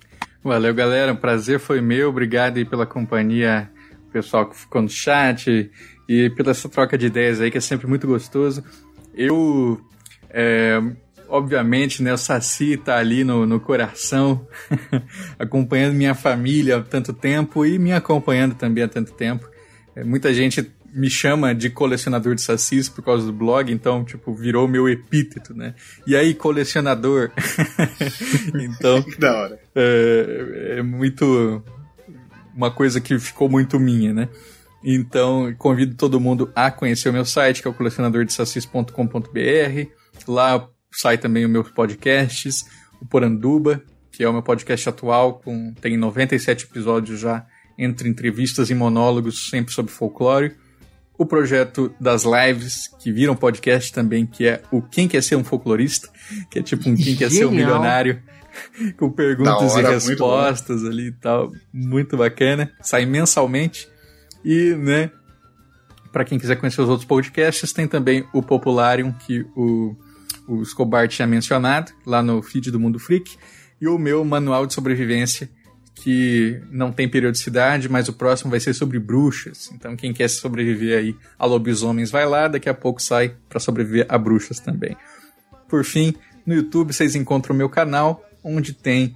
Valeu, 0.45 0.75
galera. 0.75 1.15
Prazer 1.15 1.59
foi 1.59 1.81
meu. 1.81 2.11
Obrigado 2.11 2.59
aí 2.59 2.65
pela 2.67 2.85
companhia, 2.85 3.71
pessoal 4.13 4.51
que 4.51 4.55
ficou 4.55 4.83
no 4.83 4.89
chat 4.91 5.71
e 6.07 6.29
pela 6.29 6.51
essa 6.51 6.69
troca 6.69 6.99
de 6.99 7.07
ideias 7.07 7.41
aí, 7.41 7.51
que 7.51 7.57
é 7.57 7.61
sempre 7.63 7.87
muito 7.87 8.07
gostoso. 8.07 8.63
Eu, 9.15 9.81
é, 10.29 10.79
obviamente, 11.27 12.03
né, 12.03 12.13
o 12.13 12.19
Saci 12.19 12.77
tá 12.77 12.99
ali 12.99 13.25
no, 13.25 13.47
no 13.47 13.59
coração, 13.59 14.47
acompanhando 15.39 15.95
minha 15.95 16.15
família 16.15 16.77
há 16.77 16.83
tanto 16.83 17.15
tempo 17.15 17.65
e 17.65 17.79
me 17.79 17.95
acompanhando 17.95 18.55
também 18.57 18.85
há 18.85 18.89
tanto 18.89 19.15
tempo. 19.15 19.49
É, 19.97 20.05
muita 20.05 20.35
gente 20.35 20.71
me 20.93 21.09
chama 21.09 21.55
de 21.55 21.71
colecionador 21.71 22.35
de 22.35 22.43
sacis 22.43 22.89
por 22.89 23.05
causa 23.05 23.27
do 23.27 23.33
blog, 23.33 23.73
então, 23.73 24.05
tipo, 24.05 24.35
virou 24.35 24.67
meu 24.67 24.89
epíteto, 24.89 25.55
né? 25.55 25.75
E 26.07 26.17
aí, 26.17 26.35
colecionador? 26.35 27.31
então. 28.55 29.05
da 29.19 29.37
hora. 29.37 29.61
É, 29.75 30.77
é 30.79 30.83
muito. 30.83 31.63
Uma 32.55 32.71
coisa 32.71 33.01
que 33.01 33.19
ficou 33.19 33.49
muito 33.49 33.79
minha, 33.79 34.13
né? 34.13 34.29
Então, 34.83 35.55
convido 35.57 35.95
todo 35.95 36.21
mundo 36.21 36.51
a 36.55 36.71
conhecer 36.71 37.09
o 37.09 37.13
meu 37.13 37.25
site, 37.25 37.63
que 37.63 37.69
é 37.69 37.71
o 37.71 37.75
colecionadordesacis.com.br. 37.75 39.91
Lá 40.27 40.69
sai 40.91 41.19
também 41.19 41.45
os 41.45 41.51
meus 41.51 41.71
podcasts, 41.71 42.65
o 43.01 43.07
Poranduba, 43.07 43.83
que 44.11 44.25
é 44.25 44.29
o 44.29 44.33
meu 44.33 44.43
podcast 44.43 44.89
atual, 44.89 45.39
com, 45.39 45.73
tem 45.81 45.97
97 45.97 46.65
episódios 46.65 47.21
já, 47.21 47.47
entre 47.79 48.09
entrevistas 48.09 48.71
e 48.71 48.75
monólogos, 48.75 49.49
sempre 49.49 49.73
sobre 49.73 49.93
folclore 49.93 50.57
o 51.21 51.27
projeto 51.27 51.95
das 52.01 52.25
lives, 52.25 52.89
que 52.99 53.13
viram 53.13 53.37
podcast 53.37 53.93
também, 53.93 54.25
que 54.25 54.47
é 54.47 54.63
o 54.73 54.81
Quem 54.81 55.07
Quer 55.07 55.23
Ser 55.23 55.37
um 55.37 55.45
Folclorista, 55.45 56.09
que 56.51 56.61
é 56.61 56.63
tipo 56.63 56.89
um 56.89 56.97
Quem 56.97 57.15
Quer 57.15 57.31
Ser 57.31 57.45
um 57.45 57.51
Milionário, 57.51 58.23
com 58.97 59.11
perguntas 59.11 59.75
hora, 59.75 59.91
e 59.91 59.93
respostas 59.93 60.83
ali 60.83 61.09
e 61.09 61.13
tal. 61.13 61.53
Muito 61.71 62.17
bacana. 62.17 62.73
Sai 62.81 63.05
mensalmente. 63.05 63.87
E, 64.43 64.75
né, 64.75 65.11
para 66.11 66.25
quem 66.25 66.39
quiser 66.39 66.57
conhecer 66.57 66.81
os 66.81 66.89
outros 66.89 67.07
podcasts, 67.07 67.71
tem 67.71 67.87
também 67.87 68.27
o 68.33 68.43
Popularium, 68.43 69.13
que 69.13 69.45
o, 69.55 69.95
o 70.49 70.63
Escobar 70.63 71.07
tinha 71.07 71.29
mencionado, 71.29 71.93
lá 72.07 72.23
no 72.23 72.41
feed 72.41 72.71
do 72.71 72.81
Mundo 72.81 72.99
Freak, 72.99 73.37
e 73.79 73.87
o 73.87 73.99
meu 73.99 74.25
Manual 74.25 74.65
de 74.67 74.73
Sobrevivência, 74.73 75.51
que 75.95 76.61
não 76.71 76.93
tem 76.93 77.09
periodicidade, 77.09 77.89
mas 77.89 78.09
o 78.09 78.13
próximo 78.13 78.51
vai 78.51 78.61
ser 78.61 78.75
sobre 78.75 78.99
bruxas. 78.99 79.71
Então 79.75 79.97
quem 79.97 80.13
quer 80.13 80.29
sobreviver 80.29 80.99
aí 80.99 81.17
a 81.39 81.47
lobisomens 81.47 82.11
vai 82.11 82.27
lá, 82.27 82.49
daqui 82.49 82.69
a 82.69 82.75
pouco 82.75 83.03
sai 83.03 83.35
para 83.49 83.61
sobreviver 83.61 84.07
a 84.09 84.17
bruxas 84.17 84.61
também. 84.61 84.97
Por 85.69 85.85
fim, 85.85 86.15
no 86.47 86.55
YouTube 86.55 86.93
vocês 86.93 87.15
encontram 87.15 87.55
o 87.55 87.59
meu 87.59 87.69
canal, 87.69 88.25
onde 88.43 88.73
tem 88.73 89.15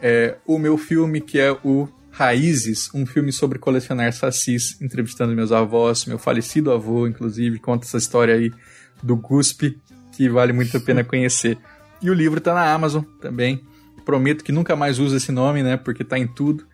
é, 0.00 0.36
o 0.46 0.58
meu 0.58 0.76
filme 0.76 1.20
que 1.20 1.38
é 1.38 1.52
o 1.52 1.88
Raízes, 2.10 2.88
um 2.94 3.04
filme 3.04 3.30
sobre 3.30 3.58
colecionar 3.58 4.10
sacis, 4.10 4.80
entrevistando 4.80 5.34
meus 5.34 5.52
avós, 5.52 6.06
meu 6.06 6.18
falecido 6.18 6.72
avô, 6.72 7.06
inclusive, 7.06 7.58
conta 7.58 7.84
essa 7.84 7.98
história 7.98 8.34
aí 8.34 8.50
do 9.02 9.16
Guspe, 9.16 9.78
que 10.12 10.26
vale 10.26 10.50
muito 10.54 10.74
a 10.74 10.80
pena 10.80 11.04
conhecer. 11.04 11.58
E 12.00 12.08
o 12.08 12.14
livro 12.14 12.38
está 12.38 12.54
na 12.54 12.72
Amazon 12.72 13.02
também 13.20 13.62
prometo 14.06 14.42
que 14.42 14.52
nunca 14.52 14.74
mais 14.74 14.98
uso 14.98 15.16
esse 15.16 15.32
nome, 15.32 15.62
né? 15.62 15.76
Porque 15.76 16.02
tá 16.04 16.18
em 16.18 16.26
tudo. 16.26 16.64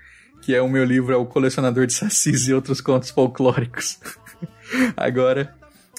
Que 0.43 0.55
é 0.55 0.61
o 0.61 0.69
meu 0.69 0.85
livro, 0.85 1.13
é 1.13 1.17
o 1.17 1.25
Colecionador 1.25 1.87
de 1.87 1.93
Sacis 1.93 2.49
e 2.49 2.55
Outros 2.55 2.81
Contos 2.81 3.11
Folclóricos. 3.11 3.99
Agora, 4.97 5.55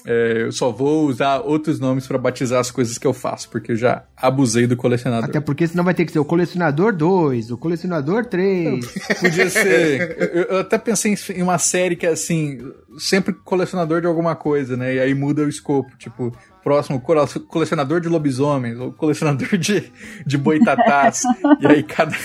é, 0.06 0.42
eu 0.42 0.52
só 0.52 0.70
vou 0.70 1.06
usar 1.06 1.38
outros 1.38 1.80
nomes 1.80 2.06
para 2.06 2.18
batizar 2.18 2.60
as 2.60 2.70
coisas 2.70 2.98
que 2.98 3.06
eu 3.06 3.14
faço, 3.14 3.48
porque 3.48 3.72
eu 3.72 3.76
já 3.76 4.04
abusei 4.14 4.66
do 4.66 4.76
colecionador. 4.76 5.30
Até 5.30 5.40
porque 5.40 5.66
senão 5.66 5.82
vai 5.82 5.94
ter 5.94 6.04
que 6.04 6.12
ser 6.12 6.18
o 6.18 6.24
colecionador 6.26 6.94
2, 6.94 7.50
o 7.50 7.56
colecionador 7.56 8.26
3. 8.26 8.84
Podia 9.18 9.48
ser. 9.48 10.16
eu, 10.34 10.42
eu, 10.42 10.58
até 10.58 10.76
pensei 10.76 11.16
em 11.34 11.42
uma 11.42 11.56
série 11.56 11.96
que 11.96 12.04
é 12.06 12.10
assim, 12.10 12.58
sempre 12.98 13.32
colecionador 13.32 14.02
de 14.02 14.06
alguma 14.06 14.36
coisa, 14.36 14.76
né? 14.76 14.94
E 14.94 15.00
aí 15.00 15.14
muda 15.14 15.42
o 15.42 15.48
escopo. 15.48 15.96
Tipo, 15.96 16.36
próximo 16.64 17.00
colecionador 17.46 18.00
de 18.00 18.08
lobisomens, 18.08 18.78
ou 18.80 18.90
colecionador 18.90 19.46
de, 19.58 19.92
de 20.26 20.38
boitatás. 20.38 21.22
e 21.60 21.66
aí 21.66 21.82
cada, 21.82 22.16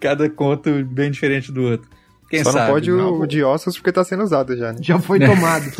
cada 0.00 0.28
conto 0.28 0.84
bem 0.84 1.10
diferente 1.10 1.52
do 1.52 1.62
outro. 1.62 1.88
Quem 2.28 2.42
Só 2.42 2.50
sabe, 2.50 2.66
não 2.66 2.72
pode 2.74 2.90
não. 2.90 3.20
o 3.20 3.26
de 3.26 3.44
ossos 3.44 3.76
porque 3.76 3.92
tá 3.92 4.02
sendo 4.02 4.24
usado 4.24 4.56
já, 4.56 4.72
né? 4.72 4.78
Já 4.82 4.98
foi 4.98 5.20
tomado. 5.20 5.66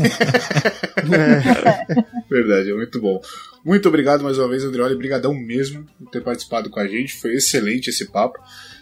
é. 1.13 2.05
Verdade, 2.31 2.71
é 2.71 2.75
muito 2.75 3.01
bom. 3.01 3.21
Muito 3.65 3.89
obrigado 3.89 4.23
mais 4.23 4.39
uma 4.39 4.49
vez, 4.49 4.63
Andrioli. 4.63 4.95
Obrigadão 4.95 5.35
mesmo 5.35 5.85
por 5.99 6.11
ter 6.11 6.23
participado 6.23 6.71
com 6.71 6.79
a 6.79 6.87
gente. 6.87 7.19
Foi 7.19 7.33
excelente 7.35 7.91
esse 7.91 8.07
papo. 8.07 8.39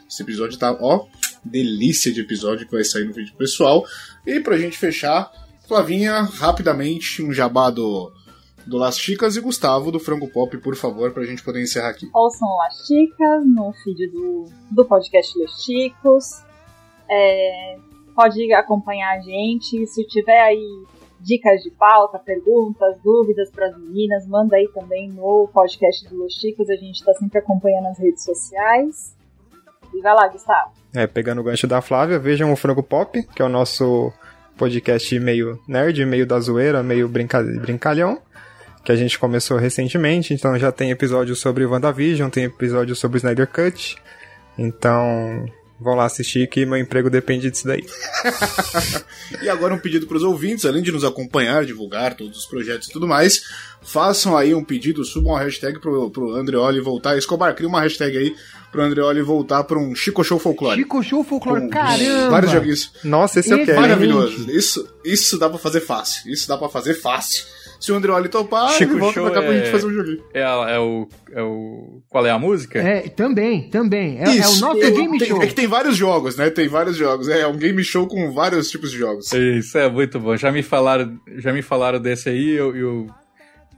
Esse 0.07 0.23
episódio 0.23 0.59
tá, 0.59 0.77
ó, 0.79 1.07
delícia 1.43 2.13
de 2.13 2.21
episódio 2.21 2.67
que 2.67 2.73
vai 2.73 2.85
sair 2.85 3.05
no 3.05 3.15
vídeo 3.15 3.33
pessoal. 3.39 3.87
E 4.27 4.41
pra 4.41 4.59
gente 4.59 4.77
fechar, 4.77 5.31
Flavinha, 5.67 6.21
rapidamente, 6.23 7.23
um 7.23 7.33
jabá 7.33 7.71
do 7.71 8.13
do 8.67 8.79
Las 8.79 8.99
Chicas 8.99 9.37
e 9.37 9.41
Gustavo 9.41 9.91
do 9.91 10.01
Frango 10.01 10.29
Pop, 10.29 10.57
por 10.59 10.77
favor, 10.77 11.13
pra 11.13 11.25
gente 11.25 11.43
poder 11.43 11.63
encerrar 11.63 11.91
aqui. 11.91 12.09
Ouçam 12.13 12.49
Las 12.57 12.87
Chicas 12.87 13.45
no 13.47 13.73
feed 13.73 14.09
do, 14.09 14.45
do 14.71 14.85
podcast 14.85 15.39
Los 15.39 15.63
Chicos. 15.65 16.43
É, 17.11 17.77
pode 18.15 18.53
acompanhar 18.53 19.19
a 19.19 19.21
gente. 19.21 19.87
Se 19.87 20.05
tiver 20.05 20.41
aí 20.41 20.85
dicas 21.21 21.63
de 21.63 21.71
pauta, 21.71 22.19
perguntas, 22.19 22.97
dúvidas 23.03 23.51
para 23.51 23.67
as 23.67 23.79
meninas, 23.79 24.27
manda 24.27 24.57
aí 24.57 24.69
também 24.75 25.09
no 25.09 25.49
podcast 25.53 26.09
do 26.09 26.17
Los 26.17 26.35
Chicos. 26.35 26.69
A 26.71 26.77
gente 26.77 26.97
está 26.97 27.13
sempre 27.15 27.39
acompanhando 27.39 27.87
as 27.87 27.99
redes 27.99 28.25
sociais. 28.25 29.17
E 29.95 30.01
vai 30.01 30.15
lá, 30.15 30.29
Gustavo. 30.29 30.73
É, 30.95 31.07
pegando 31.07 31.41
o 31.41 31.45
gancho 31.45 31.67
da 31.67 31.83
Flávia, 31.83 32.19
vejam 32.19 32.53
o 32.53 32.57
Frango 32.57 32.83
Pop, 32.83 33.23
que 33.35 33.43
é 33.43 33.45
o 33.45 33.49
nosso 33.49 34.13
podcast 34.57 35.19
meio 35.19 35.59
nerd, 35.67 36.05
meio 36.05 36.27
da 36.27 36.39
zoeira, 36.39 36.83
meio 36.83 37.09
brinca 37.09 37.43
brincalhão 37.43 38.21
que 38.85 38.93
a 38.93 38.97
gente 38.97 39.19
começou 39.19 39.57
recentemente, 39.59 40.35
então 40.35 40.59
já 40.59 40.73
tem 40.73 40.91
episódio 40.91 41.37
sobre 41.37 41.65
WandaVision, 41.65 42.29
tem 42.29 42.45
episódio 42.45 42.97
sobre 42.97 43.19
Snyder 43.19 43.47
Cut, 43.47 43.97
Então, 44.59 45.47
vão 45.83 45.95
lá 45.95 46.05
assistir 46.05 46.49
que 46.49 46.65
meu 46.65 46.79
emprego 46.79 47.11
depende 47.11 47.51
disso 47.51 47.67
daí. 47.67 47.85
e 49.43 49.49
agora 49.49 49.75
um 49.75 49.79
pedido 49.79 50.07
para 50.07 50.17
os 50.17 50.23
ouvintes, 50.23 50.65
além 50.65 50.83
de 50.83 50.93
nos 50.93 51.05
acompanhar, 51.05 51.65
divulgar 51.65 52.15
todos 52.15 52.39
os 52.39 52.47
projetos 52.47 52.89
e 52.89 52.93
tudo 52.93 53.07
mais, 53.07 53.43
façam 53.83 54.37
aí 54.37 54.55
um 54.55 54.65
pedido, 54.65 55.05
subam 55.05 55.37
a 55.37 55.41
hashtag 55.41 55.79
pro, 55.81 56.11
pro 56.11 56.35
Andreoli 56.35 56.81
voltar. 56.81 57.17
Escobar, 57.17 57.55
cria 57.55 57.69
uma 57.69 57.81
hashtag 57.81 58.17
aí 58.17 58.35
pro 58.71 58.83
Andreoli 58.83 59.23
voltar 59.23 59.65
para 59.65 59.79
um 59.79 59.95
Chico 59.95 60.25
Show 60.25 60.39
Folclore. 60.39 60.81
Chico 60.81 61.03
Show 61.03 61.23
Folclore, 61.23 61.69
caramba! 61.69 62.31
Vários 62.31 62.53
joguinhos. 62.53 62.93
Nossa, 63.05 63.41
esse 63.41 63.53
eu 63.53 63.65
quero. 63.65 63.81
Maravilhoso. 63.81 64.51
Isso, 64.51 64.89
isso 65.05 65.39
dá 65.39 65.49
pra 65.49 65.59
fazer 65.59 65.81
fácil. 65.81 66.33
Isso 66.33 66.49
dá 66.49 66.57
pra 66.57 66.69
fazer 66.69 66.95
fácil. 66.95 67.45
Se 67.83 67.91
o 67.91 67.97
Andreoli 67.97 68.29
topar, 68.29 68.69
Chico 68.71 68.93
ele 68.93 69.01
volta 69.01 69.15
Show 69.15 69.25
pra 69.25 69.35
cá 69.35 69.43
pra 69.43 69.53
é- 69.55 69.59
gente 69.59 69.71
fazer 69.73 69.87
um 69.87 69.93
joguinho. 69.93 70.23
É, 70.33 70.41
é 70.43 70.79
o, 70.79 71.09
é 71.33 71.43
o. 71.43 72.01
Qual 72.09 72.25
é 72.25 72.31
a 72.31 72.39
música? 72.39 72.79
É, 72.79 73.09
também, 73.09 73.69
também. 73.71 74.19
É, 74.21 74.25
é 74.39 74.47
o 74.49 74.57
nosso 74.61 74.83
É, 74.83 74.91
game 74.93 75.19
tem- 75.19 75.29
show. 75.29 75.43
É 75.43 75.47
que 75.49 75.55
tem 75.55 75.67
vários 75.67 75.97
jogos, 75.97 76.37
né? 76.37 76.49
Tem 76.49 76.69
vários 76.69 76.97
jogos. 76.97 77.29
É 77.29 77.45
um 77.47 77.57
game 77.57 77.83
show 77.83 78.07
com 78.07 78.33
vários 78.33 78.71
tipos 78.71 78.93
de 78.93 78.99
jogos. 78.99 79.33
Isso 79.33 79.77
é 79.77 79.89
muito 79.91 80.21
bom. 80.21 80.37
Já 80.37 80.53
me 80.53 80.63
falaram, 80.63 81.19
já 81.39 81.53
me 81.53 81.61
falaram 81.61 81.99
desse 82.01 82.29
aí, 82.29 82.51
eu, 82.51 82.77
eu 82.77 83.07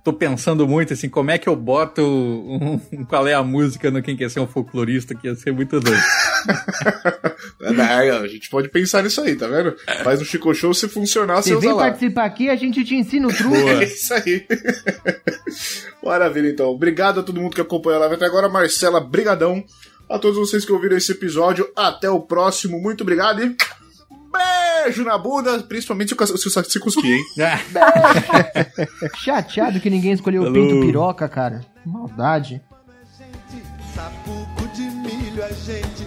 tô 0.05 0.13
pensando 0.13 0.69
muito 0.69 0.93
assim, 0.93 1.09
como 1.09 1.31
é 1.31 1.39
que 1.39 1.49
eu 1.49 1.57
boto 1.57 2.03
um, 2.03 2.79
um- 2.93 3.05
qual 3.07 3.27
é 3.27 3.33
a 3.35 3.43
música 3.43 3.91
no 3.91 4.03
Quem 4.03 4.15
Quer 4.17 4.31
Ser 4.31 4.39
um 4.41 4.47
Folclorista, 4.47 5.15
que 5.15 5.27
ia 5.27 5.35
ser 5.35 5.53
muito 5.53 5.81
doido. 5.81 5.99
É, 7.67 8.11
a 8.11 8.27
gente 8.29 8.51
pode 8.51 8.69
pensar 8.69 9.03
nisso 9.03 9.21
aí, 9.23 9.35
tá 9.35 9.47
vendo? 9.47 9.75
Faz 10.03 10.21
um 10.21 10.25
Chico 10.25 10.53
Show 10.55 10.75
se 10.75 10.87
funcionar, 10.89 11.37
você 11.37 11.51
Você 11.51 11.57
usa 11.57 11.67
vem 11.67 11.73
lá. 11.77 11.83
participar 11.85 12.25
aqui, 12.25 12.51
a 12.51 12.57
gente 12.57 12.85
te 12.85 12.95
ensina 12.95 13.27
o 13.29 13.33
truque. 13.35 13.57
É 13.57 13.85
isso 13.85 14.13
aí. 14.15 14.47
Maravilha, 16.05 16.49
então. 16.51 16.67
Obrigado 16.69 17.21
a 17.21 17.23
todo 17.23 17.41
mundo 17.41 17.55
que 17.55 17.61
acompanhou 17.61 17.97
a 17.97 18.01
live 18.01 18.17
até 18.17 18.27
agora. 18.27 18.49
Marcela, 18.49 19.01
brigadão. 19.01 19.65
A 20.09 20.19
todos 20.19 20.39
vocês 20.39 20.65
que 20.65 20.73
ouviram 20.73 20.97
esse 20.97 21.13
episódio. 21.13 21.67
Até 21.75 22.11
o 22.11 22.21
próximo. 22.21 22.79
Muito 22.81 23.01
obrigado 23.03 23.43
e... 23.43 23.57
Beijo 24.35 25.05
na 25.05 25.17
bunda, 25.17 25.59
principalmente 25.63 26.15
se 26.15 26.25
eu- 26.59 26.65
se 26.65 26.81
cuspir, 26.81 27.13
hein? 27.17 27.25
Ah, 27.41 27.59
Chateado 29.17 29.81
que 29.81 29.89
ninguém 29.91 30.13
escolheu 30.13 30.43
o 30.43 30.53
pinto 30.53 30.81
piroca, 30.81 31.29
cara. 31.29 31.65
Maldade. 31.87 32.61
Sapuco 33.95 34.67
de 34.75 34.83
milho 34.83 35.43
é 35.43 35.53
gente, 35.55 36.07